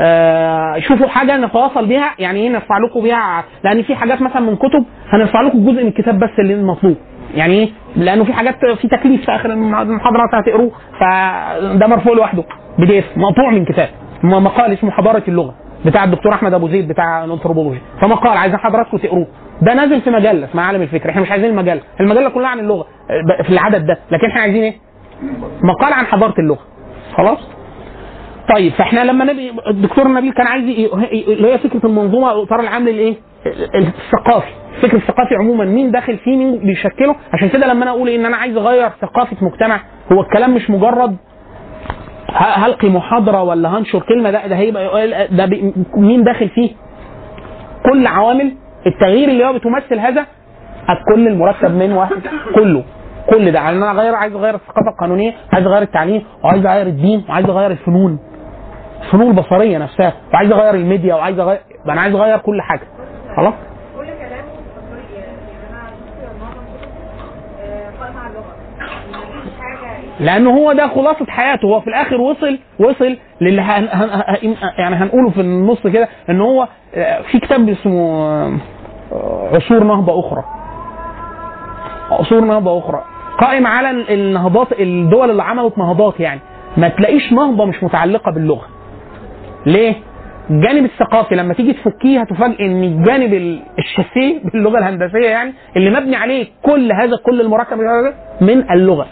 آه، 0.00 0.78
شوفوا 0.78 1.06
حاجة 1.06 1.36
نتواصل 1.36 1.86
بيها 1.86 2.14
يعني 2.18 2.40
إيه 2.40 2.48
نرفع 2.48 2.78
لكم 2.78 3.00
بيها 3.02 3.44
لأن 3.64 3.82
في 3.82 3.94
حاجات 3.94 4.22
مثلا 4.22 4.40
من 4.40 4.56
كتب 4.56 4.84
هنرفع 5.08 5.40
لكم 5.40 5.64
جزء 5.64 5.82
من 5.82 5.88
الكتاب 5.88 6.18
بس 6.18 6.30
اللي 6.38 6.54
المطلوب 6.54 6.96
يعني 7.34 7.54
إيه 7.54 7.70
لأنه 7.96 8.24
في 8.24 8.32
حاجات 8.32 8.54
في 8.80 8.88
تكليف 8.88 9.24
في 9.24 9.34
اخر 9.34 9.50
المحاضره 9.52 10.28
هتقروه 10.32 10.70
فده 11.00 11.86
مرفوع 11.86 12.14
لوحده 12.14 12.44
PDF 12.78 13.04
مقطوع 13.16 13.50
من 13.50 13.64
كتاب 13.64 13.88
مقال 14.22 14.72
اسمه 14.72 14.90
حضارة 14.90 15.22
اللغة 15.28 15.54
بتاع 15.86 16.04
الدكتور 16.04 16.32
أحمد 16.32 16.54
أبو 16.54 16.68
زيد 16.68 16.88
بتاع 16.88 17.24
الانثروبولوجي 17.24 17.78
فمقال 18.00 18.36
عايزين 18.38 18.58
حضراتكم 18.58 18.96
تقروه. 18.96 19.26
ده 19.62 19.74
نازل 19.74 20.00
في 20.00 20.10
مجلة 20.10 20.44
اسمها 20.44 20.64
عالم 20.64 20.82
الفكر 20.82 21.10
إحنا 21.10 21.22
مش 21.22 21.30
عايزين 21.30 21.50
المجلة 21.50 21.80
المجلة 22.00 22.28
كلها 22.28 22.48
عن 22.48 22.58
اللغة 22.58 22.86
آه، 23.10 23.42
في 23.42 23.50
العدد 23.50 23.86
ده 23.86 23.98
لكن 24.10 24.26
إحنا 24.26 24.40
عايزين 24.40 24.62
إيه؟ 24.62 24.74
مقال 25.62 25.92
عن 25.92 26.06
حضارة 26.06 26.34
اللغة. 26.38 26.58
خلاص؟ 27.16 27.38
طيب 28.54 28.72
فاحنا 28.72 29.04
لما 29.04 29.24
نبي 29.24 29.52
الدكتور 29.66 30.08
نبيل 30.12 30.32
كان 30.32 30.46
عايز 30.46 30.64
اللي 31.28 31.52
هي 31.52 31.58
فكرة 31.58 31.86
المنظومة 31.86 32.32
الاطار 32.32 32.60
العام 32.60 32.88
للايه؟ 32.88 33.14
الثقافي 33.74 34.48
الفكر 34.76 34.96
الثقافي 34.96 35.34
عموما 35.34 35.64
مين 35.64 35.90
داخل 35.90 36.16
فيه 36.18 36.36
مين 36.36 36.58
بيشكله؟ 36.58 37.14
عشان 37.32 37.48
كده 37.48 37.66
لما 37.66 37.82
أنا 37.82 37.90
أقول 37.90 38.08
إن 38.08 38.26
أنا 38.26 38.36
عايز 38.36 38.56
أغير 38.56 38.88
ثقافة 39.00 39.36
مجتمع 39.40 39.80
هو 40.12 40.20
الكلام 40.20 40.54
مش 40.54 40.70
مجرد 40.70 41.16
هلقي 42.36 42.88
محاضرة 42.88 43.42
ولا 43.42 43.68
هنشر 43.78 44.00
كلمة 44.00 44.30
لا 44.30 44.46
ده 44.46 44.56
هيبقى 44.56 45.28
ده 45.28 45.46
مين 45.96 46.24
داخل 46.24 46.48
فيه؟ 46.48 46.70
كل 47.90 48.06
عوامل 48.06 48.52
التغيير 48.86 49.28
اللي 49.28 49.44
هو 49.44 49.52
بتمثل 49.52 49.98
هذا 49.98 50.26
الكل 50.90 51.28
المركب 51.28 51.70
من 51.70 51.92
واحد 51.92 52.16
كله 52.54 52.84
كل 53.30 53.50
ده. 53.52 53.58
يعني 53.58 53.76
أنا 53.76 53.90
اغير 53.90 54.14
عايز 54.14 54.34
أغير 54.34 54.54
الثقافة 54.54 54.90
القانونية 54.92 55.32
عايز 55.52 55.66
أغير 55.66 55.82
التعليم 55.82 56.22
وعايز 56.44 56.66
أغير 56.66 56.86
الدين 56.86 57.24
وعايز 57.28 57.46
أغير 57.50 57.70
الفنون 57.70 58.18
الفنون 59.02 59.30
البصريه 59.30 59.78
نفسها 59.78 60.12
وعايز 60.34 60.52
أغير 60.52 60.74
الميديا 60.74 61.14
وعايز 61.14 61.38
أغير 61.40 61.58
أنا 61.88 62.00
عايز 62.00 62.14
أغير 62.14 62.38
كل 62.38 62.62
حاجة. 62.62 62.82
خلاص؟ 63.36 63.54
كل 63.96 64.04
كلامه 64.04 64.52
يعني 65.14 65.34
آه، 67.60 67.90
حاجة 69.60 69.98
لأنه 70.20 70.50
هو 70.50 70.72
ده 70.72 70.88
خلاصة 70.88 71.26
حياته. 71.28 71.66
هو 71.66 71.80
في 71.80 71.86
الآخر 71.86 72.20
وصل 72.20 72.58
وصل 72.80 73.16
للي 73.40 73.62
هن 73.62 73.88
هن 73.92 74.10
هن 74.12 74.56
يعني 74.78 74.96
هنقوله 74.96 75.30
في 75.30 75.40
النص 75.40 75.86
كده 75.86 76.08
إن 76.30 76.40
هو 76.40 76.68
آه، 76.94 77.22
في 77.22 77.38
كتاب 77.40 77.68
اسمه 77.68 78.24
آه، 79.12 79.48
عصور 79.54 79.84
نهضة 79.84 80.20
أخرى. 80.20 80.44
عصور 82.10 82.40
نهضة 82.40 82.78
أخرى. 82.78 83.04
قائم 83.40 83.66
على 83.66 83.90
النهضات 83.90 84.80
الدول 84.80 85.30
اللي 85.30 85.42
عملت 85.42 85.78
نهضات 85.78 86.20
يعني. 86.20 86.40
ما 86.76 86.88
تلاقيش 86.88 87.32
نهضة 87.32 87.64
مش 87.66 87.82
متعلقة 87.82 88.32
باللغة. 88.32 88.66
ليه؟ 89.66 89.94
الجانب 90.50 90.84
الثقافي 90.84 91.34
لما 91.34 91.54
تيجي 91.54 91.72
تفكيه 91.72 92.20
هتفاجئ 92.20 92.66
إن 92.66 92.82
الجانب 92.84 93.34
ال- 93.34 93.60
الشاسيه 93.78 94.38
باللغة 94.52 94.78
الهندسية 94.78 95.28
يعني 95.28 95.52
اللي 95.76 95.90
مبني 95.90 96.16
عليه 96.16 96.46
كل 96.62 96.92
هذا 96.92 97.16
كل 97.26 97.40
المركب 97.40 97.78
من 98.40 98.70
اللغة. 98.70 99.06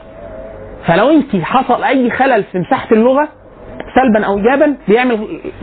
فلو 0.86 1.10
انت 1.10 1.36
حصل 1.36 1.84
أي 1.84 2.10
خلل 2.10 2.44
في 2.44 2.58
مساحة 2.58 2.88
اللغة 2.92 3.28
سلبا 3.94 4.26
أو 4.26 4.38
ايجابا 4.38 4.76
بيعمل 4.88 5.18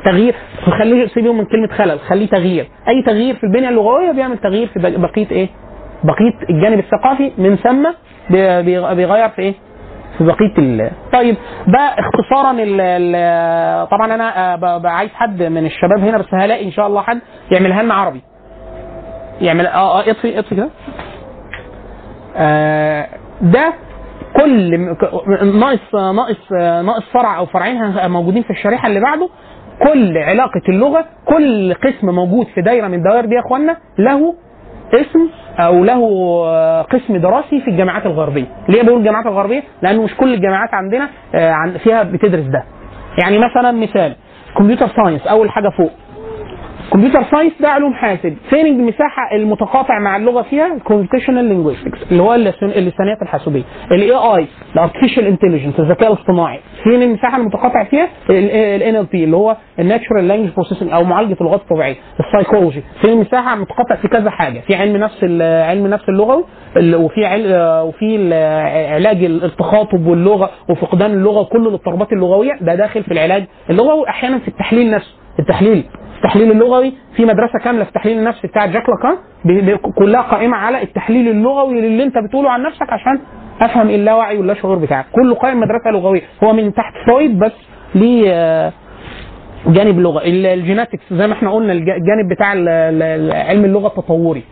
تغيير. 0.06 0.36
خليه 0.80 1.08
سيبه 1.08 1.34
من 1.34 1.46
كلمة 1.46 1.68
خلل 1.68 2.00
خليه 2.00 2.28
تغيير. 2.28 2.68
أي 2.88 3.04
تغيير 3.06 3.36
في 3.36 3.44
البنية 3.44 3.70
اللغوية 3.70 4.12
بيعمل 4.12 4.38
تغيير 4.38 4.68
في 4.68 4.80
بق- 4.80 4.98
بقية 5.00 5.28
إيه؟ 5.32 5.48
بقية 6.04 6.50
الجانب 6.50 6.80
الثقافي 6.80 7.32
من 7.38 7.56
ثم 7.56 7.84
بي- 8.30 8.62
بي- 8.62 8.96
بيغير 8.96 9.30
في 9.30 9.42
إيه؟ 9.42 9.54
في 10.20 10.26
بقية 10.26 10.54
ال 10.58 10.92
طيب 11.14 11.36
ده 11.68 11.80
اختصارا 11.80 12.52
ال 12.52 12.82
ال 12.82 13.90
طبعا 13.90 14.16
أنا 14.16 14.54
آه، 14.56 14.82
عايز 14.88 15.12
حد 15.14 15.44
من 15.44 15.66
الشباب 15.66 16.00
هنا 16.00 16.18
بس 16.18 16.34
هلاقي 16.34 16.66
إن 16.66 16.72
شاء 16.72 16.88
الله 16.88 17.02
حد 17.02 17.20
يعملها 17.52 17.84
لنا 17.84 17.94
عربي. 17.94 18.22
يعمل 19.42 19.68
آه 19.68 20.00
آه 20.00 20.12
اطفي 20.12 20.40
اطفي 20.40 20.56
كده. 20.56 20.70
آه، 22.36 23.08
ده 23.42 23.74
كل 24.42 24.80
ناقص 25.60 25.96
ناقص 25.96 26.52
ناقص 26.86 27.04
فرع 27.14 27.38
أو 27.38 27.46
فرعين 27.46 28.10
موجودين 28.12 28.44
في 28.44 28.50
الشريحة 28.50 28.88
اللي 28.88 29.00
بعده. 29.00 29.30
كل 29.88 30.18
علاقة 30.18 30.62
اللغة 30.70 31.06
كل 31.26 31.74
قسم 31.74 32.10
موجود 32.10 32.46
في 32.56 32.62
دايرة 32.62 32.88
من 32.88 32.94
الدوائر 32.94 33.26
دي 33.26 33.36
يا 33.36 33.40
اخوانا 33.40 33.78
له 33.98 34.36
اسم 34.94 35.30
أو 35.60 35.84
له 35.84 36.02
قسم 36.82 37.18
دراسي 37.18 37.62
في 37.62 37.68
الجامعات 37.72 38.06
الغربية. 38.06 38.46
ليه 38.70 38.84
بقول 38.84 39.00
الجامعات 39.00 39.26
الغربية؟ 39.26 39.64
لأنه 39.82 40.04
مش 40.04 40.16
كل 40.16 40.34
الجامعات 40.34 40.74
عندنا 40.74 41.10
آه، 41.36 41.78
فيها 41.84 42.04
بتدرس 42.04 42.46
ده. 42.46 42.64
يعني 43.24 43.38
مثلا 43.38 43.72
مثال 43.72 44.16
computer 44.58 44.88
science 44.88 45.28
أول 45.28 45.50
حاجة 45.52 45.70
فوق. 45.78 45.92
computer 46.92 47.24
science 47.32 47.54
ده 47.62 47.70
علوم 47.70 47.94
حاسب. 47.94 48.38
فين 48.50 48.66
المساحة 48.66 49.36
المتقاطع 49.36 50.00
مع 50.00 50.18
اللغة 50.18 50.42
فيها؟ 50.42 50.74
ال 50.76 50.81
computational 50.81 51.46
linguistics 51.46 52.00
اللي 52.12 52.24
هو 52.24 52.36
اللسان- 52.36 52.70
اللسانيات 52.70 53.22
الحاسوبية. 53.22 53.64
ال 53.92 54.12
AI 54.12 54.48
ال 54.76 54.80
artificial 54.80 55.28
intelligence 55.28 55.80
الذكاء 55.80 56.14
الاصطناعي. 56.14 56.60
فين 56.84 57.04
المساحة 57.04 57.38
المتقاطع 57.38 57.84
فيها؟ 57.84 58.08
ال 58.30 59.06
NLP 59.06 59.24
اللي 59.24 59.36
هو 59.38 59.56
ال 59.80 59.86
natural 59.86 60.28
language 60.28 60.54
processing 60.54 60.92
أو 60.92 61.04
معالجة 61.04 61.38
اللغات 61.42 61.62
الطبيعية. 61.62 61.96
السايكولوجي 62.20 62.84
فين 63.02 63.10
المساحة 63.10 63.54
المتقاطع 63.54 63.96
في 63.96 64.08
كذا 64.08 64.30
حاجة؟ 64.30 64.60
في 64.60 64.76
علم 64.76 64.98
نفس 64.98 65.24
علم 65.42 65.88
نفس 65.88 66.10
اللغوي 66.10 66.44
ال- 66.78 66.96
وفي 66.96 67.26
عل- 67.26 67.52
آه، 67.52 67.84
وفي 67.84 68.34
علاج 68.94 69.24
التخاطب 69.24 70.06
واللغة 70.08 70.50
وفقدان 70.70 71.12
اللغة 71.12 71.40
وكل 71.40 71.68
الاضطرابات 71.68 72.14
اللغوية. 72.14 72.54
ده 72.62 72.76
داخل 72.76 73.04
في 73.04 73.12
العلاج 73.12 73.44
اللغوي 73.70 74.10
أحيانا 74.10 74.40
في 74.40 74.48
التحليل 74.48 74.92
نفسه. 74.92 75.14
التحليل. 75.40 75.84
التحليل 76.24 76.52
اللغوي 76.52 76.94
في 77.16 77.26
مدرسة 77.26 77.60
كاملة 77.64 77.84
في 77.84 77.90
التحليل 77.90 78.18
النفسي 78.18 78.48
بتاع 78.48 78.66
جاك 78.66 78.84
لاكان 78.90 79.18
كلها 79.98 80.22
قائمة 80.22 80.58
على 80.58 80.84
التحليل 80.84 81.28
اللغوي 81.30 81.80
اللي 81.80 82.04
انت 82.04 82.18
بتقوله 82.18 82.50
عن 82.52 82.64
نفسك 82.64 82.94
عشان 82.94 83.20
افهم 83.62 83.90
اللاوعي 83.90 84.38
واللاشعور 84.38 84.78
بتاعك. 84.78 85.06
كله 85.12 85.36
قائم 85.36 85.58
مدرسة 85.60 85.92
لغوية. 85.94 86.22
هو 86.44 86.54
من 86.54 86.74
تحت 86.74 86.94
فرويد 87.06 87.40
بس 87.40 87.52
ليه 87.96 88.30
آه، 88.34 88.72
جانب 89.68 90.00
ال- 90.00 90.46
ال 90.46 90.52
genetics 90.52 91.04
زي 91.14 91.28
ما 91.28 91.34
إحنا 91.34 91.52
قلنا 91.52 91.74
الج- 91.74 91.90
الجانب 91.90 92.30
بتاع 92.32 92.48
علم 93.50 93.66
اللغة 93.66 93.88
التطوري. 93.88 94.44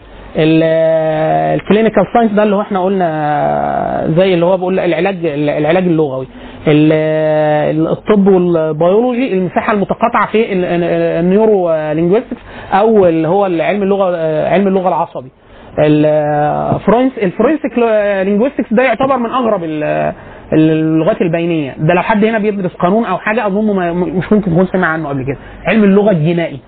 ال 1.55 1.60
clinical 1.60 2.03
science 2.13 2.31
ده 2.31 2.43
اللي 2.43 2.55
هو 2.55 2.61
إحنا 2.61 2.83
قلنا 2.83 4.13
زي 4.17 4.33
اللي 4.33 4.45
هو 4.45 4.57
بقول 4.57 4.79
العلاج 4.79 5.25
العلاج 5.25 5.83
اللغوي. 5.83 6.25
ال- 6.25 6.46
الطب 6.67 8.27
والبيولوجي 8.27 9.33
المساحة 9.33 9.73
المتقاطعة 9.73 10.27
في 10.31 10.53
ال- 10.53 10.65
ال- 10.65 10.83
ال 11.25 11.69
neurolinguistics 11.93 12.41
أو 12.73 13.05
اللي 13.05 13.27
هو 13.27 13.43
علم 13.43 13.83
اللغة 13.83 14.17
علم 14.47 14.67
اللغة 14.67 14.87
العصبي. 14.87 15.29
ال 15.79 15.96
forens- 15.96 17.11
ال 17.17 17.24
forensic 17.24 17.77
linguistics 18.27 18.73
ده 18.73 18.83
يعتبر 18.83 19.17
من 19.17 19.29
أغرب 19.29 19.63
ال- 19.63 20.13
اللغات 20.53 21.21
البينية. 21.21 21.75
ده 21.79 21.93
لو 21.93 22.01
حد 22.01 22.25
هنا 22.25 22.37
بيدرس 22.39 22.73
قانون 22.75 23.05
أو 23.05 23.17
حاجة 23.17 23.47
أظن 23.47 23.75
مش 23.95 24.33
ممكن 24.33 24.51
يكون 24.51 24.65
سمع 24.65 24.87
عنه 24.87 25.09
قبل 25.09 25.23
كده. 25.25 25.37
علم 25.65 25.83
اللغة 25.83 26.11
الجنائي. 26.11 26.59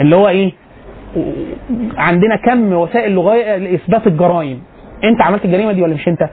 اللي 0.00 0.16
هو 0.16 0.28
إيه؟ 0.28 0.52
عندنا 1.96 2.36
كم 2.36 2.72
وسائل 2.72 3.12
لغويه 3.12 3.56
لاثبات 3.56 4.06
الجرائم. 4.06 4.58
أنت 5.04 5.22
عملت 5.22 5.44
الجريمة 5.44 5.72
دي 5.72 5.82
ولا 5.82 5.94
مش 5.94 6.08
أنت؟ 6.08 6.28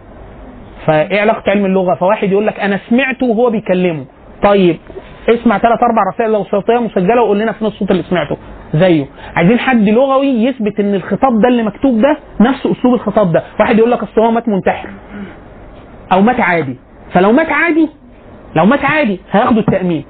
فايه 0.85 1.21
علاقة 1.21 1.51
علم 1.51 1.65
اللغة؟ 1.65 1.95
فواحد 1.95 2.31
يقول 2.31 2.47
لك 2.47 2.59
أنا 2.59 2.79
سمعته 2.89 3.25
وهو 3.25 3.49
بيكلمه. 3.49 4.05
طيب 4.43 4.77
اسمع 5.29 5.57
ثلاث 5.57 5.79
أربع 5.83 6.01
رسائل 6.13 6.31
لو 6.31 6.43
صوتية 6.43 6.77
مسجلة 6.79 7.21
وقول 7.21 7.39
لنا 7.39 7.51
فين 7.51 7.67
الصوت 7.67 7.91
اللي 7.91 8.03
سمعته. 8.03 8.37
زيه. 8.73 9.05
عايزين 9.35 9.59
حد 9.59 9.89
لغوي 9.89 10.27
يثبت 10.27 10.79
إن 10.79 10.95
الخطاب 10.95 11.41
ده 11.41 11.47
اللي 11.47 11.63
مكتوب 11.63 12.01
ده 12.01 12.17
نفس 12.39 12.65
أسلوب 12.65 12.93
الخطاب 12.93 13.31
ده. 13.31 13.43
واحد 13.59 13.77
يقول 13.77 13.91
لك 13.91 14.03
أصل 14.03 14.21
هو 14.21 14.31
مات 14.31 14.49
منتحر. 14.49 14.89
أو 16.11 16.21
مات 16.21 16.39
عادي. 16.39 16.77
فلو 17.13 17.31
مات 17.31 17.51
عادي 17.51 17.89
لو 18.55 18.65
مات 18.65 18.85
عادي 18.85 19.19
هياخدوا 19.31 19.59
التأمين. 19.61 20.05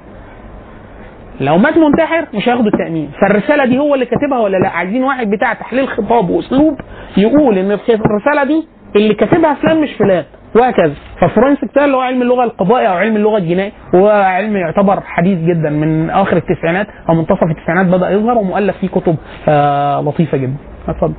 لو 1.42 1.58
مات 1.58 1.78
منتحر 1.78 2.28
مش 2.34 2.50
هياخدوا 2.50 2.72
التأمين. 2.74 3.12
فالرسالة 3.22 3.66
دي 3.66 3.80
هو 3.80 3.94
اللي 3.94 4.06
كاتبها 4.06 4.40
ولا 4.40 4.58
لا؟ 4.58 4.70
عايزين 4.70 5.04
واحد 5.04 5.30
بتاع 5.30 5.54
تحليل 5.54 5.88
خطاب 5.88 6.30
وأسلوب 6.30 6.74
يقول 7.18 7.58
إن 7.58 7.72
الرسالة 7.72 8.44
دي 8.44 8.68
اللي 8.96 9.14
كاتبها 9.14 9.54
فلان 9.54 9.82
مش 9.82 9.94
فلان. 9.94 10.24
وهكذا. 10.56 10.94
فالفورنسيك 11.22 11.70
ده 11.76 11.86
اللي 11.86 11.98
هو 11.98 12.02
علم 12.02 12.22
اللغة 12.22 12.44
القضائي 12.44 12.88
أو 12.88 12.94
علم 12.94 13.16
اللغة 13.16 13.38
الجنائي 13.38 13.72
هو 13.96 14.10
علم 14.10 14.58
يعتبر 14.58 15.02
حديث 15.02 15.40
جدا 15.40 15.70
من 15.70 16.10
آخر 16.10 16.38
التسعينات 16.38 16.88
أو 17.10 17.14
منتصف 17.16 17.44
التسعينات 17.44 17.86
بدأ 17.86 18.10
يظهر 18.10 18.38
ومؤلف 18.38 18.78
فيه 18.78 18.88
كتب 18.88 19.16
آه 19.48 20.02
لطيفة 20.02 20.38
جدا. 20.38 20.56
اتفضل. 20.88 21.14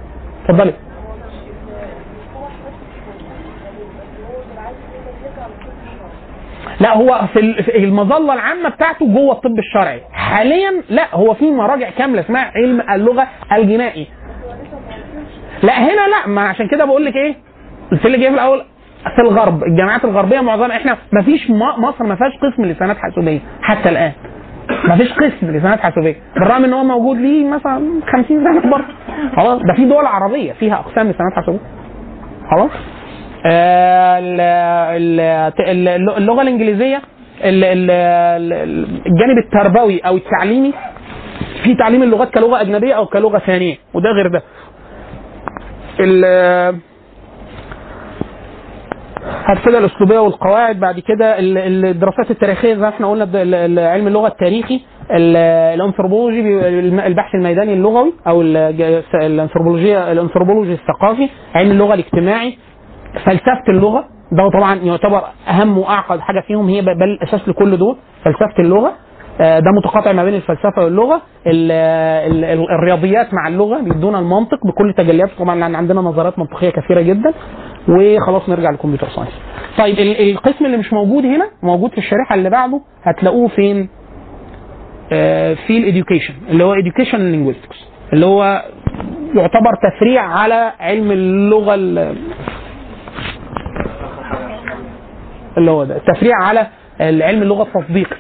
اتفضلي. 0.44 0.72
لا 6.80 6.96
هو 6.96 7.20
في 7.32 7.40
ال- 7.40 7.62
في 7.64 7.76
المظلة 7.84 8.34
العامة 8.34 8.68
بتاعته 8.68 9.06
جوه 9.06 9.32
الطب 9.32 9.58
الشرعي. 9.58 10.00
حاليا 10.12 10.82
لا 10.90 11.14
هو 11.14 11.34
في 11.34 11.50
مراجع 11.50 11.90
كاملة 11.90 12.20
اسمها 12.20 12.52
علم 12.56 12.80
اللغة 12.90 13.26
الجنائي. 13.52 14.06
لا 15.62 15.78
هنا 15.78 16.08
لا 16.08 16.26
ما 16.26 16.48
عشان 16.48 16.68
كده 16.68 16.84
بقول 16.84 17.04
لك 17.04 17.16
إيه؟ 17.16 17.34
قلت 17.92 18.06
لك 18.06 18.18
إيه 18.18 18.28
في 18.28 18.34
الأول. 18.34 18.64
في 19.16 19.22
الغرب 19.22 19.62
الجامعات 19.64 20.04
الغربية 20.04 20.40
معظمها 20.40 20.76
إحنا 20.76 20.96
ما 21.12 21.22
فيش 21.22 21.50
مصر 21.78 22.04
ما 22.04 22.14
فيهاش 22.14 22.32
قسم 22.42 22.64
لسانات 22.64 22.96
حاسوبية 22.96 23.40
حتى 23.62 23.88
الآن. 23.88 24.12
ما 24.88 24.96
فيش 24.96 25.12
قسم 25.12 25.50
لسانات 25.56 25.80
حاسوبية 25.80 26.16
بالرغم 26.34 26.64
ان 26.64 26.72
هو 26.72 26.84
موجود 26.84 27.16
ليه 27.16 27.48
مثلا 27.48 28.00
50 28.12 28.24
سنة 28.44 28.70
بره 28.70 28.84
خلاص 29.36 29.58
ده 29.62 29.74
في 29.74 29.84
دول 29.84 30.06
عربية 30.06 30.52
فيها 30.52 30.74
أقسام 30.74 31.08
لسانات 31.10 31.32
حاسوبية. 31.36 31.60
خلاص؟ 32.50 32.70
آه، 33.46 34.18
ال- 34.18 34.40
ال- 35.20 35.88
ال- 35.88 36.10
اللغة 36.16 36.42
الإنجليزية 36.42 36.96
ال- 37.44 37.64
ال- 37.64 37.90
ال- 37.90 38.88
الجانب 39.06 39.38
التربوي 39.44 39.98
أو 39.98 40.16
التعليمي 40.16 40.72
في 41.64 41.74
تعليم 41.74 42.02
اللغات 42.02 42.30
كلغة 42.34 42.60
أجنبية 42.60 42.94
أو 42.94 43.06
كلغة 43.06 43.38
ثانية 43.38 43.76
وده 43.94 44.10
غير 44.10 44.28
ده. 44.28 44.42
كده 49.64 49.78
الأسلوبية 49.78 50.18
والقواعد 50.18 50.80
بعد 50.80 51.00
كده 51.00 51.38
ال- 51.38 51.58
ال- 51.58 51.84
الدراسات 51.84 52.30
التاريخية 52.30 52.74
زي 52.74 52.80
ما 52.80 52.88
إحنا 52.88 53.10
قلنا 53.10 53.90
علم 53.90 54.06
اللغة 54.06 54.26
التاريخي 54.28 54.80
ال- 55.10 55.36
الأنثروبولوجي 55.74 56.68
البحث 57.06 57.34
الميداني 57.34 57.72
اللغوي 57.74 58.12
أو 58.26 58.42
الانثروبولوجيا 59.14 60.12
الأنثروبولوجي 60.12 60.72
الثقافي 60.72 61.28
علم 61.54 61.70
اللغة 61.70 61.94
الاجتماعي 61.94 62.58
فلسفة 63.24 63.64
اللغة 63.68 64.04
ده 64.32 64.48
طبعا 64.58 64.74
يعتبر 64.74 65.22
أهم 65.48 65.78
وأعقد 65.78 66.20
حاجة 66.20 66.40
فيهم 66.40 66.68
هي 66.68 66.82
بل 66.82 67.02
الاساس 67.02 67.48
لكل 67.48 67.76
دول 67.76 67.96
فلسفة 68.24 68.54
اللغة. 68.58 68.92
آه، 69.40 69.58
ده 69.58 69.70
متقاطع 69.78 70.12
ما 70.12 70.24
بين 70.24 70.34
الفلسفة 70.34 70.84
واللغة. 70.84 71.22
ال- 71.46 71.72
ال- 72.32 72.44
ال- 72.44 72.70
الرياضيات 72.70 73.34
مع 73.34 73.48
اللغة 73.48 73.78
بيدونا 73.80 74.18
المنطق 74.18 74.58
بكل 74.66 74.94
تجلياته. 74.96 75.32
طبعا 75.38 75.76
عندنا 75.76 76.00
نظريات 76.00 76.38
منطقية 76.38 76.70
كثيرة 76.70 77.00
جدا. 77.00 77.32
وخلاص 77.88 78.48
نرجع 78.48 78.70
لل 78.70 78.78
computer 78.78 79.08
science. 79.08 79.30
طيب 79.78 79.98
ال- 79.98 80.30
القسم 80.30 80.64
اللي 80.66 80.76
مش 80.76 80.92
موجود 80.92 81.24
هنا 81.26 81.50
موجود 81.62 81.90
في 81.90 81.98
الشريحة 81.98 82.34
اللي 82.34 82.50
بعده 82.50 82.80
هتلاقوه 83.02 83.48
فين؟ 83.48 83.88
آه، 85.12 85.54
في 85.54 85.78
ال 85.78 85.84
education 85.84 86.34
اللي 86.48 86.64
هو 86.64 86.74
education 86.74 87.14
linguistics 87.16 87.76
اللي 88.12 88.26
هو 88.26 88.62
يعتبر 89.34 89.70
تفريع 89.96 90.22
على 90.22 90.72
علم 90.80 91.12
اللغة 91.12 91.74
ال- 91.74 92.16
اللي 95.58 95.70
هو 95.70 95.84
ده 95.84 95.98
تفريع 95.98 96.34
على 96.42 96.66
علم 97.00 97.42
اللغة 97.42 97.62
التطبيقي. 97.62 98.16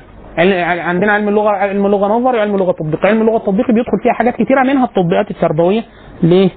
عندنا 0.80 1.12
علم 1.12 1.28
اللغة 1.28 1.48
علم 1.50 1.86
اللغة 1.86 2.06
نظري 2.06 2.38
وعلم 2.38 2.54
اللغة 2.54 2.70
التطبيقي. 2.70 3.08
علم 3.08 3.20
اللغة 3.20 3.36
التطبيقي 3.36 3.72
بيدخل 3.72 3.98
فيها 4.02 4.12
حاجات 4.12 4.34
كتيرة 4.34 4.62
منها 4.62 4.84
التطبيقات 4.84 5.30
التربوية 5.30 5.82
ل 6.22 6.48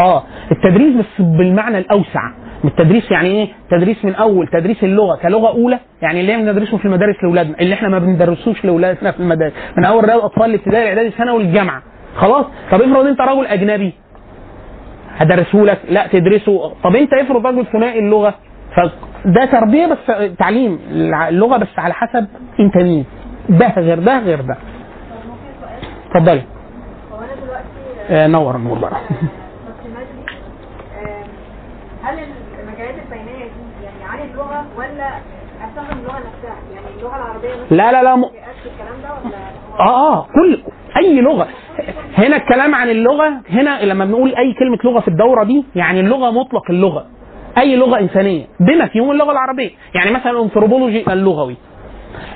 آه. 0.00 0.22
التدريس 0.52 0.96
بس 0.96 1.06
بالمعنى 1.20 1.78
الأوسع. 1.78 2.20
التدريس 2.64 3.10
يعني 3.10 3.28
إيه؟ 3.30 3.48
تدريس 3.70 4.04
من 4.04 4.14
أول 4.14 4.46
تدريس 4.48 4.84
اللغة. 4.84 5.16
كلغة 5.16 5.48
أولى 5.48 5.78
يعني 6.02 6.20
اللي 6.20 6.34
إحنا 6.34 6.52
بندرسه 6.52 6.76
في 6.78 6.84
المدارس 6.84 7.16
لأولادنا. 7.22 7.60
اللي 7.60 7.74
إحنا 7.74 7.88
ما 7.88 7.98
بندرسوش 7.98 8.64
لأولادنا 8.64 9.10
في 9.12 9.20
المدارس. 9.20 9.52
من 9.76 9.84
أول 9.84 10.04
رياض 10.04 10.20
أطفال 10.24 10.44
الابتدائي 10.50 10.82
الاعدادي 10.82 11.08
الثانوي 11.08 11.36
والجامعة 11.38 11.82
خلاص؟ 12.16 12.46
طب 12.70 12.82
افرض 12.82 13.06
أنت 13.06 13.20
رجل 13.20 13.46
أجنبي. 13.46 13.92
هدرسه 15.16 15.58
لك؟ 15.58 15.78
لا 15.88 16.06
تدرسه. 16.06 16.72
طب 16.84 16.96
أنت 16.96 17.12
افرض 17.14 17.46
رجل 17.46 17.66
ثنائي 17.66 17.98
اللغة. 17.98 18.34
فده 18.76 19.44
تربية 19.44 19.86
بس 19.86 20.16
تعليم. 20.38 20.78
اللغة 21.28 21.56
بس 21.56 21.78
على 21.78 21.94
حسب 21.94 22.26
أنت 22.60 22.76
مين. 22.76 23.04
ده 23.48 23.74
غير 23.76 23.98
ده 23.98 24.18
غير 24.18 24.40
ده. 24.40 24.56
اتفضلي. 26.10 26.42
هو 27.12 27.18
أنا 27.18 27.34
دلوقتي 27.44 27.64
آه 28.10 28.26
نور 28.26 28.56
النور 28.56 28.78
بقى 28.78 28.90
تقييمات 29.80 30.06
دي 30.06 30.32
آه، 30.98 31.24
هل 32.02 32.18
المجالات 32.62 32.94
البيانيه 33.04 33.44
دي 33.44 33.84
يعني 33.84 34.04
عن 34.12 34.18
اللغة 34.60 34.78
ولا 34.78 35.92
اللغة 35.92 36.18
نفسها؟ 36.18 36.56
يعني 36.74 36.86
اللغة 36.98 37.16
العربية 37.16 37.48
لا 37.70 37.92
لا 37.92 38.02
لا 38.02 38.16
م... 38.16 38.24
آه 39.80 40.12
آه 40.16 40.26
كل 40.34 40.62
أي 40.96 41.20
لغة. 41.20 41.48
هنا 42.18 42.36
الكلام 42.36 42.74
عن 42.74 42.90
اللغة 42.90 43.40
هنا 43.50 43.84
لما 43.84 44.04
بنقول 44.04 44.34
أي 44.34 44.52
كلمة 44.58 44.78
لغة 44.84 45.00
في 45.00 45.08
الدورة 45.08 45.44
دي 45.44 45.64
يعني 45.74 46.00
اللغة 46.00 46.30
مطلق 46.30 46.70
اللغة. 46.70 47.06
أي 47.58 47.76
لغة 47.76 47.98
إنسانية. 47.98 48.46
بما 48.60 48.86
فيهم 48.86 49.10
اللغة 49.10 49.32
العربية. 49.32 49.70
يعني 49.94 50.10
مثلا 50.10 50.30
الانثروبولوجي 50.30 51.12
اللغوي. 51.12 51.56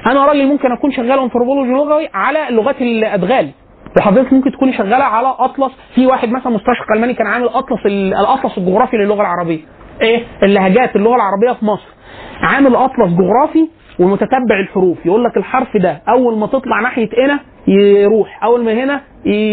أنا 0.06 0.26
راجل 0.26 0.46
ممكن 0.46 0.72
أكون 0.72 0.92
شغال 0.92 1.18
انثروبولوجي 1.18 1.70
لغوي 1.72 2.09
على 2.14 2.38
لغات 2.51 2.82
الأدغال. 2.82 3.51
وحضرتك 3.98 4.32
ممكن 4.32 4.52
تكوني 4.52 4.72
شغالة 4.72 5.05
على 5.05 5.34
أطلس. 5.38 5.72
في 5.94 6.06
واحد 6.06 6.28
مثلا 6.28 6.52
مستشرق 6.52 6.92
ألماني 6.94 7.14
كان 7.14 7.26
عامل 7.26 7.46
أطلس 7.48 7.86
ال- 7.86 8.14
الأطلس 8.14 8.59
الجغرافي 8.59 8.96
للغة 8.96 9.20
العربية. 9.20 9.60
إيه؟ 10.02 10.24
اللهجات 10.42 10.96
اللغة 10.96 11.14
العربية 11.16 11.52
في 11.52 11.64
مصر. 11.64 11.86
عامل 12.42 12.76
أطلس 12.76 13.12
جغرافي 13.12 13.68
ومتتبع 13.98 14.60
الحروف. 14.60 15.06
يقول 15.06 15.24
لك 15.24 15.36
الحرف 15.36 15.76
ده 15.76 16.02
أول 16.08 16.38
ما 16.38 16.46
تطلع 16.46 16.80
ناحية 16.80 17.08
هنا 17.24 17.40
يروح 17.68 18.44
أول 18.44 18.64
ما 18.64 18.72
هنا 18.72 19.00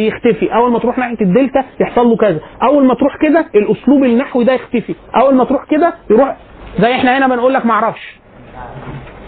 يختفي 0.07 0.55
أول 0.55 0.71
ما 0.71 0.79
تروح 0.79 0.97
ناحية 0.97 1.21
الدلتا 1.21 1.63
يحصل 1.79 2.07
له 2.07 2.15
كذا. 2.15 2.39
أول 2.63 2.85
ما 2.85 2.93
تروح 2.93 3.17
كده 3.21 3.45
الأسلوب 3.55 4.03
النحوي 4.03 4.43
ده 4.43 4.53
يختفي. 4.53 4.95
أول 5.21 5.35
ما 5.35 5.43
تروح 5.43 5.65
كده 5.69 5.93
يروح 6.09 6.35
زي 6.79 6.91
إحنا 6.95 7.17
هنا 7.17 7.27
بنقول 7.27 7.53
لك 7.53 7.65
معرفش 7.65 8.19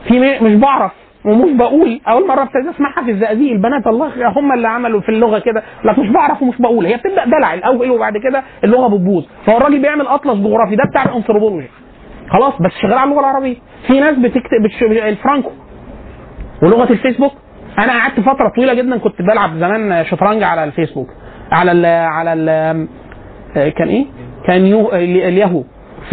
في 0.07 0.39
مش 0.41 0.55
بعرف. 0.55 0.91
ومش 1.25 1.51
بقول. 1.51 2.01
أول 2.07 2.27
مرة 2.27 2.41
ابتديت 2.41 2.75
اسمعها 2.75 3.03
في 3.03 3.11
الزقازيق 3.11 3.51
البنات 3.51 3.87
الله 3.87 4.29
هم 4.39 4.51
اللي 4.53 4.67
عملوا 4.67 5.01
في 5.01 5.09
اللغة 5.09 5.39
كده. 5.39 5.63
لا 5.83 5.99
مش 5.99 6.09
بعرف 6.09 6.41
ومش 6.41 6.61
بقول. 6.61 6.85
هي 6.85 6.97
بتبدأ 6.97 7.25
دلع 7.25 7.53
الأول 7.53 7.91
وبعد 7.91 8.17
كده 8.17 8.43
اللغة 8.63 8.87
بتبوظ. 8.87 9.23
فهو 9.45 9.57
الراجل 9.57 9.81
بيعمل 9.81 10.07
أطلس 10.07 10.37
جغرافي 10.39 10.75
ده 10.75 10.83
بتاع 10.89 11.03
الأنثروبولوجي. 11.05 11.67
خلاص 12.29 12.53
بس 12.61 12.71
شغال 12.81 12.93
على 12.93 13.09
اللغة 13.09 13.19
العربية. 13.19 13.55
في 13.87 13.99
ناس 13.99 14.15
بتكتب. 14.17 14.65
الفرانكو. 14.81 15.49
ولغة 16.63 16.91
الفيسبوك. 16.91 17.33
أنا 17.79 17.91
قعدت 17.91 18.19
فترة 18.19 18.51
طويلة 18.55 18.73
جدا 18.73 18.97
كنت 18.97 19.21
بلعب 19.21 19.57
زمان 19.57 20.05
شطرنج 20.05 20.43
على 20.43 20.63
الفيسبوك. 20.63 21.07
على 21.51 21.71
ال 21.71 21.85
على 21.85 22.33
ال 22.33 22.87
كان 23.55 23.87
إيه؟ 23.87 24.05
كان 24.47 24.61
الياهو. 25.03 25.63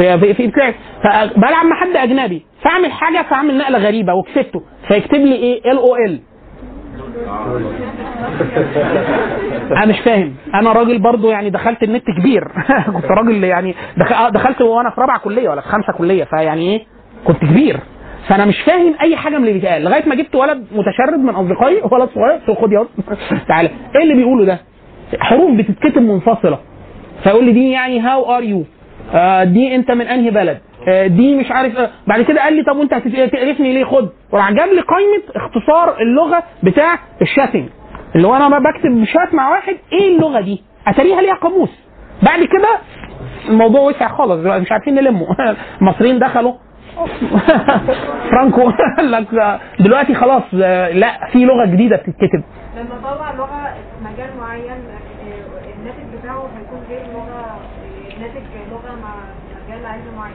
في 0.00 0.18
في, 0.18 0.34
في 0.34 0.46
بتاع 0.46 0.72
فبلعب 1.02 1.66
مع 1.66 1.76
حد 1.76 1.96
أجنبي. 1.96 2.42
فاعمل 2.62 2.92
حاجة 2.92 3.22
فاعمل 3.30 3.58
نقلة 3.58 3.78
غريبة 3.78 4.14
وكسبته. 4.14 4.62
فيكتب 4.88 5.18
لي 5.20 5.34
إيه؟ 5.34 5.72
ال 5.72 5.78
أو 5.78 5.96
ال 5.96 6.20
أنا 9.70 9.86
مش 9.86 10.00
فاهم. 10.00 10.34
أنا 10.54 10.72
راجل 10.72 10.98
برضو 10.98 11.30
يعني 11.30 11.50
دخلت 11.50 11.82
النت 11.82 12.04
كبير. 12.20 12.44
كنت 12.96 13.04
راجل 13.04 13.44
يعني 13.44 13.74
آه، 14.12 14.28
دخلت 14.28 14.60
وأنا 14.60 14.90
في 14.90 15.00
رابعة 15.00 15.18
كلية 15.18 15.48
ولا 15.48 15.60
في 15.60 15.68
خمسه 15.68 15.92
كلية. 15.92 16.24
فيعني 16.24 16.62
إيه؟ 16.76 16.84
كنت 17.24 17.38
كبير. 17.38 17.80
فأنا 18.28 18.44
مش 18.44 18.60
فاهم 18.60 18.94
أي 19.00 19.16
حاجة 19.16 19.38
من 19.38 19.42
اللي 19.42 19.52
بيتقال. 19.52 19.82
لغاية 19.82 20.08
ما 20.08 20.14
جبت 20.14 20.34
ولد 20.34 20.66
متشرد 20.72 21.18
من 21.18 21.34
أصدقائي. 21.34 21.80
ولد 21.92 22.08
صغير. 22.14 22.56
خد 22.60 22.72
يا 22.72 22.86
تعالى. 23.48 23.70
إيه 23.96 24.02
اللي 24.02 24.14
بيقوله 24.14 24.44
ده؟ 24.44 24.58
حروف 25.20 25.50
بتتكتب 25.50 26.02
منفصلة. 26.02 26.58
فيقول 27.22 27.44
لي 27.44 27.52
دي 27.52 27.70
يعني 27.70 28.00
how 28.00 28.36
are 28.36 28.42
you 28.42 28.64
دي 29.44 29.74
انت 29.74 29.90
من 29.90 30.06
انهي 30.06 30.30
بلد؟ 30.30 30.58
آه، 30.88 31.06
دي 31.06 31.34
مش 31.36 31.50
عارف 31.50 31.76
آه. 31.76 31.90
بعد 32.06 32.22
كده 32.22 32.42
قال 32.42 32.52
لي 32.56 32.62
طب 32.62 32.76
وانت 32.76 32.94
هتقرفني 32.94 33.72
ليه؟ 33.72 33.84
خد. 33.84 34.08
وراح 34.32 34.52
جاب 34.52 34.68
لي 34.68 34.80
قائمة 34.80 35.22
اختصار 35.36 35.96
اللغة 36.00 36.42
بتاع 36.62 36.98
ال 37.22 37.27
chatting. 37.27 37.68
اللي 38.16 38.26
هو 38.28 38.36
أنا 38.36 38.48
ما 38.48 38.58
بكتب 38.58 39.04
شات 39.04 39.34
مع 39.34 39.50
واحد 39.50 39.76
إيه 39.92 40.16
اللغة 40.16 40.40
دي؟ 40.40 40.62
أتاريها 40.86 41.20
ليها 41.22 41.34
قاموس. 41.34 41.70
بعد 42.22 42.38
كده 42.44 42.68
الموضوع 43.48 43.80
وسع 43.80 44.08
خالص 44.08 44.32
دلوقتي 44.42 44.62
مش 44.62 44.72
عارفين 44.72 44.94
نلمه. 44.94 45.26
المصريين 45.80 46.18
دخلوا. 46.18 46.52
فرانكو 48.30 48.70
قال 48.96 49.10
لك 49.10 49.26
دلوقتي 49.80 50.14
خلاص 50.14 50.42
آه، 50.62 50.88
لا 50.90 51.26
في 51.32 51.44
لغة 51.44 51.66
جديدة 51.66 51.96
بتتكتب. 51.96 52.42
لما 52.76 53.00
طلع 53.02 53.32
لغة 53.34 53.74
مجال 54.04 54.30
معين 54.40 54.70
آه، 54.70 55.74
الناتج 55.78 56.18
بتاعه 56.20 56.48
هيكون 56.58 56.80
غير 56.90 57.02
لغه 57.14 57.40
آه، 57.40 58.20
ناتج 58.20 58.42
لغه 58.70 58.96
مع 59.02 59.14
مجال 59.68 59.86
علم 59.86 60.02
معين 60.16 60.34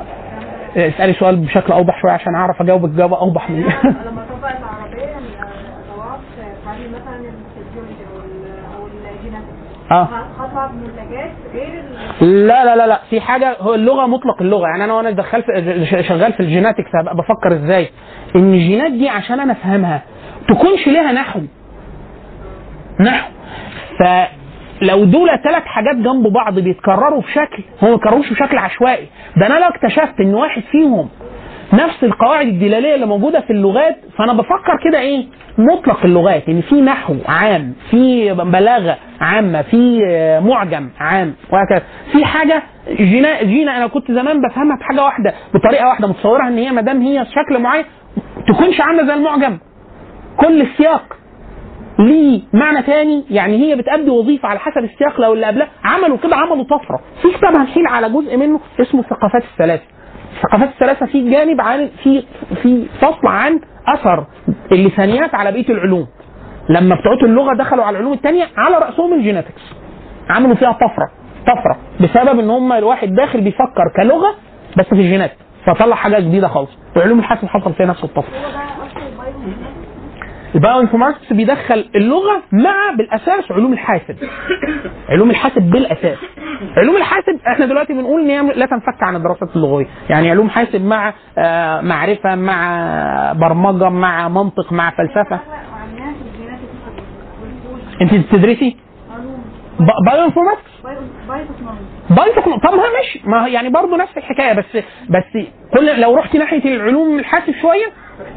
الكلام 0.00 0.42
ده- 0.42 0.65
اسألي 0.76 1.12
سؤال 1.12 1.36
بشكل 1.36 1.72
أوضح 1.72 2.00
شوية 2.02 2.12
عشان 2.12 2.34
أعرف 2.34 2.62
أجاوبك 2.62 2.94
إجابة 2.94 3.18
أوضح 3.18 3.50
من 3.50 3.56
لما 3.56 4.24
العربية 4.42 5.16
مثلا 6.88 7.46
آه. 9.90 10.08
لا 12.20 12.64
لا 12.64 12.76
لا 12.76 12.86
لا. 12.86 13.00
في 13.10 13.20
حاجة 13.20 13.56
هو 13.60 13.74
اللغة 13.74 14.06
مطلق 14.06 14.42
اللغة. 14.42 14.66
يعني 14.66 14.84
أنا 14.84 14.94
وأنا 14.94 15.10
دخلت 15.10 15.44
شغال 16.08 16.32
في 16.32 16.40
الجيناتكس 16.40 16.90
هبقى 16.94 17.16
بفكر 17.16 17.52
إزاي. 17.52 17.90
إن 18.36 18.52
الجينات 18.54 18.92
دي 18.92 19.08
عشان 19.08 19.40
أنا 19.40 19.52
أفهمها 19.52 20.02
تكونش 20.48 20.86
ليها 20.86 21.12
نحو. 21.12 21.40
نحو. 23.00 23.30
فلو 24.80 25.04
دول 25.04 25.28
ثلاث 25.44 25.62
حاجات 25.64 25.96
جنب 25.96 26.26
بعض 26.32 26.58
بيتكرروا 26.58 27.20
بشكل 27.22 27.62
هم 27.82 27.90
ما 27.90 28.30
بشكل 28.30 28.58
عشوائي. 28.58 29.06
ده 29.36 29.46
أنا 29.46 29.54
لو 29.54 29.68
اكتشفت 29.68 30.20
إن 30.20 30.34
واحد 30.34 30.62
فيهم 30.70 31.08
نفس 31.72 32.04
القواعد 32.04 32.46
الدلالية 32.46 32.94
اللي 32.94 33.06
موجودة 33.06 33.40
في 33.40 33.50
اللغات 33.52 33.96
فأنا 34.18 34.32
بفكر 34.32 34.78
كده 34.84 34.98
إيه؟ 35.00 35.26
مطلق 35.58 36.04
اللغات 36.04 36.48
ان 36.48 36.60
في 36.60 36.80
نحو 36.80 37.14
عام 37.28 37.74
في 37.90 38.32
بلاغة 38.34 38.96
عامة 39.20 39.62
في 39.62 40.00
معجم 40.44 40.88
عام 41.00 41.34
وهكذا. 41.52 41.82
في 42.12 42.24
حاجة 42.24 42.62
جينا 42.96 43.42
جينا 43.42 43.76
أنا 43.76 43.86
كنت 43.86 44.12
زمان 44.12 44.40
بفهمها 44.40 44.76
بحاجة 44.80 45.04
واحدة 45.04 45.32
بطريقة 45.54 45.86
واحدة 45.88 46.08
متصورها 46.08 46.48
إن 46.48 46.58
هي 46.58 46.70
ما 46.72 46.80
دام 46.82 47.02
هي 47.02 47.24
شكل 47.26 47.62
معين 47.62 47.84
تكونش 48.48 48.80
عاملة 48.80 49.06
زي 49.06 49.14
المعجم. 49.14 49.58
كل 50.36 50.60
السياق. 50.62 51.16
ليه؟ 51.98 52.40
معنى 52.52 52.82
تاني 52.82 53.24
يعني 53.30 53.56
هي 53.56 53.76
بتأدي 53.76 54.10
وظيفة 54.10 54.48
على 54.48 54.58
حسب 54.58 54.78
السياق 54.84 55.20
لو 55.20 55.32
اللي 55.32 55.46
قبلها 55.46 55.68
عملوا 55.84 56.16
كده 56.16 56.36
عملوا 56.36 56.64
طفرة. 56.64 57.00
في 57.22 57.28
كتاب 57.38 57.56
هنحيل 57.56 57.86
على 57.86 58.08
جزء 58.10 58.36
منه 58.36 58.60
اسمه 58.80 59.00
الثقافات 59.00 59.42
الثلاثة. 59.52 59.82
الثقافات 60.36 60.68
الثلاثة 60.68 61.06
في 61.06 61.30
جانب 61.30 61.60
عن 61.60 61.88
في 62.02 62.24
في 62.62 62.86
فصل 63.00 63.26
عن 63.26 63.60
أثر 63.88 64.26
اللسانيات 64.72 65.34
على 65.34 65.52
بقية 65.52 65.68
العلوم. 65.68 66.06
لما 66.68 66.94
بتوع 66.94 67.12
اللغة 67.30 67.54
دخلوا 67.54 67.84
على 67.84 67.96
العلوم 67.98 68.12
التانية 68.12 68.44
على 68.56 68.76
رأسهم 68.78 69.14
ال 69.14 69.19
genetics. 69.19 69.62
عملوا 70.30 70.54
فيها 70.54 70.72
طفرة 70.72 71.10
طفرة 71.46 71.76
بسبب 72.00 72.38
إن 72.40 72.50
هم 72.50 72.72
الواحد 72.72 73.14
داخل 73.14 73.40
بيفكر 73.40 73.92
كلغة 73.96 74.34
بس 74.76 74.84
في 74.86 74.92
الجينات 74.92 75.32
فطلع 75.66 75.96
حاجة 75.96 76.20
جديدة 76.20 76.48
خالص. 76.48 76.70
وعلوم 76.96 77.18
الحاسب 77.18 77.48
حصل 77.48 77.72
فيها 77.74 77.86
نفس 77.86 78.04
الطفرة 78.04 78.36
هو 78.38 78.50
ده 78.50 78.58
اصل 78.58 79.00
ال 79.12 79.17
bio 79.17 79.34
ال 80.56 80.80
bioinformatics 80.80 81.32
بيدخل 81.32 81.90
اللغة 81.94 82.42
مع 82.52 82.90
بالأساس 82.98 83.52
علوم 83.52 83.72
الحاسب. 83.72 84.16
علوم 85.08 85.30
الحاسب 85.30 85.62
بالأساس. 85.62 86.18
علوم 86.76 86.96
الحاسب 86.96 87.40
إحنا 87.46 87.66
دلوقتي 87.66 87.92
بنقول 87.92 88.20
إن 88.20 88.30
هي 88.30 88.54
لا 88.54 88.66
تنفك 88.66 89.02
عن 89.02 89.16
الدراسات 89.16 89.56
اللغوية. 89.56 89.86
يعني 90.10 90.30
علوم 90.30 90.50
حاسب 90.50 90.84
مع 90.84 91.14
آه، 91.38 91.80
معرفة 91.80 92.34
مع 92.34 93.32
برمجة 93.32 93.88
مع 93.88 94.28
منطق 94.28 94.72
مع 94.72 94.90
فلسفة. 94.90 95.40
انت 98.02 98.14
بتدرسي 98.14 98.76
bioinformatics 100.06 100.70
techno- 102.10 102.58
طب 102.58 102.74
ما 102.74 102.82
ماشي. 102.96 103.20
ما 103.24 103.48
يعني 103.48 103.68
برضه 103.68 103.96
نفس 103.96 104.16
الحكاية 104.16 104.52
بس 104.52 104.76
بس 105.10 105.44
كل 105.74 106.00
لو 106.00 106.14
رحت 106.16 106.36
ناحية 106.36 106.74
العلوم 106.76 107.18
الحاسب 107.18 107.54
شوية 107.62 107.86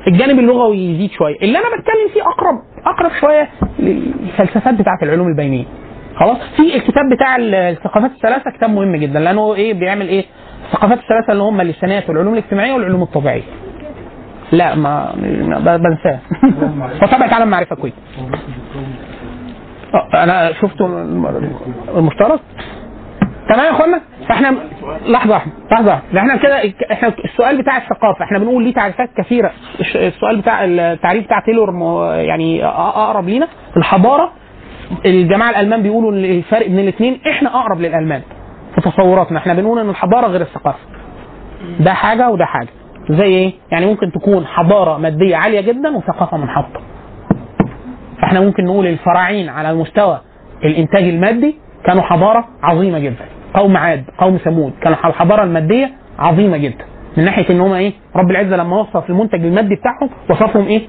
الجانب 0.08 0.40
اللغوي 0.40 0.78
يزيد 0.78 1.12
شوية. 1.12 1.36
اللي 1.42 1.58
أنا 1.58 1.68
بتكلم 1.68 2.10
فيه 2.14 2.22
أقرب 2.22 2.56
أقرب 2.86 3.12
شوية 3.22 3.50
للفلسفات 3.80 4.74
بتاعة 4.74 4.98
العلوم 5.04 5.28
البينية. 5.28 5.66
خلاص؟ 6.16 6.38
في 6.58 6.76
الكتاب 6.76 7.10
بتاع 7.12 7.36
الثقافات 7.40 8.12
الثلاثة 8.12 8.52
كتاب 8.52 8.70
مهم 8.70 8.96
جدا 8.96 9.20
لأنه 9.20 9.56
إيه 9.56 9.74
بيعمل 9.74 10.08
إيه؟ 10.08 10.26
الثقافات 10.66 10.98
الثلاثة 11.00 11.32
اللي 11.32 11.44
هم 11.44 11.62
اللسانيات 11.62 12.10
والعلوم 12.10 12.34
الاجتماعية 12.34 12.74
والعلوم 12.74 13.02
الطبيعية. 13.02 13.44
لا 14.52 14.76
ما 14.76 15.14
بنساه. 15.78 16.20
وطبعة 17.04 17.34
عالم 17.34 17.48
معرفة 17.48 17.76
كويس. 17.76 17.94
آه، 19.94 20.24
أنا 20.24 20.54
شفته 20.54 20.86
الم- 20.86 21.52
المشترك؟ 21.98 22.40
تمام 23.50 23.66
يا 23.66 23.72
اخوانا؟ 23.72 24.02
فاحنا 24.30 24.56
لحظة 25.06 25.32
واحدة 25.34 25.52
لحظة. 25.72 25.88
واحدة 25.92 26.20
إحنا 26.20 26.36
كده 26.36 26.74
إحنا 26.92 27.14
السؤال 27.26 27.62
بتاع 27.62 27.78
الثقافة 27.78 28.26
إحنا 28.26 28.40
بنقول 28.40 28.64
ليه 28.64 28.74
تعريفات 28.74 29.10
كثيرة. 29.18 29.52
السؤال 29.96 30.38
بتاع 30.42 30.66
التعريف 30.66 31.24
بتاع 31.26 31.40
تايلور 31.46 31.72
م- 31.72 32.12
يعني 32.14 32.66
أقرب 32.66 33.30
لينا. 33.30 33.48
الحضارة 33.78 34.32
الجماعة 35.06 35.50
الألمان 35.50 35.82
بيقولوا 35.84 36.12
الفرق 36.12 36.68
بين 36.68 36.80
الاثنين 36.80 37.20
إحنا 37.30 37.50
أقرب 37.50 37.80
للألمان 37.82 38.22
في 38.76 38.82
تصوراتنا. 38.82 39.40
إحنا 39.40 39.54
بنقول 39.54 39.80
إن 39.80 39.90
الحضارة 39.90 40.28
غير 40.28 40.42
الثقافة. 40.42 40.80
ده 41.80 41.94
حاجة 41.94 42.30
وده 42.30 42.46
حاجة. 42.46 42.70
زي 43.10 43.24
إيه؟ 43.24 43.54
يعني 43.72 43.86
ممكن 43.86 44.12
تكون 44.12 44.46
حضارة 44.46 44.98
مادية 44.98 45.36
عالية 45.36 45.62
جدا 45.62 45.98
وثقافة 45.98 46.38
منحطة. 46.38 46.82
فاحنا 48.22 48.40
ممكن 48.42 48.66
نقول 48.66 48.88
الفراعين 48.88 49.50
على 49.50 49.70
المستوى 49.72 50.20
الإنتاج 50.64 51.04
المادي 51.04 51.56
كانوا 51.86 52.02
حضارة 52.04 52.48
عظيمة 52.64 53.00
جدا. 53.00 53.26
قوم 53.54 53.78
عاد 53.78 54.04
قوم 54.18 54.38
ثمود. 54.38 54.74
كانوا 54.82 54.98
الحضارة 55.06 55.44
المادية 55.44 55.92
عظيمة 56.20 56.58
جدا. 56.58 56.86
من 57.18 57.26
ناحية 57.26 57.50
إن 57.50 57.62
هم 57.62 57.72
إيه 57.74 57.94
رب 58.16 58.32
العزة 58.32 58.56
لما 58.56 58.78
وصف 58.80 59.10
المنتج 59.10 59.46
المادي 59.46 59.76
بتاعهم 59.76 60.10
وصفهم 60.30 60.68
إيه؟ 60.68 60.82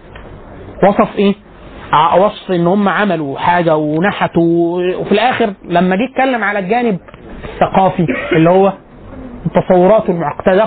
وصف 0.84 1.18
إيه؟ 1.18 1.34
وصف 2.18 2.50
إن 2.52 2.66
هم 2.66 2.88
عملوا 2.88 3.38
حاجة 3.38 3.76
ونحتوا 3.76 4.78
وفي 4.96 5.12
الآخر 5.12 5.52
لما 5.64 5.96
جه 5.96 6.04
اتكلم 6.12 6.44
على 6.44 6.58
الجانب 6.58 6.98
الثقافي 7.54 8.06
اللي 8.32 8.50
هو 8.50 8.72
التصورات 9.46 10.10
المعقدة 10.10 10.64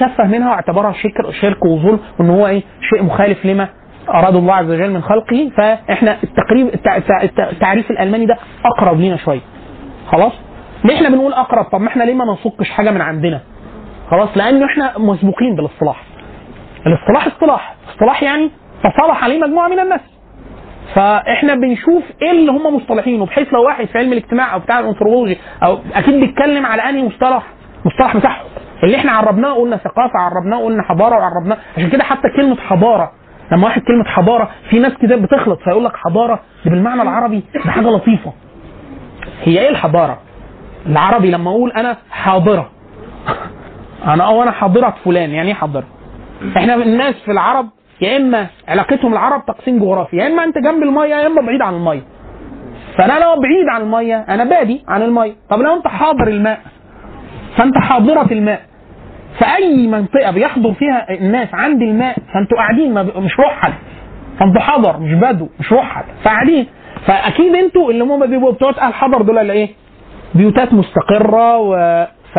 سفه 0.00 0.24
منها 0.26 0.50
واعتبرها 0.50 0.92
شرك 0.92 1.30
شرك 1.40 1.64
وظلم 1.64 1.98
وإن 2.18 2.30
هو 2.30 2.46
إيه 2.46 2.62
شيء 2.90 3.02
مخالف 3.02 3.46
لما 3.46 3.68
أراد 4.08 4.36
الله 4.36 4.54
عز 4.54 4.70
وجل 4.70 4.90
من 4.90 5.02
خلقه. 5.02 5.50
فإحنا 5.56 6.16
التقريب 6.24 6.68
التع- 6.68 6.96
التع- 6.96 7.22
التع- 7.22 7.50
التعريف 7.52 7.90
الألماني 7.90 8.26
ده 8.26 8.36
أقرب 8.64 9.00
لينا 9.00 9.16
شوية. 9.16 9.40
خلاص؟ 10.12 10.32
ليه 10.84 10.94
إحنا 10.96 11.08
بنقول 11.08 11.32
أقرب؟ 11.32 11.64
طب 11.64 11.80
ما 11.80 11.88
إحنا 11.88 12.02
ليه 12.04 12.14
ما 12.14 12.24
ننصقش 12.24 12.70
حاجة 12.70 12.90
من 12.90 13.00
عندنا؟ 13.00 13.40
خلاص 14.10 14.28
لأنه 14.36 14.66
إحنا 14.66 14.98
مسبوقين 14.98 15.54
بالاصطلاح. 15.56 16.02
الاصطلاح 16.86 17.26
اصطلاح. 17.26 17.74
اصطلاح 17.90 18.22
يعني 18.22 18.50
تصالح 18.84 19.24
عليه 19.24 19.38
مجموعة 19.40 19.68
من 19.68 19.78
الناس. 19.80 20.00
فاحنا 20.94 21.54
بنشوف 21.54 22.02
إيه 22.22 22.30
اللي 22.30 22.52
هم 22.52 22.76
مصطلحينه 22.76 23.26
بحيث 23.26 23.52
لو 23.54 23.64
واحد 23.64 23.84
في 23.86 23.98
علم 23.98 24.12
الاجتماع 24.12 24.54
أو 24.54 24.58
بتاع 24.58 24.78
الأنثروبولوجي 24.78 25.38
أو 25.62 25.78
أكيد 25.94 26.20
بيتكلم 26.20 26.66
على 26.66 26.82
أنهي 26.82 27.02
مصطلح 27.04 27.42
مصطلح 27.84 28.16
بتاعهم 28.16 28.46
اللي 28.84 28.96
إحنا 28.96 29.12
عربناه 29.12 29.52
قلنا 29.54 29.76
ثقافة 29.76 30.18
عربناه 30.18 30.58
قلنا 30.64 30.82
حضارة 30.82 31.16
وعربناه 31.16 31.56
عشان 31.76 31.90
كده 31.90 32.04
حتى 32.04 32.28
كلمة 32.36 32.56
حضارة 32.56 33.12
لما 33.52 33.64
واحد 33.64 33.82
كلمة 33.82 34.04
حضارة 34.04 34.50
في 34.70 34.78
ناس 34.78 34.92
كده 35.02 35.16
بتخلط 35.16 35.58
فيقول 35.64 35.84
لك 35.84 35.96
حضارة 35.96 36.40
دي 36.64 36.70
بالمعنى 36.70 37.02
العربي 37.02 37.42
ده 37.54 37.60
حاجة 37.70 37.88
لطيفة. 37.88 38.32
هي 39.44 39.60
إيه 39.60 39.68
الحضارة؟ 39.68 40.18
العربي 40.86 41.30
لما 41.30 41.50
أقول 41.50 41.70
أنا 41.72 41.96
حاضرة. 42.10 42.70
أنا 44.06 44.24
أو 44.24 44.42
أنا 44.42 44.50
حاضرة 44.50 44.94
فلان 45.04 45.30
يعني 45.30 45.48
إيه 45.48 45.54
حاضرة؟ 45.54 45.84
إحنا 46.56 46.74
الناس 46.74 47.14
في 47.24 47.30
العرب 47.32 47.68
يا 48.00 48.16
إما 48.16 48.46
علاقتهم 48.68 49.12
العرب 49.12 49.46
تقسيم 49.46 49.78
جغرافي 49.78 50.16
يا 50.16 50.26
إما 50.26 50.44
أنت 50.44 50.58
جنب 50.58 50.82
المية 50.82 51.14
يا 51.14 51.26
إما 51.26 51.42
بعيد 51.42 51.62
عن 51.62 51.74
المية. 51.74 52.02
فأنا 52.98 53.12
لو 53.12 53.40
بعيد 53.40 53.68
عن 53.74 53.80
المية 53.82 54.16
أنا 54.28 54.44
بادي 54.44 54.84
عن 54.88 55.02
المية. 55.02 55.32
طب 55.50 55.58
لو 55.60 55.74
أنت 55.76 55.88
حاضر 55.88 56.28
الماء 56.28 56.60
فأنت 57.56 57.78
حاضرة 57.78 58.32
الماء. 58.32 58.60
فأي 59.38 59.86
منطقة 59.86 60.30
بيحضر 60.30 60.72
فيها 60.72 61.06
الناس 61.10 61.48
عند 61.54 61.82
الماء 61.82 62.16
فأنتوا 62.34 62.56
قاعدين 62.58 62.94
مش 63.04 63.40
رحل 63.40 63.72
فأنتوا 64.40 64.60
حضر 64.60 64.98
مش 65.00 65.12
بدو 65.14 65.48
مش 65.60 65.72
رحل 65.72 66.04
فقاعدين. 66.24 66.66
فأكيد 67.06 67.54
أنتوا 67.54 67.90
اللي 67.90 68.04
هم 68.04 68.26
بيبقوا 68.26 68.52
بتوع 68.52 68.70
أهل 68.80 68.94
حضر 68.94 69.22
دول 69.22 69.38
اللي 69.38 69.52
إيه؟ 69.52 69.68
بيوتات 70.34 70.72
مستقرة 70.74 71.58
و 71.58 71.76
ف... 72.34 72.38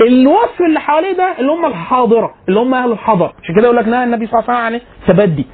الوصف 0.00 0.60
اللي 0.68 0.80
حواليه 0.80 1.16
ده 1.16 1.28
اللي 1.38 1.52
هم 1.52 1.66
الحاضرة 1.66 2.30
اللي 2.48 2.60
هم 2.60 2.74
أهل 2.74 2.92
الحضر 2.92 3.32
عشان 3.42 3.54
كده 3.54 3.64
يقول 3.64 3.76
لك 3.76 3.88
نهى 3.88 4.04
النبي 4.04 4.26
صلى 4.26 4.40
الله 4.40 4.52
عليه 4.54 4.76
وسلم 4.76 4.88
عن 5.06 5.10
التبدي 5.10 5.46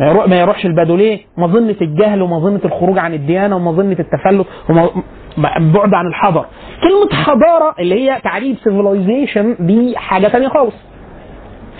ما 0.00 0.06
يروح 0.06 0.28
ما 0.28 0.40
يروحش 0.40 0.66
البدو 0.66 0.96
ليه؟ 0.96 1.20
مظنه 1.38 1.76
الجهل 1.82 2.22
ومظنه 2.22 2.60
الخروج 2.64 2.98
عن 2.98 3.14
الديانة 3.14 3.56
ومظنه 3.56 3.96
التفلت 4.00 4.46
وبعد 4.68 5.94
عن 5.94 6.06
الحضر. 6.06 6.44
كلمة 6.82 7.22
حضارة 7.24 7.74
اللي 7.78 7.94
هي 8.10 8.20
تعريب 8.20 8.56
سيفيلايزيشن 8.56 9.56
دي 9.60 9.96
حاجة 9.96 10.26
ثانية 10.28 10.48
خالص. 10.48 10.74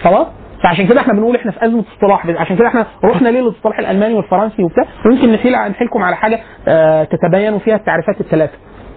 خلاص؟ 0.02 0.26
فعشان 0.62 0.86
كده 0.86 1.00
إحنا 1.00 1.12
بنقول 1.12 1.36
إحنا 1.36 1.50
في 1.52 1.64
أزمة 1.66 1.84
اصطلاح 1.94 2.26
عشان 2.26 2.56
كده 2.56 2.68
إحنا 2.68 2.86
رحنا 3.04 3.28
ليه 3.28 3.40
للاصطلاح 3.40 3.78
الألماني 3.78 4.14
والفرنسي 4.14 4.62
وبتاع 4.62 4.84
ويمكن 5.06 5.32
نحيل 5.32 5.52
نحيلكم 5.52 6.02
على 6.02 6.16
حاجة 6.16 6.40
آه، 6.68 7.04
تتبين 7.04 7.58
فيها 7.58 7.76
التعريفات 7.76 8.20
الثلاثه 8.20 8.52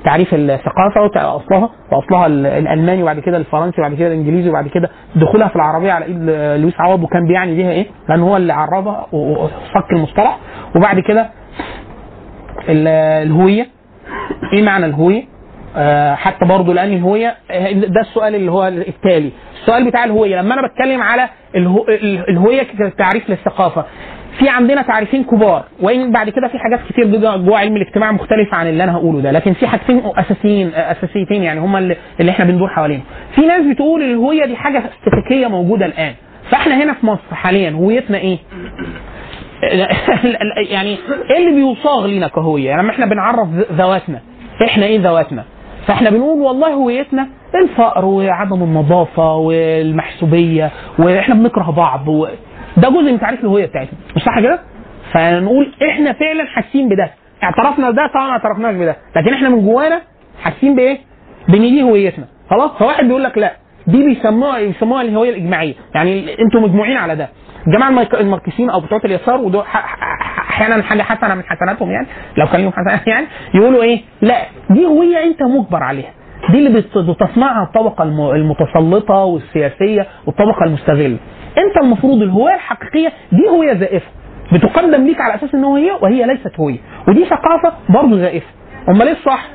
تعريف 0.07 0.33
الثقافة 0.33 1.01
واصلها 1.01 1.69
وأصلها 1.91 2.25
ال- 2.25 2.45
الألماني 2.45 3.03
وبعد 3.03 3.19
كده 3.19 3.37
الفرنسي 3.37 3.81
وبعد 3.81 3.93
كده 3.93 4.07
الإنجليزي 4.07 4.49
وبعد 4.49 4.67
كده 4.67 4.89
دخولها 5.15 5.47
في 5.47 5.55
العربية 5.55 5.91
على 5.91 6.05
إيد 6.05 6.17
لويس 6.61 6.73
عوض 6.79 7.03
وكان 7.03 7.27
بيعني 7.27 7.55
بيها 7.55 7.71
إيه؟ 7.71 7.85
لأن 8.09 8.19
هو 8.21 8.37
اللي 8.37 8.53
عربها 8.53 9.07
وفك 9.11 9.91
المصطلح 9.91 10.37
وبعد 10.75 10.99
كده 10.99 11.29
ال- 12.69 12.87
الهوية 13.27 13.67
إيه 14.53 14.63
معنى 14.63 14.85
الهوية؟ 14.85 15.23
آه، 15.79 16.15
حتى 16.15 16.45
برضه 16.45 16.73
لأن 16.73 16.93
الهوية 16.93 17.35
ده 17.73 18.01
السؤال 18.01 18.35
اللي 18.35 18.51
هو 18.51 18.67
التالي 18.67 19.31
السؤال 19.61 19.85
بتاع 19.85 20.03
الهوية 20.03 20.41
لما 20.41 20.53
أنا 20.53 20.67
بتكلم 20.67 21.01
على 21.01 21.29
الهو 21.55 21.85
ال- 21.87 22.29
الهوية 22.29 22.63
كتعريف 22.63 23.29
للثقافة 23.29 23.85
في 24.39 24.49
عندنا 24.49 24.81
تعريفين 24.81 25.23
كبار 25.23 25.63
وإن 25.81 26.11
بعد 26.11 26.29
كده 26.29 26.47
في 26.47 26.59
حاجات 26.59 26.79
كتير 26.89 27.05
جوه 27.37 27.57
علم 27.57 27.75
الاجتماع 27.75 28.11
مختلفة 28.11 28.57
عن 28.57 28.67
اللي 28.67 28.83
أنا 28.83 28.95
هقوله 28.95 29.21
ده 29.21 29.31
لكن 29.31 29.53
في 29.53 29.67
حاجتين 29.67 30.01
أساسيين 30.17 30.71
أساسيتين 30.75 31.43
يعني 31.43 31.59
هم 31.59 31.75
اللي, 31.75 31.97
اللي 32.19 32.31
إحنا 32.31 32.45
بندور 32.45 32.67
حواليهم 32.67 33.01
في 33.35 33.41
ناس 33.41 33.65
بتقول 33.65 34.03
الهويه 34.03 34.45
دي 34.45 34.55
حاجة 34.55 34.77
استاتيكيه 34.77 35.47
موجودة 35.47 35.85
الآن 35.85 36.13
فإحنا 36.49 36.83
هنا 36.83 36.93
في 36.93 37.05
مصر 37.05 37.35
حاليا 37.35 37.71
هويتنا 37.71 38.17
إيه؟ 38.17 38.37
يعني 40.71 40.97
إيه 41.31 41.37
اللي 41.37 41.51
بيصاغ 41.51 42.05
لينا 42.07 42.27
كهوية؟ 42.27 42.69
يعني 42.69 42.89
إحنا 42.89 43.05
بنعرف 43.05 43.47
ذواتنا 43.71 44.21
إحنا 44.65 44.85
إيه 44.85 44.99
ذواتنا؟ 44.99 45.43
فإحنا 45.87 46.09
بنقول 46.09 46.41
والله 46.41 46.73
هويتنا 46.73 47.27
الفقر 47.55 48.05
وعدم 48.05 48.63
النظافة 48.63 49.35
والمحسوبية 49.35 50.71
وإحنا 50.99 51.35
بنكره 51.35 51.71
بعض 51.71 52.07
و... 52.07 52.27
ده 52.77 52.89
جزء 52.89 53.11
من 53.11 53.19
تعريف 53.19 53.39
الهوية 53.39 53.65
بتاعتنا 53.65 53.99
مش 54.15 54.21
صح 54.23 54.39
كده؟ 54.39 54.59
فنقول 55.13 55.73
إحنا 55.89 56.13
فعلا 56.13 56.45
حاسين 56.45 56.89
بده 56.89 57.11
اعترفنا 57.43 57.89
بده 57.91 58.07
طبعا 58.07 58.25
ما 58.27 58.31
اعترفناش 58.31 58.75
بده 58.75 58.95
لكن 59.15 59.33
إحنا 59.33 59.49
من 59.49 59.61
جوانا 59.65 60.01
حاسين 60.43 60.75
بإيه؟ 60.75 60.97
بان 61.49 61.61
دي 61.61 61.83
هويتنا 61.83 62.25
خلاص؟ 62.49 62.71
فواحد 62.79 63.05
بيقول 63.05 63.23
لك 63.23 63.37
لا 63.37 63.51
دي 63.87 64.03
بيسموها 64.05 64.59
بيسموها 64.59 65.01
الهوية 65.01 65.29
الإجماعية 65.29 65.73
يعني 65.95 66.41
أنتوا 66.41 66.61
مجموعين 66.61 66.97
على 66.97 67.15
ده. 67.15 67.29
الجماعه 67.67 67.89
المارك- 67.89 68.15
الماركسيين 68.15 68.69
أو 68.69 68.79
بتوع 68.79 68.99
اليسار 69.05 69.41
ودول 69.41 69.63
أحيانا 70.49 70.83
حاجة 70.83 71.01
حسنة 71.01 71.35
من 71.35 71.43
حسناتهم 71.43 71.91
يعني 71.91 72.07
لو 72.37 72.47
كان 72.47 72.61
لهم 72.61 72.71
حسنات 72.71 73.07
يعني 73.13 73.27
يقولوا 73.53 73.83
إيه؟ 73.83 74.01
لا 74.21 74.35
دي 74.69 74.85
هوية 74.85 75.23
أنت 75.23 75.43
مجبر 75.43 75.83
عليها. 75.83 76.09
دي 76.51 76.57
اللي 76.67 76.69
بت- 76.81 76.97
بتصنعها 76.97 77.63
الطبقة 77.63 78.03
الم- 78.03 78.29
المتسلطة 78.31 79.13
والسياسية 79.23 80.07
والطبقة 80.27 80.63
المستغلة. 80.65 81.17
انت 81.57 81.77
المفروض 81.83 82.21
الهويه 82.21 82.55
الحقيقية 82.55 83.11
دي 83.31 83.49
هويه 83.49 83.73
زائفة. 83.73 84.07
بتقدم 84.53 85.07
ليك 85.07 85.21
على 85.21 85.35
أساس 85.35 85.55
إن 85.55 85.63
هي 85.63 85.91
وهي 85.91 86.25
ليست 86.25 86.59
هويه 86.59 86.77
ودي 87.07 87.25
ثقافة 87.25 87.73
برضه 87.89 88.17
زائفة. 88.17 88.47
أمال 88.89 89.07
إيه 89.07 89.13
الصح؟ 89.13 89.49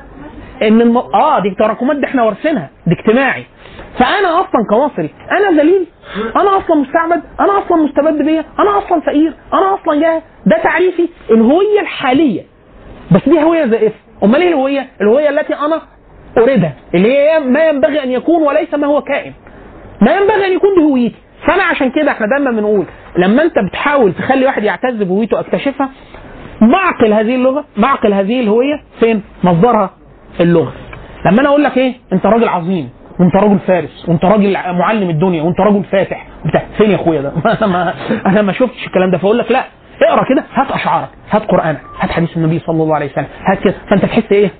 إن 0.61 0.81
الم... 0.81 0.97
آه 0.97 1.39
دي 1.41 1.49
تراكمات 1.59 1.97
دي 1.97 2.05
إحنا 2.05 2.23
وارثينها 2.23 2.69
دي 2.87 2.93
اجتماعي. 2.99 3.45
فأنا 3.99 4.39
أصلا 4.41 4.61
كمصري 4.69 5.09
أنا 5.31 5.61
ذليل 5.61 5.85
أنا 6.35 6.57
أصلا 6.57 6.75
مستعبد. 6.75 7.23
أنا 7.39 7.59
أصلا 7.59 7.77
مستبد 7.77 8.21
بيا. 8.25 8.45
أنا 8.59 8.77
أصلا 8.77 9.01
فقير. 9.01 9.33
أنا 9.53 9.73
أصلا 9.73 10.01
جاهل. 10.01 10.21
ده 10.45 10.57
تعريفي. 10.63 11.09
الهويه 11.31 11.79
الحالية. 11.81 12.41
بس 13.11 13.29
دي 13.29 13.43
هويه 13.43 13.65
زائفة. 13.65 13.95
أمال 14.23 14.41
إيه 14.41 14.49
الهويه 14.49 14.87
الهويه 15.01 15.29
التي 15.29 15.53
أنا 15.53 15.81
أريدها. 16.37 16.73
اللي 16.95 17.17
هي 17.17 17.39
ما 17.39 17.67
ينبغي 17.67 18.03
أن 18.03 18.11
يكون 18.11 18.43
وليس 18.43 18.73
ما 18.73 18.87
هو 18.87 19.01
كائن. 19.01 19.33
ما 20.01 20.15
ينبغي 20.15 20.47
أن 20.47 20.53
يكون 20.53 20.69
دي 20.77 20.83
هويتي 20.83 21.22
فانا 21.47 21.63
عشان 21.63 21.91
كده 21.91 22.11
إحنا 22.11 22.27
دايما 22.27 22.51
بنقول 22.51 22.85
لما 23.17 23.43
انت 23.43 23.59
بتحاول 23.69 24.13
تخلي 24.13 24.45
واحد 24.45 24.63
يعتز 24.63 25.03
بهويته 25.03 25.39
اكتشفها 25.39 25.89
معقل 26.61 27.13
هذه 27.13 27.35
اللغة 27.35 27.65
معقل 27.77 28.13
هذه 28.13 28.39
الهوية 28.39 28.81
فين؟ 28.99 29.21
مصدرها 29.43 29.89
اللغة. 30.39 30.73
لما 31.25 31.41
أنا 31.41 31.49
أقول 31.49 31.63
لك 31.63 31.77
إيه؟ 31.77 31.93
انت 32.13 32.25
راجل 32.25 32.47
عظيم 32.49 32.89
وانت 33.19 33.35
راجل 33.35 33.59
فارس 33.59 34.05
وانت 34.09 34.25
راجل 34.25 34.53
معلم 34.53 35.09
الدنيا 35.09 35.43
وانت 35.43 35.59
راجل 35.59 35.83
فاتح. 35.83 36.27
بتاع 36.45 36.63
فين 36.77 36.91
يا 36.91 36.95
اخويا 36.95 37.21
ده؟ 37.21 37.31
ما 37.67 37.93
أنا 38.25 38.41
ما 38.41 38.53
شفتش 38.53 38.87
الكلام 38.87 39.11
ده. 39.11 39.17
فاقول 39.17 39.37
لك 39.37 39.51
لا 39.51 39.63
اقرا 40.01 40.25
كده 40.29 40.43
هات 40.53 40.71
اشعارك 40.71 41.09
هات 41.31 41.45
قرآنك 41.45 41.81
هات 41.99 42.11
حديث 42.11 42.37
النبي 42.37 42.59
صلى 42.59 42.83
الله 42.83 42.95
عليه 42.95 43.11
وسلم 43.11 43.27
هات 43.45 43.59
كده. 43.59 43.73
فانت 43.89 44.05
تحس 44.05 44.31
إيه؟ 44.31 44.51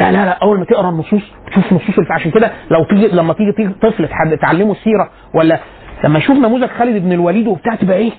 لا 0.00 0.12
لا 0.12 0.24
لا 0.24 0.38
أول 0.42 0.58
ما 0.58 0.64
تقرأ 0.64 0.90
النصوص 0.90 1.22
تشوف 1.50 1.72
نصوص 1.72 2.10
عشان 2.10 2.30
كده 2.30 2.50
لو 2.70 2.84
تيجي 2.84 3.08
لما 3.08 3.32
تيجي 3.32 3.52
تيجي 3.52 3.72
طفل 3.82 4.08
تعلمه 4.42 4.74
سيره 4.74 5.10
ولا 5.34 5.60
لما 6.04 6.18
يشوف 6.18 6.36
نموذج 6.36 6.68
خالد 6.78 7.02
بن 7.04 7.12
الوليد 7.12 7.46
وبتاع 7.48 7.74
تبقى 7.74 7.96
إيه؟ 7.96 8.12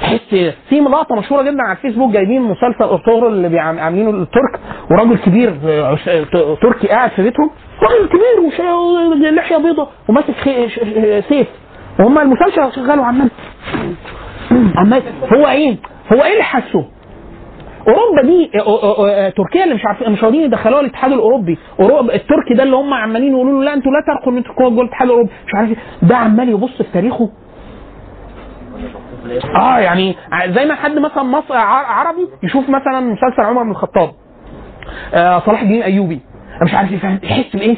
تحس 0.00 0.34
في 0.68 0.80
لقطة 0.80 1.16
مشهورة 1.16 1.42
جدا 1.42 1.62
على 1.62 1.72
الفيسبوك 1.72 2.12
جايبين 2.12 2.42
مسلسل 2.42 2.82
أرطغرل 2.84 3.44
اللي 3.46 3.58
عاملينه 3.60 4.10
الترك 4.10 4.60
وراجل 4.90 5.18
كبير 5.18 5.54
آه، 5.64 5.94
ت- 5.94 6.58
تركي 6.62 6.88
قاعد 6.88 7.10
في 7.10 7.22
بيتهم 7.22 7.50
راجل 7.82 8.08
كبير 8.08 8.46
وش- 8.46 9.32
لحية 9.34 9.56
بيضة 9.56 9.88
وماسك 10.08 10.34
سيف 11.28 11.46
وهم 12.00 12.18
المسلسل 12.18 12.72
شغال 12.72 12.98
وعمال 13.00 13.28
عمال 14.76 15.02
هو 15.34 15.46
إيه؟ 15.48 15.76
هو 16.12 16.24
إيه 16.24 16.32
اللي 16.32 16.42
حسه؟ 16.44 16.84
أوروبا 17.88 18.22
دي 18.22 18.46
تركيا 19.36 19.64
اللي 19.64 19.74
مش 19.74 19.86
عارفين 19.86 20.12
مش 20.12 20.24
راضيين 20.24 20.42
يدخلوها 20.44 20.80
الاتحاد 20.80 21.12
الأوروبي. 21.12 21.58
اوروبا 21.80 22.14
التركي 22.14 22.54
ده 22.54 22.62
اللي 22.62 22.76
هم 22.76 22.94
عمالين 22.94 23.32
يقولوا 23.32 23.58
له 23.58 23.64
لا 23.64 23.74
أنتوا 23.74 23.92
لا 23.92 24.00
ترقوا 24.06 24.32
إن 24.32 24.44
تركوا 24.44 24.68
جوه 24.70 24.82
الاتحاد 24.82 25.08
الأوروبي. 25.08 25.30
مش 25.46 25.54
عارف 25.54 25.70
إيه. 25.70 25.76
ده 26.02 26.16
عمال 26.16 26.48
يبص 26.48 26.82
في 26.82 26.92
تاريخه. 26.92 27.30
آه 29.56 29.78
يعني 29.78 30.16
زي 30.46 30.64
ما 30.64 30.74
حد 30.74 30.98
مثلا 30.98 31.22
مصر 31.22 31.54
عربي 31.56 32.28
يشوف 32.42 32.68
مثلا 32.68 33.00
مسلسل 33.00 33.42
عمر 33.42 33.62
بن 33.62 33.70
الخطاب. 33.70 34.10
آه 35.14 35.38
صلاح 35.40 35.62
الدين 35.62 35.76
الأيوبي. 35.78 36.20
مش 36.62 36.74
عارف 36.74 36.92
يحس 37.22 37.56
بإيه؟ 37.56 37.76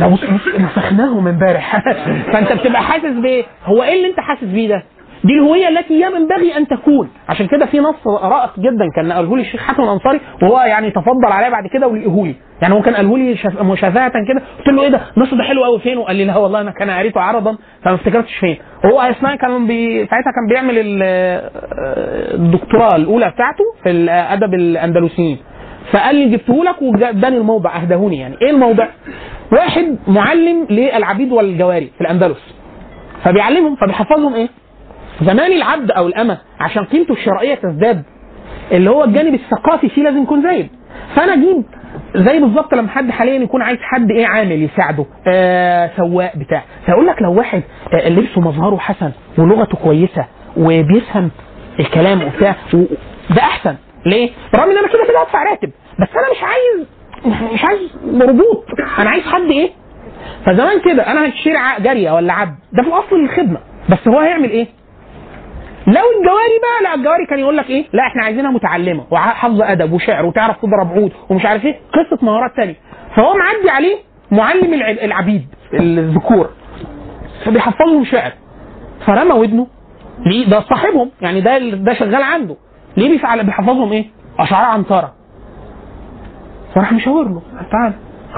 لا 0.00 0.06
بص 0.08 0.20
بص 0.24 0.60
نفخناهم 0.60 1.28
امبارح. 1.28 1.80
فأنت 2.32 2.52
بتبقى 2.52 2.82
حاسس 2.82 3.04
بإيه؟ 3.22 3.44
هو 3.64 3.82
إيه 3.82 3.94
اللي 3.94 4.06
أنت 4.10 4.20
حاسس 4.20 4.44
بيه 4.44 4.68
ده؟ 4.68 4.82
دي 5.24 5.32
الهوية 5.32 5.68
التي 5.68 6.00
ينبغي 6.00 6.56
أن 6.56 6.66
تكون. 6.68 7.08
عشان 7.28 7.46
كده 7.46 7.66
في 7.66 7.80
نص 7.80 8.06
رائق 8.22 8.50
جدا 8.60 8.84
كان 8.96 9.08
نقله 9.08 9.36
لي 9.36 9.42
الشيخ 9.42 9.60
حاتم 9.60 9.82
الأنصاري 9.82 10.20
وهو 10.42 10.60
يعني 10.60 10.90
تفضل 10.90 11.32
عليه 11.32 11.48
بعد 11.48 11.66
كده 11.66 11.86
ولقيه 11.88 12.24
لي. 12.24 12.34
يعني 12.62 12.74
هو 12.74 12.82
كان 12.82 12.94
قاله 12.94 13.18
لي. 13.18 13.36
مشافهة 13.62 14.08
كده. 14.28 14.42
قلت 14.58 14.68
له 14.68 14.82
إيه 14.82 14.88
ده؟ 14.88 15.00
النص 15.16 15.34
ده 15.34 15.42
حلو 15.42 15.64
قوي 15.64 15.80
فين؟ 15.80 15.98
وقال 15.98 16.16
لي 16.16 16.24
لا 16.24 16.36
والله 16.36 16.60
أنا 16.60 16.70
كان 16.70 16.90
قريته 16.90 17.20
عرضا 17.20 17.56
فما 17.82 17.94
افتكرتش 17.94 18.34
فين. 18.36 18.56
هو 18.84 19.00
اثناء 19.00 19.36
كان 19.36 19.66
بي... 19.66 20.06
ساعتها 20.06 20.30
كان 20.32 20.46
بيعمل 20.48 20.74
ال- 20.78 21.02
الدكتوراه 22.34 22.96
الأولى 22.96 23.30
بتاعته 23.30 23.64
في 23.82 23.90
الادب 23.90 24.54
الأندلسيين. 24.54 25.38
فقال 25.92 26.14
لي 26.16 26.36
جبته 26.36 26.64
لك 26.64 26.82
واداني 26.82 27.36
الموضع 27.36 27.76
أهدهوني 27.76 28.18
يعني. 28.18 28.36
إيه 28.42 28.50
الموضع؟ 28.50 28.86
واحد 29.52 29.96
معلم 30.08 30.66
للعبيد 30.70 31.32
والجواري 31.32 31.90
في 31.94 32.00
الأندلس. 32.00 32.54
فبيعلمهم 33.24 33.76
فبيحفظهم 33.76 34.34
إيه؟ 34.34 34.48
زمان 35.22 35.52
العبد 35.52 35.90
أو 35.90 36.06
الأمة 36.06 36.38
عشان 36.60 36.84
قيمته 36.84 37.12
الشرعيه 37.12 37.54
تزداد 37.54 38.02
اللي 38.72 38.90
هو 38.90 39.04
الجانب 39.04 39.34
الثقافي 39.34 39.88
فيه 39.88 40.02
لازم 40.02 40.22
يكون 40.22 40.42
زايد 40.42 40.68
فأنا 41.16 41.34
أجيب 41.34 41.62
زي 42.16 42.40
بالظبط 42.40 42.74
لما 42.74 42.88
حد 42.88 43.10
حاليا 43.10 43.34
يكون 43.38 43.62
عايز 43.62 43.78
حد 43.82 44.10
إيه 44.10 44.26
عامل 44.26 44.62
يساعده 44.62 45.06
آه 45.28 45.90
سواق 45.96 46.36
بتاع 46.36 46.62
فيقول 46.86 47.06
لك 47.06 47.22
لو 47.22 47.32
واحد 47.34 47.62
آه 47.94 48.08
لبسه 48.08 48.40
مظهره 48.40 48.76
حسن 48.76 49.10
ولغته 49.38 49.76
كويسة 49.78 50.24
وبيفهم 50.56 51.30
الكلام 51.80 52.22
وبتاع 52.22 52.54
ده 53.30 53.42
أحسن 53.42 53.74
ليه؟ 54.06 54.30
رغم 54.56 54.70
إن 54.70 54.78
أنا 54.78 54.88
كده 54.88 55.04
كده 55.08 55.20
هدفع 55.20 55.42
راتب 55.42 55.70
بس 56.00 56.08
أنا 56.16 56.30
مش 56.32 56.42
عايز 56.42 56.86
مش 57.52 57.64
عايز 57.64 57.80
مربوط 58.04 58.64
أنا 58.98 59.10
عايز 59.10 59.24
حد 59.24 59.50
إيه؟ 59.50 59.70
فزمان 60.46 60.80
كده 60.80 61.02
أنا 61.12 61.28
هشتري 61.28 61.54
جارية 61.80 62.10
ولا 62.12 62.32
عبد 62.32 62.54
ده 62.72 62.82
في 62.82 62.88
الأصل 62.88 63.16
الخدمة 63.24 63.58
بس 63.90 64.08
هو 64.08 64.18
هيعمل 64.18 64.50
إيه؟ 64.50 64.66
لو 65.86 65.92
الجواري 66.18 66.58
بقى 66.62 66.82
لا 66.84 66.94
الجواري 66.94 67.26
كان 67.26 67.38
يقول 67.38 67.56
لك 67.56 67.70
إيه؟ 67.70 67.84
لا 67.92 68.02
إحنا 68.06 68.22
عايزينها 68.24 68.50
متعلمة 68.50 69.04
وحافظه 69.10 69.72
أدب 69.72 69.92
وشعر 69.92 70.26
وتعرف 70.26 70.56
تضرب 70.56 70.92
عود 70.92 71.12
ومش 71.30 71.46
عارف 71.46 71.64
إيه 71.64 71.74
قصة 71.92 72.24
مهارات 72.26 72.56
تانية. 72.56 72.74
فهو 73.16 73.34
معدي 73.34 73.70
عليه 73.70 73.96
معلم 74.30 74.74
الع- 74.74 74.90
العبيد 75.04 75.46
الذكور 75.74 76.50
فبيحفظهم 77.44 78.04
شعر. 78.04 78.32
فرمى 79.06 79.32
ودنه 79.32 79.66
ليه؟ 80.26 80.48
ده 80.50 80.60
صاحبهم 80.60 81.10
يعني 81.20 81.40
ده 81.40 81.58
ده 81.58 81.94
شغال 81.94 82.22
عنده. 82.22 82.56
ليه 82.96 83.08
بيفعل 83.10 83.44
بيحفظهم 83.44 83.92
إيه؟ 83.92 84.04
أشعار 84.38 84.64
عنترة. 84.64 85.12
فراح 86.74 86.92
مشاور 86.92 87.28
له 87.28 87.42
تعال 87.72 87.92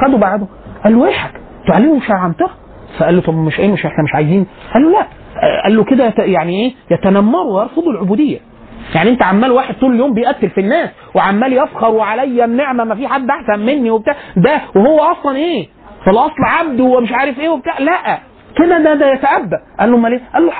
خدوا 0.07 0.19
بعده. 0.19 0.47
قال 0.85 0.93
له 0.93 0.99
ويحك 0.99 1.33
تعلمهم 1.69 2.01
شرعنته 2.01 2.47
فقال 2.99 3.17
له 3.17 3.23
طب 3.23 3.35
مش 3.35 3.61
إيه 3.61 3.73
مش 3.73 3.87
إحنا 3.87 4.05
مش 4.05 4.15
عايزين؟ 4.15 4.47
قال 4.75 4.83
له 4.83 4.91
لا. 4.91 5.07
قال 5.65 5.77
له 5.77 5.85
كده 5.85 6.13
يعني 6.19 6.63
إيه؟ 6.65 6.73
يتنمروا 6.91 7.59
ويرفضوا 7.61 7.93
العبودية. 7.93 8.39
يعني 8.95 9.11
أنت 9.11 9.23
عمال 9.23 9.53
واحد 9.53 9.75
طول 9.75 9.95
اليوم 9.95 10.15
بيقتل 10.15 10.51
في 10.51 10.61
الناس 10.61 10.91
وعمال 11.15 11.53
يفخر 11.53 11.91
وعليا 11.91 12.45
النعمة 12.45 12.85
ما 12.85 12.95
في 12.95 13.09
حد 13.09 13.31
أحسن 13.31 13.61
مني 13.67 13.91
وبتاع 13.91 14.15
ده 14.37 14.61
وهو 14.77 14.99
أصلا 15.01 15.37
إيه؟ 15.37 15.69
في 16.05 16.11
الأصل 16.11 16.43
عبد 16.47 16.81
ومش 16.81 17.13
عارف 17.13 17.41
إيه 17.41 17.49
وبتاع. 17.49 17.79
لا 17.79 18.19
كده 18.59 18.79
ده 18.79 18.95
ده 18.95 19.13
يتأبى. 19.13 19.57
قال 19.81 19.91
له 19.91 19.97
أمال 19.97 20.13
إيه؟ 20.13 20.21
قال 20.35 20.47
له 20.47 20.53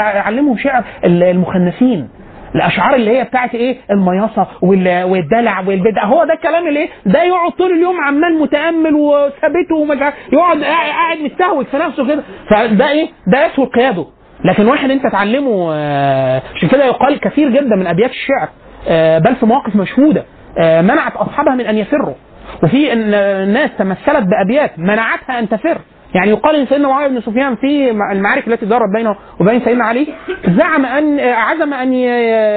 علمهم 0.00 0.58
شعر 0.58 0.84
ال- 1.04 1.22
المخنثين 1.22 2.08
الأشعار 2.54 2.94
اللي 2.94 3.18
هي 3.18 3.24
بتاعت 3.24 3.54
إيه؟ 3.54 3.76
المياصة 3.90 4.46
وال- 4.62 5.02
والدلع 5.04 5.60
والبدع. 5.60 6.04
هو 6.04 6.24
ده 6.24 6.34
الكلام 6.34 6.68
اللي 6.68 6.80
إيه؟ 6.80 6.88
ده 7.06 7.22
يقعد 7.22 7.52
طول 7.52 7.72
اليوم 7.72 8.00
عمال 8.00 8.38
متأمل 8.40 8.94
وثابته 8.94 9.74
ومش 9.76 9.98
يقعد 10.32 10.62
قاعد 10.64 11.18
مستهوك 11.18 11.66
في 11.66 11.76
نفسه 11.78 12.06
كده. 12.06 12.22
فده 12.50 12.90
إيه؟ 12.90 13.08
ده 13.26 13.46
يسهل 13.46 13.66
قياده. 13.66 14.06
لكن 14.44 14.66
واحد 14.68 14.90
انت 14.90 15.06
تعلمه 15.06 15.70
آه، 15.74 16.42
عشان 16.56 16.68
كده 16.68 16.84
يقال 16.84 17.20
كثير 17.20 17.50
جدا 17.50 17.76
من 17.76 17.86
أبيات 17.86 18.10
الشعر 18.10 18.48
آه، 18.88 19.18
بل 19.18 19.36
في 19.36 19.46
مواقف 19.46 19.76
مشهودة 19.76 20.24
آه، 20.58 20.80
منعت 20.80 21.16
أصحابها 21.16 21.54
من 21.54 21.66
أن 21.66 21.76
يفروا. 21.78 22.14
وفي 22.62 22.92
الناس 22.92 23.70
تمثلت 23.78 24.24
بأبيات 24.26 24.78
منعتها 24.78 25.38
أن 25.38 25.48
تفر. 25.48 25.78
يعني 26.14 26.30
يقال 26.30 26.56
إن 26.56 26.66
سيدنا 26.66 26.88
معاويه 26.88 27.08
بن 27.08 27.20
سفيان 27.20 27.56
في 27.56 27.90
المعارك 28.12 28.48
التي 28.48 28.66
دارت 28.66 28.88
بينه 28.96 29.16
وبين 29.40 29.60
سيدنا 29.60 29.84
علي 29.84 30.06
زعم 30.48 30.86
أن 30.86 31.20
عزم 31.20 31.74
أن 31.74 31.92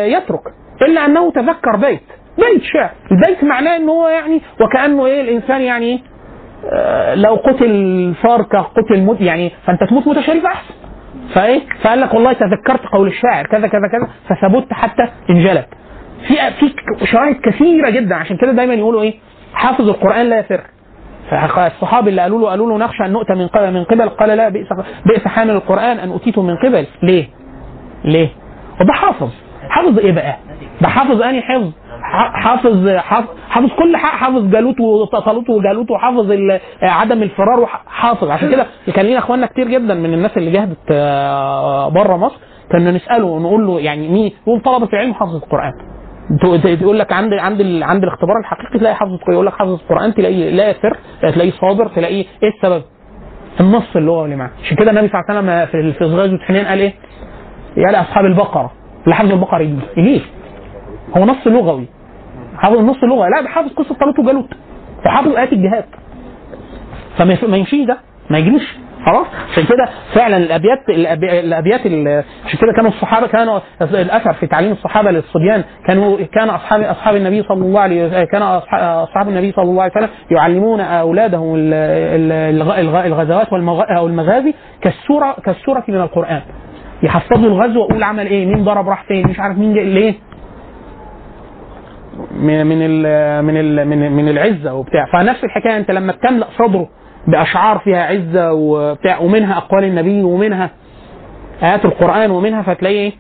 يترك 0.08 0.42
إلا 0.82 1.06
أنه 1.06 1.32
تذكر 1.32 1.76
بيت. 1.76 2.02
بيت 2.38 2.64
شعر. 2.64 2.90
البيت 3.12 3.44
معناه 3.44 3.76
إن 3.76 3.90
هو 3.90 4.08
يعني 4.08 4.42
وكأنه 4.62 5.06
إيه 5.06 5.22
الإنسان 5.22 5.62
يعني 5.62 6.04
لو 7.16 7.36
قتل 7.36 8.14
فاركة 8.24 8.60
قتل 8.60 9.02
مت 9.02 9.22
يعني 9.22 9.52
فأنت 9.68 9.84
تموت 9.90 10.08
متشرف 10.08 10.46
أحسن. 10.46 10.74
فايه 11.36 11.62
فقال 11.84 12.02
لك 12.02 12.14
والله 12.14 12.34
تذكرت 12.34 12.86
قول 12.86 13.08
الشاعر 13.08 13.46
كذا 13.48 13.68
كذا 13.68 13.88
كذا 13.88 14.10
فثبت 14.30 14.74
حتى 14.74 15.08
انجلت 15.30 15.68
في 16.28 16.36
في 17.00 17.06
شرائط 17.06 17.38
كثيرة 17.42 17.90
جدا 17.90 18.16
عشان 18.16 18.38
كده 18.38 18.52
دايما 18.52 18.74
يقولوا 18.74 19.02
إيه 19.02 19.14
حافظ 19.54 19.90
القرآن 19.90 20.26
لا 20.30 20.40
يفر 20.40 20.62
فالصحابي 21.30 22.10
اللي 22.10 22.22
قالوا 22.22 22.40
له 22.42 22.50
قالوا 22.50 22.70
له 22.70 22.78
نخشى 22.86 23.06
أن 23.06 23.12
نؤتى 23.12 23.34
من 23.34 23.48
قبل 23.48 23.74
من 23.74 23.84
قبل 23.84 24.10
قال 24.10 24.30
لا 24.30 24.50
بئس 24.50 24.68
بئس 25.06 25.28
حامل 25.28 25.52
القرآن 25.52 25.98
أن 26.00 26.10
اوتيته 26.10 26.42
من 26.42 26.56
قبل 26.58 26.86
ليه؟ 27.04 27.26
ليه؟ 28.06 28.30
وده 28.82 28.94
حافظ 28.94 29.30
حافظ 29.70 30.00
إيه 30.00 30.12
بقى؟ 30.12 30.36
ده 30.82 30.88
حافظ 30.88 31.22
أني 31.22 31.42
حفظ. 31.42 31.72
حافظ 32.34 32.88
حافظ, 33.50 33.70
كل 33.80 33.98
حاجة 33.98 34.16
حافظ 34.18 34.50
جالوت 34.52 34.80
وطالوت 34.80 35.50
وجالوت 35.50 35.92
وحافظ 35.92 36.32
عدم 36.82 37.24
الفرار 37.24 37.66
حافظ. 37.88 38.30
عشان 38.32 38.50
كده 38.52 38.66
كان 38.96 39.06
لينا 39.06 39.20
إخواننا 39.20 39.46
كتير 39.48 39.68
جدا 39.68 39.94
من 39.94 40.14
الناس 40.14 40.38
اللي 40.38 40.52
جهدت 40.52 40.92
بره 41.94 42.18
مصر. 42.18 42.36
كنا 42.72 42.92
نسأله 42.92 43.26
ونقول 43.26 43.68
له 43.68 43.80
يعني 43.80 44.08
مين 44.08 44.32
يقول 44.48 44.62
طلبة 44.62 44.88
العلم 44.94 45.14
حافظ 45.14 45.36
القرآن. 45.36 45.72
تقول 46.80 47.00
لك 47.00 47.14
عند 47.14 47.34
عند 47.34 47.62
عند 47.84 48.04
الاختبار 48.04 48.40
الحقيقي 48.42 48.80
تلاقي 48.80 48.96
حافظ 48.96 49.18
يقول 49.30 49.46
لك 49.46 49.54
حافظ 49.54 49.72
القرآن 49.74 50.14
تلاقيه 50.14 50.50
لا 50.50 50.70
يفر 50.70 50.98
تلاقيه 51.22 51.52
صابر 51.52 51.88
تلاقيه 51.88 52.26
إيه 52.44 52.50
السبب؟ 52.58 52.84
النص 53.60 53.96
اللي 53.96 54.12
هو 54.12 54.26
اللي 54.26 54.36
معاه. 54.36 54.50
عشان 54.66 54.78
كده 54.78 54.92
النبي 54.92 55.08
صلى 55.08 55.22
الله 55.30 55.52
عليه 55.52 55.64
وسلم 55.70 55.92
في 55.92 56.06
غزوه 56.06 56.40
حنين 56.40 56.66
قال 56.66 56.80
إيه؟ 56.80 56.94
يا 57.78 57.92
لأصحاب 57.92 58.26
البقرة. 58.26 58.72
اللي 59.04 59.16
حافظ 59.16 59.32
البقرة 59.32 59.62
يجي 59.62 59.76
يجي 59.98 60.22
هو 61.18 61.26
نص 61.26 61.48
لغوي. 61.48 61.86
حافظ 62.58 62.78
النص 62.78 63.04
لغوي 63.04 63.30
لا 63.30 63.42
ده 63.42 63.50
حافظ 63.50 63.74
قصة 63.74 63.96
طالوت 63.96 64.20
وجالوت. 64.20 64.50
وحافظ 65.06 65.36
آيات 65.36 65.54
الجهاد. 65.54 65.86
فما 67.18 67.58
يمشيش 67.58 67.86
ده. 67.88 67.98
ما 68.30 68.38
يجريش. 68.38 68.78
خلاص؟ 69.06 69.28
عشان 69.52 69.64
كده 69.64 69.90
فعلا 70.14 70.38
الأبيات 70.38 70.90
الأبيات 70.90 71.86
ال- 71.86 72.24
عشان 72.46 72.60
كده 72.60 72.74
كانوا 72.76 72.90
الصحابة 72.90 73.28
كانوا 73.28 73.60
الأثر 73.82 74.34
في 74.34 74.48
تعليم 74.48 74.72
الصحابة 74.72 75.12
للصبيان. 75.12 75.64
كانوا 75.88 76.18
كان 76.34 76.50
اصحاب 76.50 76.82
أصحاب 76.82 77.16
النبي 77.16 77.44
صلى 77.44 77.66
الله 77.66 77.80
عليه 77.82 78.06
وسلم 78.08 78.24
كان 78.26 78.42
أصحاب 78.42 79.30
النبي 79.30 79.52
صلى 79.52 79.64
الله 79.64 79.84
عليه 79.84 79.92
وسلم 79.92 80.10
يعلمون 80.32 80.82
أولادهم 80.82 81.56
ال- 81.56 81.74
ال- 81.74 82.56
الغ- 82.62 82.80
الغ- 82.80 83.06
الغزوات 83.06 83.48
والمغ- 83.54 83.98
أو 83.98 84.08
المغازي 84.08 84.54
كالسورة 84.82 85.36
كالسورة 85.46 85.84
من 85.88 85.96
القرآن. 86.02 86.42
يحفظوا 87.04 87.48
الغزو 87.50 87.80
واقول 87.82 88.04
عمل 88.04 88.26
إيه؟ 88.28 88.46
مين 88.46 88.64
ضرب 88.64 88.90
راح 88.90 89.04
فين؟ 89.04 89.28
مش 89.28 89.40
عارف 89.40 89.58
مين 89.58 89.74
ليه؟ 89.74 90.14
من 92.32 92.66
من 92.68 92.78
ال 92.82 93.46
من 93.46 93.58
ال 93.58 93.88
من 93.88 94.12
من 94.12 94.30
العزة 94.30 94.74
وبتاع. 94.74 95.06
فنفس 95.14 95.44
الحكاية 95.44 95.78
انت 95.78 95.92
لما 95.92 96.12
بتملأ 96.12 96.48
صدره 96.58 96.90
بأشعار 97.28 97.78
فيها 97.80 98.04
عزة 98.04 98.54
وبتاع 98.54 99.20
ومنها 99.20 99.58
أقوال 99.58 99.84
النبي 99.84 100.24
ومنها 100.24 100.70
آيات 101.64 101.86
القرآن 101.86 102.32
ومنها 102.32 102.62
فتلاقي 102.62 102.96
إيه؟ 102.96 103.12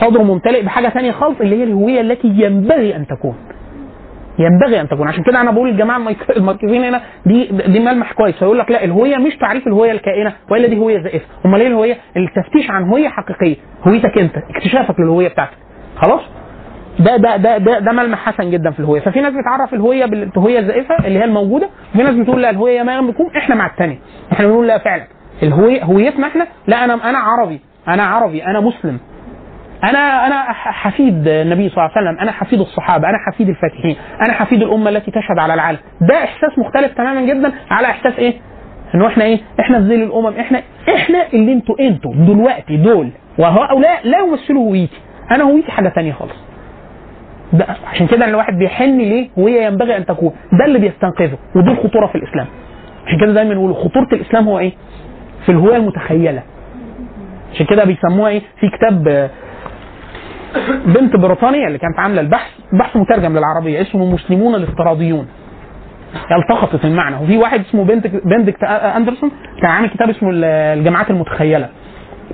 صدره 0.00 0.22
ممتلئ 0.22 0.62
بحاجة 0.62 0.88
ثانية 0.88 1.12
خالص 1.12 1.40
اللي 1.40 1.56
هي 1.56 1.64
الهوية 1.64 2.00
التي 2.00 2.28
ينبغي 2.28 2.96
أن 2.96 3.06
تكون. 3.06 3.34
ينبغي 4.38 4.80
أن 4.80 4.88
تكون. 4.88 5.08
عشان 5.08 5.24
كده 5.24 5.40
أنا 5.40 5.50
بقول 5.50 5.70
للجماعه 5.70 5.96
الميك- 5.98 6.36
المركزين 6.36 6.84
هنا 6.84 7.00
دي 7.26 7.44
دي 7.66 7.80
ملمح 7.80 8.12
كويس. 8.12 8.38
فيقول 8.38 8.58
لك 8.58 8.70
لا 8.70 8.84
الهوية 8.84 9.16
مش 9.16 9.36
تعريف 9.36 9.66
الهوية 9.66 9.92
الكائنة 9.92 10.32
وإلا 10.50 10.68
دي 10.68 10.78
هوية 10.78 11.02
زائفة. 11.02 11.26
أمال 11.46 11.60
إيه 11.60 11.68
الهوية؟ 11.68 11.96
التفتيش 12.16 12.70
عن 12.70 12.88
هوية 12.88 13.08
حقيقية. 13.08 13.56
هويتك 13.88 14.18
أنت 14.18 14.32
اكتشافك 14.36 15.00
للهوية 15.00 15.28
بتاعتك. 15.28 15.56
خلاص؟ 15.96 16.20
ده 16.98 17.16
ده 17.16 17.36
ده 17.36 17.58
ده, 17.58 17.78
ده 17.78 17.92
ملمح 17.92 18.18
حسن 18.18 18.50
جدا 18.50 18.70
في 18.70 18.80
الهوية. 18.80 19.00
ففي 19.00 19.20
ناس 19.20 19.32
بتعرف 19.34 19.74
الهوية 19.74 20.06
بالهويه 20.06 20.58
الزائفة 20.58 20.94
اللي 21.06 21.18
هي 21.18 21.24
الموجودة 21.24 21.68
وفي 21.94 22.02
ناس 22.02 22.14
بتقول 22.14 22.42
لا 22.42 22.50
الهوية 22.50 22.82
ما 22.82 23.00
بتكون 23.00 23.36
إحنا 23.36 23.54
مع 23.54 23.66
الثانية 23.66 23.98
إحنا 24.32 24.46
بنقول 24.46 24.68
لا 24.68 24.78
فعلا. 24.78 25.04
الهويه 25.42 25.84
هويتنا 25.84 26.26
إحنا 26.26 26.46
لا 26.66 26.84
أنا 26.84 26.94
أنا 27.10 27.18
عربي. 27.18 27.60
أنا 27.88 28.02
عربي 28.02 28.44
أنا 28.46 28.60
مسلم. 28.60 28.98
أنا 29.84 30.26
أنا 30.26 30.42
حفيد 30.52 31.28
النبي 31.28 31.68
صلى 31.68 31.76
الله 31.84 31.90
عليه 31.96 32.08
وسلم. 32.10 32.20
أنا 32.22 32.32
حفيد 32.32 32.60
الصحابة. 32.60 33.08
أنا 33.08 33.18
حفيد 33.26 33.48
الفاتحين. 33.48 33.96
أنا 34.26 34.32
حفيد 34.34 34.62
الأمة 34.62 34.90
التي 34.90 35.10
تشهد 35.10 35.38
على 35.38 35.54
العالم. 35.54 35.78
ده 36.00 36.14
إحساس 36.24 36.58
مختلف 36.58 36.92
تماما 36.94 37.20
جدا 37.20 37.52
على 37.70 37.86
إحساس 37.86 38.18
إيه؟ 38.18 38.34
انه 38.94 39.06
إحنا 39.06 39.24
إيه؟ 39.24 39.38
إحنا 39.60 39.78
ذيل 39.80 40.02
الأمم. 40.02 40.26
إحنا 40.38 40.62
إحنا 40.94 41.26
اللي 41.32 41.52
أنتوا 41.52 41.74
أنتوا 41.80 42.12
دلوقتي 42.14 42.76
دول 42.76 43.10
وهؤلاء 43.38 44.00
لا 44.08 44.18
يمثلوا 44.18 44.62
هويتي. 44.68 45.00
أنا 45.30 45.44
هويتي 45.44 45.70
حاجة 45.70 45.88
تانية 45.88 46.12
خالص. 46.12 46.34
ده 47.54 47.66
عشان 47.86 48.06
كده 48.06 48.24
الواحد 48.28 48.58
بيحن 48.58 48.98
ليه 48.98 49.28
هويه 49.38 49.62
ينبغي 49.66 49.96
أن 49.96 50.06
تكون 50.06 50.32
ده 50.52 50.64
اللي 50.64 50.78
بيستنقذه 50.78 51.38
ودي 51.56 51.70
الخطورة 51.70 52.06
في 52.06 52.14
الإسلام. 52.14 52.46
عشان 53.06 53.18
كده 53.20 53.32
دايما 53.32 53.54
نقول 53.54 53.74
خطورة 53.74 54.08
الإسلام 54.12 54.48
هو 54.48 54.58
إيه؟ 54.58 54.72
في 55.46 55.52
الهوية 55.52 55.76
المتخيلة. 55.76 56.42
عشان 57.54 57.66
كده 57.66 57.84
بيسموها 57.84 58.30
إيه؟ 58.30 58.40
في 58.60 58.68
كتاب 58.78 59.30
بنت 60.86 61.16
بريطانيا 61.16 61.66
اللي 61.66 61.78
كانت 61.78 61.98
عاملة 61.98 62.20
البحث 62.20 62.50
بحث 62.72 62.96
مترجم 62.96 63.38
للعربية 63.38 63.80
اسمه 63.82 64.12
مسلمون 64.12 64.54
الافتراضيون. 64.54 65.26
التقطت 66.42 66.84
المعنى. 66.84 67.16
وفي 67.16 67.36
واحد 67.38 67.60
اسمه 67.60 67.84
بندك 67.84 68.26
بندكت 68.26 68.62
أندرسون 68.64 69.30
كان 69.62 69.70
عامل 69.70 69.88
كتاب 69.90 70.10
اسمه 70.10 70.30
الجماعات 70.34 71.10
المتخيلة. 71.10 71.68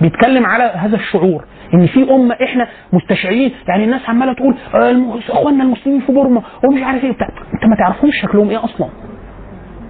بيتكلم 0.00 0.46
على 0.46 0.64
هذا 0.64 0.96
الشعور 0.96 1.44
إن 1.74 1.86
في 1.86 2.10
أمة 2.10 2.36
إحنا 2.44 2.68
مستشعرين 2.92 3.52
يعني 3.68 3.84
الناس 3.84 4.00
عمالة 4.08 4.32
تقول 4.32 4.54
آه، 4.74 5.18
إخواننا 5.28 5.64
المسلمين 5.64 6.00
في 6.00 6.12
بورما 6.12 6.42
ومش 6.64 6.82
عارف 6.82 7.04
إيه 7.04 7.10
وبتاع. 7.10 7.28
أنت 7.54 7.64
ما 7.64 7.76
تعرفهمش 7.76 8.14
شكلهم 8.22 8.50
إيه 8.50 8.64
أصلا؟ 8.64 8.88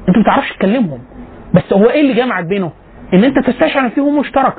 أنت 0.09 0.17
ما 0.19 0.25
تعرفش 0.27 0.53
تكلمهم. 0.53 0.99
بس 1.55 1.73
هو 1.73 1.91
إيه 1.91 2.01
اللي 2.01 2.15
جمعك 2.15 2.45
بينهم 2.45 2.71
إن 3.15 3.25
أنت 3.25 3.39
تستشعر 3.39 3.85
إن 3.85 3.89
فيهم 3.91 4.19
مشترك. 4.19 4.55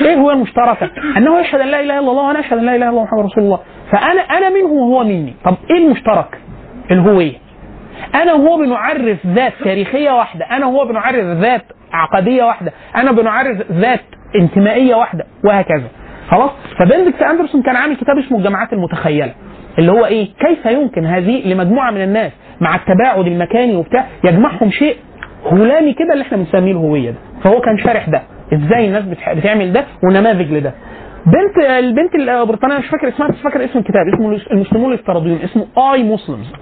إيه 0.00 0.14
هو 0.14 0.30
المشتركه؟ 0.30 0.90
أنه 1.16 1.40
يشهد 1.40 1.60
أن 1.60 1.68
لا 1.68 1.80
إله 1.80 1.98
إلا 1.98 2.10
الله 2.10 2.22
وأنا 2.22 2.40
أشهد 2.40 2.58
أن 2.58 2.64
لا 2.64 2.76
إله 2.76 2.76
إلا 2.76 2.88
الله 2.90 3.02
محمد 3.04 3.24
رسول 3.24 3.44
الله. 3.44 3.58
فأنا 3.92 4.20
أنا 4.20 4.50
منه 4.50 4.66
وهو 4.72 5.04
مني. 5.04 5.34
طب 5.44 5.56
إيه 5.70 5.86
المشترك؟ 5.86 6.38
الهويه 6.90 7.32
أنا 8.14 8.32
وهو 8.34 8.56
بنعرف 8.58 9.26
ذات 9.26 9.52
تاريخية 9.64 10.10
واحدة. 10.10 10.44
أنا 10.44 10.66
وهو 10.66 10.84
بنعرف 10.86 11.24
ذات 11.24 11.62
عقدية 11.92 12.42
واحدة. 12.44 12.72
أنا 12.96 13.12
بنعرف 13.12 13.72
ذات 13.72 14.00
انتمائية 14.40 14.94
واحدة 14.94 15.24
وهكذا. 15.44 15.88
خلاص؟ 16.30 16.50
فبندكت 16.78 17.22
أندرسون 17.22 17.62
كان 17.62 17.76
عامل 17.76 17.96
كتاب 17.96 18.18
اسمه 18.18 18.38
الجماعات 18.38 18.72
المتخيلة 18.72 19.32
اللي 19.78 19.92
هو 19.92 20.06
إيه؟ 20.06 20.28
كيف 20.40 20.66
يمكن 20.66 21.06
هذه 21.06 21.48
لمجموعة 21.52 21.90
من 21.90 22.02
الناس 22.02 22.32
مع 22.60 22.74
التباعد 22.74 23.26
المكاني 23.26 23.76
وبتاع 23.76 24.06
يجمعهم 24.24 24.70
شيء 24.70 24.96
هلامي 25.52 25.92
كده 25.92 26.12
اللي 26.12 26.22
إحنا 26.24 26.36
بنسميه 26.38 26.72
الهوية 26.72 27.10
ده. 27.10 27.16
فهو 27.44 27.60
كان 27.60 27.78
شارح 27.78 28.08
ده. 28.08 28.22
إزاي 28.54 28.86
الناس 28.86 29.04
بتعمل 29.36 29.72
ده 29.72 29.84
ونماذج 30.04 30.52
لده. 30.52 30.72
بنت 31.26 31.68
البنت 31.68 32.14
البريطانيه 32.14 32.78
مش 32.78 32.86
فاكر 32.86 33.08
اسمها 33.08 33.28
بس 33.28 33.36
فاكر 33.36 33.64
اسم 33.64 33.78
الكتاب. 33.78 34.02
اسمه 34.14 34.38
المسلمون 34.52 34.92
الافتراضيون 34.92 35.38
اسمه 35.44 35.66
آي 35.92 36.02
مسلمز. 36.02 36.52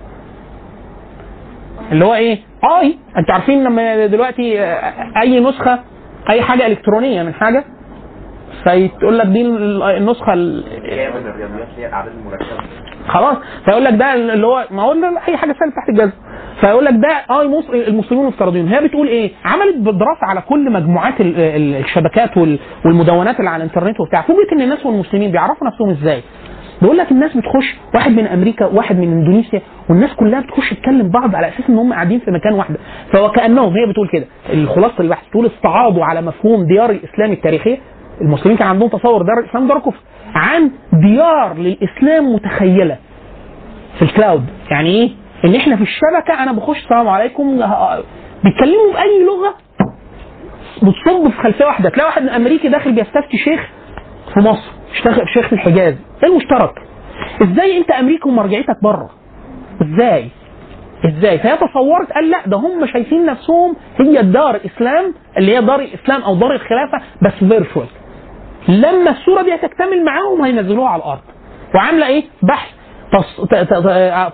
اللي 1.92 2.04
هو 2.04 2.14
إيه؟ 2.14 2.38
اي 2.80 2.98
أنتوا 3.18 3.34
عارفين 3.34 3.64
لما 3.64 4.06
دلوقتي 4.06 4.60
آه، 4.60 5.20
أي 5.22 5.40
نسخة 5.40 5.78
أي 6.30 6.42
حاجة 6.42 6.66
إلكترونية 6.66 7.22
من 7.22 7.34
حاجة 7.34 7.64
فيقول 8.64 9.18
لك 9.18 9.26
دي 9.26 9.42
النسخة 9.96 10.32
خلاص. 13.08 13.36
فيقول 13.64 13.84
لك 13.84 13.94
ده 13.94 14.14
اللي 14.14 14.46
هو 14.46 14.66
ما 14.70 14.82
هو 14.82 14.92
أي 15.28 15.36
حاجة 15.36 15.52
سهلة 15.60 15.72
تحت 15.76 15.88
الجزم. 15.88 16.12
فيقول 16.60 16.84
لك 16.84 16.94
ده 16.94 17.08
آه 17.30 17.44
مصر 17.44 17.72
المسلمون 17.72 18.26
مفترضين. 18.26 18.68
هي 18.68 18.80
بتقول 18.88 19.08
إيه؟ 19.08 19.30
عملت 19.44 19.76
دراسه 19.76 20.26
على 20.30 20.40
كل 20.40 20.72
مجموعات 20.72 21.20
ال- 21.20 21.40
ال- 21.40 21.74
الشبكات 21.76 22.36
وال- 22.36 22.58
والمدونات 22.84 23.38
اللي 23.38 23.50
على 23.50 23.64
الإنترنت 23.64 24.00
وبتاع. 24.00 24.22
فوجئت 24.22 24.52
إن 24.52 24.60
الناس 24.60 24.86
والمسلمين 24.86 25.30
بيعرفوا 25.30 25.66
نفسهم 25.66 25.90
إزاي؟ 25.90 26.22
بيقول 26.82 26.97
لك 26.98 27.11
الناس 27.12 27.36
بتخش 27.36 27.77
واحد 27.94 28.11
من 28.11 28.27
أمريكا 28.27 28.66
واحد 28.66 28.97
من 28.97 29.12
إندونيسيا 29.12 29.61
والناس 29.89 30.12
كلها 30.15 30.40
بتخش 30.40 30.70
تكلم 30.74 31.09
بعض 31.09 31.35
على 31.35 31.48
أساس 31.48 31.69
إن 31.70 31.78
هم 31.78 31.93
قاعدين 31.93 32.20
في 32.20 32.31
مكان 32.31 32.52
واحدة 32.52 32.77
فوكأنهم 33.12 33.73
هي 33.77 33.86
بتقول 33.90 34.09
كده. 34.12 34.24
الخلاصة 34.52 35.01
البحث 35.01 35.31
تقول 35.31 35.47
استعاضوا 35.47 36.05
على 36.05 36.23
مفهوم 36.23 36.66
ديار 36.66 36.90
الإسلام 36.90 37.32
التاريخية. 37.32 37.78
المسلمين 38.20 38.59
كان 38.59 38.69
عندهم 38.69 38.89
تصور 38.89 39.23
دار 39.23 39.39
الإسلام 39.39 39.69
دار 39.69 39.78
كفر 39.78 40.01
عن 40.35 40.70
ديار 40.93 41.55
للإسلام 41.59 42.35
متخيلة. 42.35 42.97
في 43.98 44.02
ال 44.02 44.09
cloud. 44.09 44.44
يعني 44.70 44.89
إيه؟ 44.90 45.11
إن 45.44 45.55
إحنا 45.55 45.77
في 45.77 45.82
الشبكة 45.82 46.43
أنا 46.43 46.52
بخش 46.52 46.78
السلام 46.85 47.09
عليكم 47.09 47.57
بيتكلموا 48.44 48.93
بأي 48.93 49.24
لغة. 49.27 49.55
بتصب 50.82 51.28
في 51.31 51.43
خلفية 51.43 51.65
واحدة. 51.65 51.90
تلاقي 51.90 52.07
واحد 52.09 52.27
أمريكي 52.28 52.69
داخل 52.69 52.93
بيستفتي 52.93 53.36
شيخ 53.44 53.69
في 54.35 54.40
مصر 54.40 54.70
شيخ 55.35 55.47
في 55.47 55.52
الحجاز. 55.52 55.94
إيه 56.24 56.30
المشترك 56.30 56.74
إزاي 57.42 57.78
أنت 57.78 57.90
أمريكا 57.90 58.28
ومرجعيتك 58.28 58.82
بره؟ 58.82 59.10
إزاي؟ 59.82 60.28
إزاي؟ 61.06 61.38
فهي 61.38 61.56
تصورت 61.56 62.12
قال 62.12 62.30
لا 62.30 62.38
ده 62.47 62.56
هم 62.56 62.86
شايفين 62.86 63.26
نفسهم 63.26 63.76
هي 64.01 64.22
دار 64.22 64.60
إسلام 64.66 65.14
اللي 65.38 65.56
هي 65.56 65.60
دار 65.60 65.80
الاسلام 65.80 66.22
أو 66.22 66.34
دار 66.34 66.52
الخلافة 66.52 66.98
بس 67.22 67.32
virtual 67.32 67.86
لما 68.68 69.10
الصورة 69.10 69.42
دي 69.42 69.55
هتكتمل 69.55 70.05
معاهم 70.05 70.42
هينزلوها 70.42 70.88
على 70.88 71.02
الأرض. 71.02 71.20
وعاملة 71.74 72.06
إيه؟ 72.06 72.22
بحث. 72.42 72.68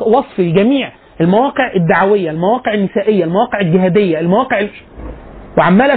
وصف 0.01 0.41
لجميع 0.41 0.93
المواقع 1.21 1.73
الدعوية 1.77 2.31
المواقع 2.31 2.75
النسائية 2.75 3.25
المواقع 3.25 3.61
الجهادية 3.61 4.21
المواقع 4.21 4.61
ال... 4.61 4.69
وعمالة 5.59 5.97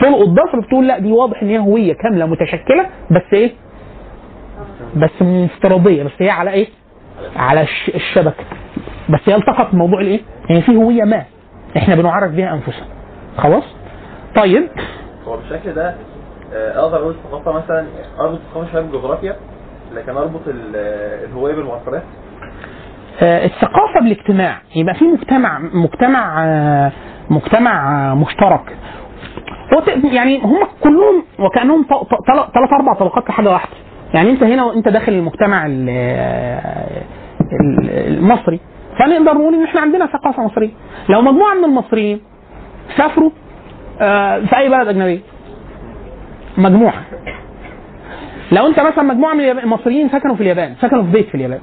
تلقط 0.00 0.28
ضفر 0.28 0.60
بتقول 0.60 0.88
لا 0.88 0.98
دي 0.98 1.12
واضح 1.12 1.42
إن 1.42 1.48
هي 1.48 1.58
هوية 1.58 1.92
كاملة 1.94 2.26
متشكلة 2.26 2.86
بس 3.10 3.22
إيه؟ 3.32 3.50
بس 4.96 5.10
افتراضية 5.22 6.02
بس 6.02 6.12
هي 6.18 6.30
على 6.30 6.50
إيه؟ 6.50 6.66
على 7.36 7.60
الش... 7.62 7.90
الشبكة. 7.94 8.44
بس 9.10 9.20
هي 9.26 9.34
التقط 9.34 9.72
بموضوع 9.72 10.00
الإيه؟ 10.00 10.20
يعني 10.50 10.62
في 10.62 10.76
هوية 10.76 11.02
ما. 11.04 11.24
إحنا 11.76 11.94
بنعرف 11.94 12.30
بها 12.32 12.54
أنفسنا. 12.54 12.86
خلاص؟ 13.38 13.64
طيب. 14.36 14.68
هو 15.26 15.36
بالشكل 15.36 15.72
ده 15.72 15.94
آه، 16.54 16.80
أقدر 16.80 16.96
أقول 16.96 17.14
الثقافه 17.14 17.52
مثلا 17.52 17.86
أربط 18.20 18.38
الثقافه 18.46 18.72
شوية 18.72 18.82
بالجغرافيا 18.82 19.36
لكن 19.94 20.16
أربط 20.16 20.40
ال- 20.48 20.76
الهوية 21.30 21.54
بالمؤثرات 21.54 22.02
آه، 23.22 23.44
الثقافة 23.44 24.00
بالاجتماع. 24.00 24.58
يبقى 24.76 24.94
في 24.94 25.04
مجتمع 25.04 25.58
مجتمع 25.58 26.44
آه، 26.46 26.92
مجتمع 27.30 28.14
مشترك. 28.14 28.76
يعني 30.12 30.40
هم 30.42 30.58
كلهم 30.84 31.24
وكأنهم 31.38 31.86
ثلاث 32.54 32.72
أربع 32.72 32.94
طبقات 32.94 33.28
لحاجة 33.28 33.50
واحدة. 33.50 33.72
يعني 34.14 34.30
انت 34.30 34.42
هنا 34.42 34.64
وانت 34.64 34.88
داخل 34.88 35.12
المجتمع 35.12 35.66
ال- 35.66 35.88
ال- 37.52 37.90
المصري 37.90 38.60
فنقدر 38.98 39.34
نقول 39.34 39.54
إن 39.54 39.64
إحنا 39.64 39.80
عندنا 39.80 40.06
ثقافة 40.06 40.42
مصرية. 40.44 40.70
لو 41.08 41.20
مجموعة 41.22 41.54
من 41.54 41.64
المصريين 41.64 42.20
سافروا 42.96 43.30
آه، 44.00 44.38
في 44.40 44.56
أي 44.58 44.68
بلد 44.68 44.88
أجنبية؟ 44.88 45.20
مجموعة. 46.58 47.02
لو 48.52 48.66
أنت 48.66 48.80
مثلا 48.80 49.02
مجموعة 49.04 49.34
من 49.34 49.40
المصريين 49.58 50.08
سكنوا 50.08 50.34
في 50.34 50.40
اليابان 50.40 50.74
سكنوا 50.82 51.02
في 51.02 51.10
بيت 51.10 51.28
في 51.28 51.34
اليابان. 51.34 51.60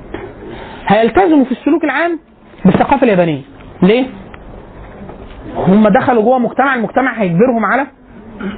هيلتزموا 0.88 1.46
في 1.46 1.52
السلوك 1.52 1.84
العام 1.84 2.20
بالثقافة 2.66 3.04
اليابانية. 3.04 3.42
ليه؟ 3.84 4.06
هم 5.56 5.88
دخلوا 5.88 6.24
جوه 6.24 6.40
مجتمع 6.40 6.76
المجتمع 6.76 7.14
هيجبرهم 7.22 7.66
على 7.66 7.88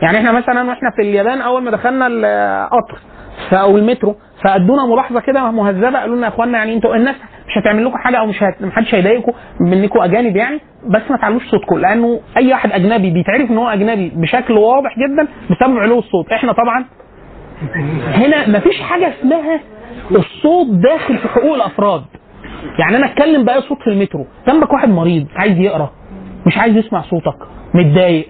يعني 0.02 0.18
إحنا 0.18 0.32
مثلا 0.32 0.64
وإحنا 0.70 0.90
في 0.95 1.02
اليابان 1.02 1.41
أول 1.41 1.64
ما 1.64 1.72
دخلنا 1.72 2.07
القطر 2.07 2.95
ف- 2.95 3.12
أو 3.53 3.77
المترو 3.77 4.15
فأدونا 4.43 4.85
ملاحظة 4.85 5.19
كده 5.19 5.51
مهذبة. 5.51 5.99
قالوا 5.99 6.15
لنا 6.15 6.27
يا 6.27 6.31
اخوانا 6.34 6.57
يعني 6.57 6.73
أنتوا 6.73 6.95
الناس 6.95 7.15
مش 7.47 7.57
هتعمل 7.57 7.85
لكم 7.85 7.97
حاجة 7.97 8.18
أو 8.18 8.26
مش 8.26 8.43
هت... 8.43 8.61
محدش 8.61 8.95
هيضايقكم 8.95 9.31
منكم 9.60 10.01
أجانب 10.01 10.35
يعني. 10.35 10.60
بس 10.88 11.01
ما 11.10 11.18
تعلوش 11.18 11.43
صوتكم. 11.49 11.77
لأنه 11.77 12.19
أي 12.38 12.51
واحد 12.51 12.72
أجنبي 12.72 13.10
بيتعرف 13.10 13.51
إن 13.51 13.57
هو 13.57 13.68
أجنبي 13.68 14.11
بشكل 14.15 14.53
واضح 14.53 14.95
جدا 14.99 15.27
بسبب 15.51 15.77
علو 15.77 15.99
الصوت. 15.99 16.31
إحنا 16.31 16.53
طبعا 16.53 16.85
هنا 18.14 18.49
مفيش 18.57 18.81
حاجة 18.81 19.14
اسمها 19.19 19.60
الصوت 20.11 20.68
داخل 20.68 21.18
في 21.18 21.27
حقوق 21.27 21.55
الأفراد. 21.55 22.03
يعني 22.80 22.97
أنا 22.97 23.05
أتكلم 23.05 23.45
بأي 23.45 23.61
صوت 23.61 23.77
في 23.81 23.89
المترو. 23.89 24.26
جنبك 24.47 24.73
واحد 24.73 24.89
مريض 24.89 25.27
عايز 25.35 25.57
يقرأ 25.60 25.91
مش 26.47 26.57
عايز 26.57 26.77
يسمع 26.77 27.01
صوتك 27.01 27.38
متضايق. 27.73 28.27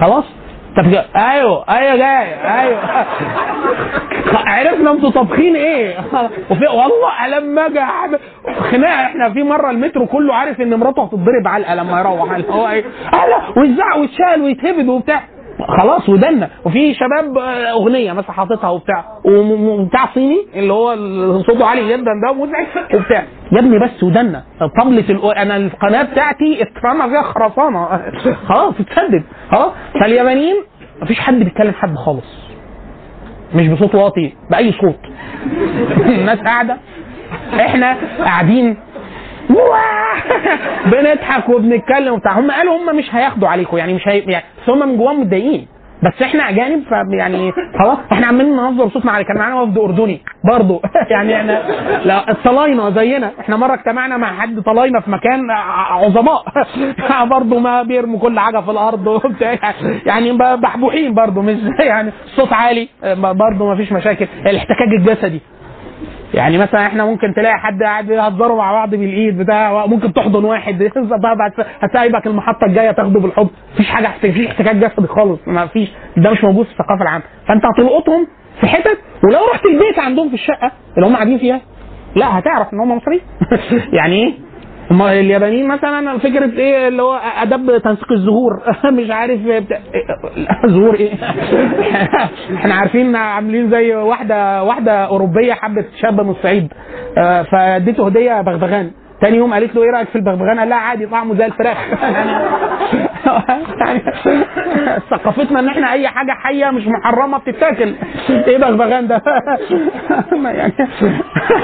خلاص؟ 0.00 0.24
طب 0.76 0.84
أيوه 1.16 1.64
أيوه 1.68 1.96
جاي 1.96 2.34
أيوه. 2.60 2.80
عرفنا 4.46 4.90
أنتوا 4.90 5.10
طابخين 5.10 5.56
إيه. 5.56 5.96
وفي 6.50 6.66
والله 6.66 7.26
لما 7.38 7.66
أجي 7.66 7.80
خناقة 8.70 9.02
إحنا 9.06 9.30
في 9.32 9.42
مرة 9.42 9.70
المترو 9.70 10.06
كله 10.06 10.34
عارف 10.34 10.60
إن 10.60 10.74
مراته 10.74 11.04
هتتضرب 11.04 11.46
علقه 11.48 11.74
لما 11.74 12.00
يروح 12.00 12.32
هو 12.50 12.68
إيه؟ 12.68 12.84
أهلا، 13.12 13.38
ويزعق 13.56 13.96
ويتشال 13.98 14.42
ويتهبد 14.42 14.88
وبتاع. 14.88 15.22
خلاص 15.66 16.08
ودنا. 16.08 16.48
وفي 16.64 16.94
شباب 16.94 17.38
آه، 17.38 17.70
أغنية 17.72 18.12
مثلا 18.12 18.32
حاططها 18.32 18.70
وبتاع 18.70 19.04
وبتاع 19.24 20.08
صيني 20.14 20.46
اللي 20.54 20.72
هو 20.72 20.96
صوته 21.42 21.66
عالي 21.66 21.88
جدا 21.88 22.10
ده 22.26 22.32
مزعج 22.34 22.66
وبتاع. 22.94 23.24
يا 23.52 23.58
ابني 23.58 23.78
بس 23.78 24.02
ودنا. 24.02 24.42
طبلة 24.80 25.04
الأو... 25.10 25.30
أنا 25.30 25.56
القناة 25.56 26.02
بتاعتي 26.02 26.62
اترمى 26.62 27.10
فيها 27.10 27.22
خرسانة. 27.22 27.88
خلاص 28.48 28.74
اتسدد 28.80 29.22
خلاص. 29.50 29.72
فاليابانيين 30.00 30.56
مفيش 31.02 31.20
حد 31.20 31.34
بيتكلم 31.34 31.72
حد 31.72 31.94
خالص. 31.94 32.48
مش 33.54 33.68
بصوت 33.68 33.94
واطي 33.94 34.32
بأي 34.50 34.72
صوت. 34.72 35.00
الناس 36.18 36.38
قاعدة. 36.38 36.76
إحنا 37.60 37.96
قاعدين 38.24 38.76
بنضحك 40.86 41.48
وبنتكلم 41.48 42.14
وبتاع. 42.14 42.38
هم 42.38 42.50
قالوا 42.50 42.76
هم 42.76 42.96
مش 42.96 43.14
هياخدوا 43.14 43.48
عليكم. 43.48 43.76
يعني 43.76 43.94
مش 43.94 44.08
هي... 44.08 44.18
يعني 44.18 44.44
بس 44.62 44.70
هم 44.70 44.88
من 44.88 44.96
جواهم 44.96 45.20
متضايقين. 45.20 45.66
بس 46.02 46.22
إحنا 46.22 46.48
أجانب 46.48 46.84
يعني 47.10 47.52
خلاص 47.78 47.98
إحنا 48.12 48.26
عمالين 48.26 48.56
نهزر 48.56 48.88
صوتنا 48.88 49.12
على 49.12 49.24
كان 49.24 49.36
معانا 49.36 49.60
وفد 49.60 49.78
أردني. 49.78 50.20
برضه 50.44 50.80
يعني 51.10 51.36
إحنا 51.36 51.62
لا 52.04 52.30
الطلاينة 52.30 52.90
زينا. 52.90 53.30
إحنا 53.40 53.56
مرة 53.56 53.74
اجتمعنا 53.74 54.16
مع 54.16 54.32
حد 54.40 54.60
طلاينة 54.62 55.00
في 55.00 55.10
مكان 55.10 55.50
عظماء. 55.90 56.44
برضه 57.30 57.58
ما 57.58 57.82
بيرموا 57.82 58.18
كل 58.20 58.38
حاجة 58.40 58.60
في 58.60 58.70
الأرض 58.70 59.06
وبتاع. 59.06 59.58
يعني 60.06 60.32
بحبوحين 60.32 61.14
برضه 61.14 61.42
مش 61.42 61.56
يعني 61.78 62.12
صوت 62.36 62.52
عالي. 62.52 62.88
برضه 63.16 63.66
ما 63.66 63.76
فيش 63.76 63.92
مشاكل. 63.92 64.26
الاحتكاك 64.46 64.88
الجسدي. 64.98 65.40
يعني 66.34 66.58
مثلا 66.58 66.86
إحنا 66.86 67.04
ممكن 67.04 67.34
تلاقي 67.34 67.58
حد 67.58 67.82
قاعد 67.82 68.06
بيهزروا 68.06 68.56
مع 68.56 68.72
بعض 68.72 68.90
بالايد 68.90 69.38
بتاع 69.38 69.86
ممكن 69.86 70.12
تحضن 70.12 70.44
واحد 70.44 70.78
بعد 71.38 71.52
هتسايبك 71.80 72.26
المحطة 72.26 72.64
الجاية 72.66 72.90
تاخده 72.90 73.20
بالحضن 73.20 73.50
مفيش 73.74 73.90
حاجة 73.90 74.08
مفيش 74.08 74.46
احتكاك 74.46 74.76
جسدي 74.76 75.06
خالص 75.06 75.40
ما 75.46 75.66
فيش 75.66 75.88
ده 76.16 76.30
مش 76.30 76.44
موجود 76.44 76.66
في 76.66 76.72
الثقافة 76.72 77.02
العامة. 77.02 77.24
فانت 77.46 77.62
هتلقطهم 77.66 78.26
في 78.60 78.66
حتت 78.66 78.98
ولو 79.24 79.40
رحت 79.52 79.66
البيت 79.66 79.98
عندهم 79.98 80.28
في 80.28 80.34
الشقة 80.34 80.72
اللي 80.96 81.06
هم 81.06 81.14
قاعدين 81.14 81.38
فيها 81.38 81.60
لا 82.16 82.38
هتعرف 82.38 82.72
إن 82.74 82.80
هم 82.80 82.96
مصريين. 82.96 83.20
يعني 83.98 84.14
إيه؟ 84.14 84.47
هم 84.90 85.02
اليابانيين 85.02 85.68
مثلا 85.68 86.18
فكره 86.18 86.50
إيه 86.58 86.88
اللي 86.88 87.02
هو 87.02 87.14
اداب 87.42 87.78
تنسيق 87.84 88.12
الزهور؟ 88.12 88.62
مش 88.98 89.10
عارف 89.10 89.40
بتاع 89.40 89.78
لا، 90.36 90.68
زهور 90.74 90.94
إيه؟ 90.94 91.12
إحنا 92.56 92.74
عارفين 92.74 93.16
عاملين 93.16 93.70
زي 93.70 93.94
واحدة 93.94 94.62
واحدة 94.64 94.92
أوروبية 95.04 95.52
حبت 95.52 95.86
شاب 96.02 96.20
من 96.20 96.30
الصعيد 96.30 96.72
آه، 97.18 97.42
فاديته 97.42 98.06
هدية 98.06 98.40
بغبغان. 98.40 98.90
تاني 99.20 99.36
يوم 99.36 99.54
قالت 99.54 99.74
له 99.76 99.82
إيه 99.82 99.90
رأيك 99.90 100.08
في 100.08 100.16
البغبغان؟ 100.16 100.58
قال 100.58 100.68
لها 100.68 100.78
عادي 100.78 101.06
طعمه 101.06 101.34
زي 101.34 101.46
الفراخ. 101.46 101.78
يعني 103.86 104.00
ثقافتنا 105.10 105.60
إن 105.60 105.68
إحنا 105.68 105.92
أي 105.92 106.08
حاجة 106.08 106.32
حية 106.32 106.70
مش 106.70 106.82
محرمة 106.86 107.38
بتتاكل. 107.38 107.94
إيه 108.30 108.58
بغبغان 108.58 109.06
ده؟ 109.08 109.22
ما 110.42 110.50
يعني 110.50 110.72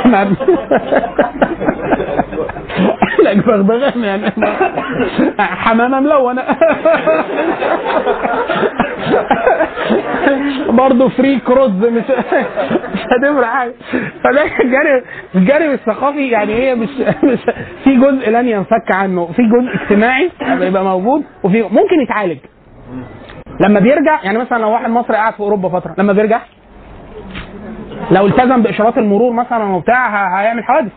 ما- 0.04 0.36
لك 3.24 3.46
بغبغان 3.46 4.04
يعني. 4.04 4.32
حمامة 5.40 6.00
ملونة. 6.00 6.42
برضه 10.68 11.08
فري 11.08 11.38
كروز 11.38 11.70
مش 11.70 12.02
مش 12.94 13.00
هتفرق 13.12 13.44
حاجة. 13.46 13.72
فده 14.24 14.42
الجانب 14.64 15.02
الجانب 15.34 15.70
الثقافي 15.72 16.28
يعني 16.28 16.54
هي 16.54 16.74
مش 16.74 16.88
مش 17.24 17.38
في 17.84 17.96
جزء 17.96 18.30
لن 18.30 18.48
ينفك 18.48 18.94
عنه. 18.94 19.26
في 19.26 19.42
جزء 19.42 19.82
اجتماعي 19.82 20.30
بيبقى 20.58 20.84
موجود 20.84 21.22
وفي 21.42 21.62
ممكن 21.62 22.00
يتعالج. 22.02 22.38
لما 23.60 23.80
بيرجع 23.80 24.22
يعني 24.24 24.38
مثلا 24.38 24.58
لو 24.58 24.70
واحد 24.70 24.90
مصري 24.90 25.16
قاعد 25.16 25.32
في 25.34 25.40
أوروبا 25.40 25.68
فترة 25.68 25.94
لما 25.98 26.12
بيرجع 26.12 26.40
لو 28.10 28.26
التزم 28.26 28.62
بإشارات 28.62 28.98
المرور 28.98 29.32
مثلا 29.32 29.64
وبتاع 29.64 30.40
هيعمل 30.40 30.64
حوادث. 30.64 30.92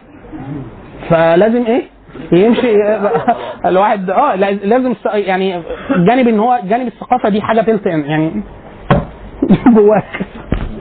فلازم 1.10 1.66
إيه؟ 1.66 1.82
يمشي 2.31 2.76
الواحد 3.65 4.10
آه 4.10 4.35
لا- 4.35 4.52
لازم 4.52 4.94
يعني 5.14 5.61
جانب 6.07 6.27
إن 6.27 6.39
هو 6.39 6.60
جانب 6.64 6.88
الثقافة 6.88 7.30
دي 7.30 7.41
حاجة 7.41 7.61
بلت 7.61 7.85
يعني 7.85 8.44
جواك. 9.76 10.22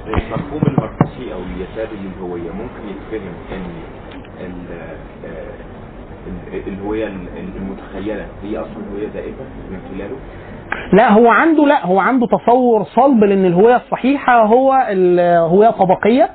المفهوم 0.07 0.63
الماركسي 0.67 1.33
أو 1.35 1.39
اليساري 1.39 1.97
للهوية 2.05 2.51
ممكن 2.51 2.89
يتفهم 2.91 3.33
ان 3.53 3.65
ال- 4.47 4.97
ال- 6.53 6.69
الهوية 6.73 7.07
ال- 7.07 7.29
المتخيلة. 7.57 8.27
هي 8.43 8.59
أصلا 8.59 8.83
هوية 8.95 9.09
زائفه 9.15 9.45
من 9.71 9.79
خلاله؟ 9.95 10.17
لا 10.93 11.13
هو 11.13 11.29
عنده 11.29 11.67
لا 11.67 11.87
هو 11.87 11.99
عنده 11.99 12.27
تصور 12.27 12.85
صلب 12.85 13.25
لأن 13.25 13.45
الهوية 13.45 13.77
الصحيحة 13.77 14.43
هو 14.47 14.87
الهويه 14.91 15.71
طبقية. 15.71 16.29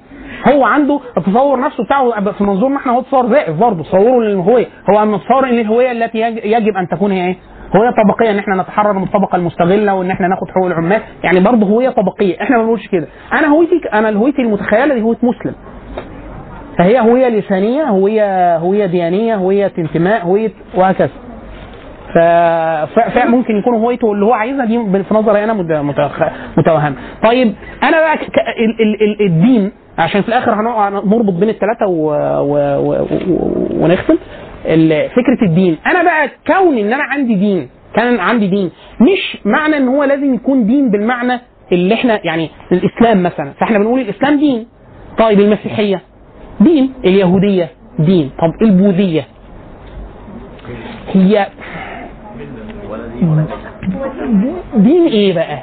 هو 0.48 0.64
عنده 0.66 1.00
التصور 1.18 1.60
نفسه 1.60 1.84
بتاعه 1.84 2.32
في 2.32 2.44
منظورنا 2.44 2.78
إحنا 2.78 2.92
هو 2.92 3.02
تصور 3.02 3.30
زائف 3.30 3.56
برضه 3.58 3.84
تصوره 3.84 4.22
للهوية 4.24 4.66
هو 4.90 5.06
متصور 5.06 5.50
إن 5.50 5.60
الهوية 5.60 5.92
التي 5.92 6.18
يج- 6.18 6.46
يجب 6.46 6.78
أن 6.78 6.88
تكون 6.88 7.12
هي 7.12 7.28
إيه؟ 7.28 7.36
هوية 7.76 7.90
طبقية 8.04 8.32
إن 8.32 8.38
إحنا 8.40 8.56
نتحرر 8.62 8.94
من 8.94 9.04
الطبقة 9.04 9.36
المستغلة 9.36 9.94
وإن 9.96 10.12
إحنا 10.12 10.28
ناخد 10.28 10.48
حقوق 10.50 10.66
العمال 10.66 11.02
يعني 11.24 11.40
برضه 11.40 11.66
هوية 11.68 11.90
طبقية 11.90 12.42
إحنا 12.42 12.58
ما 12.58 12.64
بنقولش 12.64 12.88
كده 12.88 13.08
أنا 13.34 13.48
هويتي 13.48 13.82
أنا 13.94 14.10
هويتي 14.18 14.42
المتخيلة 14.42 14.96
دي 14.96 15.02
هوية 15.02 15.18
مسلم 15.24 15.54
فهي 16.78 17.00
هوية 17.00 17.28
لسانية 17.30 17.84
هوية 17.84 18.58
هوية 18.58 18.86
ديانية 18.86 19.36
هوية 19.36 19.72
انتماء 19.80 20.26
هوية 20.26 20.52
وهكذا 20.76 21.10
ف... 22.14 22.20
فممكن 23.00 23.56
يكون 23.58 23.74
هويته 23.76 24.12
اللي 24.12 24.26
هو 24.26 24.34
عايزها 24.34 24.66
دي 24.66 25.04
في 25.04 25.14
نظري 25.14 25.44
أنا. 25.44 25.54
متوهمة. 26.58 26.96
طيب 27.24 27.54
أنا 27.84 28.00
بقى. 28.02 28.18
الدين 29.22 29.72
عشان 29.98 30.22
في 30.22 30.28
الآخر 30.28 30.54
هنقعد 30.54 30.94
نربط 30.94 31.34
بين 31.34 31.50
الثلاثه 31.50 31.86
و... 31.88 32.12
و... 32.42 32.56
و... 32.80 33.06
و... 33.28 33.68
ونختم. 33.84 34.16
فكرة 35.16 35.42
الدين. 35.48 35.78
أنا 35.88 36.04
بقى 36.04 36.30
كون 36.48 36.78
إن 36.78 36.94
أنا 36.94 37.04
عندي 37.04 37.36
دين 37.36 37.70
كان 37.96 38.20
عندي 38.20 38.48
دين 38.48 38.72
مش 39.02 39.38
معنى 39.46 39.78
إن 39.78 39.88
هو 39.88 40.04
لازم 40.04 40.34
يكون 40.34 40.66
دين 40.66 40.90
بالمعنى 40.92 41.40
اللي 41.72 41.94
إحنا 41.94 42.20
يعني 42.26 42.50
الإسلام 42.72 43.24
مثلا. 43.24 43.52
فإحنا 43.60 43.78
بنقول 43.78 44.00
الإسلام 44.00 44.40
دين. 44.40 44.68
طيب 45.18 45.40
المسيحية؟ 45.40 46.02
دين. 46.60 46.94
اليهودية؟ 47.06 47.70
دين. 48.00 48.32
طب 48.40 48.52
البوذية؟ 48.62 49.26
هي 51.14 51.48
دين 54.76 55.08
إيه 55.08 55.34
بقى؟ 55.34 55.60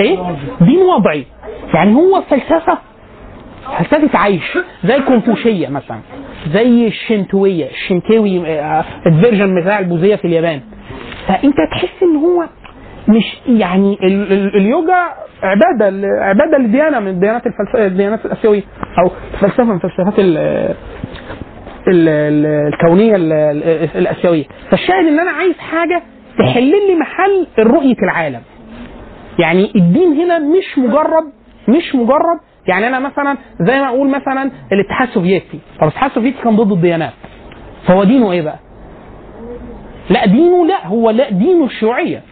إيه؟ 0.00 0.18
دين 0.60 0.82
وضعي. 0.82 1.26
يعني 1.74 1.94
هو 1.94 2.22
فلسفة 2.30 2.78
فلسفه 3.78 4.18
عيش 4.18 4.58
زي 4.84 4.96
الكونفوشيه 4.96 5.68
مثلا. 5.68 5.98
زي 6.52 6.86
الشنتوية 6.86 7.66
الشنتوي 7.70 8.46
آه، 8.60 8.84
ال 9.06 9.13
version 9.13 9.60
بتاع 9.60 9.78
البوذية 9.78 10.16
في 10.16 10.24
اليابان. 10.24 10.60
فأنت 11.28 11.56
تحس 11.72 12.02
إن 12.02 12.16
هو 12.16 12.44
مش 13.08 13.24
يعني 13.46 13.98
ال 14.02 14.32
ال 14.32 14.56
اليوجا 14.56 14.96
عبادة 15.42 16.08
عبادة 16.22 16.58
لديانة 16.58 17.00
من 17.00 17.20
ديانات 17.20 17.42
الفلسفه 17.46 17.86
الديانات 17.86 18.26
الآسيوية 18.26 18.62
أو 19.04 19.10
فلسفة 19.40 19.64
من 19.64 19.78
فلسفات 19.78 20.18
ال- 20.18 20.38
ال- 21.88 22.08
ال- 22.08 22.72
الكونية 22.74 23.16
ال- 23.16 23.32
ال- 23.32 23.88
الآسيوية. 23.96 24.44
فالشاهد 24.70 25.06
إن 25.06 25.20
أنا 25.20 25.30
عايز 25.30 25.58
حاجة 25.58 26.02
تحل 26.38 26.64
لي 26.70 26.94
محل 27.00 27.46
رؤية 27.58 27.96
العالم. 28.02 28.40
يعني 29.38 29.72
الدين 29.76 30.12
هنا 30.12 30.38
مش 30.38 30.78
مجرد 30.78 31.24
مش 31.68 31.94
مجرد 31.94 32.38
يعني 32.66 32.86
أنا 32.86 32.98
مثلا 32.98 33.36
زي 33.60 33.80
ما 33.80 33.88
أقول 33.88 34.08
مثلا 34.08 34.50
الاتحاد 34.72 35.08
السوفيتي. 35.08 35.60
طب 35.76 35.82
الاتحاد 35.82 36.10
السوفيتي 36.10 36.42
كان 36.42 36.56
ضد 36.56 36.72
الديانات. 36.72 37.12
فهو 37.86 38.04
دينه 38.04 38.32
إيه 38.32 38.42
بقى؟ 38.42 38.58
لا 40.10 40.26
دينه 40.26 40.66
لا 40.66 40.86
هو 40.86 41.10
لا 41.10 41.30
دينه 41.30 41.64
الشيوعية. 41.64 42.22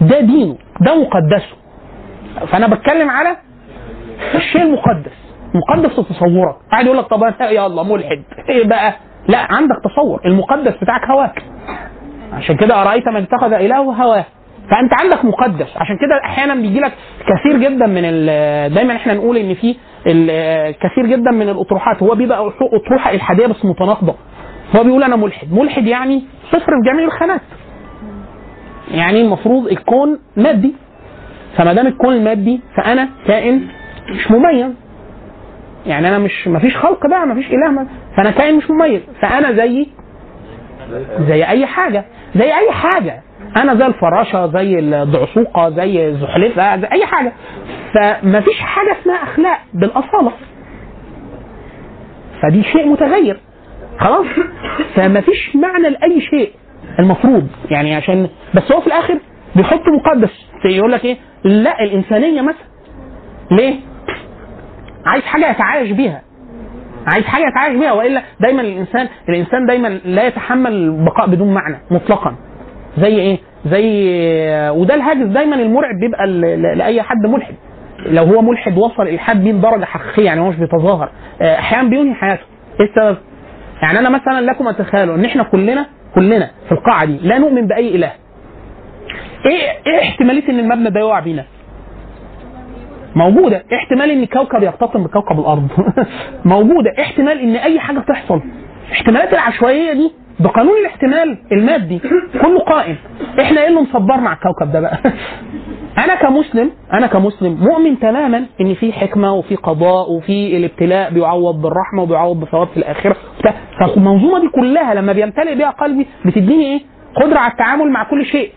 ده 0.00 0.20
دينه 0.20 0.56
ده 0.80 0.94
مقدسه. 0.94 1.56
فأنا 2.52 2.66
بتكلم 2.66 3.10
على 3.10 3.36
الشيء 4.34 4.62
المقدس 4.62 5.12
مقدس 5.54 5.96
تصورك 5.96 6.54
قاعد 6.72 6.86
يقول 6.86 6.98
لك 6.98 7.06
طب 7.06 7.22
يا 7.40 7.66
الله 7.66 7.82
ملحد. 7.82 8.22
إيه 8.48 8.66
بقى؟ 8.66 8.94
لا 9.28 9.38
عندك 9.38 9.76
تصور. 9.84 10.20
المقدس 10.24 10.72
بتاعك 10.82 11.10
هواك. 11.10 11.42
عشان 12.32 12.56
كده 12.56 12.82
أرأيت 12.82 13.08
من 13.08 13.16
اتخذ 13.22 13.52
إلهه 13.52 13.92
هواه 14.02 14.24
فانت 14.70 14.92
عندك 15.02 15.24
مقدس. 15.24 15.76
عشان 15.76 15.96
كده 15.96 16.20
أحيانا 16.24 16.54
بيجي 16.54 16.80
لك 16.80 16.92
كثير 17.20 17.58
جدا 17.58 17.86
من 17.86 18.02
دايما 18.74 18.96
إحنا 18.96 19.14
نقول 19.14 19.36
إن 19.36 19.54
في 19.54 19.76
كثير 20.80 21.06
جدا 21.06 21.30
من 21.30 21.48
الأطروحات. 21.48 22.02
هو 22.02 22.14
بيبقى 22.14 22.52
أطروحة 22.60 23.10
إلحادية 23.10 23.46
بس 23.46 23.64
متناقضة. 23.64 24.14
هو 24.76 24.84
بيقول 24.84 25.02
أنا 25.02 25.16
ملحد. 25.16 25.52
ملحد 25.52 25.86
يعني 25.86 26.24
صفر 26.52 26.72
في 26.82 26.90
جميع 26.92 27.04
الخانات. 27.04 27.40
يعني 28.90 29.20
المفروض 29.20 29.66
الكون 29.66 30.18
مادي. 30.36 30.74
فما 31.56 31.72
دام 31.72 31.86
الكون 31.86 32.14
المادي 32.14 32.60
فأنا 32.76 33.08
كائن 33.26 33.66
مش 34.10 34.30
مميز. 34.30 34.72
يعني 35.86 36.08
أنا 36.08 36.18
مش 36.18 36.48
مفيش 36.48 36.76
خلق 36.76 37.06
بقى 37.06 37.26
مفيش 37.26 37.46
إله 37.46 37.86
فأنا 38.16 38.30
كائن 38.30 38.54
مش 38.54 38.70
مميز. 38.70 39.00
فأنا 39.22 39.52
زي 39.52 39.86
زي 41.28 41.44
أي 41.44 41.66
حاجة. 41.66 42.04
زي 42.36 42.44
أي 42.44 42.70
حاجة. 42.70 43.22
أنا 43.56 43.74
زي 43.74 43.86
الفراشة 43.86 44.46
زي 44.46 44.78
الدعسوقة 44.78 45.70
زي 45.70 46.08
الزحلفه 46.08 46.76
زي 46.76 46.88
أي 46.92 47.06
حاجة. 47.06 47.32
فمفيش 47.94 48.60
حاجة 48.60 48.96
اسمها 49.00 49.22
أخلاق 49.22 49.58
بالأصالة. 49.74 50.32
فدي 52.42 52.62
شيء 52.62 52.88
متغير. 52.88 53.40
خلاص؟ 53.98 54.26
فمفيش 54.94 55.56
معنى 55.56 55.90
لأي 55.90 56.20
شيء 56.20 56.52
المفروض. 56.98 57.48
يعني 57.70 57.94
عشان 57.96 58.28
بس 58.54 58.72
هو 58.72 58.80
في 58.80 58.86
الآخر 58.86 59.18
بيحط 59.56 59.82
مقدس. 59.88 60.46
يقول 60.64 60.92
لك 60.92 61.04
إيه؟ 61.04 61.16
لا 61.44 61.82
الإنسانية 61.82 62.42
مثلا 62.42 62.70
ليه؟ 63.50 63.74
عايز 65.06 65.24
حاجة 65.24 65.50
يتعايش 65.50 65.90
بيها. 65.90 66.22
عايز 67.06 67.24
حاجة 67.24 67.44
يتعايش 67.48 67.76
بيها. 67.78 67.92
وإلا 67.92 68.22
دايما 68.40 68.62
الإنسان 68.62 69.08
الإنسان 69.28 69.66
دايما 69.66 69.88
لا 69.88 70.26
يتحمل 70.26 70.72
البقاء 70.72 71.26
بدون 71.26 71.54
معنى 71.54 71.76
مطلقا. 71.90 72.36
زي 72.98 73.18
إيه؟ 73.20 73.38
زي 73.66 73.84
وده 74.70 74.94
الهاجس 74.94 75.26
دايما 75.26 75.56
المرعب 75.56 75.94
بيبقى 76.00 76.26
لأي 76.74 77.02
حد 77.02 77.26
ملحد. 77.26 77.54
لو 78.06 78.24
هو 78.24 78.42
ملحد 78.42 78.78
وصل 78.78 79.02
الحاد 79.02 79.42
دي 79.44 79.52
لدرجة 79.52 79.84
حقيقية 79.84 80.24
يعني 80.24 80.40
هو 80.40 80.48
مش 80.50 80.56
بيتظاهر. 80.56 81.10
آه، 81.42 81.58
أحيانا 81.58 81.88
بينهي 81.88 82.14
حياته. 82.14 82.42
إيه 82.80 82.86
السبب؟ 82.86 83.16
يعني 83.82 83.98
أنا 83.98 84.08
مثلا 84.08 84.40
لكم 84.40 84.68
ان 84.68 84.76
تتخيلوا 84.76 85.14
إن 85.14 85.24
إحنا 85.24 85.42
كلنا 85.42 85.86
كلنا 86.14 86.50
في 86.66 86.72
القاعة 86.72 87.04
دي 87.04 87.18
لا 87.22 87.38
نؤمن 87.38 87.66
بأي 87.66 87.94
إله. 87.96 88.12
إيه 89.46 89.60
إيه 89.86 90.02
احتمالية 90.02 90.48
إن 90.48 90.58
المبنى 90.58 90.90
ده 90.90 91.00
يقع 91.00 91.20
بينا؟ 91.20 91.44
موجودة. 93.16 93.62
احتمال 93.74 94.10
إن 94.10 94.24
كوكب 94.24 94.62
يرتطم 94.62 95.04
بكوكب 95.04 95.38
الأرض. 95.40 95.68
موجودة. 96.44 96.90
احتمال 97.00 97.38
إن 97.40 97.56
أي 97.56 97.80
حاجة 97.80 97.98
تحصل. 97.98 98.40
احتمالات 98.92 99.32
العشوائية 99.32 99.92
دي 99.92 100.12
بقانون 100.40 100.74
الاحتمال 100.80 101.38
المادي 101.52 101.98
كله 102.42 102.58
قائم. 102.60 102.96
إحنا 103.40 103.60
إيه 103.60 103.68
اللي 103.68 103.80
مصبرنا 103.80 104.28
على 104.28 104.36
الكوكب 104.38 104.72
ده 104.72 104.80
بقى؟ 104.80 104.98
أنا 106.04 106.14
كمسلم 106.14 106.70
أنا 106.92 107.06
كمسلم 107.06 107.52
مؤمن 107.60 107.98
تماما 107.98 108.46
إن 108.60 108.74
في 108.74 108.92
حكمة 108.92 109.34
وفي 109.34 109.54
قضاء 109.56 110.10
وفي 110.12 110.56
الابتلاء 110.56 111.10
بيعوض 111.14 111.62
بالرحمة 111.62 112.02
وبيعوض 112.02 112.40
بثواب 112.40 112.68
في 112.68 112.76
الآخرة. 112.76 113.16
فالمنظومة 113.80 114.40
دي 114.40 114.48
كلها 114.48 114.94
لما 114.94 115.12
بيمتلئ 115.12 115.54
بها 115.54 115.70
قلبي 115.70 116.06
بتديني 116.24 116.64
إيه؟ 116.64 116.80
قدرة 117.22 117.38
على 117.38 117.52
التعامل 117.52 117.90
مع 117.90 118.04
كل 118.04 118.26
شيء. 118.26 118.52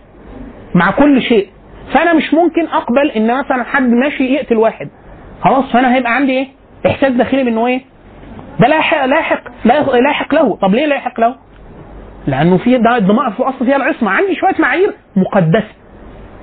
مع 0.76 0.92
كل 0.92 1.22
شيء. 1.22 1.48
فأنا 1.94 2.14
مش 2.14 2.34
ممكن 2.34 2.68
أقبل 2.68 3.10
إن 3.12 3.38
مثلا 3.40 3.64
حد 3.64 3.90
ماشي 3.90 4.24
يقتل 4.24 4.58
واحد. 4.58 4.90
خلاص 5.42 5.72
فأنا 5.72 5.96
هيبقى 5.96 6.16
عندي 6.16 6.32
إيه؟ 6.32 6.48
إحساس 6.88 7.12
داخلي 7.12 7.44
بإنه 7.44 7.68
إيه؟ 7.68 7.82
ده 8.60 8.68
لا 8.68 8.78
يحق 8.78 9.06
لا 9.06 9.20
يحق 9.20 9.42
لا 9.66 9.76
يح- 9.76 9.90
لا 9.90 10.10
يحق 10.10 10.36
له. 10.36 10.56
طب 10.62 10.74
ليه 10.76 10.86
لا 10.86 10.96
يحق 10.96 11.20
له؟ 11.20 11.36
لأنه 12.28 12.58
في 12.58 12.78
ده 12.78 12.98
الدماء 12.98 13.30
في 13.30 13.44
اصل 13.44 13.66
فيها 13.66 13.76
العصمة. 13.76 14.12
عندي 14.12 14.36
شوية 14.36 14.56
معايير 14.60 14.94
مقدسة. 15.16 15.68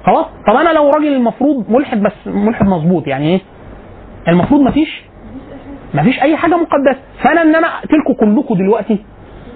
خلاص؟ 0.07 0.27
طب 0.47 0.55
أنا 0.57 0.69
لو 0.73 0.91
راجل 0.91 1.07
المفروض 1.13 1.71
ملحد 1.71 2.03
بس 2.03 2.13
ملحد 2.27 2.67
مظبوط 2.67 3.07
يعني 3.07 3.27
إيه؟ 3.35 3.41
المفروض 4.29 4.61
مفيش 4.61 5.03
مفيش 5.95 6.23
أي 6.23 6.37
حاجة 6.37 6.57
مقدسة. 6.57 7.01
فأنا 7.23 7.43
إن 7.43 7.55
أنا 7.55 7.67
أقتلكم 7.67 8.13
كلكم 8.21 8.55
دلوقتي 8.55 8.99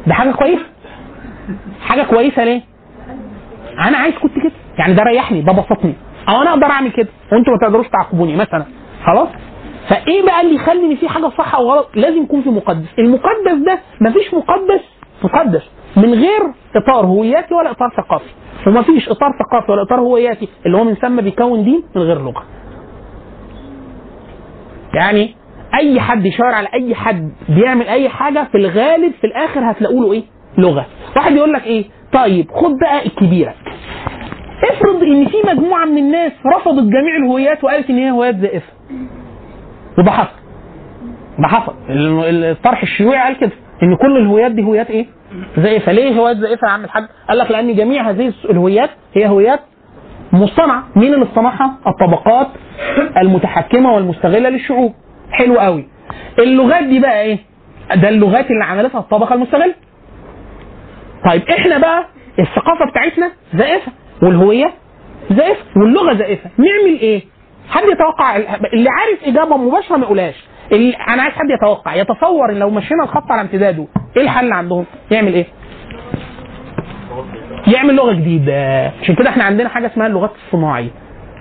ده 0.07 0.15
حاجة 0.15 0.31
كويسة. 0.31 0.65
حاجة 1.87 2.03
كويسة 2.03 2.45
ليه؟ 2.45 2.61
أنا 3.89 3.99
عايز 3.99 4.15
كنت 4.15 4.33
كده. 4.35 4.53
يعني 4.79 4.95
ده 4.95 5.03
ريحني 5.03 5.43
ده 5.43 5.53
بسطني. 5.53 5.95
أو 6.29 6.43
أنا 6.43 6.51
أقدر 6.51 6.67
أعمل 6.67 6.91
كده. 6.93 7.09
وأنتوا 7.33 7.53
ما 7.53 7.59
تقدروش 7.59 7.89
تعاقبوني 7.89 8.37
مثلا. 8.37 8.65
خلاص؟ 9.07 9.29
فإيه 9.89 10.23
بقى 10.23 10.41
اللي 10.41 10.55
يخلي 10.55 10.87
إن 10.93 10.97
في 10.97 11.09
حاجة 11.09 11.29
صح 11.39 11.55
أو 11.55 11.71
غلط؟ 11.71 11.89
لازم 11.95 12.23
يكون 12.23 12.43
في 12.43 12.49
مقدس. 12.51 12.89
المقدس 12.99 13.65
ده 13.67 13.79
مفيش 14.01 14.35
مقدس 14.35 14.81
مقدس. 15.25 15.63
من 15.97 16.15
غير 16.15 16.41
إطار 16.77 17.07
هوياتي 17.07 17.55
ولا 17.55 17.71
إطار 17.71 17.91
ثقافي. 17.97 18.31
ومفيش 18.67 19.09
إطار 19.09 19.31
ثقافي 19.39 19.73
ولا 19.73 19.83
إطار 19.83 20.01
هوياتي 20.01 20.49
اللي 20.67 20.77
هو 20.79 20.85
من 20.85 20.95
ثم 20.95 21.21
بيكون 21.21 21.65
دين 21.65 21.83
من 21.97 22.03
غير 22.03 22.19
لغة. 22.23 22.43
يعني 24.95 25.35
أي 25.75 26.01
حد 26.01 26.27
يشاور 26.27 26.53
على 26.55 26.69
أي 26.75 26.95
حد 26.95 27.33
بيعمل 27.49 27.89
أي 27.89 28.09
حاجة 28.09 28.45
في 28.53 28.59
الغالب 28.59 29.13
في 29.21 29.27
الآخر 29.27 29.71
هتلاقوا 29.71 30.01
له 30.05 30.13
إيه؟ 30.13 30.23
لغة. 30.59 30.87
واحد 31.17 31.33
يقول 31.33 31.53
لك 31.53 31.65
إيه؟ 31.67 31.85
طيب 32.13 32.51
خد 32.51 32.79
بقى 32.81 33.07
الكبيرة. 33.07 33.55
افرض 34.71 35.03
إن 35.03 35.25
في 35.27 35.37
مجموعة 35.49 35.85
من 35.85 35.99
الناس 35.99 36.33
رفضت 36.57 36.83
جميع 36.83 37.17
الهويات 37.25 37.65
وقالت 37.65 37.91
إن 37.91 37.97
هي 37.99 38.11
هويات 38.11 38.37
زائفة. 38.37 38.73
وده 39.99 40.11
حصل 40.11 40.33
ده 41.39 41.49
حصل 41.49 41.75
ال- 41.91 42.45
الطرح 42.45 42.83
الشيوعي 42.83 43.19
قال 43.23 43.37
كده 43.37 43.51
إن 43.83 43.97
كل 43.97 44.17
الهويات 44.17 44.53
دي 44.53 44.63
هويات 44.63 44.91
إيه؟ 44.91 45.07
زائفه 45.57 45.93
ليه 45.93 46.13
هويات 46.21 46.37
زائفه 46.37 46.67
يا 46.69 46.73
عم 46.73 46.85
الحاج؟ 46.85 47.05
قال 47.29 47.39
لك 47.39 47.51
لأن 47.51 47.75
جميع 47.75 48.11
هذه 48.11 48.33
الهويات 48.51 48.91
هي 49.15 49.27
هويات 49.29 49.61
مصطنعة. 50.33 50.85
مين 50.97 51.15
اللي 51.15 51.25
اصطنعها 51.25 51.79
الطبقات 51.87 52.47
المتحكمة 53.17 53.95
والمستغلة 53.95 54.49
للشعوب. 54.49 54.95
حلو 55.31 55.59
قوي. 55.59 55.89
اللغات 56.39 56.85
دي 56.85 57.01
بقى 57.01 57.23
إيه؟ 57.23 57.39
ده 57.95 58.09
اللغات 58.09 58.51
اللي 58.51 58.65
عملتها 58.65 58.99
الطبقة 58.99 59.35
المستغلة. 59.35 59.75
طيب 61.31 61.43
إحنا 61.51 61.79
بقى 61.79 62.07
الثقافة 62.39 62.91
بتاعتنا 62.91 63.33
زائفه 63.55 63.93
والهوية 64.23 64.71
زائفه 65.31 65.65
واللغة 65.77 66.15
زائفه 66.15 66.51
نعمل 66.59 66.99
إيه؟ 67.01 67.23
حد 67.69 67.83
يتوقع 67.83 68.37
اللي 68.73 68.89
عارف 68.91 69.25
إجابة 69.25 69.57
مباشرة 69.57 69.97
ما 69.97 70.05
يقولهاش. 70.05 70.45
أنا 70.73 71.23
عايز 71.23 71.35
حد 71.35 71.51
يتوقع. 71.59 71.95
يتصور 71.95 72.51
إن 72.51 72.59
لو 72.59 72.71
مشينا 72.71 73.03
الخط 73.05 73.33
على 73.33 73.41
امتداده 73.41 73.87
إيه 74.17 74.23
الحل 74.23 74.53
عندهم؟ 74.53 74.85
يعمل 75.11 75.35
إيه؟ 75.35 75.47
يعمل 77.67 77.95
لغة 77.95 78.13
جديدة. 78.13 78.87
عشان 79.03 79.15
كده 79.15 79.29
إحنا 79.31 79.45
عندنا 79.45 79.69
حاجة 79.69 79.87
اسمها 79.87 80.07
اللغات 80.07 80.31
الصناعية. 80.47 80.91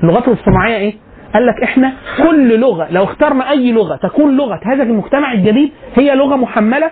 اللغات 0.03 0.27
الصناعية 0.27 0.75
إيه؟ 0.75 0.93
قال 1.33 1.45
لك 1.45 1.63
إحنا 1.63 1.93
كل 2.17 2.59
لغة 2.59 2.87
لو 2.91 3.03
اخترنا 3.03 3.49
أي 3.49 3.71
لغة 3.71 3.95
تكون 3.95 4.37
لغة 4.37 4.59
هذا 4.65 4.83
المجتمع 4.83 5.33
الجديد 5.33 5.71
هي 5.95 6.15
لغة 6.15 6.35
محملة 6.35 6.91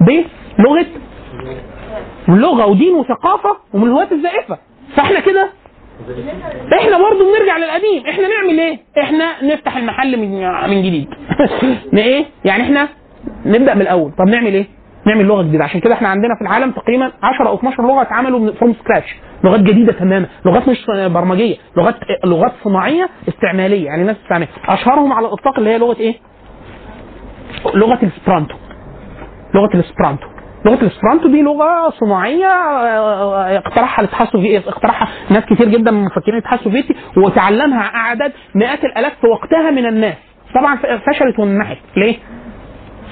بلغة 0.00 0.86
لغة 2.28 2.66
ودين 2.66 2.94
وثقافة 2.94 3.56
ومن 3.74 3.84
الهويات 3.84 4.12
الزائفة. 4.12 4.58
فإحنا 4.96 5.20
كده 5.20 5.48
إحنا 6.80 6.98
برضه 6.98 7.24
بنرجع 7.24 7.56
للقديم. 7.56 8.06
إحنا 8.08 8.28
نعمل 8.28 8.60
إيه؟ 8.60 8.78
إحنا 9.02 9.42
نفتح 9.54 9.76
المحل 9.76 10.16
من 10.16 10.30
من 10.70 10.82
جديد. 10.82 11.08
إيه؟ 11.94 12.24
يعني 12.44 12.62
إحنا 12.62 12.88
نبدأ 13.46 13.74
من 13.74 13.80
الأول. 13.82 14.12
طب 14.18 14.28
نعمل 14.28 14.54
إيه؟ 14.54 14.66
نعمل 15.06 15.24
لغة 15.24 15.42
جديدة. 15.42 15.64
عشان 15.64 15.80
كده 15.80 15.94
إحنا 15.94 16.08
عندنا 16.08 16.34
في 16.34 16.42
العالم 16.42 16.70
تقريبا 16.70 17.12
10 17.22 17.48
أو 17.48 17.54
12 17.54 17.82
لغة 17.82 18.02
اتعملوا 18.02 18.52
from 18.52 18.74
scratch 18.74 19.14
لغات 19.44 19.60
جديدة 19.60 19.92
تماما. 19.92 20.26
لغات 20.46 20.68
مش 20.68 20.84
برمجية. 20.88 21.56
لغات 21.76 21.94
لغات 22.24 22.52
صناعية 22.64 23.08
استعمالية. 23.28 23.86
يعني 23.86 24.04
ناس 24.04 24.16
تستعمل 24.22 24.48
أشهرهم 24.68 25.12
على 25.12 25.26
الإطلاق 25.26 25.58
اللي 25.58 25.70
هي 25.70 25.78
لغة 25.78 25.96
إيه؟ 26.00 26.14
لغة 27.74 27.98
الاسبرانتو 28.02 28.54
لغة 29.54 29.70
الاسبرانتو 29.74 30.26
لغة 30.66 30.82
الاسبرانتو 30.82 31.28
دي 31.28 31.42
لغة 31.42 31.90
صناعية 31.90 32.46
آه، 32.46 33.56
اقترحها 33.58 34.04
الاتحاد 34.04 34.26
السوفيتي 34.26 34.68
اقترحها 34.68 35.08
ناس 35.30 35.44
كتير 35.44 35.68
جدا 35.68 35.90
من 35.90 36.04
مفكرين 36.04 36.34
الاتحاد 36.34 36.58
السوفيتي 36.58 36.94
وتعلمها 37.16 37.82
أعداد 37.94 38.32
مئات 38.54 38.84
الآلاف 38.84 39.12
في 39.20 39.26
وقتها 39.26 39.70
من 39.70 39.86
الناس 39.86 40.14
طبعا 40.54 40.76
فشلت 40.76 41.38
وانمحت 41.38 41.76
ليه؟ 41.96 42.16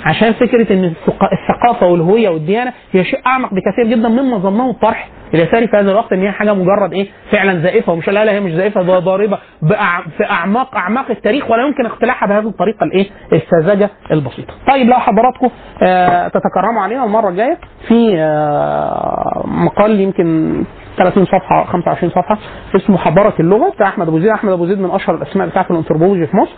عشان 0.04 0.32
فكرة 0.32 0.72
إن 0.72 0.84
الثق- 0.84 1.28
الثقافة 1.32 1.86
والهوية 1.86 2.28
والديانة 2.28 2.72
هي 2.92 3.04
شيء 3.04 3.20
أعمق 3.26 3.48
بكثير 3.54 3.86
جدا 3.86 4.08
مما 4.08 4.38
ظنه 4.38 4.70
الطرح 4.70 5.08
اليساري 5.34 5.66
في 5.68 5.76
هذا 5.76 5.90
الوقت 5.90 6.12
إن 6.12 6.20
هي 6.20 6.30
حاجة 6.32 6.54
مجرد 6.54 6.92
إيه 6.92 7.06
فعلا 7.30 7.60
زائفة 7.62 7.92
ومش 7.92 8.08
لا 8.08 8.24
لا 8.24 8.32
هي 8.32 8.40
مش 8.40 8.52
زائفة 8.52 8.82
ده 8.82 8.98
ضاربة 8.98 9.38
في 10.18 10.24
أعماق 10.30 10.74
أعماق 10.76 11.10
التاريخ 11.10 11.50
ولا 11.50 11.66
يمكن 11.66 11.86
اقتلاعها 11.86 12.26
بهذه 12.26 12.48
الطريقة 12.48 12.84
الإيه 12.84 13.06
الساذجه 13.32 13.90
البسيطة. 14.10 14.54
طيب 14.68 14.86
لو 14.88 14.94
حضراتكم 14.94 15.48
آه 15.82 16.28
تتكرموا 16.28 16.82
علينا 16.82 17.04
المرة 17.04 17.28
الجاية 17.28 17.58
في 17.88 18.14
آه 18.18 19.42
مقال 19.46 20.00
يمكن 20.00 20.54
30 20.98 21.24
صفحة 21.24 21.64
25 21.64 22.10
صفحة 22.10 22.38
اسمه 22.76 22.98
حضارة 22.98 23.34
اللغة 23.40 23.70
بتاع 23.70 23.88
أحمد 23.88 24.08
أبو 24.08 24.18
زيد، 24.18 24.28
أحمد 24.28 24.52
أبو 24.52 24.66
زيد 24.66 24.80
من 24.80 24.90
أشهر 24.90 25.14
الأسماء 25.16 25.48
بتاعت 25.48 25.70
الأنثروبولوجي 25.70 26.26
في 26.26 26.36
مصر. 26.36 26.52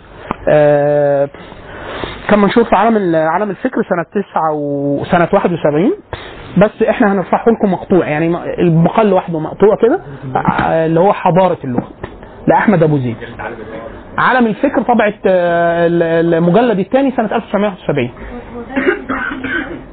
آه 0.49 1.29
كان 2.29 2.39
منشور 2.39 2.63
في 2.63 2.75
عالم 2.75 2.97
ال- 2.97 3.15
عالم 3.15 3.49
الفكر 3.49 3.81
سنة 3.89 4.23
9 4.23 4.51
وسنه 4.53 5.27
71 5.33 5.91
بس 6.57 6.83
إحنا 6.89 7.11
هنرفعه 7.13 7.45
لكم 7.47 7.71
مقطوع 7.73 8.07
يعني 8.07 8.37
المقال 8.59 9.09
لوحده 9.09 9.39
مقطوع 9.39 9.75
كده 9.81 9.99
اللي 10.85 10.99
هو 10.99 11.13
حضارة 11.13 11.57
اللغة 11.63 11.87
لأحمد 12.47 12.83
أبو 12.83 12.97
زيد. 12.97 13.15
عالم 14.17 14.47
الفكر 14.47 14.81
طبعت 14.81 15.13
ال- 15.25 16.33
المجلد 16.33 16.79
الثاني 16.79 17.11
سنة 17.11 17.35
1971 17.35 18.09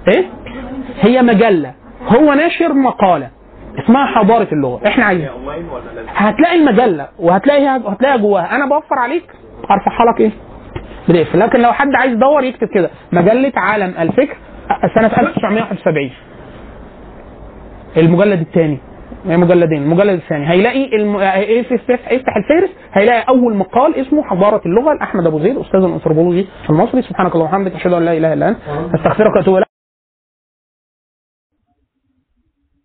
إيه؟ 0.09 0.25
هي 1.01 1.23
مجلة. 1.23 1.73
هو 2.09 2.33
ناشر 2.33 2.73
مقالة 2.75 3.29
اسمها 3.85 4.07
حضارة 4.07 4.49
اللغة. 4.53 4.81
إحنا 4.87 5.05
عايزين. 5.05 5.29
هتلاقي 6.15 6.57
المجلة 6.57 7.09
وهتلاقيها 7.19 7.77
هتلاقيها 7.89 8.17
جواها. 8.17 8.57
أنا 8.57 8.67
بوفر 8.67 8.99
عليك 8.99 9.25
أرفعها 9.71 10.13
لك 10.15 10.21
إيه؟ 10.21 10.31
بريف 11.13 11.37
لكن 11.37 11.61
لو 11.61 11.73
حد 11.73 11.89
عايز 11.95 12.13
يدور 12.13 12.45
يكتب 12.45 12.69
كده. 12.75 12.91
مجلة 13.13 13.53
عالم 13.57 13.95
الفكر 13.99 14.37
سنة 14.95 15.07
1971 15.07 16.11
المجلد 17.97 18.41
الثاني. 18.41 18.79
مجلدين. 19.27 19.83
المجلد 19.83 20.11
الثاني. 20.23 20.51
هيلاقي 20.51 20.97
الم... 20.97 21.17
يفتح 21.21 22.13
يفتح 22.13 22.37
الفهرس 22.37 22.71
هيلاقي 22.93 23.25
أول 23.29 23.57
مقال 23.57 23.97
اسمه 23.97 24.23
حضارة 24.23 24.61
اللغة 24.67 24.95
لأحمد 24.95 25.27
أبو 25.27 25.39
زيد 25.39 25.57
أستاذ 25.59 25.81
الأنثروبولوجي 25.85 26.47
المصري 26.71 27.03
سبحانك 27.03 27.35
اللهم 27.35 27.49
وبحمدك 27.49 27.75
أشهد 27.75 27.93
أن 27.93 28.05
لا 28.05 28.13
إله 28.17 28.33
إلا 28.33 28.49
أنت. 28.49 28.59
أستغفرك 28.95 29.37
وأتوب 29.37 29.63